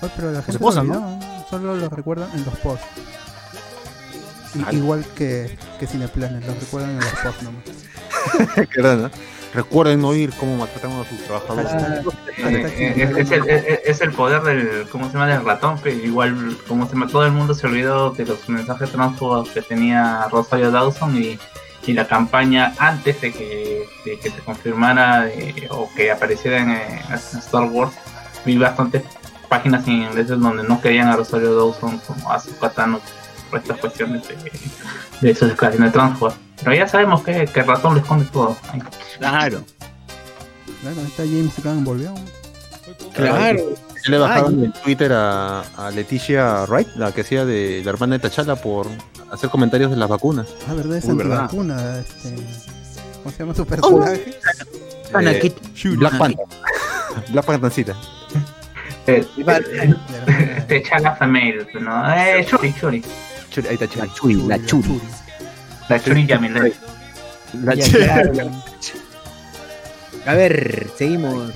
Pues, 0.00 0.12
pero 0.16 0.30
la 0.30 0.38
gente 0.42 0.52
esposa, 0.52 0.82
lo 0.82 0.94
¿no? 0.94 1.20
solo 1.50 1.76
lo 1.76 1.88
recuerdan 1.88 2.30
en 2.34 2.44
los 2.44 2.54
posts. 2.58 2.86
Igual 4.72 5.04
que, 5.14 5.56
que 5.78 5.86
Cineplanet, 5.86 6.44
lo 6.46 6.54
recuerdan 6.54 6.90
en 6.90 7.00
los 7.00 7.10
posts 7.22 7.42
nomás. 7.42 7.64
Qué 8.74 8.82
¿no? 8.82 9.10
Recuerden 9.52 10.04
oír 10.04 10.32
cómo 10.38 10.56
maltratamos 10.56 11.06
a 11.06 11.10
sus 11.10 11.18
trabajadores. 11.24 11.66
Hashtag- 12.44 12.72
Eh, 12.78 12.94
Es, 13.02 13.16
es 13.16 13.30
el, 13.32 13.48
es- 13.48 13.80
es 13.84 14.00
el 14.00 14.12
poder 14.12 14.42
del, 14.42 14.88
¿cómo 14.90 15.06
se 15.06 15.14
llama? 15.14 15.26
Del 15.26 15.44
ratón, 15.44 15.78
pero 15.82 15.96
igual, 15.96 16.56
como 16.68 16.86
se 16.86 16.92
llama, 16.92 17.08
todo 17.08 17.26
el 17.26 17.32
mundo 17.32 17.52
se 17.54 17.66
olvidó 17.66 18.10
de 18.10 18.26
los 18.26 18.48
mensajes 18.48 18.90
transfobos 18.92 19.48
que 19.50 19.62
tenía 19.62 20.28
Rosario 20.30 20.70
Dawson 20.70 21.16
y, 21.16 21.38
y 21.86 21.92
la 21.94 22.06
campaña 22.06 22.74
antes 22.78 23.20
de 23.20 23.32
que, 23.32 23.88
de 24.04 24.18
que 24.20 24.30
se 24.30 24.38
confirmara 24.40 25.28
eh, 25.28 25.66
o 25.70 25.90
que 25.96 26.12
apareciera 26.12 26.58
en, 26.58 26.70
eh, 26.70 27.02
en 27.08 27.14
Star 27.14 27.64
Wars. 27.64 27.92
Vi 28.44 28.56
bastantes 28.56 29.02
páginas 29.48 29.86
en 29.88 30.02
inglés 30.04 30.28
donde 30.28 30.62
no 30.62 30.80
querían 30.80 31.08
a 31.08 31.16
Rosario 31.16 31.54
Dawson 31.56 31.98
como 32.06 32.30
a 32.30 32.38
su 32.38 32.52
por 32.54 33.58
estas 33.58 33.78
cuestiones 33.78 34.22
de, 34.28 34.36
de 35.20 35.34
sus 35.34 35.48
declaraciones 35.48 35.92
transfobas. 35.92 36.34
Pero 36.62 36.72
ya 36.76 36.86
sabemos 36.86 37.22
que, 37.22 37.46
que 37.46 37.60
el 37.60 37.66
ratón 37.66 37.94
lo 37.94 38.00
esconde 38.00 38.26
todo. 38.32 38.56
Claro. 39.18 39.64
Claro, 40.82 41.00
está 41.02 41.22
James 41.24 41.52
Gunn 41.62 41.84
volvió. 41.84 42.14
Claro. 43.14 43.74
Le 44.06 44.18
bajaron 44.18 44.64
en 44.64 44.72
Twitter 44.72 45.12
a, 45.12 45.60
a 45.76 45.90
Leticia 45.90 46.64
Wright, 46.66 46.88
la 46.96 47.12
que 47.12 47.20
hacía 47.20 47.44
de 47.44 47.82
la 47.84 47.90
hermana 47.90 48.14
de 48.16 48.20
Tachala, 48.20 48.56
por 48.56 48.86
hacer 49.30 49.50
comentarios 49.50 49.90
de 49.90 49.96
las 49.98 50.08
vacunas. 50.08 50.48
Ah, 50.68 50.74
verdad, 50.74 50.96
es 50.96 51.04
Uy, 51.04 51.16
¿verdad? 51.16 51.40
antivacuna. 51.42 51.98
Este, 51.98 52.34
¿Cómo 53.22 53.30
se 53.30 53.38
llama 53.38 53.54
su 53.54 53.66
personaje? 53.66 54.38
Ana, 55.12 55.32
Eh, 55.32 55.52
¿qué- 55.74 55.88
Black 55.90 56.16
Panther. 56.16 56.46
Black 57.30 57.44
Panthercita. 57.44 57.94
eh, 59.06 59.26
La 59.44 59.56
hermana 59.58 60.66
te 60.66 60.76
echa 60.78 60.98
la 61.00 61.16
female, 61.16 61.66
¿no? 61.78 62.14
Eh, 62.14 62.46
Churi, 62.48 62.72
Churi. 62.80 63.04
Churi, 63.50 63.68
Ahí 63.68 63.74
está 63.74 63.86
Churi. 63.86 64.00
La 64.06 64.14
churi, 64.14 64.34
la 64.46 64.66
churi. 64.66 65.00
La 65.90 66.00
Churi 66.02 66.26
Yamilet. 66.26 66.74
La 67.64 67.74
Ya, 67.74 67.84
churi. 67.84 68.50
A 70.26 70.34
ver, 70.34 70.88
seguimos. 70.96 71.52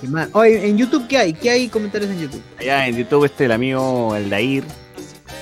¿Qué 0.00 0.08
más? 0.08 0.28
Oye, 0.32 0.68
en 0.68 0.76
YouTube, 0.76 1.06
¿qué 1.08 1.18
hay? 1.18 1.32
¿Qué 1.32 1.50
hay 1.50 1.68
comentarios 1.68 2.10
en 2.10 2.20
YouTube? 2.20 2.42
Allá 2.58 2.86
en 2.88 2.96
YouTube 2.96 3.24
este 3.24 3.44
el 3.46 3.52
amigo 3.52 4.12
Aldair 4.12 4.64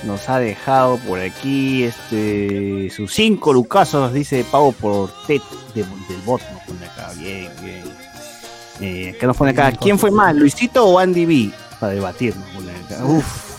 nos 0.03 0.27
ha 0.29 0.39
dejado 0.39 0.97
por 0.99 1.19
aquí 1.19 1.83
este 1.83 2.89
sus 2.89 3.13
cinco 3.13 3.53
lucazos, 3.53 4.13
dice 4.13 4.45
pago 4.51 4.71
por 4.73 5.09
TED 5.27 5.41
de- 5.73 5.83
del 5.83 6.21
bot, 6.25 6.41
nos 6.51 6.61
pone 6.63 6.85
acá, 6.85 7.11
bien, 7.17 7.49
bien. 7.61 7.83
Eh, 8.81 9.15
¿Qué 9.19 9.25
nos 9.27 9.37
pone 9.37 9.51
acá? 9.51 9.71
¿Quién 9.71 9.97
fue 9.97 10.11
más, 10.11 10.35
Luisito 10.35 10.85
o 10.85 10.99
Andy 10.99 11.25
B? 11.25 11.51
Para 11.79 11.93
debatir, 11.93 12.35
nos 12.35 12.47
pone 12.49 12.71
acá. 12.71 13.05
Uf. 13.05 13.53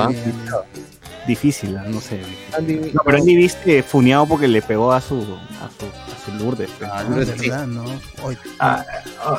Andy. 0.00 0.16
difícil, 1.26 1.76
¿ah? 1.76 1.84
no 1.86 2.00
sé. 2.00 2.20
Andy- 2.56 2.90
No, 2.92 3.00
pero 3.04 3.18
Andy 3.18 3.36
B 3.36 3.44
este 3.44 3.82
funeado 3.82 4.26
porque 4.26 4.48
le 4.48 4.60
pegó 4.62 4.92
a 4.92 5.00
su 5.00 5.16
a 5.60 5.68
su, 5.78 5.86
Lourdes. 6.32 6.70
pues. 6.78 6.90
Ah, 6.92 7.04
verdad, 7.08 7.66
¿no? 7.66 7.84
Hoy, 8.22 8.36
Ah, 8.58 8.84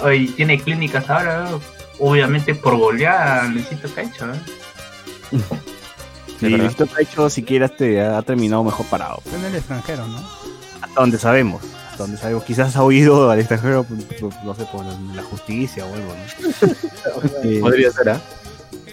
hoy 0.03 0.28
tiene 0.30 0.60
clínicas 0.62 1.10
ahora, 1.10 1.49
¿no? 1.49 1.62
obviamente 1.99 2.53
por 2.56 2.76
golear 2.78 3.28
a 3.40 3.44
Luisito 3.48 3.88
Caicho. 3.94 4.26
¿eh? 4.34 5.38
Y 6.41 6.48
Luisito 6.49 6.86
Caicho 6.88 7.30
siquiera 7.30 7.68
este, 7.68 8.02
ha 8.02 8.22
terminado 8.22 8.64
mejor 8.64 8.86
parado. 8.88 9.22
en 9.34 9.45
el 9.45 9.56
extranjero, 9.56 10.06
¿no? 10.07 10.18
Hasta 10.82 10.99
donde 11.02 11.18
sabemos. 11.18 11.62
Hasta 11.91 12.03
donde 12.03 12.18
sabemos. 12.18 12.44
Quizás 12.44 12.76
ha 12.76 12.84
oído 12.84 13.32
al 13.32 13.40
extranjero, 13.40 13.84
pues, 13.86 14.03
pues, 14.20 14.36
no 14.44 14.53
sé, 14.56 14.66
por 14.66 14.84
la 14.86 15.24
justicia 15.24 15.86
o 15.86 15.94
algo, 15.94 16.07
¿no? 16.14 16.74
Eh, 17.44 17.60
Podría 17.62 17.91
ser, 17.91 18.10
¿ah? 18.10 18.22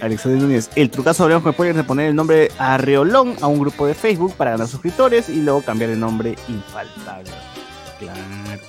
Alexander 0.01 0.41
Núñez. 0.41 0.69
El 0.75 0.89
trucazo 0.89 1.23
hablamos 1.23 1.43
con 1.43 1.53
spoilers 1.53 1.77
de 1.77 1.83
poner 1.83 2.07
el 2.07 2.15
nombre 2.15 2.51
Arreolón 2.57 3.35
a 3.41 3.47
un 3.47 3.59
grupo 3.59 3.85
de 3.85 3.93
Facebook 3.93 4.33
para 4.35 4.51
ganar 4.51 4.67
suscriptores 4.67 5.29
y 5.29 5.41
luego 5.41 5.61
cambiar 5.61 5.89
el 5.91 5.99
nombre 5.99 6.35
infaltable. 6.47 7.29
Claro. 8.03 8.61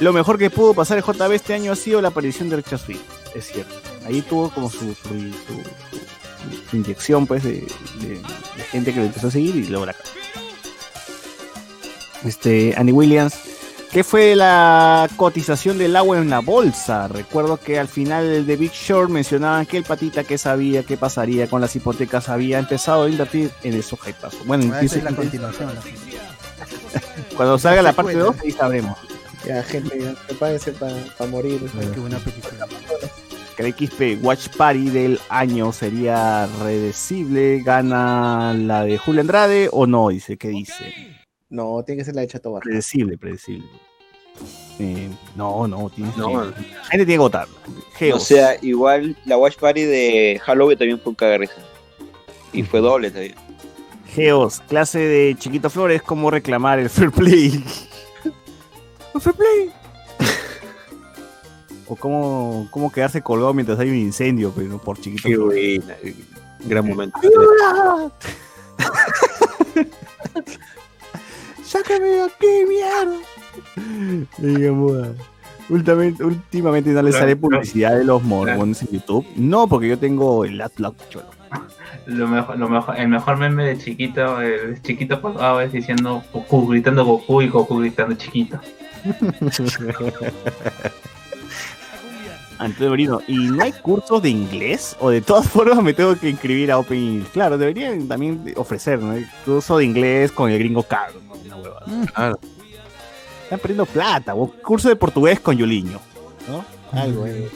Lo 0.00 0.12
mejor 0.12 0.38
que 0.38 0.50
pudo 0.50 0.74
pasar 0.74 0.98
el 0.98 1.04
JB 1.04 1.32
este 1.32 1.54
año 1.54 1.72
ha 1.72 1.76
sido 1.76 2.00
la 2.00 2.08
aparición 2.08 2.48
de 2.48 2.56
Richard 2.56 2.78
Swift. 2.80 3.00
Es 3.34 3.46
cierto. 3.52 3.74
Ahí 4.06 4.20
tuvo 4.22 4.50
como 4.50 4.68
su, 4.70 4.94
su, 4.94 5.08
su- 5.08 6.70
su 6.70 6.76
inyección 6.76 7.26
pues 7.26 7.44
de, 7.44 7.64
de- 8.00 8.20
de 8.56 8.62
gente 8.70 8.92
que 8.92 9.00
lo 9.00 9.06
empezó 9.06 9.28
a 9.28 9.30
seguir 9.30 9.54
y 9.56 9.64
luego 9.68 9.86
la. 9.86 9.94
Este, 12.24 12.74
Andy 12.76 12.92
Williams. 12.92 13.34
¿Qué 13.92 14.04
fue 14.04 14.34
la 14.34 15.06
cotización 15.16 15.76
del 15.76 15.94
agua 15.96 16.16
en 16.16 16.30
la 16.30 16.38
bolsa? 16.38 17.08
Recuerdo 17.08 17.58
que 17.58 17.78
al 17.78 17.88
final 17.88 18.46
de 18.46 18.56
Big 18.56 18.72
Short 18.72 19.10
mencionaban 19.10 19.66
que 19.66 19.76
el 19.76 19.84
patita 19.84 20.24
que 20.24 20.38
sabía 20.38 20.82
qué 20.82 20.96
pasaría 20.96 21.46
con 21.46 21.60
las 21.60 21.76
hipotecas 21.76 22.30
había 22.30 22.58
empezado 22.58 23.02
a 23.04 23.10
invertir 23.10 23.50
en 23.62 23.82
soja 23.82 24.08
y 24.08 24.12
paso. 24.14 24.38
Bueno, 24.46 24.64
Esa 24.64 24.74
empieza- 24.76 24.96
es 24.96 25.04
la 25.04 25.12
continuación. 25.14 25.74
la- 25.74 25.82
cuando 27.36 27.58
salga 27.58 27.82
la 27.82 27.92
parte 27.92 28.12
secuela. 28.12 28.32
2 28.32 28.40
ahí 28.44 28.50
sabremos. 28.52 28.98
Ya, 29.46 29.62
gente, 29.64 29.98
ya, 30.00 30.14
prepárense 30.26 30.72
para 30.72 30.94
morir. 31.30 31.60
Ay, 31.80 31.88
qué 31.92 32.00
buena 32.00 32.18
película. 32.18 32.66
Que 33.56 33.62
el 33.66 33.74
XP 33.74 34.24
Watch 34.24 34.48
Party 34.56 34.88
del 34.90 35.20
año 35.28 35.72
sería 35.72 36.46
redecible. 36.62 37.60
¿Gana 37.62 38.54
la 38.54 38.84
de 38.84 38.96
Julio 38.98 39.20
Andrade 39.20 39.68
o 39.72 39.86
no? 39.86 40.08
Dice, 40.08 40.36
¿qué 40.36 40.48
dice? 40.48 40.94
No, 41.50 41.82
tiene 41.84 41.98
que 42.00 42.04
ser 42.06 42.14
la 42.14 42.22
de 42.22 42.28
Chato 42.28 42.52
Barra. 42.52 42.62
Predecible, 42.64 43.18
predecible. 43.18 43.66
Eh, 44.78 45.10
no, 45.36 45.68
no, 45.68 45.90
tienes 45.90 46.16
No, 46.16 46.28
que- 46.28 46.34
la 46.36 46.84
gente 46.84 47.04
tiene 47.04 47.14
que 47.14 47.18
votar. 47.18 47.46
O 48.14 48.18
sea, 48.18 48.56
igual 48.62 49.16
la 49.26 49.36
Watch 49.36 49.56
Party 49.58 49.82
de 49.82 50.40
Halloween 50.44 50.78
también 50.78 50.98
fue 51.00 51.10
un 51.10 51.16
cagarrisa. 51.16 51.54
Y 52.54 52.62
fue 52.62 52.80
doble 52.80 53.10
también. 53.10 53.34
Geos, 54.14 54.60
clase 54.68 54.98
de 54.98 55.34
Chiquito 55.38 55.70
Flores, 55.70 56.02
cómo 56.02 56.30
reclamar 56.30 56.78
el 56.78 56.90
fair 56.90 57.10
play. 57.10 57.64
El 59.14 59.20
fair 59.20 59.34
play. 59.34 59.72
o 61.88 61.96
cómo, 61.96 62.68
cómo 62.70 62.92
quedarse 62.92 63.22
colgado 63.22 63.54
mientras 63.54 63.78
hay 63.78 63.88
un 63.88 63.96
incendio, 63.96 64.52
pero 64.54 64.68
no 64.68 64.76
por 64.78 65.00
Chiquito 65.00 65.28
Qué 65.28 65.34
Flores. 65.34 65.78
buena, 65.78 65.94
eh, 66.02 66.14
gran 66.66 66.86
momento. 66.86 67.18
¡Sácame 71.64 72.06
de 72.06 72.22
aquí, 72.22 72.46
mierda! 72.68 73.16
Digamos, 74.36 75.08
últimamente, 75.70 76.22
últimamente 76.22 76.90
no 76.90 77.00
le 77.00 77.12
sale 77.12 77.34
publicidad 77.34 77.96
de 77.96 78.04
los 78.04 78.22
mormones 78.22 78.82
en 78.82 78.88
YouTube. 78.88 79.26
No, 79.36 79.66
porque 79.66 79.88
yo 79.88 79.98
tengo 79.98 80.44
el 80.44 80.60
AdBlock, 80.60 81.08
cholo. 81.08 81.30
Lo 82.06 82.26
mejor, 82.26 82.58
lo 82.58 82.68
mejor, 82.68 82.98
el 82.98 83.08
mejor 83.08 83.36
meme 83.36 83.64
de 83.64 83.78
chiquito, 83.78 84.40
el 84.40 84.80
chiquito 84.82 85.20
colgado 85.20 85.60
es 85.60 85.72
diciendo 85.72 86.22
Goku 86.32 86.66
gritando 86.68 87.04
Goku 87.04 87.42
y 87.42 87.48
Goku 87.48 87.78
gritando 87.78 88.16
chiquito. 88.16 88.58
Antonio 92.58 92.90
Merino, 92.90 93.20
¿y 93.26 93.36
no 93.36 93.64
hay 93.64 93.72
cursos 93.72 94.22
de 94.22 94.30
inglés? 94.30 94.96
¿O 95.00 95.10
de 95.10 95.20
todas 95.20 95.48
formas 95.48 95.82
me 95.82 95.92
tengo 95.94 96.14
que 96.16 96.30
inscribir 96.30 96.70
a 96.70 96.78
Open 96.78 96.96
English? 96.96 97.30
Claro, 97.30 97.58
deberían 97.58 98.06
también 98.06 98.54
ofrecer, 98.56 99.00
¿no? 99.00 99.14
El 99.14 99.26
curso 99.44 99.78
de 99.78 99.84
inglés 99.84 100.30
con 100.30 100.48
el 100.48 100.58
gringo 100.60 100.84
caro, 100.84 101.14
¿no? 101.26 101.34
Una 101.34 101.56
huevada. 101.56 101.86
Claro. 102.14 102.38
Están 103.42 103.58
perdiendo 103.58 103.86
plata, 103.86 104.34
o 104.34 104.46
curso 104.48 104.88
de 104.88 104.96
portugués 104.96 105.40
con 105.40 105.56
Yuliño, 105.56 106.00
¿no? 106.48 106.64
Algo, 106.98 107.26
eh. 107.26 107.50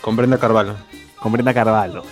Con 0.00 0.16
Brenda 0.16 0.36
Carvalho. 0.36 0.74
Con 1.20 1.30
Brenda 1.32 1.54
Carvalho. 1.54 2.02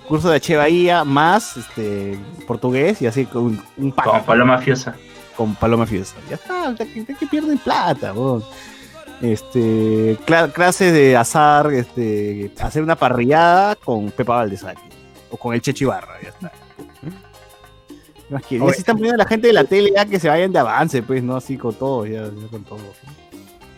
Curso 0.00 0.30
de 0.30 0.36
H. 0.36 0.56
Bahía 0.56 1.04
más 1.04 1.56
este, 1.56 2.18
portugués 2.46 3.00
y 3.02 3.06
así 3.06 3.26
con 3.26 3.62
un 3.76 3.92
pack 3.92 4.06
Como 4.06 4.24
Paloma 4.24 4.58
Fiosa. 4.58 4.96
con 5.36 5.54
Paloma 5.54 5.86
Fiesta. 5.86 6.20
Ya 6.28 6.36
está, 6.36 6.74
ya 6.74 6.84
que, 6.86 7.04
que 7.04 7.26
pierden 7.26 7.58
plata, 7.58 8.12
weón. 8.12 8.44
Este, 9.20 10.18
cla- 10.26 10.52
clases 10.52 10.92
de 10.92 11.16
azar, 11.16 11.72
este, 11.72 12.52
hacer 12.60 12.82
una 12.82 12.96
parrillada 12.96 13.76
con 13.76 14.10
Pepa 14.10 14.36
Valdesari 14.36 14.80
o 15.30 15.36
con 15.36 15.54
el 15.54 15.62
Checho 15.62 15.84
Ibarra, 15.84 16.20
ya 16.22 16.28
está. 16.30 16.52
¿Qué 18.28 18.34
más 18.34 18.42
quieren? 18.44 18.66
Ya 18.66 18.72
se 18.74 18.80
están 18.80 18.96
poniendo 18.96 19.18
la 19.18 19.26
gente 19.28 19.46
de 19.46 19.52
la 19.52 19.64
tele 19.64 19.92
ya 19.94 20.06
que 20.06 20.18
se 20.18 20.28
vayan 20.28 20.52
de 20.52 20.58
avance, 20.58 21.02
pues, 21.02 21.22
no 21.22 21.36
así 21.36 21.56
con 21.56 21.74
todo, 21.74 22.04
ya, 22.04 22.24
ya 22.24 22.48
con 22.50 22.64
todo. 22.64 22.80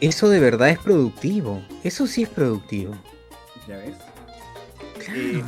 Eso 0.00 0.28
de 0.28 0.40
verdad 0.40 0.70
es 0.70 0.78
productivo. 0.78 1.62
Eso 1.82 2.06
sí 2.06 2.22
es 2.22 2.28
productivo. 2.28 2.94
Ya 3.68 3.76
ves. 3.76 3.96
Eh, 5.08 5.42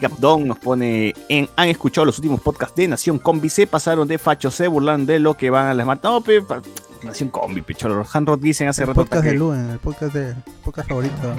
Capdón 0.00 0.46
nos 0.48 0.58
pone 0.58 1.14
en 1.28 1.48
han 1.56 1.68
escuchado 1.68 2.04
los 2.04 2.18
últimos 2.18 2.40
podcasts 2.40 2.76
de 2.76 2.88
Nación 2.88 3.18
Combi, 3.18 3.48
se 3.48 3.66
pasaron 3.66 4.06
de 4.08 4.18
fachos, 4.18 4.54
se 4.54 4.68
burlan 4.68 5.06
de 5.06 5.18
lo 5.18 5.34
que 5.34 5.50
van 5.50 5.66
a 5.68 5.74
las 5.74 5.86
marcas. 5.86 6.10
No, 6.10 6.20
pe, 6.20 6.42
pa- 6.42 6.62
Nación 7.02 7.28
Combi, 7.28 7.60
pecholo. 7.62 8.04
Hanrod 8.12 8.38
dicen 8.40 8.68
hace 8.68 8.82
El 8.82 8.88
rato 8.88 9.02
podcast 9.02 9.22
que- 9.24 9.30
de 9.30 9.36
Luen, 9.36 9.70
el 9.70 9.78
podcast, 9.78 10.14
de, 10.14 10.30
el 10.30 10.36
podcast 10.64 10.88
favorito. 10.88 11.34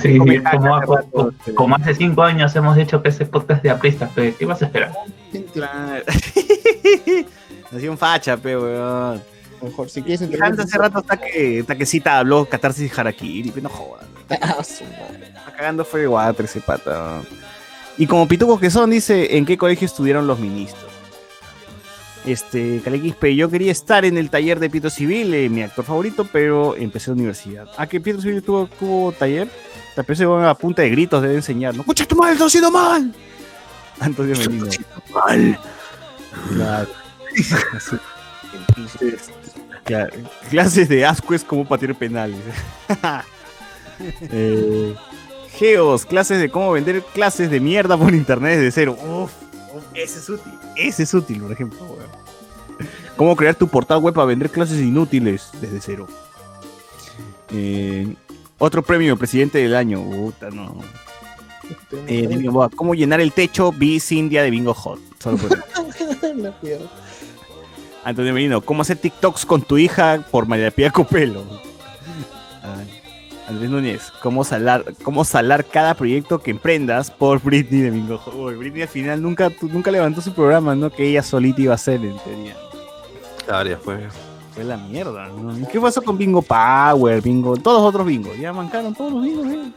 Sí, 0.00 0.18
como, 0.18 0.32
hace 0.76 0.86
como- 0.86 1.30
como 1.54 1.76
hace 1.76 1.94
cinco 1.94 2.22
años 2.22 2.54
hemos 2.56 2.76
dicho 2.76 3.02
que 3.02 3.10
ese 3.10 3.26
podcast 3.26 3.62
de 3.62 3.70
apristas, 3.70 4.10
pero 4.14 4.36
¿qué 4.36 4.46
vas 4.46 4.62
a 4.62 4.66
esperar? 4.66 4.92
Claro. 5.52 6.04
Nación 7.70 7.96
facha, 7.98 8.36
pe, 8.36 8.56
weón. 8.56 9.22
Mejor, 9.62 9.88
si 9.88 10.02
quieres 10.02 10.28
Hans 10.40 10.58
hace 10.58 10.76
rato 10.76 10.98
hasta 10.98 11.16
que, 11.16 11.60
hasta 11.60 11.76
que 11.76 11.86
cita 11.86 12.18
habló 12.18 12.44
Catarsis 12.46 12.90
y 12.90 13.00
Harakiri, 13.00 13.50
pe, 13.50 13.60
no 13.60 13.68
jodas. 13.68 14.06
Ah. 14.40 14.56
Está 14.62 15.52
cagando 15.54 15.84
fue 15.84 16.06
water 16.08 16.46
ese 16.46 16.60
pata. 16.62 17.20
Y 17.98 18.06
como 18.06 18.26
pitucos 18.26 18.58
que 18.58 18.70
son, 18.70 18.90
dice, 18.90 19.36
¿en 19.36 19.44
qué 19.44 19.58
colegio 19.58 19.86
estudiaron 19.86 20.26
los 20.26 20.38
ministros? 20.38 20.90
Este, 22.24 22.80
Calequispe, 22.84 23.34
yo 23.34 23.50
quería 23.50 23.72
estar 23.72 24.04
en 24.04 24.16
el 24.16 24.30
taller 24.30 24.60
de 24.60 24.70
Pietro 24.70 24.90
Civil, 24.90 25.34
eh, 25.34 25.48
mi 25.48 25.62
actor 25.62 25.84
favorito, 25.84 26.26
pero 26.30 26.76
empecé 26.76 27.10
la 27.10 27.14
universidad. 27.14 27.68
¿Ah, 27.76 27.86
que 27.86 28.00
Pietro 28.00 28.22
Civil 28.22 28.42
tuvo, 28.42 28.66
tuvo 28.66 29.12
taller? 29.12 29.48
Tal 29.94 30.04
vez 30.06 30.18
se 30.18 30.24
van 30.24 30.44
a 30.44 30.54
punta 30.54 30.82
de 30.82 30.90
gritos 30.90 31.20
debe 31.20 31.34
enseñar. 31.34 31.74
¡No, 31.74 31.80
escucha 31.82 32.06
tu 32.06 32.16
madre, 32.16 32.34
está 32.34 32.46
haciendo 32.46 32.70
mal! 32.70 33.12
Antonio 34.00 34.36
Merino. 34.36 34.66
Mal. 35.12 35.58
Claro. 39.84 40.12
Clases 40.50 40.88
de 40.88 41.04
asco 41.04 41.34
es 41.34 41.44
como 41.44 41.66
patear 41.66 41.94
penales. 41.94 42.38
Eh, 44.32 44.96
Geos, 45.62 46.04
clases 46.04 46.40
de 46.40 46.50
cómo 46.50 46.72
vender 46.72 47.04
clases 47.14 47.48
de 47.48 47.60
mierda 47.60 47.96
por 47.96 48.12
internet 48.12 48.56
desde 48.56 48.72
cero. 48.72 48.96
Uf, 49.00 49.30
uf, 49.72 49.84
ese 49.94 50.18
es 50.18 50.28
útil. 50.28 50.52
Ese 50.76 51.04
es 51.04 51.14
útil, 51.14 51.40
por 51.40 51.52
ejemplo. 51.52 51.78
weón. 51.84 52.10
Cómo 53.16 53.36
crear 53.36 53.54
tu 53.54 53.68
portal 53.68 53.98
web 53.98 54.12
para 54.12 54.24
vender 54.24 54.50
clases 54.50 54.80
inútiles 54.80 55.50
desde 55.60 55.80
cero. 55.80 56.08
Eh, 57.52 58.12
otro 58.58 58.82
premio, 58.82 59.16
presidente 59.16 59.58
del 59.58 59.76
año. 59.76 60.02
No. 60.52 60.80
Eh, 62.08 62.26
de 62.26 62.36
Bingo 62.36 62.50
Boa, 62.50 62.68
¿Cómo 62.68 62.96
llenar 62.96 63.20
el 63.20 63.30
techo? 63.32 63.70
Vi 63.70 64.00
Cindia 64.00 64.42
de 64.42 64.50
Bingo 64.50 64.74
Hot. 64.74 64.98
Solo 65.20 65.38
por. 65.38 65.62
Antonio 68.04 68.34
Merino, 68.34 68.62
¿cómo 68.62 68.82
hacer 68.82 68.96
TikToks 68.96 69.46
con 69.46 69.62
tu 69.62 69.78
hija 69.78 70.26
por 70.28 70.46
María 70.46 70.72
Pía 70.72 70.90
Copelo? 70.90 71.44
Andrés 73.52 73.70
Núñez, 73.70 74.12
¿cómo 74.22 74.44
salar, 74.44 74.84
¿cómo 75.02 75.24
salar 75.24 75.64
cada 75.64 75.94
proyecto 75.94 76.40
que 76.40 76.50
emprendas 76.50 77.10
por 77.10 77.40
Britney 77.42 77.80
de 77.82 77.90
Bingo? 77.90 78.20
Uy, 78.34 78.54
Britney 78.54 78.82
al 78.82 78.88
final 78.88 79.22
nunca, 79.22 79.50
nunca 79.62 79.90
levantó 79.90 80.20
su 80.20 80.32
programa, 80.32 80.74
¿no? 80.74 80.90
Que 80.90 81.08
ella 81.08 81.22
solita 81.22 81.60
iba 81.60 81.72
a 81.72 81.74
hacer, 81.76 81.96
en 82.04 82.16
teoría. 82.18 82.56
Claro, 83.46 83.68
ya 83.70 83.76
fue. 83.78 84.08
Fue 84.54 84.64
la 84.64 84.76
mierda. 84.76 85.28
¿no? 85.28 85.58
¿Y 85.58 85.64
¿Qué 85.66 85.80
pasó 85.80 86.02
con 86.02 86.18
Bingo 86.18 86.42
Power, 86.42 87.22
Bingo, 87.22 87.56
todos 87.56 87.80
los 87.80 87.88
otros 87.88 88.06
Bingo? 88.06 88.34
Ya 88.34 88.52
mancaron 88.52 88.94
todos 88.94 89.12
los 89.12 89.22
Bingos, 89.22 89.46
¿eh? 89.46 89.72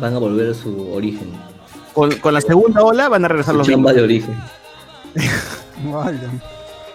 Van 0.00 0.14
a 0.14 0.18
volver 0.18 0.50
a 0.50 0.54
su 0.54 0.92
origen. 0.92 1.32
Con, 1.94 2.12
con 2.16 2.34
la 2.34 2.40
segunda 2.40 2.82
ola 2.82 3.08
van 3.08 3.24
a 3.24 3.28
regresar 3.28 3.54
Su 3.54 3.58
los 3.58 3.68
Bingos. 3.68 3.94
de 3.94 4.02
origen. 4.02 4.36
Vale. 5.84 6.18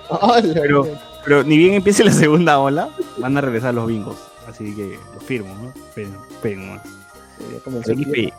¡Hala! 0.09 0.53
Pero, 0.53 0.87
pero 1.23 1.43
ni 1.43 1.57
bien 1.57 1.73
empiece 1.73 2.03
la 2.03 2.11
segunda 2.11 2.59
ola, 2.59 2.89
van 3.17 3.37
a 3.37 3.41
regresar 3.41 3.73
los 3.73 3.87
Bingos. 3.87 4.17
Así 4.47 4.75
que 4.75 4.99
lo 5.13 5.19
firmo, 5.21 5.55
¿no? 5.55 5.73
Pero, 5.95 6.09
pero 6.41 6.61
no. 6.61 6.75
Ya 6.75 7.59
comenzó 7.63 7.91
el 7.91 8.03
XP. 8.03 8.33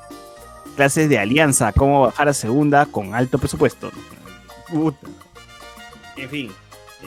Clases 0.77 1.09
de 1.09 1.19
alianza, 1.19 1.73
cómo 1.73 2.03
bajar 2.03 2.29
a 2.29 2.35
segunda 2.35 2.87
con 2.87 3.15
alto 3.15 3.39
presupuesto. 3.39 3.91
Puta. 4.69 5.07
En 6.17 6.31
fin, 6.31 6.51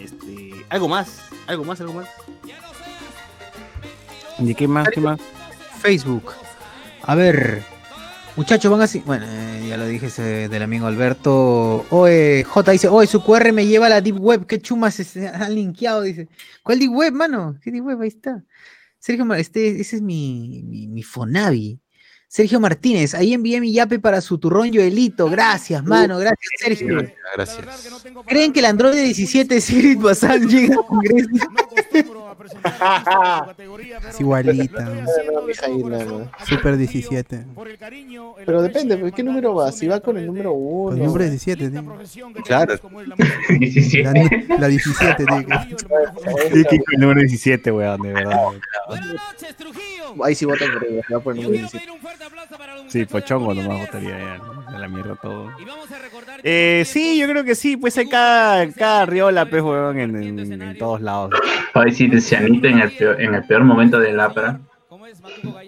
este, 0.01 0.53
algo 0.69 0.87
más, 0.87 1.19
algo 1.47 1.63
más, 1.63 1.79
algo 1.81 1.93
más. 1.93 2.07
¿De 4.37 4.55
qué 4.55 4.67
más? 4.67 4.89
¿Qué 4.89 5.01
más? 5.01 5.19
Facebook. 5.81 6.31
A 7.03 7.15
ver, 7.15 7.63
muchachos, 8.37 8.71
van 8.71 8.81
así. 8.81 9.01
Bueno, 9.05 9.25
eh, 9.27 9.65
ya 9.67 9.75
lo 9.77 9.85
dije 9.87 10.05
ese 10.05 10.47
del 10.47 10.63
amigo 10.63 10.87
Alberto. 10.87 11.85
Oye, 11.89 12.43
J 12.45 12.71
dice, 12.71 12.87
oye, 12.87 13.07
su 13.07 13.21
QR 13.23 13.51
me 13.51 13.65
lleva 13.67 13.87
a 13.87 13.89
la 13.89 14.01
Deep 14.01 14.17
Web. 14.19 14.45
¿Qué 14.45 14.61
chumas 14.61 14.95
se- 14.95 15.27
han 15.27 15.53
linkeado? 15.53 16.03
Dice, 16.03 16.29
¿cuál 16.63 16.79
Deep 16.79 16.91
Web, 16.93 17.13
mano? 17.13 17.57
¿Qué 17.61 17.71
Deep 17.71 17.85
Web? 17.85 18.01
Ahí 18.01 18.07
está. 18.09 18.43
Sergio, 18.99 19.31
este, 19.35 19.81
ese 19.81 19.97
es 19.97 20.01
mi, 20.01 20.63
mi, 20.65 20.87
mi 20.87 21.03
Fonavi. 21.03 21.79
Sergio 22.29 22.59
Martínez, 22.59 23.13
ahí 23.15 23.33
envié 23.33 23.61
mi 23.61 23.71
yape 23.71 23.99
para 23.99 24.19
su 24.19 24.37
turrón 24.37 24.69
Joelito. 24.73 25.29
Gracias, 25.29 25.81
mano. 25.83 26.17
Gracias, 26.17 26.49
Sergio. 26.59 26.97
Gracias. 27.35 27.65
¿Creen 28.25 28.51
que 28.51 28.59
el 28.59 28.65
Android 28.65 28.95
17 29.01 29.61
Sigrid 29.61 29.97
Bazán 29.99 30.45
llega 30.47 30.75
al 30.75 30.85
Congreso? 30.85 31.29
Es 34.09 34.19
igualita. 34.19 34.87
Super 36.47 36.77
17. 36.77 37.45
Pero 38.45 38.61
depende, 38.61 38.97
¿pues, 38.97 39.13
¿qué 39.13 39.23
número 39.23 39.55
va? 39.55 39.71
Si 39.71 39.87
va 39.87 39.99
con 39.99 40.17
el 40.17 40.27
número 40.27 40.51
Con 40.53 40.61
1. 40.61 40.91
el 40.97 41.03
número 41.03 41.23
17, 41.25 41.69
tío. 41.69 41.97
Claro. 42.45 42.75
La, 44.03 44.57
la 44.59 44.67
17, 44.67 45.25
tío. 45.25 45.37
Sí, 46.53 46.63
que 46.69 46.75
el 46.93 46.99
número 46.99 47.19
17, 47.21 47.71
weón, 47.71 48.01
de 48.01 48.13
verdad. 48.13 48.37
Ahí 50.23 50.35
sí 50.35 50.45
votan 50.45 50.71
por 50.73 50.83
ella, 50.85 51.01
va 51.13 51.19
por 51.19 51.35
el 51.37 51.43
número 51.43 51.61
17. 51.69 51.87
Sí, 52.87 53.05
pochongo 53.05 53.53
nomás 53.53 53.79
votaría 53.81 54.17
ya, 54.17 54.39
a 54.75 54.79
la 54.79 54.87
mierda 54.87 55.15
todo. 55.21 55.51
Eh, 56.43 56.83
sí, 56.85 57.19
yo 57.19 57.27
creo 57.27 57.43
que 57.43 57.55
sí, 57.55 57.75
pues 57.77 57.97
hay 57.97 58.07
cada, 58.07 58.71
cada 58.71 59.05
riola, 59.05 59.45
pues, 59.49 59.61
weón, 59.61 59.99
en, 59.99 60.15
en- 60.23 60.61
en 60.61 60.77
todos 60.77 61.01
lados. 61.01 61.31
Hoy 61.75 61.93
sí, 61.93 62.07
Cianito 62.27 62.67
en 62.67 62.79
el 62.79 62.91
peor, 62.91 63.21
en 63.21 63.35
el 63.35 63.43
peor 63.45 63.63
momento 63.63 63.99
del 63.99 64.19
APRA 64.19 64.59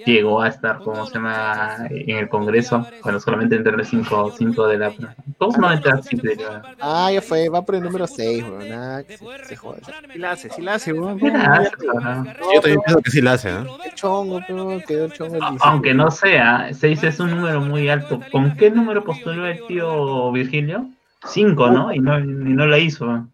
llegó 0.06 0.42
a 0.42 0.50
estar, 0.50 0.80
¿cómo 0.80 1.06
se 1.06 1.14
llama?, 1.14 1.88
en 1.90 2.18
el 2.18 2.30
Congreso, 2.30 2.86
cuando 3.02 3.20
solamente 3.20 3.56
entró 3.56 3.76
el 3.76 3.86
5, 3.86 4.34
5 4.38 4.68
del 4.68 4.84
APRA. 4.84 5.16
¿Cómo 5.38 5.52
se 5.52 5.58
llama 5.58 5.74
entrar 5.76 6.04
siempre? 6.04 6.38
Ah, 6.80 7.10
ya 7.12 7.22
fue, 7.22 7.48
va 7.50 7.64
por 7.64 7.76
el 7.76 7.84
número 7.84 8.08
6, 8.08 8.44
weón. 8.44 8.72
Ah, 8.74 9.02
que 9.08 9.18
se, 9.18 9.26
se 9.46 9.56
joda. 9.56 9.80
Sí 10.12 10.20
la 10.20 10.32
hace, 10.32 10.50
sí 10.50 10.62
la 10.62 10.74
hace, 10.76 10.94
weón. 10.94 11.20
¿Qué 11.20 11.30
la 11.30 11.54
hace? 11.54 11.72
Yo 11.82 12.62
también 12.62 12.82
pienso 12.86 13.02
que 13.02 13.12
sí 13.12 13.22
la 13.22 13.34
hace, 13.34 13.50
¿eh? 13.50 13.64
Qué 13.84 13.92
chongo, 13.96 14.42
pero 14.48 14.82
quedó 14.88 15.06
el 15.06 15.14
chongo 15.14 15.36
el 15.36 15.42
17. 15.42 15.64
Aunque 15.64 15.94
no 15.94 16.12
sea, 16.12 16.70
6 16.74 17.04
es 17.04 17.20
un 17.20 17.32
número 17.32 17.62
muy 17.62 17.90
alto. 17.90 18.20
¿Con 18.32 18.56
qué 18.56 18.70
número 18.70 19.04
postuló 19.04 19.46
el 19.48 19.66
tío 19.68 20.32
Virgilio? 20.32 20.90
5, 21.26 21.70
¿no? 21.70 21.94
Y 21.94 22.00
no, 22.00 22.20
y 22.20 22.24
no 22.24 22.66
la 22.66 22.78
hizo. 22.78 23.26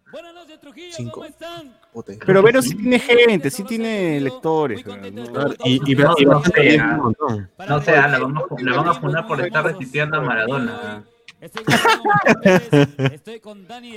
5. 0.91 1.25
Pero 2.25 2.43
Vero 2.43 2.61
sí 2.61 2.75
tiene 2.75 2.99
gente, 2.99 3.49
sí 3.49 3.63
tiene 3.63 4.19
lectores. 4.19 4.83
Y, 5.63 5.79
No, 5.95 7.81
sé, 7.81 7.91
la 7.91 8.19
van 8.19 8.37
a, 8.37 8.43
la 8.59 8.75
van 8.75 8.87
a 8.87 8.93
fundar 8.93 9.27
por 9.27 9.39
estar 9.41 9.63
retuiteando 9.65 10.17
a 10.17 10.21
Maradona. 10.21 11.03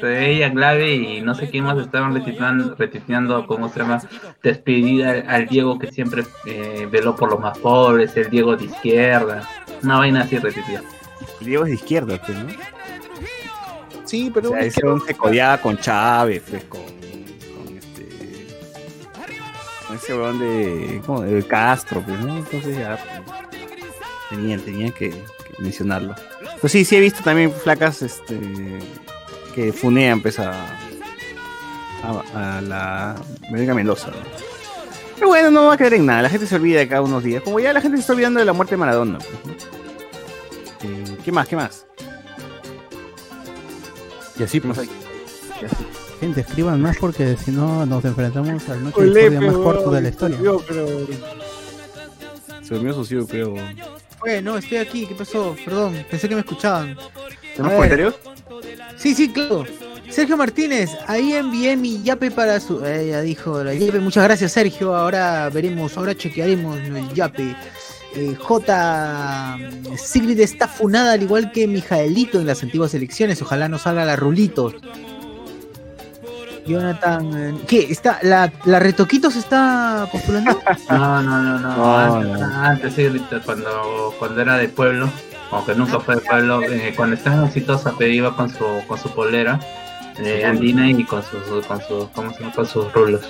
Fue 0.00 0.30
ella 0.30 0.52
clave 0.52 0.94
y 0.94 1.20
no 1.22 1.34
sé 1.34 1.48
quién 1.48 1.64
más 1.64 1.78
estaban 1.78 2.14
retuiteando, 2.14 2.74
retuiteando 2.74 3.46
¿cómo 3.46 3.68
se 3.68 3.78
llama? 3.80 4.02
Despedida 4.42 5.10
al, 5.10 5.24
al 5.28 5.46
Diego 5.46 5.78
que 5.78 5.90
siempre 5.90 6.24
eh, 6.44 6.86
veló 6.90 7.16
por 7.16 7.30
los 7.30 7.40
más 7.40 7.56
pobres, 7.58 8.16
el 8.16 8.28
Diego 8.28 8.56
de 8.56 8.66
izquierda. 8.66 9.48
Una 9.82 9.98
vaina 9.98 10.22
así 10.22 10.38
retuiteada. 10.38 10.86
Diego 11.40 11.64
es 11.64 11.70
de 11.70 11.74
izquierda, 11.76 12.20
pues, 12.24 12.36
¿no? 12.38 12.50
Sí, 14.04 14.28
O 14.28 14.32
pero 14.32 14.50
sea, 14.50 14.60
ese 14.60 14.84
weón 14.84 15.00
se 15.06 15.14
codeaba 15.14 15.58
con 15.58 15.78
Chávez, 15.78 16.42
pues, 16.48 16.64
ese 19.94 20.14
weón 20.14 20.38
de. 20.38 21.02
¿cómo? 21.04 21.22
de 21.22 21.42
Castro, 21.44 22.02
pues, 22.02 22.18
¿no? 22.20 22.36
Entonces 22.36 22.76
ya. 22.76 22.98
pues, 23.24 23.38
tenían, 24.30 24.60
tenían 24.60 24.92
que, 24.92 25.10
que 25.10 25.62
mencionarlo. 25.62 26.14
Pues 26.60 26.72
sí, 26.72 26.84
sí 26.84 26.96
he 26.96 27.00
visto 27.00 27.22
también 27.22 27.52
flacas 27.52 28.02
este, 28.02 28.38
que 29.54 29.72
funean, 29.72 30.20
pues, 30.20 30.38
a. 30.38 30.52
a, 32.02 32.56
a 32.58 32.60
la. 32.60 33.14
Verónica 33.50 33.74
Mendoza. 33.74 34.08
¿no? 34.08 34.16
Pero 35.14 35.28
bueno, 35.28 35.50
no 35.50 35.66
va 35.66 35.74
a 35.74 35.76
quedar 35.76 35.94
en 35.94 36.06
nada. 36.06 36.22
La 36.22 36.30
gente 36.30 36.46
se 36.46 36.54
olvida 36.54 36.78
de 36.78 36.88
cada 36.88 37.02
unos 37.02 37.24
días. 37.24 37.42
Como 37.42 37.58
ya 37.58 37.72
la 37.72 37.80
gente 37.80 37.96
se 37.96 38.02
está 38.02 38.12
olvidando 38.12 38.38
de 38.38 38.46
la 38.46 38.52
muerte 38.52 38.74
de 38.74 38.78
Maradona. 38.78 39.18
pues, 39.18 39.46
¿no? 39.46 39.78
Eh, 40.84 41.16
¿Qué 41.24 41.32
más? 41.32 41.48
¿Qué 41.48 41.56
más? 41.56 41.86
Y 44.38 44.42
así, 44.44 44.60
pues. 44.60 44.78
Gente, 46.20 46.40
escriban 46.40 46.80
más 46.80 46.96
porque 46.98 47.36
si 47.36 47.52
no 47.52 47.86
nos 47.86 48.04
enfrentamos 48.04 48.68
al 48.68 48.84
noche 48.84 49.02
de 49.02 49.06
discordia 49.06 49.40
más 49.40 49.56
corto 49.56 49.90
de 49.90 50.02
la 50.02 50.08
historia. 50.08 50.38
Se 52.62 52.74
durmió 52.74 52.92
socio, 52.92 53.26
creo. 53.26 53.54
Bueno, 54.20 54.58
estoy 54.58 54.78
aquí, 54.78 55.06
¿qué 55.06 55.14
pasó? 55.14 55.56
Perdón, 55.64 56.04
pensé 56.10 56.28
que 56.28 56.34
me 56.34 56.40
escuchaban. 56.40 56.96
¿Tenemos 57.54 57.74
comentarios? 57.74 58.14
Sí, 58.96 59.14
sí, 59.14 59.32
claro. 59.32 59.64
Sergio 60.10 60.36
Martínez, 60.36 60.90
ahí 61.06 61.34
envié 61.34 61.76
mi 61.76 62.02
yape 62.02 62.30
para 62.30 62.58
su. 62.60 62.84
Eh, 62.84 63.08
ya 63.10 63.20
dijo 63.20 63.62
la 63.62 63.74
yape. 63.74 64.00
Muchas 64.00 64.24
gracias, 64.24 64.52
Sergio. 64.52 64.96
Ahora 64.96 65.48
veremos, 65.50 65.96
ahora 65.96 66.16
chequearemos 66.16 66.78
el 66.78 67.12
yape. 67.14 67.54
Eh, 68.16 68.34
J. 68.38 69.58
Sigrid 69.96 70.40
está 70.40 70.66
funada 70.66 71.12
al 71.12 71.22
igual 71.22 71.52
que 71.52 71.66
Mijaelito 71.66 72.40
en 72.40 72.46
las 72.46 72.62
antiguas 72.62 72.94
elecciones. 72.94 73.40
Ojalá 73.42 73.68
no 73.68 73.78
salga 73.78 74.04
la 74.04 74.16
Rulitos. 74.16 74.74
Jonathan, 76.68 77.30
eh, 77.36 77.58
¿qué? 77.66 77.86
¿Está, 77.90 78.18
la, 78.22 78.52
¿La 78.64 78.78
Retoquitos 78.78 79.34
está 79.36 80.06
postulando? 80.12 80.60
No, 80.90 81.22
no, 81.22 81.42
no, 81.42 81.58
no. 81.58 81.76
No, 81.76 81.98
antes, 81.98 82.40
no. 82.40 82.46
antes 82.62 82.94
sí, 82.94 83.08
cuando, 83.44 84.14
cuando 84.18 84.40
era 84.42 84.56
de 84.58 84.68
pueblo, 84.68 85.08
aunque 85.50 85.74
nunca 85.74 85.98
fue 86.00 86.16
de 86.16 86.20
pueblo, 86.20 86.62
eh, 86.62 86.92
cuando 86.96 87.16
estaba 87.16 87.46
exitosa, 87.46 87.94
pero 87.98 88.12
iba 88.12 88.36
con 88.36 88.48
su, 88.50 88.64
con 88.86 88.98
su 88.98 89.10
polera 89.10 89.58
eh, 90.18 90.44
andina 90.44 90.88
y 90.90 91.04
con 91.04 91.22
sus, 91.22 91.66
con 91.66 91.80
sus, 91.82 92.08
¿cómo 92.10 92.32
se 92.32 92.40
llama? 92.40 92.52
Con 92.54 92.66
sus 92.66 92.92
rulos. 92.92 93.22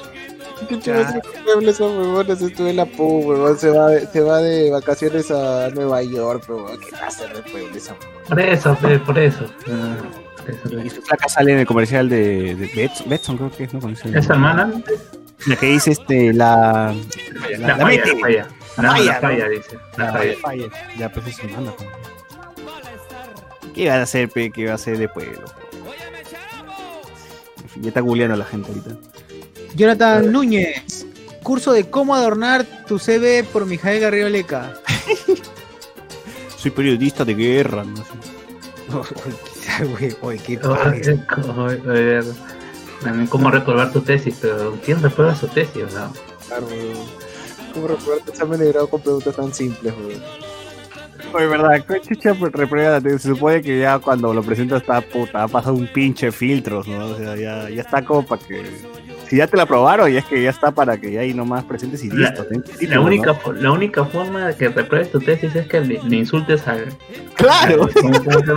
Qué 0.69 0.78
chulo 0.81 0.98
ese 1.01 1.20
pueblo, 1.44 1.70
esos 1.70 1.93
huevones, 1.93 2.43
estuve 2.43 2.70
en 2.70 2.77
la 2.77 2.86
PU, 2.86 3.20
huevón, 3.20 3.56
se 3.56 3.70
va, 3.70 3.90
de, 3.90 4.06
se 4.09 4.20
va 4.20 4.39
de 4.39 4.70
vacaciones 4.70 5.31
a 5.31 5.70
Nueva 5.70 6.02
York, 6.02 6.44
huevón, 6.48 6.78
qué 6.81 6.97
hacer 6.97 7.32
de 7.32 7.43
pueblo 7.43 7.77
esa 7.77 7.94
Por 8.28 8.40
eso, 8.40 8.74
pe, 8.77 8.98
por 8.98 9.19
eso. 9.19 9.44
eh, 9.44 9.97
eso, 9.98 10.27
Y 10.84 10.90
su 10.90 11.02
flaca 11.02 11.28
sale 11.28 11.52
en 11.52 11.58
el 11.58 11.66
comercial 11.66 12.08
de, 12.08 12.54
de 12.54 12.70
Bets- 12.72 13.06
Betson, 13.06 13.36
creo 13.36 13.50
que 13.50 13.64
es, 13.64 13.74
¿no? 13.74 13.80
Con 13.80 13.92
ese- 13.92 14.16
Esa 14.16 14.32
hermana, 14.34 14.72
La 15.46 15.56
que 15.56 15.66
dice 15.66 15.92
este, 15.92 16.32
la. 16.32 16.94
la, 17.50 17.58
La, 17.58 17.68
la 17.68 17.76
falla, 17.76 18.04
la 18.06 18.20
falla. 18.20 18.48
No, 18.78 18.90
falla, 18.92 19.04
la 19.04 19.20
falla, 19.20 19.48
dice. 19.48 19.78
La 19.96 20.04
La 20.04 20.12
falla. 20.12 20.34
falla. 20.40 20.64
Ya, 20.98 21.12
pues 21.12 21.26
es 21.26 21.36
su 21.36 21.46
hermana. 21.46 21.72
¿Qué 23.74 23.82
iba 23.82 23.94
a 23.94 24.02
hacer, 24.02 24.28
pe? 24.30 24.50
¿Qué 24.50 24.62
iba 24.62 24.72
a 24.72 24.74
hacer 24.76 24.98
de 24.98 25.08
pueblo? 25.08 25.44
En 27.62 27.68
fin, 27.68 27.82
ya 27.82 27.88
está 27.88 28.00
googleando 28.00 28.36
la 28.36 28.44
gente 28.44 28.68
ahorita. 28.70 28.90
Jonathan 29.74 30.32
Núñez, 30.32 31.06
curso 31.42 31.72
de 31.72 31.88
cómo 31.90 32.14
adornar 32.14 32.64
tu 32.86 32.98
CV 32.98 33.44
por 33.44 33.66
Mijael 33.66 34.00
Garrido 34.00 34.28
Leca. 34.28 34.74
Soy 36.56 36.70
periodista 36.72 37.24
de 37.24 37.34
guerra, 37.34 37.84
no 37.84 37.96
sé. 37.96 38.02
Güey, 39.78 40.16
oye, 40.22 40.38
qué 40.38 40.56
ver, 41.86 42.24
También 43.02 43.26
cómo 43.28 43.50
reprobar 43.50 43.92
tu 43.92 44.00
tesis, 44.00 44.38
pero 44.40 44.76
¿quién 44.84 45.02
reprueba 45.02 45.34
su 45.34 45.46
tesis? 45.48 45.84
No? 45.94 46.12
Claro. 46.46 46.66
¿Cómo 47.74 47.88
recuerdo 47.88 48.22
examen 48.28 48.59
de 48.60 48.68
grado 48.72 48.88
con 48.88 49.00
preguntas 49.00 49.36
tan 49.36 49.55
simples, 49.55 49.94
huevón? 49.94 50.22
Oye, 51.34 51.46
verdad, 51.46 51.84
¿qué 51.86 52.00
chucha 52.00 52.32
reprueba? 52.32 53.00
Se 53.00 53.18
supone 53.18 53.60
que 53.60 53.80
ya 53.80 53.98
cuando 53.98 54.32
lo 54.32 54.42
presenta 54.42 54.78
está 54.78 55.00
puta, 55.00 55.42
ha 55.42 55.48
pasado 55.48 55.74
un 55.74 55.86
pinche 55.86 56.32
filtros, 56.32 56.88
¿no? 56.88 57.06
O 57.06 57.16
sea, 57.16 57.36
ya, 57.36 57.68
ya 57.68 57.82
está 57.82 58.05
como 58.05 58.24
para 58.24 58.42
que. 58.42 58.62
Si 59.28 59.36
ya 59.36 59.46
te 59.46 59.56
la 59.56 59.64
aprobaron, 59.64 60.10
ya 60.10 60.20
es 60.20 60.24
que 60.24 60.42
ya 60.42 60.50
está 60.50 60.70
para 60.70 60.96
que 60.98 61.12
ya 61.12 61.20
ahí 61.20 61.34
nomás 61.34 61.64
presentes 61.64 62.02
y 62.02 62.09
La- 62.10 62.30
listo. 62.30 62.46
¿sí? 62.48 62.56
La 62.56 62.62
Título, 62.78 63.02
única, 63.05 63.38
la 63.55 63.72
única 63.72 64.05
forma 64.05 64.46
de 64.48 64.56
que 64.56 64.68
repruebes 64.68 65.12
tu 65.12 65.20
tesis 65.20 65.55
es 65.55 65.66
que 65.66 65.80
le, 65.80 66.00
le 66.02 66.16
insultes 66.16 66.66
al. 66.66 66.86
¡Claro! 67.34 67.88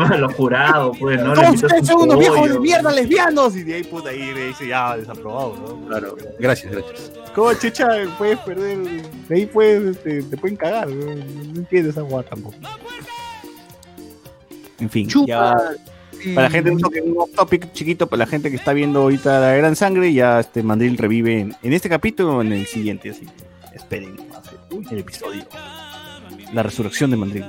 A 0.10 0.18
los 0.18 0.34
jurados, 0.34 0.98
pues, 1.00 1.22
¿no? 1.22 1.34
Ustedes 1.34 1.86
son 1.88 2.02
unos 2.04 2.20
viejos 2.20 2.50
de 2.50 2.60
mierda 2.60 2.92
lesbianos. 2.92 3.56
Y 3.56 3.64
de 3.64 3.74
ahí, 3.76 3.84
puta, 3.84 4.10
ahí 4.10 4.34
le 4.34 4.48
dice 4.48 4.68
ya 4.68 4.96
desaprobado, 4.98 5.56
¿no? 5.82 5.88
Claro. 5.88 6.16
Gracias, 6.40 6.72
gracias. 6.72 7.12
¿Cómo 7.36 7.54
chucha 7.54 7.88
puedes 8.18 8.40
perder? 8.40 8.78
De 9.30 9.36
ahí 9.36 9.46
puedes, 9.46 9.98
este, 9.98 10.24
te 10.24 10.38
pueden 10.38 10.56
cagar, 10.58 10.88
¿no? 10.90 11.06
No 11.16 11.60
entiendo 11.60 11.90
esa 11.90 12.02
guata 12.02 12.30
tampoco. 12.32 12.56
En 14.80 14.90
fin, 14.90 15.08
ya. 15.28 15.56
Para 16.36 16.48
la 16.48 16.50
gente, 16.50 16.72
un, 16.72 16.82
topic 17.36 17.72
chiquito, 17.74 18.08
para 18.08 18.20
la 18.20 18.28
gente 18.28 18.50
que 18.50 18.56
está 18.56 18.74
viendo 18.74 19.02
ahorita 19.02 19.40
la 19.40 19.56
gran 19.56 19.76
sangre, 19.76 20.14
ya 20.14 20.40
este 20.40 20.64
Mandril 20.64 20.98
revive 20.98 21.40
en, 21.40 21.56
en 21.62 21.74
este 21.74 21.90
capítulo 21.90 22.38
o 22.38 22.42
en 22.42 22.54
el 22.54 22.66
siguiente, 22.68 23.10
así 23.10 23.26
que 23.26 23.76
esperen 23.76 24.18
el 24.90 24.98
episodio. 24.98 25.46
La 26.54 26.64
resurrección 26.64 27.12
de 27.12 27.18
Mandril. 27.18 27.46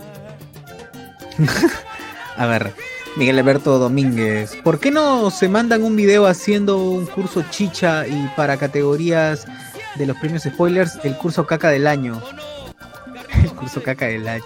A 2.37 2.47
ver, 2.47 2.73
Miguel 3.17 3.39
Alberto 3.39 3.79
Domínguez, 3.79 4.57
¿por 4.65 4.81
qué 4.81 4.91
no 4.91 5.31
se 5.31 5.49
mandan 5.49 5.83
un 5.83 5.97
video 5.97 6.27
haciendo 6.27 6.79
un 6.79 7.07
curso 7.07 7.45
chicha 7.51 8.07
y 8.07 8.31
para 8.37 8.57
categorías 8.57 9.47
de 9.97 10.07
los 10.07 10.17
premios 10.17 10.45
spoilers, 10.45 10.99
el 11.05 11.17
curso 11.17 11.47
caca 11.47 11.69
del 11.71 11.87
año? 11.87 12.21
El 13.43 13.51
curso 13.53 13.83
caca 13.83 14.07
del 14.07 14.29
año. 14.29 14.45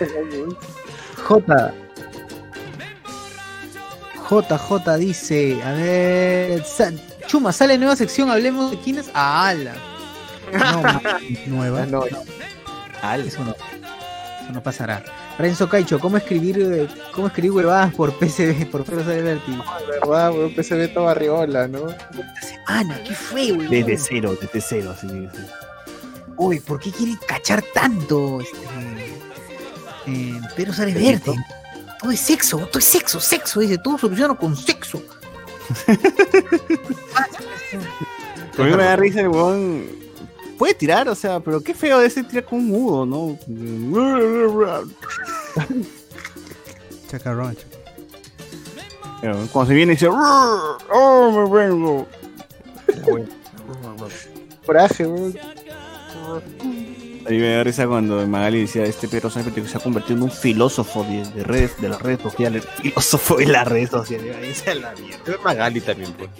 J. 1.24 1.74
JJ 4.40 4.96
dice, 4.98 5.62
a 5.62 5.72
ver, 5.72 6.64
sa- 6.64 6.92
Chuma, 7.26 7.52
sale 7.52 7.76
nueva 7.76 7.96
sección, 7.96 8.30
hablemos 8.30 8.70
de 8.70 8.78
quiénes. 8.78 9.10
Ah, 9.14 9.48
ala. 9.48 9.74
No, 10.52 10.82
Nueva. 11.46 11.82
Ah, 13.02 13.16
no, 13.18 13.24
eso 13.24 13.44
no, 13.44 13.50
eso 13.52 14.52
no 14.52 14.62
pasará. 14.62 15.04
Renzo 15.38 15.68
Caicho, 15.68 15.98
¿cómo 15.98 16.16
escribir, 16.16 16.58
eh, 16.60 16.88
cómo 17.14 17.26
escribir 17.28 17.52
huevadas 17.52 17.94
por 17.94 18.12
PCB, 18.18 18.70
por 18.70 18.84
Pedro? 18.84 19.02
De 19.04 19.22
verdad, 19.22 19.38
weón, 20.04 20.54
PCB 20.54 20.92
todo 20.92 21.08
arriola, 21.08 21.68
¿no? 21.68 21.86
Ana, 22.66 23.02
qué 23.02 23.14
feo, 23.14 23.56
weón. 23.56 23.70
Desde 23.70 23.98
cero, 23.98 24.36
desde 24.40 24.60
cero, 24.60 24.94
así. 24.96 25.06
así. 25.06 25.38
Uy, 26.36 26.60
¿por 26.60 26.80
qué 26.80 26.90
quiere 26.90 27.14
cachar 27.26 27.62
tanto? 27.74 28.40
Este, 28.40 28.56
eh, 30.06 30.40
Pedro. 30.56 30.72
Todo 32.02 32.10
es 32.10 32.20
sexo, 32.20 32.58
todo 32.58 32.78
es 32.80 32.84
sexo, 32.84 33.20
sexo, 33.20 33.60
dice, 33.60 33.78
todo 33.78 33.96
solucionado 33.96 34.36
con 34.36 34.56
sexo. 34.56 35.00
A 38.58 38.62
mí 38.62 38.70
me 38.70 38.84
da 38.84 38.96
risa 38.96 39.20
el 39.20 39.28
weón. 39.28 39.86
Puede 40.58 40.74
tirar, 40.74 41.08
o 41.08 41.14
sea, 41.14 41.38
pero 41.40 41.60
qué 41.60 41.72
feo 41.74 42.00
de 42.00 42.08
ese 42.08 42.24
tirar 42.24 42.44
con 42.44 42.58
un 42.58 42.66
mudo, 42.66 43.06
¿no? 43.06 43.38
Chacarrón. 47.08 47.56
Pero 49.20 49.46
Cuando 49.52 49.68
se 49.68 49.74
viene 49.74 49.92
y 49.92 49.96
dice, 49.96 50.08
¡Oh, 50.08 51.30
me 51.32 51.48
vengo! 51.58 52.08
Coraje, 54.66 55.06
weón. 55.06 55.38
A 57.26 57.30
mí 57.30 57.38
me 57.38 57.54
da 57.54 57.62
risa 57.64 57.86
cuando 57.86 58.26
Magali 58.26 58.62
decía, 58.62 58.84
este 58.84 59.06
Pedro 59.08 59.30
Sánchez 59.30 59.52
que 59.54 59.66
se 59.66 59.76
ha 59.76 59.80
convertido 59.80 60.16
en 60.16 60.22
un 60.24 60.30
filósofo 60.30 61.04
de, 61.04 61.24
de 61.30 61.44
redes, 61.44 61.80
de 61.80 61.88
las 61.88 62.00
redes 62.02 62.20
sociales. 62.20 62.64
Filósofo 62.82 63.36
de 63.36 63.46
las 63.46 63.66
redes 63.68 63.90
sociales. 63.90 64.36
Esa 64.42 64.72
es 64.72 64.80
la 64.80 64.92
mierda. 64.94 65.32
Es 65.32 65.42
Magali 65.44 65.80
también, 65.80 66.12
pues. 66.14 66.30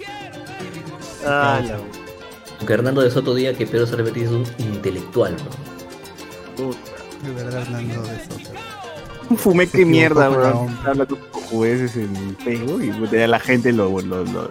Ah, 1.25 1.61
la- 1.65 1.79
Aunque 2.59 2.73
Hernando 2.73 3.01
de 3.01 3.11
Soto 3.11 3.33
diga 3.33 3.53
que 3.53 3.65
Pedro 3.65 3.85
Vértiz 4.03 4.23
es 4.23 4.29
un 4.31 4.45
intelectual, 4.59 5.35
¿no? 6.57 6.69
De 7.27 7.33
verdad, 7.33 7.61
Hernando 7.61 8.01
de 8.03 8.19
Soto. 8.19 8.51
Un 9.33 9.37
fumé 9.39 9.67
que 9.67 9.83
mierda, 9.97 10.29
weón. 10.29 10.77
Habla 10.85 11.05
con 11.07 11.19
jueces 11.49 11.95
en 11.97 12.37
Facebook 12.37 12.83
y 12.83 13.15
ya 13.15 13.27
la 13.27 13.39
gente 13.39 13.71
lo, 13.73 13.89
lo, 14.01 14.23
lo, 14.23 14.43
lo, 14.43 14.49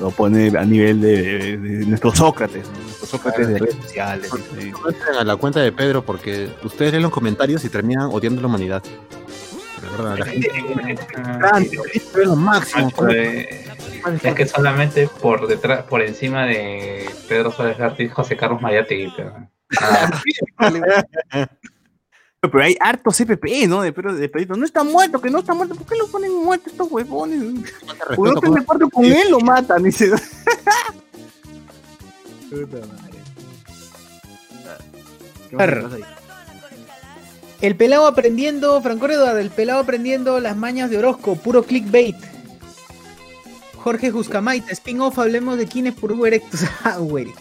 lo 0.00 0.10
pone 0.10 0.48
a 0.58 0.64
nivel 0.64 1.00
de, 1.00 1.22
de- 1.22 1.56
de 1.58 1.86
nuestros 1.86 2.18
Sócrates, 2.18 2.66
Sócrates 3.04 3.46
de 3.48 3.58
redes 3.58 3.76
sociales. 3.76 4.30
¿sí? 4.58 4.72
A 5.18 5.24
la 5.24 5.36
cuenta 5.36 5.60
de 5.60 5.70
Pedro 5.72 6.04
porque 6.04 6.48
ustedes 6.64 6.90
leen 6.92 7.02
los 7.04 7.12
comentarios 7.12 7.64
y 7.64 7.68
terminan 7.68 8.08
odiando 8.12 8.40
a 8.40 8.42
la 8.42 8.48
humanidad. 8.48 8.82
De 8.82 9.88
verdad, 9.96 10.18
la 10.18 10.26
gente 10.26 10.50
es 11.94 12.14
lo 12.16 12.36
máximo. 12.36 12.90
Macho, 14.02 14.28
es 14.28 14.34
que 14.34 14.46
solamente 14.46 15.08
por 15.20 15.46
detrás, 15.46 15.84
por 15.84 16.00
encima 16.02 16.46
de 16.46 17.08
Pedro 17.28 17.52
Suárez 17.52 17.78
Vértiz, 17.78 18.12
José 18.12 18.36
Carlos 18.36 18.60
Mariategui, 18.60 19.12
pero 19.16 19.32
nada. 19.80 20.20
Pero 22.40 22.62
hay 22.62 22.74
harto 22.80 23.10
CPP, 23.10 23.68
¿no? 23.68 23.82
De 23.82 23.92
Pedro, 23.92 24.14
de 24.14 24.28
Pedrito. 24.28 24.56
No 24.56 24.64
está 24.64 24.82
muerto, 24.82 25.20
que 25.20 25.28
no 25.28 25.40
está 25.40 25.52
muerto. 25.52 25.74
¿Por 25.74 25.86
qué 25.86 25.96
lo 25.96 26.06
ponen 26.06 26.34
muerto 26.34 26.70
estos 26.70 26.90
huevones? 26.90 27.42
Porque 28.16 28.40
no 28.40 28.54
de 28.54 28.60
acuerdo 28.60 28.88
con 28.88 29.04
él, 29.04 29.30
lo 29.30 29.40
matan. 29.40 29.82
Dice. 29.82 30.10
¿Qué 32.48 32.66
más 35.52 35.62
Arr. 35.62 35.82
pasa 35.82 35.96
ahí? 35.96 36.02
El 37.60 37.76
pelado 37.76 38.06
aprendiendo, 38.06 38.80
Franco 38.80 39.06
Eduardo, 39.06 39.38
el 39.38 39.50
pelado 39.50 39.80
aprendiendo 39.80 40.40
las 40.40 40.56
mañas 40.56 40.88
de 40.88 40.96
Orozco, 40.96 41.36
puro 41.36 41.62
clickbait. 41.64 42.16
Jorge 43.76 44.10
Juscamaita, 44.10 44.72
spin-off, 44.72 45.18
hablemos 45.18 45.58
de 45.58 45.66
quién 45.66 45.86
es 45.86 45.94
Uber 46.02 46.32
Erectus. 46.32 46.64
Ah, 46.84 46.96
güey. 46.98 47.34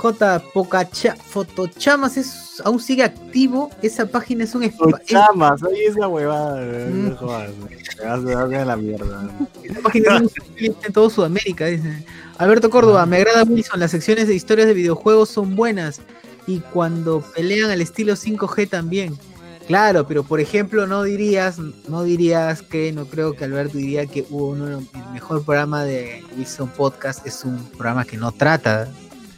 J. 0.00 0.42
Pocacha, 0.54 1.14
Fotochamas 1.14 2.16
es, 2.16 2.62
aún 2.64 2.80
sigue 2.80 3.04
activo. 3.04 3.68
Esa 3.82 4.06
página 4.06 4.44
es 4.44 4.54
un 4.54 4.62
Los 4.62 4.70
spa- 4.72 4.98
es- 4.98 5.06
chamas, 5.06 5.62
ahí 5.62 5.84
esa 5.86 6.08
huevada. 6.08 6.58
Mm. 6.88 7.16
Vas 7.20 8.20
me 8.22 8.34
vas 8.34 8.52
a 8.54 8.64
la 8.64 8.76
mierda. 8.76 9.30
esa 9.62 9.80
página 9.82 10.16
es 10.16 10.22
un 10.22 10.76
en 10.84 10.92
todo 10.94 11.10
Sudamérica. 11.10 11.66
dice. 11.66 12.02
Alberto 12.38 12.70
Córdoba, 12.70 13.04
me 13.04 13.18
agrada 13.18 13.42
Wilson. 13.44 13.78
Las 13.78 13.90
secciones 13.90 14.26
de 14.26 14.34
historias 14.34 14.66
de 14.68 14.72
videojuegos 14.74 15.28
son 15.28 15.54
buenas. 15.54 16.00
Y 16.46 16.60
cuando 16.60 17.20
pelean 17.36 17.70
al 17.70 17.82
estilo 17.82 18.14
5G 18.16 18.70
también. 18.70 19.18
Claro, 19.66 20.06
pero 20.06 20.24
por 20.24 20.40
ejemplo, 20.40 20.86
no 20.86 21.02
dirías, 21.02 21.58
no 21.58 22.02
dirías 22.04 22.62
que, 22.62 22.90
no 22.92 23.04
creo 23.04 23.34
que 23.34 23.44
Alberto 23.44 23.76
diría 23.76 24.06
que 24.06 24.26
hubo 24.30 24.48
uno, 24.48 24.66
el 24.66 24.86
mejor 25.12 25.44
programa 25.44 25.84
de 25.84 26.24
Wilson 26.36 26.70
Podcast 26.70 27.24
es 27.26 27.44
un 27.44 27.62
programa 27.72 28.04
que 28.06 28.16
no 28.16 28.32
trata 28.32 28.88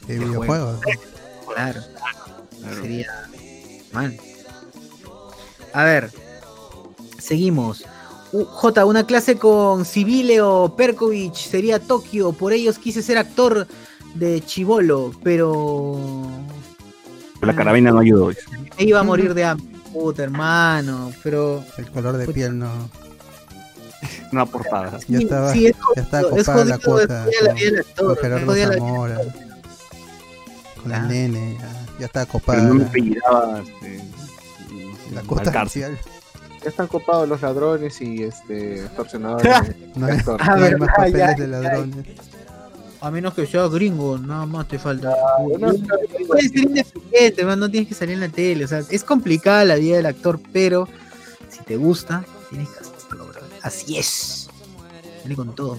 De 0.06 0.18
de 0.18 0.24
videojuegos. 0.24 0.80
Claro. 1.54 1.80
Sería 2.80 3.28
mal. 3.92 4.18
A 5.72 5.84
ver. 5.84 6.10
Seguimos. 7.18 7.84
J, 8.32 8.84
una 8.86 9.06
clase 9.06 9.36
con 9.36 9.84
Civile 9.84 10.40
o 10.40 10.74
Perkovic 10.74 11.34
sería 11.34 11.78
Tokio. 11.78 12.32
Por 12.32 12.52
ellos 12.52 12.78
quise 12.78 13.02
ser 13.02 13.18
actor 13.18 13.66
de 14.14 14.40
Chivolo, 14.44 15.12
pero 15.22 16.26
La 17.40 17.54
carabina 17.54 17.90
no 17.90 18.00
ayudó. 18.00 18.28
me 18.78 18.84
iba 18.84 19.00
a 19.00 19.02
morir 19.02 19.34
de 19.34 19.44
hambre. 19.44 19.66
Puta, 19.92 20.22
hermano. 20.24 21.12
Pero. 21.22 21.62
El 21.76 21.90
color 21.90 22.16
de 22.16 22.28
piel 22.28 22.58
no. 22.58 22.90
Una 24.32 24.46
portada. 24.46 24.98
Ya 25.08 25.18
estaba, 25.18 25.52
sí, 25.52 25.66
es 25.66 25.76
ya 25.94 26.02
estaba 26.02 26.22
jodido, 26.24 26.40
es 26.40 26.46
copada 26.46 26.64
la 26.64 26.78
jodido, 26.78 27.00
es 27.00 27.06
cuota 27.06 27.24
jodida 27.24 27.42
la 27.42 27.84
con, 27.94 28.06
con 28.06 28.16
Gerardo 28.16 28.46
jodida 28.46 28.68
la 28.68 29.51
Con 30.82 30.92
el 30.92 30.98
Ah. 30.98 31.02
nene, 31.06 31.56
ya, 31.60 31.86
ya 32.00 32.06
estaba 32.06 32.26
Pero 32.26 32.38
copada 32.40 32.62
no 32.62 32.74
me. 32.74 32.84
Este, 32.84 33.20
la 35.12 35.20
Alcárcel. 35.20 35.52
racial. 35.54 35.98
Ya 36.62 36.68
están 36.68 36.86
copados 36.86 37.28
los 37.28 37.42
ladrones 37.42 38.00
y 38.00 38.22
este 38.22 38.84
extorsionadores. 38.84 39.52
No 39.96 40.06
de 40.06 40.12
hay. 40.12 40.18
Ah, 40.26 40.46
no 40.46 40.54
hay 40.54 40.60
verdad, 40.62 40.78
más 40.78 40.88
papeles 40.96 41.18
ya, 41.18 41.34
de 41.34 41.48
ladrones. 41.48 42.06
A 43.00 43.10
menos 43.10 43.34
que 43.34 43.46
sea 43.46 43.66
gringo, 43.66 44.16
nada 44.16 44.46
más 44.46 44.68
te 44.68 44.78
falta. 44.78 45.10
no, 45.58 45.72
Puedes 46.28 46.50
ser 46.52 46.58
independiente, 46.60 47.44
man, 47.44 47.58
no 47.58 47.68
tienes 47.68 47.88
que 47.88 47.94
salir 47.96 48.14
en 48.14 48.20
la 48.20 48.28
tele. 48.28 48.64
O 48.64 48.68
sea, 48.68 48.80
es 48.88 49.02
complicada 49.02 49.64
la 49.64 49.74
vida 49.74 49.96
del 49.96 50.06
actor, 50.06 50.38
pero 50.52 50.88
si 51.50 51.58
te 51.64 51.76
gusta, 51.76 52.24
tienes 52.48 52.68
que 52.68 52.78
hacerlo, 52.78 53.26
bro. 53.26 53.40
Así 53.62 53.98
es. 53.98 54.48
Dale 55.24 55.34
con 55.34 55.52
todo. 55.54 55.78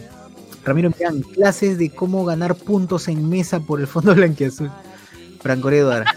Ramiro 0.65 0.89
Millán, 0.89 1.21
clases 1.21 1.77
de 1.77 1.89
cómo 1.91 2.25
ganar 2.25 2.55
puntos 2.55 3.07
en 3.07 3.29
mesa 3.29 3.61
por 3.61 3.79
el 3.79 3.87
fondo 3.87 4.13
blanquiazul. 4.15 4.69
Franco 5.43 5.69
Eduardo. 5.69 6.09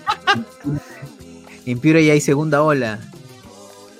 en 1.67 1.79
Piura 1.81 2.01
ya 2.01 2.13
hay 2.13 2.21
segunda 2.21 2.63
ola. 2.63 3.01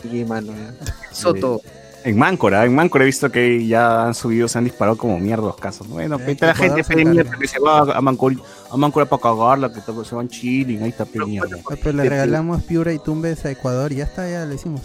Sí, 0.01 0.25
mano, 0.25 0.53
ya. 0.53 0.75
Soto. 1.13 1.61
En 2.05 2.17
Máncora, 2.17 2.65
en 2.65 2.73
Máncora 2.73 3.03
he 3.03 3.07
visto 3.07 3.33
que 3.33 3.67
ya 3.67 4.07
han 4.07 4.15
subido, 4.15 4.47
se 4.47 4.59
han 4.59 4.65
disparado 4.65 4.97
como 4.97 5.19
mierda 5.19 5.43
los 5.43 5.57
casos. 5.57 5.89
Bueno, 5.89 6.21
Eh, 6.21 6.37
que 6.37 6.47
la 6.47 6.55
gente 6.55 7.05
mierda 7.05 7.37
que 7.37 7.49
se 7.49 7.59
va 7.59 7.81
a 7.81 8.01
Máncora, 8.01 8.37
a 8.71 8.77
Máncora 8.77 9.07
para 9.07 9.23
cagarla, 9.23 9.73
que 9.73 9.81
se 9.81 10.15
van 10.15 10.29
chilling, 10.29 10.85
ahí 10.85 10.91
está 10.91 11.05
pe 11.05 11.19
mierda. 11.27 11.57
Pero 11.69 11.93
le 11.93 12.09
regalamos 12.09 12.63
Piura 12.63 12.93
y 12.93 13.01
Tumbes 13.01 13.45
a 13.45 13.51
Ecuador 13.51 13.91
y 13.91 13.97
ya 13.97 14.05
está, 14.05 14.31
ya 14.31 14.47
lo 14.47 14.55
hicimos. 14.55 14.83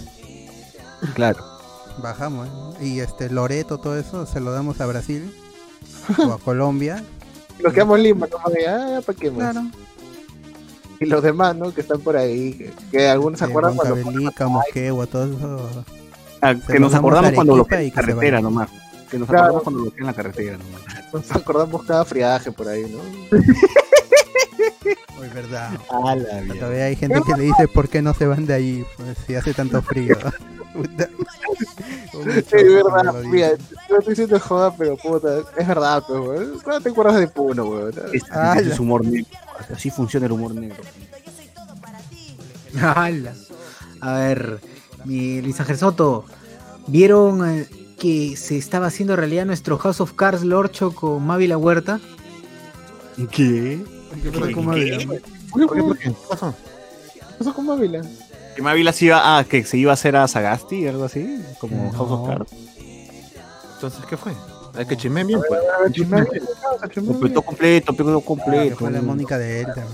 Claro. 1.14 1.46
Bajamos. 2.02 2.48
¿eh? 2.80 2.88
Y 2.88 3.00
este 3.02 3.30
Loreto, 3.30 3.78
todo 3.78 4.00
eso, 4.00 4.26
se 4.26 4.40
lo 4.40 4.52
damos 4.52 4.82
a 4.82 4.88
Brasil 4.88 5.32
o 6.18 6.32
a 6.32 6.40
Colombia. 6.40 7.04
Nos 7.62 7.74
quedamos 7.74 7.98
en 7.98 8.04
Lima, 8.04 8.28
ah, 8.34 9.02
¿para 9.06 9.20
qué 9.20 9.30
más? 9.30 9.52
Claro. 9.52 9.68
Y 11.02 11.06
los 11.08 11.22
demás, 11.22 11.56
¿no? 11.56 11.74
Que 11.74 11.82
están 11.82 12.00
por 12.00 12.16
ahí, 12.16 12.54
que, 12.54 12.72
que 12.92 13.08
algunos 13.10 13.40
se 13.40 13.46
Eh, 13.46 13.50
acuerdan 13.50 13.76
cuando 13.76 13.96
Huancavelica, 13.96 14.48
Moquegua, 14.48 15.08
todo 15.08 15.26
eso. 15.26 15.84
Ah, 16.42 16.56
que 16.56 16.80
nos 16.80 16.92
damos 16.94 16.96
acordamos 17.12 17.34
cuando 17.34 17.54
la 17.54 17.64
que 17.90 17.90
se 17.90 17.92
carretera 17.92 18.42
nomás. 18.42 18.70
Que 19.10 19.18
nos 19.20 19.28
Claro. 19.28 19.44
acordamos 19.44 19.64
cuando 19.64 19.82
bloquean 19.84 20.08
la 20.08 20.14
carretera 20.14 20.58
nomás. 20.58 20.82
nos 21.14 21.32
acordamos 21.36 21.84
cada 21.84 22.06
friaje 22.06 22.52
por 22.52 22.68
ahí, 22.70 22.84
¿no? 22.84 23.38
Hoy 25.22 25.30
verdad. 25.30 25.70
A 25.90 26.16
la. 26.16 26.54
Todavía 26.56 26.86
hay 26.86 26.96
gente 26.96 27.22
que 27.26 27.34
le 27.34 27.44
dice 27.44 27.68
por 27.68 27.88
qué 27.90 28.02
no 28.02 28.14
se 28.16 28.26
van 28.26 28.48
de 28.48 28.56
ahí, 28.56 28.86
pues, 28.98 29.18
si 29.28 29.36
hace 29.36 29.54
tanto 29.54 29.82
frío. 29.82 30.18
Es 32.14 32.52
verdad, 32.52 33.14
mira, 33.24 33.52
no 33.90 33.98
estoy 33.98 34.12
diciendo 34.12 34.40
joda, 34.40 34.74
pero 34.78 34.96
puta, 34.96 35.40
es 35.58 35.68
verdad, 35.68 36.04
pues, 36.08 36.20
weón. 36.20 36.60
¿Cuándo 36.64 36.82
te 36.82 36.90
acuerdas 36.90 37.20
de 37.20 37.28
Puno, 37.28 37.66
weón? 37.66 37.94
Ah, 38.30 38.58
es 38.60 38.80
humor 38.80 39.04
negro. 39.04 39.28
Así 39.74 39.90
funciona 39.90 40.28
el 40.28 40.32
humor 40.32 40.54
negro. 40.54 40.82
Ala. 42.96 43.34
A 44.02 44.14
ver, 44.14 44.60
mi 45.04 45.42
Luis 45.42 45.60
Ángel 45.60 45.78
Soto, 45.78 46.26
¿vieron 46.88 47.50
eh, 47.50 47.68
que 48.00 48.38
se 48.38 48.58
estaba 48.58 48.88
haciendo 48.88 49.16
realidad 49.16 49.46
nuestro 49.46 49.78
House 49.78 50.00
of 50.00 50.14
Cards 50.14 50.44
Lorcho 50.44 50.94
con 50.94 51.26
Mavi 51.26 51.48
La 51.48 51.58
Huerta? 51.58 52.00
¿Qué? 53.32 53.84
¿Qué 54.24 54.32
pasó 54.32 54.52
con 54.54 54.66
Mávila? 54.66 54.98
¿Por 55.52 55.76
qué? 55.76 55.82
¿Por 55.84 55.98
qué? 55.98 56.04
¿Qué 56.10 56.16
pasó? 56.30 56.54
¿Qué 57.14 57.22
pasó 57.38 57.54
con 57.54 57.66
Mávila? 57.66 58.02
Que 58.56 58.62
Mávila 58.62 58.92
se 58.94 59.06
iba, 59.06 59.38
ah, 59.38 59.44
que 59.44 59.64
se 59.64 59.78
iba 59.78 59.92
a 59.92 59.94
hacer 59.94 60.16
a 60.16 60.28
Sagasti, 60.28 60.88
algo 60.88 61.06
así, 61.06 61.42
como 61.60 61.86
No. 61.86 61.92
House 61.98 62.12
of 62.12 62.28
Cards. 62.28 62.52
Entonces, 63.76 64.06
¿qué 64.10 64.18
fue? 64.18 64.34
Hay 64.76 64.86
que 64.86 64.96
chismear 64.98 65.26
bien, 65.26 65.40
pues. 65.48 65.60
A 65.62 65.86
a 65.88 65.92
chismear. 65.92 66.28
Completo, 67.06 67.42
completo, 67.42 67.94
completo, 68.22 68.74
Ah, 68.74 68.78
fue 68.80 68.92
la 68.92 69.02
Mónica 69.02 69.38
de 69.38 69.62
él 69.62 69.66
también. 69.68 69.88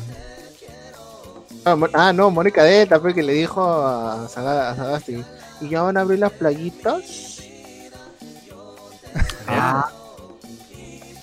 Ah, 1.65 1.75
ah, 1.93 2.13
no, 2.13 2.31
Mónica 2.31 2.63
Deta 2.63 2.99
fue 2.99 3.13
que 3.13 3.21
le 3.23 3.33
dijo 3.33 3.61
a, 3.63 4.27
Saga- 4.29 4.69
a 4.71 4.75
Sagasti. 4.75 5.23
¿Y 5.61 5.69
ya 5.69 5.81
van 5.81 5.97
a 5.97 6.01
abrir 6.01 6.19
las 6.19 6.31
playitas? 6.33 7.01
Ah. 9.49 9.89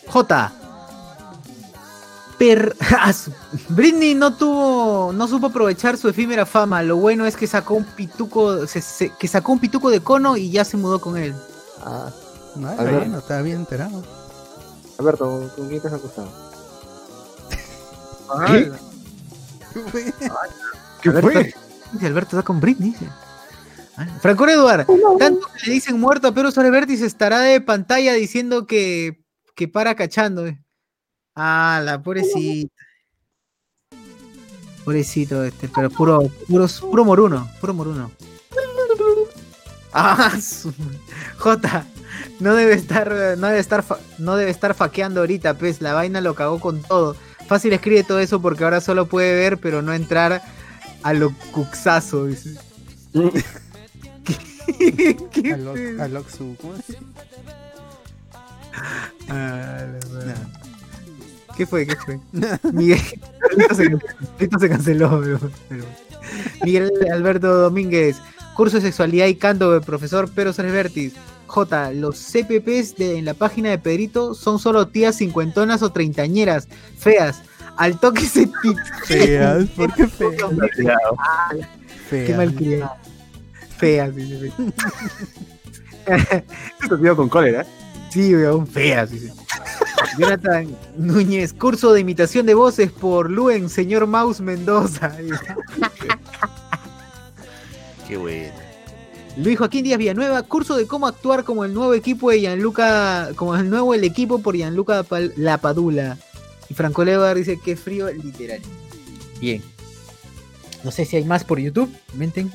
J. 0.09 0.53
Per... 2.47 2.77
Britney 3.71 4.15
no 4.15 4.35
tuvo, 4.37 5.13
no 5.13 5.27
supo 5.29 5.47
aprovechar 5.47 5.97
su 5.97 6.09
efímera 6.09 6.45
fama. 6.45 6.83
Lo 6.83 6.97
bueno 6.97 7.25
es 7.27 7.37
que 7.37 7.47
sacó 7.47 7.75
un 7.75 7.85
pituco, 7.85 8.67
se- 8.67 8.81
se- 8.83 9.11
que 9.19 9.29
sacó 9.29 9.53
un 9.53 9.61
pituco 9.61 9.91
de 9.91 10.01
cono 10.01 10.37
y 10.37 10.51
ya 10.51 10.65
se 10.65 10.77
mudó 10.77 11.01
con 11.01 11.17
él. 11.17 11.35
Ah, 11.81 12.11
No, 12.57 12.71
está 12.71 12.85
bien, 12.85 13.13
no 13.13 13.19
está 13.19 13.43
bien 13.43 13.57
enterado. 13.59 14.03
Alberto, 14.99 15.51
¿con 15.57 15.69
quién 15.69 15.81
te 15.81 15.89
has 15.89 15.95
acostado? 15.95 16.29
¿Qué? 18.47 18.73
¿Qué 21.03 21.09
Alberto, 21.09 21.31
fue? 21.31 21.55
Alberto 22.07 22.37
está 22.37 22.43
con 22.43 22.61
Britney. 22.61 22.91
dice. 22.91 23.09
Ah, 23.97 24.07
Franco 24.21 24.47
Eduard, 24.49 24.87
tanto 25.19 25.47
que 25.61 25.67
le 25.69 25.73
dicen 25.75 26.01
muerto 26.01 26.29
a 26.29 26.33
Pedro 26.35 26.51
Sorevertis 26.51 27.01
estará 27.01 27.41
de 27.41 27.61
pantalla 27.61 28.13
diciendo 28.13 28.67
que, 28.67 29.25
que 29.55 29.69
para 29.69 29.95
cachando. 29.95 30.47
eh. 30.47 30.61
Ah, 31.35 31.81
la 31.85 32.03
pobrecita. 32.03 32.75
Pobrecito 34.85 35.43
este, 35.45 35.69
pero 35.69 35.91
puro, 35.91 36.23
puro, 36.47 36.67
puro 36.91 37.05
moruno, 37.05 37.51
puro 37.61 37.75
moruno. 37.75 38.11
Ah, 39.97 40.41
su- 40.41 40.75
no 42.41 42.55
debe 42.57 42.75
estar, 42.75 43.09
no 43.39 43.47
debe 43.47 43.61
estar, 43.61 43.85
fa- 43.85 44.01
no 44.19 44.35
debe 44.35 44.51
estar 44.51 44.75
faqueando 44.75 45.21
ahorita, 45.21 45.55
pues, 45.55 45.81
la 45.81 45.93
vaina 45.93 46.21
lo 46.21 46.35
cagó 46.35 46.59
con 46.59 46.83
todo. 46.83 47.15
Fácil 47.47 47.73
escribe 47.73 48.03
todo 48.03 48.19
eso 48.19 48.43
porque 48.43 48.65
ahora 48.65 48.81
solo 48.81 49.07
puede 49.07 49.37
ver, 49.37 49.59
pero 49.59 49.83
no 49.83 49.93
entrar 49.95 50.43
a 51.05 51.13
lo 51.13 51.33
cuxazo, 51.53 52.27
dice. 52.27 52.59
¿Qué, 54.67 55.17
es? 55.51 55.57
Ah, 59.29 59.87
la 59.87 60.09
madre. 60.13 60.35
¿Qué 61.57 61.67
fue? 61.67 61.87
¿Qué 61.87 61.97
fue? 61.97 62.19
Miguel 62.73 63.01
esto 63.59 63.75
se, 63.75 63.97
esto 64.39 64.59
se 64.59 64.69
canceló, 64.69 65.21
pero- 65.23 65.41
pero- 65.69 65.85
Miguel 66.65 66.91
Alberto 67.13 67.55
Domínguez, 67.55 68.17
curso 68.57 68.77
de 68.77 68.83
sexualidad 68.83 69.27
y 69.27 69.35
canto 69.37 69.71
del 69.73 69.83
profesor 69.83 70.31
Pedro 70.31 70.53
Vertis. 70.57 71.13
J, 71.47 71.93
los 71.93 72.17
CPPs 72.19 72.97
de, 72.97 73.19
en 73.19 73.27
la 73.27 73.35
página 73.35 73.71
de 73.71 73.79
Pedrito 73.79 74.35
son 74.35 74.59
solo 74.59 74.89
tías 74.89 75.17
cincuentonas 75.19 75.83
o 75.83 75.93
treintañeras, 75.93 76.67
feas. 76.99 77.43
Al 77.77 77.99
toque 78.01 78.23
se 78.25 78.49
Feas, 79.05 79.65
¿por 79.77 79.93
qué 79.95 80.07
feas? 80.09 80.37
Feas. 82.09 82.27
Qué 82.27 82.35
mal 82.35 82.55
criado. 82.55 82.91
Feas, 83.77 84.15
dice. 84.17 84.53
Esto 86.83 87.17
con 87.17 87.29
cólera. 87.29 87.67
Sí, 88.11 88.35
weón, 88.35 88.67
feas. 88.67 89.11
dice. 89.11 89.33
Jonathan 90.19 90.69
Núñez, 90.97 91.53
curso 91.53 91.93
de 91.93 92.01
imitación 92.01 92.47
de 92.47 92.55
voces 92.55 92.91
por 92.93 93.31
Luen, 93.31 93.69
señor 93.69 94.07
Maus 94.07 94.41
Mendoza. 94.41 95.17
Qué 98.09 98.17
bueno. 98.17 98.53
Luis 99.37 99.59
Joaquín 99.59 99.83
Díaz 99.85 99.99
Villanueva, 99.99 100.43
curso 100.43 100.77
de 100.77 100.87
cómo 100.87 101.07
actuar 101.09 101.43
como 101.45 101.65
el 101.65 101.75
nuevo 101.75 101.95
equipo 101.95 102.31
de 102.31 102.41
Gianluca, 102.41 103.31
como 103.35 103.57
el 103.57 103.69
nuevo 103.69 103.93
el 103.95 104.05
equipo 104.05 104.39
por 104.41 104.55
Gianluca 104.55 105.03
Pal- 105.03 105.33
Lapadula. 105.37 106.17
Y 106.69 106.75
Franco 106.75 107.05
Levar 107.05 107.37
dice 107.37 107.59
que 107.63 107.77
frío 107.77 108.11
literal. 108.13 108.61
Bien. 109.41 109.63
No 110.85 110.91
sé 110.91 111.05
si 111.05 111.17
hay 111.17 111.25
más 111.25 111.43
por 111.45 111.59
YouTube. 111.59 111.91
Comenten. 112.13 112.53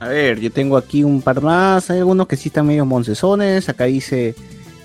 A 0.00 0.08
ver, 0.08 0.40
yo 0.40 0.50
tengo 0.50 0.76
aquí 0.76 1.04
un 1.04 1.22
par 1.22 1.40
más. 1.42 1.90
Hay 1.90 1.98
algunos 1.98 2.26
que 2.26 2.36
sí 2.36 2.48
están 2.48 2.66
medio 2.66 2.84
moncesones. 2.84 3.68
Acá 3.68 3.84
dice 3.84 4.34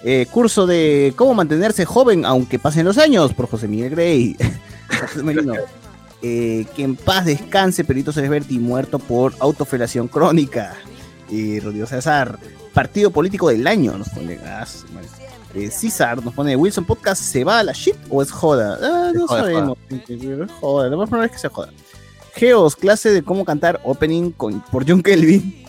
eh, 0.07 0.27
curso 0.30 0.68
de 0.68 1.14
cómo 1.15 1.34
mantenerse 1.34 1.84
joven 1.84 2.26
aunque 2.26 2.60
pasen 2.60 2.86
los 2.86 2.99
años 2.99 3.34
por 3.34 3.49
José 3.49 3.68
Miguel 3.68 3.90
Grey. 3.90 4.38
José 5.02 5.23
Merino. 5.23 5.56
Eh, 6.22 6.68
que 6.76 6.84
en 6.84 6.95
paz 6.95 7.26
descanse 7.26 7.84
Perito 7.84 8.11
Celesberti 8.11 8.60
muerto 8.60 8.99
por 8.99 9.34
autofelación 9.40 10.07
crónica. 10.07 10.76
Y 11.27 11.60
Rodrigo 11.60 11.88
César, 11.88 12.38
partido 12.72 13.10
político 13.10 13.49
del 13.49 13.65
año, 13.65 13.98
nos 13.98 14.10
pone. 14.10 14.40
Eh, 15.56 15.72
César 15.72 16.23
nos 16.23 16.36
pone 16.36 16.56
Wilson 16.56 16.86
Podcast, 16.86 17.23
¿se 17.23 17.44
va 17.44 17.60
a 17.60 17.64
la 17.64 17.72
shit 17.72 17.95
o 18.11 18.22
es 18.22 18.32
joda? 18.32 18.77
Ah, 18.80 19.11
no 19.11 19.26
joda, 19.26 19.41
sabemos. 19.41 19.77
Es 19.90 20.52
joda, 20.60 20.88
lo 20.88 20.98
más 20.98 21.10
probable 21.10 21.27
es 21.27 21.32
que 21.32 21.40
sea 21.40 21.49
joda. 21.49 21.72
Geos, 22.36 22.76
clase 22.76 23.10
de 23.10 23.23
cómo 23.23 23.44
cantar 23.44 23.82
opening 23.84 24.30
con, 24.30 24.61
por 24.61 24.88
John 24.88 25.02
Kelvin 25.02 25.64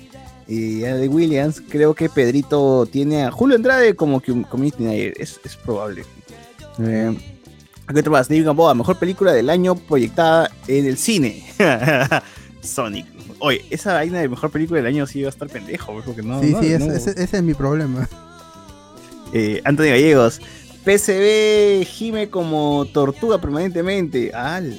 y 0.49 0.79
de 0.81 1.09
Williams. 1.09 1.61
Creo 1.69 1.95
que 1.95 2.09
Pedrito 2.09 2.87
tiene 2.87 3.25
a 3.25 3.31
Julio 3.31 3.57
Andrade 3.57 3.95
como 3.97 4.21
que 4.21 4.33
un 4.33 4.43
community 4.45 4.83
manager. 4.83 5.15
Es, 5.19 5.41
es 5.45 5.57
probable. 5.57 6.05
Eh, 6.81 7.17
¿Qué 7.93 8.01
otro 8.01 8.13
más? 8.13 8.29
David 8.29 8.47
Gamboa, 8.47 8.75
mejor 8.75 8.99
película 8.99 9.33
del 9.33 9.49
año 9.51 9.75
proyectada 9.77 10.51
en 10.69 10.87
el 10.87 10.97
cine. 10.97 11.45
Sonic. 12.63 13.07
Oye, 13.39 13.65
esa 13.71 13.93
vaina 13.95 14.21
de 14.21 14.29
mejor 14.29 14.51
película 14.51 14.79
del 14.81 14.87
año 14.87 15.07
sí 15.07 15.23
va 15.23 15.29
a 15.29 15.31
estar 15.31 15.49
pendejo, 15.49 16.01
porque 16.05 16.23
no. 16.23 16.43
sí, 16.43 16.51
no- 16.53 16.63
sí, 16.63 16.69
no- 16.79 16.93
ese, 16.93 17.11
ese- 17.23 17.37
es 17.37 17.43
mi 17.43 17.55
problema. 17.55 18.09
eh, 19.33 19.61
Antonio 19.65 19.93
Gallegos. 19.93 20.41
PCB 20.85 21.85
gime 21.85 22.29
como 22.31 22.87
tortuga 22.93 23.41
permanentemente. 23.41 24.33
¡Al! 24.33 24.79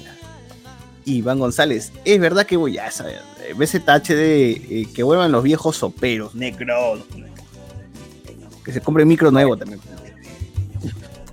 Iván 1.16 1.40
González. 1.40 1.92
Es 2.06 2.20
verdad 2.20 2.46
que 2.46 2.58
voy 2.58 2.78
a 2.78 2.92
saber. 2.92 3.22
BZHD, 3.56 4.12
eh, 4.12 4.88
que 4.94 5.04
vuelvan 5.04 5.32
los 5.32 5.44
viejos 5.44 5.78
soperos. 5.78 6.36
Necro. 6.36 6.98
Que 8.64 8.74
se 8.74 8.82
compre 8.82 9.06
micro 9.06 9.32
nuevo 9.32 9.56
también. 9.58 9.80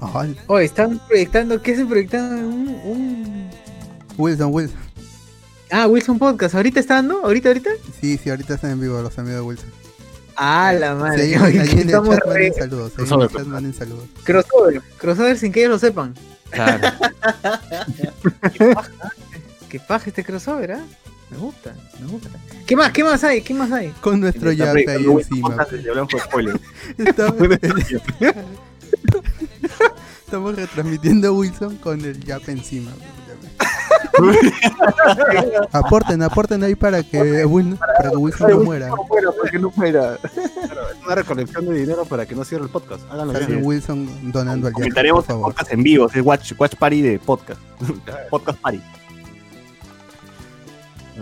Ay, 0.00 0.36
Oh, 0.46 0.58
están 0.58 1.00
proyectando, 1.08 1.60
¿qué 1.62 1.72
están 1.72 1.88
proyectando? 1.88 2.46
Un, 2.48 2.68
un- 2.84 3.50
Wilson, 4.16 4.50
Wilson. 4.52 4.78
Ah, 5.70 5.86
Wilson 5.88 6.18
Podcast. 6.18 6.54
¿Ahorita 6.54 6.78
está 6.78 6.94
dando? 6.96 7.22
¿Ahorita, 7.24 7.48
ahorita? 7.48 7.70
Sí, 8.00 8.16
sí, 8.22 8.30
ahorita 8.30 8.54
están 8.54 8.70
en 8.72 8.80
vivo 8.80 9.00
los 9.02 9.18
amigos 9.18 9.40
de 9.40 9.46
Wilson. 9.46 9.70
Ah, 10.36 10.72
la 10.78 10.94
madre. 10.94 11.38
Oye, 11.40 11.62
estamos 11.62 12.16
chat 12.16 12.26
re- 12.26 12.52
Crossover, 12.52 13.28
chat 13.32 13.74
saludos. 13.74 14.04
Crossover. 14.24 14.82
Crossover 14.98 15.38
sin 15.38 15.52
que 15.52 15.60
ellos 15.60 15.70
lo 15.72 15.78
sepan. 15.78 16.14
Claro. 16.50 16.88
Qué 19.74 19.80
paja 19.80 20.04
este 20.06 20.22
crossover, 20.22 20.70
¿ah? 20.70 20.84
Me 21.30 21.36
gusta, 21.36 21.74
me 22.00 22.06
gusta. 22.06 22.28
¿Qué 22.64 22.76
más? 22.76 22.92
¿Qué 22.92 23.02
más 23.02 23.24
hay? 23.24 23.42
¿Qué 23.42 23.52
más 23.54 23.72
hay? 23.72 23.88
Con 24.00 24.20
nuestro 24.20 24.52
yape 24.52 24.88
ahí 24.88 25.04
encima. 25.04 25.66
Estamos, 30.26 30.54
retransmitiendo 30.54 31.34
Wilson 31.34 31.76
con 31.78 32.00
el 32.04 32.22
yape 32.22 32.52
encima. 32.52 32.92
aporten, 35.72 36.22
aporten 36.22 36.62
ahí 36.62 36.76
para 36.76 37.02
que, 37.02 37.44
Wil- 37.44 37.76
para 37.76 38.10
que 38.10 38.16
Wilson 38.16 38.50
no 38.50 38.60
muera. 38.60 38.88
No 38.90 39.02
muera, 39.08 39.32
porque 39.32 39.58
no 39.58 39.72
muera. 39.74 40.18
Claro, 40.18 40.88
es 40.88 41.04
una 41.04 41.14
recolección 41.16 41.66
de 41.66 41.74
dinero 41.74 42.04
para 42.04 42.26
que 42.26 42.36
no 42.36 42.44
cierre 42.44 42.62
el 42.62 42.70
podcast. 42.70 43.02
Háganlo 43.10 43.32
bien. 43.32 43.60
Wilson 43.64 44.30
donando 44.30 44.68
al 44.68 44.72
yape, 44.72 44.82
Comentaremos 44.82 45.24
podcast 45.24 45.72
en 45.72 45.82
vivo. 45.82 46.08
Es 46.14 46.24
watch, 46.24 46.52
watch 46.56 46.76
party 46.76 47.02
de 47.02 47.18
podcast. 47.18 47.60
podcast 48.30 48.60
party. 48.60 48.80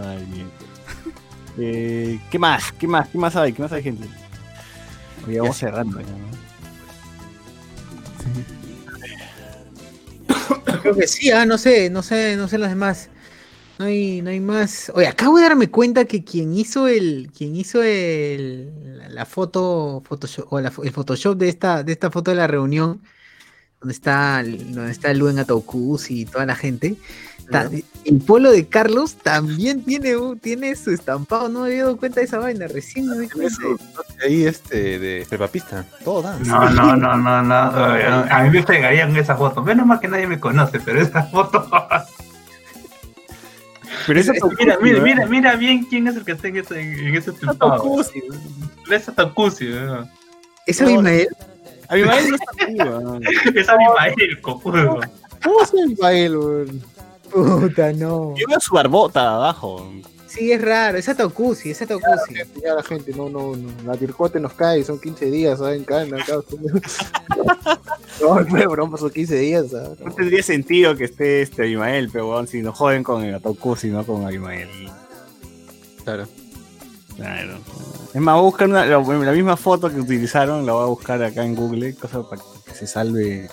Ay, 0.03 0.27
mierda. 0.27 0.51
Eh, 1.59 2.19
¿Qué 2.31 2.39
más? 2.39 2.73
¿Qué 2.73 2.87
más? 2.87 3.09
¿Qué 3.09 3.19
más 3.19 3.37
hay? 3.37 3.53
¿Qué 3.53 3.61
más 3.61 3.73
hay, 3.73 3.83
gente? 3.83 4.09
Oye, 5.27 5.39
vamos 5.39 5.57
cerrando. 5.57 6.01
ya, 6.01 6.07
¿no? 6.07 6.43
Creo 10.83 10.97
que 10.97 11.07
sí, 11.07 11.31
ah, 11.31 11.45
no 11.47 11.59
sé, 11.59 11.91
no 11.91 12.03
sé, 12.03 12.37
no 12.37 12.49
sé 12.49 12.59
las 12.59 12.71
demás. 12.71 13.09
No 13.79 13.85
hay, 13.87 14.23
no 14.23 14.31
hay 14.31 14.41
más. 14.41 14.91
Oye, 14.95 15.07
acabo 15.07 15.37
de 15.37 15.45
darme 15.45 15.71
cuenta 15.71 16.05
que 16.07 16.25
quien 16.25 16.55
hizo 16.55 16.89
el, 16.89 17.31
quien 17.37 17.55
hizo 17.57 17.83
el, 17.83 18.99
la, 18.99 19.09
la 19.11 19.27
foto, 19.27 20.03
Photoshop, 20.05 20.53
o 20.53 20.61
la 20.61 20.73
el 20.83 20.91
Photoshop 20.91 21.37
de 21.37 21.49
esta, 21.49 21.83
de 21.83 21.93
esta 21.93 22.11
foto 22.11 22.31
de 22.31 22.37
la 22.37 22.47
reunión, 22.47 23.03
donde 23.83 23.95
está, 23.95 24.41
el- 24.41 24.73
donde 24.75 24.93
está 24.93 25.13
Luen 25.13 25.39
Ataucus 25.41 26.11
y 26.11 26.25
toda 26.25 26.47
la 26.47 26.55
gente, 26.55 26.97
el 28.05 28.19
polo 28.19 28.51
de 28.53 28.67
Carlos 28.67 29.17
también 29.17 29.83
tiene, 29.85 30.15
tiene 30.41 30.75
su 30.77 30.91
estampado. 30.91 31.49
No 31.51 31.61
me 31.61 31.67
había 31.67 31.83
dado 31.83 31.97
cuenta 31.99 32.21
de 32.21 32.27
esa 32.27 32.39
vaina, 32.39 32.67
recién 32.69 33.09
me 33.11 33.19
di 33.19 33.29
cuenta. 33.29 33.57
Ahí 34.25 34.45
este 34.45 34.99
de 34.99 35.27
Pepapista. 35.29 35.85
Todo 36.05 36.23
da. 36.23 36.39
No, 36.39 36.71
no, 36.71 36.97
no, 36.97 37.17
no, 37.19 37.43
no. 37.43 37.55
A 37.55 38.43
mí 38.45 38.51
me 38.51 38.63
pegarían 38.63 39.15
esa 39.17 39.37
foto. 39.37 39.63
Menos 39.63 39.85
mal 39.85 40.01
que 40.01 40.09
nadie 40.09 40.27
me 40.29 40.39
conoce, 40.41 40.81
pero 40.81 41.03
esa 41.03 41.25
foto. 41.25 41.69
Pero 44.07 44.19
eso 44.21 44.33
mira, 44.59 44.79
mira, 44.81 45.01
mira, 45.01 45.27
mira 45.27 45.57
bien 45.57 45.85
quién 45.85 46.09
es 46.09 46.17
el 46.17 46.25
que 46.25 46.33
está 46.33 46.49
en 46.49 46.57
ese, 46.57 46.81
en 46.81 47.15
ese 47.15 47.31
estampado. 47.31 48.01
Es 48.91 49.07
Takusi, 49.15 49.69
¿no? 49.69 50.09
¿Eso 50.67 50.89
Ismael? 50.89 51.29
A 51.39 51.52
mi 51.95 52.03
madre 52.03 52.29
no 52.29 52.37
está 52.37 52.51
aquí, 52.65 52.75
weón. 52.75 53.23
Es 53.57 53.69
Abimael, 53.69 54.41
cojudo. 54.41 55.01
¿Cómo 55.43 55.65
se 55.65 55.77
llama 55.77 56.13
él, 56.13 56.37
weón? 56.37 56.83
Puta, 57.31 57.93
no. 57.93 58.35
Yo 58.37 58.47
veo 58.49 58.61
su 58.61 58.75
barbota 58.75 59.35
abajo. 59.35 59.91
Sí, 60.33 60.51
es 60.51 60.63
raro, 60.63 60.97
es 60.97 61.07
Ataucusi, 61.11 61.73
es 61.73 61.83
Ataucusi. 61.83 62.35
Ya 62.63 62.75
la 62.75 62.83
gente, 62.83 63.13
no, 63.15 63.29
no, 63.29 63.55
no. 63.55 63.69
La 63.85 63.99
Tircote 63.99 64.41
nos 64.41 64.55
cae, 64.55 64.83
son 64.83 64.99
15 64.99 65.31
días, 65.31 65.59
¿saben? 65.59 65.85
Cana, 65.85 66.23
acá. 66.23 66.37
no, 68.23 68.47
fue 68.47 68.67
broma, 68.67 68.97
son 68.97 69.11
15 69.11 69.37
días, 69.37 69.71
¿sabes? 69.71 70.01
No 70.01 70.11
tendría 70.13 70.43
sentido 70.43 70.97
que 70.97 71.05
esté 71.05 71.43
este 71.43 71.63
Abimael, 71.63 72.09
pero 72.11 72.31
weón, 72.31 72.47
si 72.47 72.63
nos 72.63 72.79
joden 72.79 73.03
con 73.03 73.23
el 73.25 73.35
Ataucusi, 73.35 73.89
no 73.89 74.07
con 74.07 74.25
Abimael. 74.25 74.69
Claro. 76.03 76.27
Claro. 77.17 77.59
Es 78.15 78.21
más, 78.21 78.35
voy 78.35 78.41
a 78.41 78.45
buscar 78.45 78.69
una- 78.69 78.85
la, 78.85 78.99
la 78.99 79.33
misma 79.33 79.57
foto 79.57 79.89
que 79.91 79.99
utilizaron, 80.01 80.67
la 80.67 80.73
voy 80.75 80.83
a 80.83 80.87
buscar 80.87 81.23
acá 81.23 81.45
en 81.45 81.55
Google, 81.55 81.95
cosa 81.95 82.29
para 82.29 82.43
que 82.67 82.75
se 82.75 82.87
salve. 82.87 83.49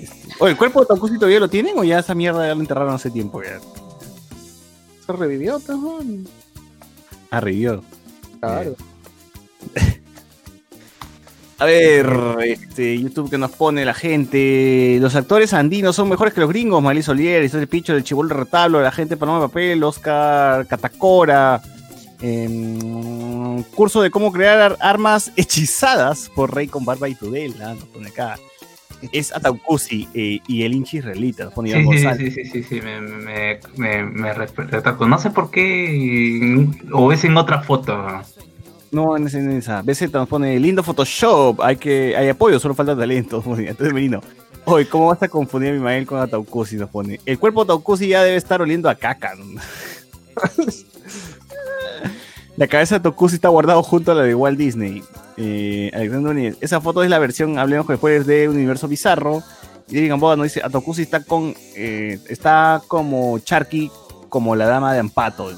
este. 0.00 0.16
Oye, 0.38 0.52
¿el 0.52 0.56
cuerpo 0.56 0.80
de 0.80 0.84
Ataucusi 0.84 1.16
todavía 1.16 1.40
lo 1.40 1.48
tienen 1.48 1.78
o 1.78 1.84
ya 1.84 1.98
esa 1.98 2.14
mierda 2.14 2.46
ya 2.46 2.54
lo 2.54 2.60
enterraron 2.62 2.94
hace 2.94 3.10
tiempo? 3.10 3.42
Ya? 3.42 3.60
Se 5.04 5.12
revivió, 5.12 5.60
pues, 5.60 5.78
weón. 5.78 6.26
Ah, 7.30 7.40
revivió. 7.40 7.82
Claro. 8.40 8.74
A 11.58 11.66
ver, 11.66 12.08
este, 12.46 12.98
YouTube 12.98 13.28
que 13.28 13.36
nos 13.36 13.50
pone 13.50 13.84
la 13.84 13.92
gente. 13.92 14.96
Los 14.98 15.14
actores 15.14 15.52
andinos 15.52 15.94
son 15.94 16.08
mejores 16.08 16.32
que 16.32 16.40
los 16.40 16.48
gringos. 16.48 16.82
Malis 16.82 17.06
Olier, 17.10 17.42
el 17.42 17.68
Picho 17.68 17.92
del 17.92 18.02
Chibol 18.02 18.30
Retablo, 18.30 18.80
la 18.80 18.90
gente 18.90 19.18
Paloma 19.18 19.40
de 19.40 19.46
Papel, 19.48 19.84
Oscar 19.84 20.66
Catacora. 20.66 21.60
Em, 22.22 23.62
curso 23.74 24.02
de 24.02 24.10
cómo 24.10 24.32
crear 24.32 24.58
ar- 24.60 24.76
armas 24.80 25.32
hechizadas 25.36 26.30
por 26.34 26.54
Rey 26.54 26.66
con 26.68 26.84
Barba 26.84 27.08
y 27.08 27.14
Tudela. 27.14 27.74
Nos 27.74 27.84
pone 27.84 28.08
acá. 28.08 28.38
Es 29.12 29.34
Ataucusi 29.34 30.06
eh, 30.12 30.40
y 30.46 30.62
el 30.62 30.74
hinchi 30.74 30.98
israelita. 30.98 31.44
Nos 31.44 31.54
pone 31.54 31.72
Sí, 31.72 31.78
Iván 31.78 32.18
sí, 32.18 32.30
sí, 32.30 32.44
sí, 32.44 32.50
sí, 32.50 32.62
sí, 32.62 32.80
me, 32.82 33.00
me, 33.00 33.60
me, 33.76 34.02
me. 34.04 34.34
No 35.08 35.18
sé 35.18 35.30
por 35.30 35.50
qué, 35.50 36.66
o 36.92 37.10
es 37.12 37.24
en 37.24 37.36
otra 37.36 37.62
foto. 37.62 37.96
No, 38.92 39.16
en 39.16 39.26
esa, 39.26 39.38
en 39.38 39.52
esa. 39.52 39.82
BZ 39.82 40.12
nos 40.12 40.28
pone 40.28 40.58
lindo 40.60 40.82
Photoshop. 40.82 41.60
Hay 41.62 41.76
que, 41.76 42.14
hay 42.16 42.28
apoyo, 42.28 42.58
solo 42.60 42.74
falta 42.74 42.94
talento. 42.96 43.42
Entonces, 43.58 43.94
Merino. 43.94 44.20
Oye, 44.66 44.86
¿cómo 44.86 45.06
vas 45.06 45.22
a 45.22 45.28
confundir 45.28 45.70
a 45.70 45.72
Mimael 45.72 46.04
con 46.06 46.20
Ataucusi? 46.20 46.76
Nos 46.76 46.90
pone. 46.90 47.18
El 47.24 47.38
cuerpo 47.38 47.60
de 47.64 47.72
Ataucusi 47.72 48.08
ya 48.08 48.22
debe 48.22 48.36
estar 48.36 48.60
oliendo 48.60 48.90
a 48.90 48.94
caca. 48.94 49.32
la 52.60 52.68
cabeza 52.68 52.94
de 52.96 52.98
Ataucusi 52.98 53.36
está 53.36 53.48
guardado 53.48 53.82
junto 53.82 54.12
a 54.12 54.14
la 54.14 54.22
de 54.22 54.34
Walt 54.34 54.58
Disney. 54.58 55.02
Eh, 55.38 55.90
Alexander 55.94 56.34
Núñez. 56.34 56.58
Esa 56.60 56.78
foto 56.78 57.02
es 57.02 57.08
la 57.08 57.18
versión, 57.18 57.58
hablemos 57.58 57.86
después 57.88 58.26
de 58.26 58.50
Universo 58.50 58.86
Bizarro. 58.86 59.42
Y 59.88 59.94
David 59.94 60.10
Gamboa 60.10 60.36
nos 60.36 60.44
dice, 60.44 60.60
Ataucusi 60.62 61.00
está 61.00 61.24
con, 61.24 61.54
eh, 61.74 62.20
está 62.28 62.82
como 62.86 63.38
Charky, 63.38 63.90
como 64.28 64.54
la 64.56 64.66
dama 64.66 64.92
de 64.92 64.98
Ampato. 64.98 65.46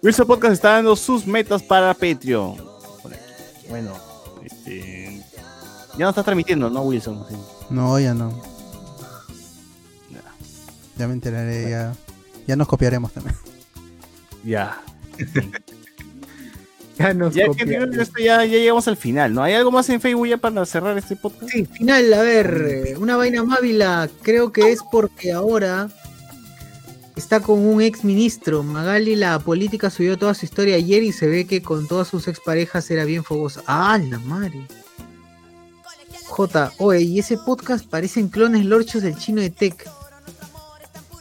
Wilson 0.00 0.26
Podcast 0.28 0.52
está 0.52 0.74
dando 0.74 0.94
sus 0.94 1.26
metas 1.26 1.60
para 1.60 1.92
Patreon. 1.92 2.64
Bueno, 3.68 3.94
este. 4.44 5.24
Ya 5.98 6.04
no 6.04 6.10
está 6.10 6.22
transmitiendo, 6.22 6.70
¿no, 6.70 6.82
Wilson? 6.82 7.26
Sí. 7.28 7.34
No, 7.68 7.98
ya 7.98 8.14
no. 8.14 8.32
Ya 10.96 11.08
me 11.08 11.14
enteraré, 11.14 11.68
ya. 11.68 11.92
Ya 12.46 12.54
nos 12.54 12.68
copiaremos 12.68 13.10
también. 13.10 13.34
Ya. 14.44 14.80
Ya 16.98 17.14
nos 17.14 17.34
Ya, 17.34 17.46
que 17.48 17.62
esto 18.00 18.18
ya, 18.18 18.44
ya 18.44 18.58
llegamos 18.58 18.86
al 18.86 18.98
final, 18.98 19.32
¿no? 19.32 19.42
¿Hay 19.42 19.54
algo 19.54 19.70
más 19.70 19.88
en 19.88 20.00
Facebook 20.00 20.28
ya 20.28 20.36
para 20.36 20.64
cerrar 20.66 20.96
este 20.98 21.16
podcast? 21.16 21.50
Sí, 21.50 21.64
final, 21.64 22.12
a 22.12 22.20
ver, 22.20 22.84
eh, 22.86 22.96
una 22.98 23.16
vaina 23.16 23.42
mávila, 23.42 24.10
creo 24.20 24.52
que 24.52 24.72
es 24.72 24.80
porque 24.92 25.32
ahora 25.32 25.88
está 27.16 27.40
con 27.40 27.60
un 27.60 27.80
ex 27.80 28.04
ministro. 28.04 28.62
Magali, 28.62 29.16
la 29.16 29.38
política, 29.38 29.90
subió 29.90 30.18
toda 30.18 30.34
su 30.34 30.44
historia 30.44 30.76
ayer 30.76 31.02
y 31.02 31.12
se 31.12 31.26
ve 31.26 31.46
que 31.46 31.62
con 31.62 31.88
todas 31.88 32.08
sus 32.08 32.28
exparejas 32.28 32.90
era 32.90 33.04
bien 33.04 33.24
fogosa. 33.24 33.62
¡Ah, 33.66 33.98
la 33.98 34.18
madre! 34.18 34.66
J, 36.26 36.72
oye, 36.78 37.02
y 37.02 37.18
ese 37.18 37.36
podcast 37.36 37.86
parecen 37.86 38.28
clones 38.28 38.64
lorchos 38.64 39.02
del 39.02 39.16
chino 39.16 39.40
de 39.40 39.50
Tech. 39.50 39.88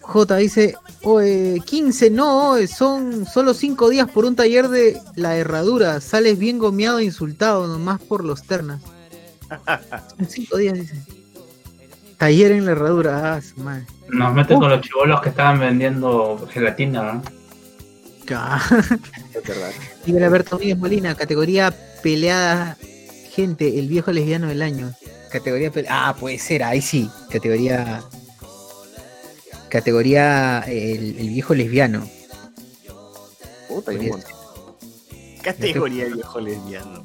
J 0.02 0.36
dice, 0.38 0.76
oye, 1.04 1.62
15, 1.66 2.10
no, 2.10 2.56
son 2.68 3.26
solo 3.26 3.54
5 3.54 3.90
días 3.90 4.10
por 4.10 4.26
un 4.26 4.36
taller 4.36 4.68
de 4.68 5.00
la 5.16 5.36
herradura. 5.38 6.02
Sales 6.02 6.38
bien 6.38 6.58
gomeado 6.58 7.00
e 7.00 7.06
insultado 7.06 7.68
nomás 7.68 8.02
por 8.02 8.24
los 8.26 8.44
ternas. 8.44 8.82
En 10.18 10.30
5 10.30 10.58
días, 10.58 10.74
dice. 10.76 10.96
Taller 12.18 12.52
en 12.52 12.66
la 12.66 12.72
herradura, 12.74 13.34
ah, 13.36 13.42
su 13.42 13.60
madre. 13.62 13.86
Nos 14.10 14.34
meten 14.34 14.60
con 14.60 14.70
los 14.70 14.82
chivolos 14.82 15.22
que 15.22 15.30
estaban 15.30 15.60
vendiendo 15.60 16.48
gelatina, 16.52 17.14
¿no? 17.14 17.24
Nivel 20.06 20.24
Alberto 20.24 20.58
Miguel 20.60 20.78
Molina, 20.78 21.16
categoría 21.16 21.74
peleada. 22.04 22.78
Gente, 23.32 23.80
el 23.80 23.88
viejo 23.88 24.12
lesbiano 24.12 24.48
del 24.48 24.62
año. 24.62 24.92
Categoría 25.32 25.72
pele- 25.72 25.88
Ah, 25.90 26.16
puede 26.20 26.38
ser, 26.38 26.64
ahí 26.64 26.82
sí. 26.82 27.10
Categoría. 27.30 28.02
Categoría 29.72 30.66
el, 30.68 31.18
el 31.18 31.30
viejo 31.30 31.56
lesbiano. 31.56 32.06
Puta, 33.70 33.92
hay 33.92 34.10
un. 34.10 34.22
Categoría 35.42 36.08
viejo 36.08 36.42
lesbiano. 36.42 37.02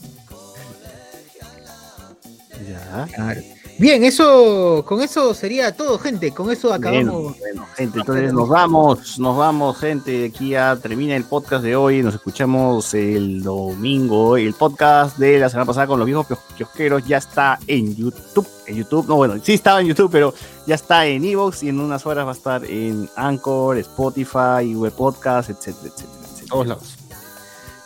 Ya. 2.69 3.09
Claro. 3.15 3.41
Bien, 3.79 4.03
eso, 4.05 4.83
con 4.87 5.03
eso 5.03 5.35
sería 5.35 5.77
todo, 5.77 5.99
gente. 5.99 6.33
Con 6.33 6.51
eso 6.51 6.73
acabamos. 6.73 7.13
Bueno, 7.13 7.37
bueno, 7.39 7.67
gente, 7.77 7.99
entonces 7.99 8.33
nos 8.33 8.49
vamos, 8.49 9.19
nos 9.19 9.37
vamos, 9.37 9.77
gente. 9.79 10.25
Aquí 10.27 10.51
ya 10.51 10.77
termina 10.77 11.15
el 11.15 11.25
podcast 11.25 11.63
de 11.63 11.77
hoy. 11.77 12.03
Nos 12.03 12.15
escuchamos 12.15 12.95
el 12.95 13.43
domingo. 13.43 14.37
El 14.39 14.55
podcast 14.55 15.19
de 15.19 15.39
la 15.41 15.51
semana 15.51 15.67
pasada 15.67 15.87
con 15.87 15.99
los 15.99 16.07
viejos 16.07 16.27
kios- 16.27 16.39
kiosqueros 16.57 17.07
ya 17.07 17.19
está 17.19 17.59
en 17.67 17.95
YouTube. 17.95 18.47
En 18.67 18.77
YouTube, 18.77 19.07
no, 19.09 19.17
bueno, 19.17 19.35
sí 19.43 19.55
estaba 19.55 19.81
en 19.81 19.89
YouTube, 19.89 20.11
pero 20.11 20.33
ya 20.67 20.75
está 20.75 21.07
en 21.07 21.25
Evox 21.25 21.63
y 21.63 21.69
en 21.69 21.79
unas 21.79 22.05
horas 22.07 22.25
va 22.27 22.31
a 22.31 22.35
estar 22.35 22.65
en 22.65 23.09
Anchor, 23.15 23.77
Spotify, 23.79 24.75
Web 24.75 24.93
Podcast, 24.95 25.51
etcétera, 25.51 25.93
etcétera, 25.95 26.19
etcétera. 26.25 26.49
Todos 26.49 26.67
lados. 26.67 26.96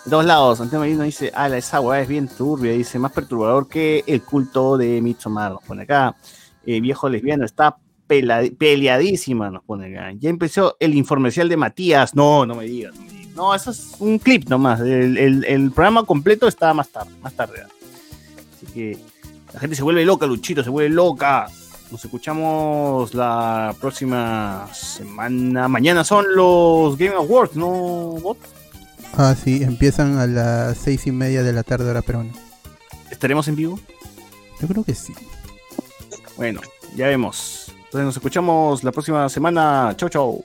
Todos 0.09 0.24
lados, 0.24 0.60
Antonio 0.60 0.81
Marino 0.81 1.05
dice, 1.05 1.31
ala, 1.35 1.56
esa 1.59 1.81
weá 1.81 2.01
es 2.01 2.09
bien 2.09 2.27
turbia, 2.27 2.72
dice, 2.72 2.98
más 2.98 3.12
perturbador 3.12 3.68
que 3.68 4.02
el 4.06 4.22
culto 4.22 4.77
de 4.78 5.01
Midsommar, 5.02 5.52
nos 5.52 5.62
pone 5.62 5.82
acá. 5.82 6.16
Eh, 6.66 6.81
viejo 6.81 7.09
lesbiano, 7.09 7.44
está 7.44 7.77
peleadísima, 8.06 9.51
nos 9.51 9.62
pone 9.62 9.97
acá. 9.97 10.12
Ya 10.18 10.31
empezó 10.31 10.77
el 10.81 10.94
informercial 10.94 11.48
de 11.48 11.56
Matías. 11.56 12.14
No, 12.14 12.44
no 12.47 12.55
me 12.55 12.64
digas. 12.64 12.94
No, 12.97 13.02
me. 13.05 13.27
No, 13.35 13.55
eso 13.55 13.70
es 13.70 13.94
un 14.01 14.18
clip 14.18 14.48
nomás. 14.48 14.81
El, 14.81 15.16
el- 15.16 15.44
el 15.44 15.70
programa 15.70 16.05
completo 16.05 16.48
está 16.48 16.74
más 16.74 16.89
tarde, 16.89 17.12
más 17.22 17.32
tarde. 17.35 17.62
Así 18.56 18.66
que 18.72 18.98
la 19.55 19.60
gente 19.60 19.77
se 19.77 19.82
vuelve 19.82 20.05
loca, 20.05 20.27
Luchito, 20.27 20.64
se 20.64 20.70
vuelve 20.70 20.90
loca. 20.94 21.47
Nos 21.90 22.05
escuchamos 22.05 23.14
la 23.14 23.74
próxima 23.81 24.68
semana. 24.72 25.68
Mañana 25.68 26.05
son 26.05 26.24
los 26.35 26.97
Game 26.98 27.14
Awards, 27.14 27.55
¿no, 27.56 27.68
Bot? 27.68 28.39
Ah, 29.15 29.35
sí, 29.35 29.62
empiezan 29.62 30.19
a 30.19 30.27
las 30.27 30.78
seis 30.78 31.07
y 31.07 31.12
media 31.12 31.43
de 31.43 31.53
la 31.53 31.62
tarde 31.62 31.91
hora 31.91 32.03
peruana. 32.03 32.32
¿Estaremos 33.11 33.49
en 33.49 33.57
vivo? 33.57 33.78
Yo 34.61 34.69
creo 34.69 34.85
que 34.85 34.95
sí. 34.95 35.15
Bueno, 36.37 36.61
ya 36.97 37.07
vemos. 37.07 37.73
Entonces 37.77 38.05
nos 38.05 38.16
escuchamos 38.16 38.85
la 38.85 38.93
próxima 38.93 39.28
semana. 39.28 39.95
Chau, 39.97 40.09
chau. 40.09 40.45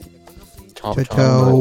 Chao, 0.73 0.95
Chao, 0.95 1.05
chao. 1.05 1.51